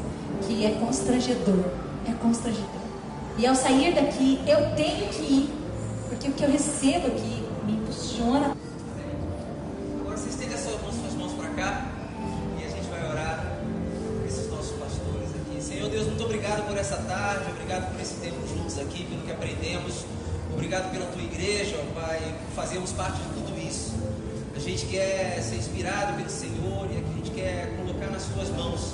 é 0.66 0.72
constrangedor, 0.80 1.66
é 2.08 2.14
constrangedor. 2.14 2.82
E 3.38 3.46
ao 3.46 3.56
sair 3.56 3.94
daqui, 3.94 4.40
eu 4.48 4.76
tenho 4.76 5.08
que 5.10 5.22
ir, 5.22 5.54
porque 6.10 6.28
o 6.28 6.34
que 6.34 6.44
eu 6.44 6.52
recebo 6.52 7.08
aqui 7.08 7.44
me 7.66 7.74
impulsiona. 7.74 8.56
Agora 10.02 10.18
você 10.18 10.30
estende 10.30 10.54
as 10.56 10.62
suas 10.62 10.82
mãos, 10.82 10.96
suas 10.96 11.14
mãos 11.14 11.34
para 11.34 11.50
cá 11.50 11.92
e 12.60 12.66
a 12.66 12.70
gente 12.70 12.90
vai 12.90 13.10
orar 13.10 13.60
por 14.20 14.28
esses 14.28 14.50
nossos 14.50 14.72
pastores 14.72 15.30
aqui. 15.30 15.62
Senhor 15.64 15.90
Deus, 15.90 16.08
muito 16.08 16.24
obrigado 16.24 16.68
por 16.68 16.78
essa 16.78 16.98
tarde, 16.98 17.50
obrigado 17.52 17.92
por 17.92 18.02
esse 18.02 18.16
tempo 18.16 18.36
juntos 18.48 18.78
aqui, 18.80 19.06
pelo 19.06 19.22
que 19.22 19.32
aprendemos. 19.32 20.06
Obrigado 20.52 20.92
pela 20.92 21.06
tua 21.06 21.22
igreja, 21.22 21.78
Pai, 21.96 22.20
por 22.46 22.64
fazermos 22.64 22.92
parte 22.92 23.20
de 23.20 23.30
tudo 23.30 23.58
isso. 23.58 23.94
A 24.56 24.60
gente 24.60 24.86
quer 24.88 25.42
ser 25.42 25.56
inspirado 25.56 26.18
pelo 26.18 26.30
Senhor 26.30 26.88
e 26.92 26.98
a 26.98 27.16
gente 27.16 27.32
quer 27.32 27.78
colocar 27.78 28.08
nas 28.08 28.24
suas 28.24 28.50
mãos 28.50 28.89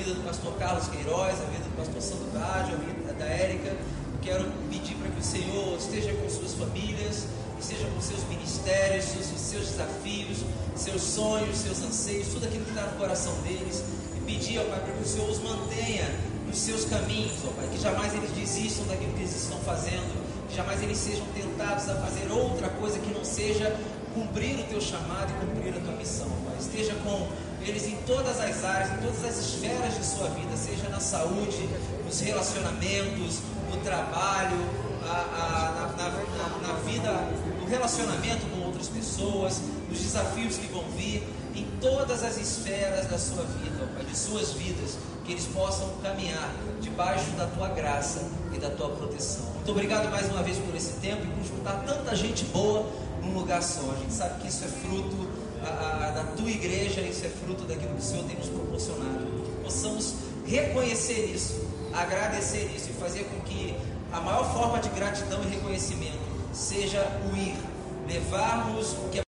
vida 0.00 0.14
do 0.14 0.24
pastor 0.24 0.54
Carlos 0.54 0.88
Queiroz, 0.88 1.34
a 1.42 1.44
vida 1.44 1.64
do 1.64 1.76
pastor 1.76 2.00
Santo 2.00 2.24
Cádio, 2.32 2.74
a 2.74 2.78
vida 2.78 3.12
da 3.12 3.26
Érica. 3.26 3.76
Quero 4.22 4.44
pedir 4.70 4.94
para 4.96 5.10
que 5.10 5.20
o 5.20 5.22
Senhor 5.22 5.76
esteja 5.76 6.14
com 6.14 6.28
suas 6.30 6.54
famílias, 6.54 7.26
esteja 7.60 7.86
com 7.86 8.00
seus 8.00 8.24
ministérios, 8.24 9.04
seus, 9.04 9.26
seus 9.26 9.66
desafios, 9.68 10.38
seus 10.74 11.02
sonhos, 11.02 11.56
seus 11.58 11.82
anseios, 11.82 12.28
tudo 12.28 12.46
aquilo 12.46 12.64
que 12.64 12.70
está 12.70 12.86
no 12.86 12.96
coração 12.96 13.32
deles. 13.42 13.84
E 14.16 14.20
pedir, 14.24 14.58
ó 14.60 14.64
Pai, 14.64 14.80
para 14.80 14.92
que 14.92 15.02
o 15.02 15.06
Senhor 15.06 15.28
os 15.28 15.42
mantenha 15.42 16.08
nos 16.46 16.56
seus 16.56 16.86
caminhos, 16.86 17.32
ó 17.46 17.50
Pai, 17.52 17.68
que 17.68 17.78
jamais 17.78 18.14
eles 18.14 18.30
desistam 18.30 18.86
daquilo 18.86 19.12
que 19.12 19.20
eles 19.20 19.36
estão 19.36 19.58
fazendo, 19.58 20.16
que 20.48 20.56
jamais 20.56 20.82
eles 20.82 20.96
sejam 20.96 21.26
tentados 21.34 21.88
a 21.90 21.94
fazer 21.96 22.30
outra 22.32 22.70
coisa 22.70 22.98
que 22.98 23.12
não 23.12 23.24
seja 23.24 23.76
cumprir 24.14 24.58
o 24.60 24.64
teu 24.64 24.80
chamado 24.80 25.30
e 25.30 25.46
cumprir 25.46 25.76
a 25.76 25.80
tua 25.80 25.92
missão, 25.92 26.28
Pai.Esteja 26.46 26.94
com 27.04 27.28
eles 27.64 27.86
em 27.86 27.96
todas 28.06 28.40
as 28.40 28.64
áreas, 28.64 28.92
em 28.92 28.96
todas 28.98 29.24
as 29.24 29.38
esferas 29.38 29.94
de 29.94 30.04
sua 30.04 30.28
vida, 30.28 30.56
seja 30.56 30.88
na 30.88 31.00
saúde, 31.00 31.68
nos 32.04 32.20
relacionamentos, 32.20 33.40
no 33.70 33.76
trabalho, 33.82 34.56
a, 35.02 35.12
a, 35.12 35.94
na, 35.96 36.10
na, 36.10 36.68
na, 36.68 36.72
vida, 36.80 37.12
no 37.60 37.66
relacionamento 37.66 38.46
com 38.46 38.66
outras 38.66 38.88
pessoas, 38.88 39.60
nos 39.88 39.98
desafios 39.98 40.56
que 40.56 40.66
vão 40.68 40.84
vir, 40.96 41.22
em 41.54 41.66
todas 41.80 42.22
as 42.22 42.38
esferas 42.38 43.06
da 43.06 43.18
sua 43.18 43.42
vida, 43.44 44.04
de 44.08 44.16
suas 44.16 44.52
vidas, 44.52 44.96
que 45.24 45.32
eles 45.32 45.46
possam 45.46 45.88
caminhar 46.02 46.54
debaixo 46.80 47.30
da 47.32 47.46
tua 47.46 47.68
graça 47.68 48.28
e 48.54 48.58
da 48.58 48.70
tua 48.70 48.90
proteção. 48.90 49.44
Muito 49.54 49.70
obrigado 49.72 50.10
mais 50.10 50.28
uma 50.30 50.42
vez 50.42 50.58
por 50.58 50.74
esse 50.74 50.92
tempo 50.94 51.24
e 51.24 51.28
por 51.28 51.44
juntar 51.44 51.82
tanta 51.86 52.14
gente 52.14 52.44
boa 52.46 52.86
num 53.22 53.34
lugar 53.34 53.62
só. 53.62 53.90
A 53.92 53.98
gente 54.00 54.12
sabe 54.12 54.40
que 54.40 54.48
isso 54.48 54.64
é 54.64 54.68
fruto 54.68 55.19
a, 55.64 56.06
a, 56.06 56.10
da 56.10 56.24
tua 56.36 56.50
igreja, 56.50 57.00
isso 57.00 57.24
é 57.26 57.28
fruto 57.28 57.64
daquilo 57.64 57.94
que 57.94 58.00
o 58.00 58.04
Senhor 58.04 58.24
tem 58.24 58.36
nos 58.36 58.48
proporcionado. 58.48 59.26
Que 59.44 59.62
possamos 59.64 60.14
reconhecer 60.46 61.26
isso, 61.26 61.60
agradecer 61.92 62.70
isso 62.74 62.90
e 62.90 62.92
fazer 62.94 63.24
com 63.24 63.40
que 63.40 63.76
a 64.12 64.20
maior 64.20 64.52
forma 64.52 64.78
de 64.80 64.88
gratidão 64.90 65.42
e 65.44 65.48
reconhecimento 65.48 66.18
seja 66.52 67.06
o 67.30 67.36
ir, 67.36 67.56
levarmos 68.08 68.92
o 68.94 69.08
que 69.10 69.20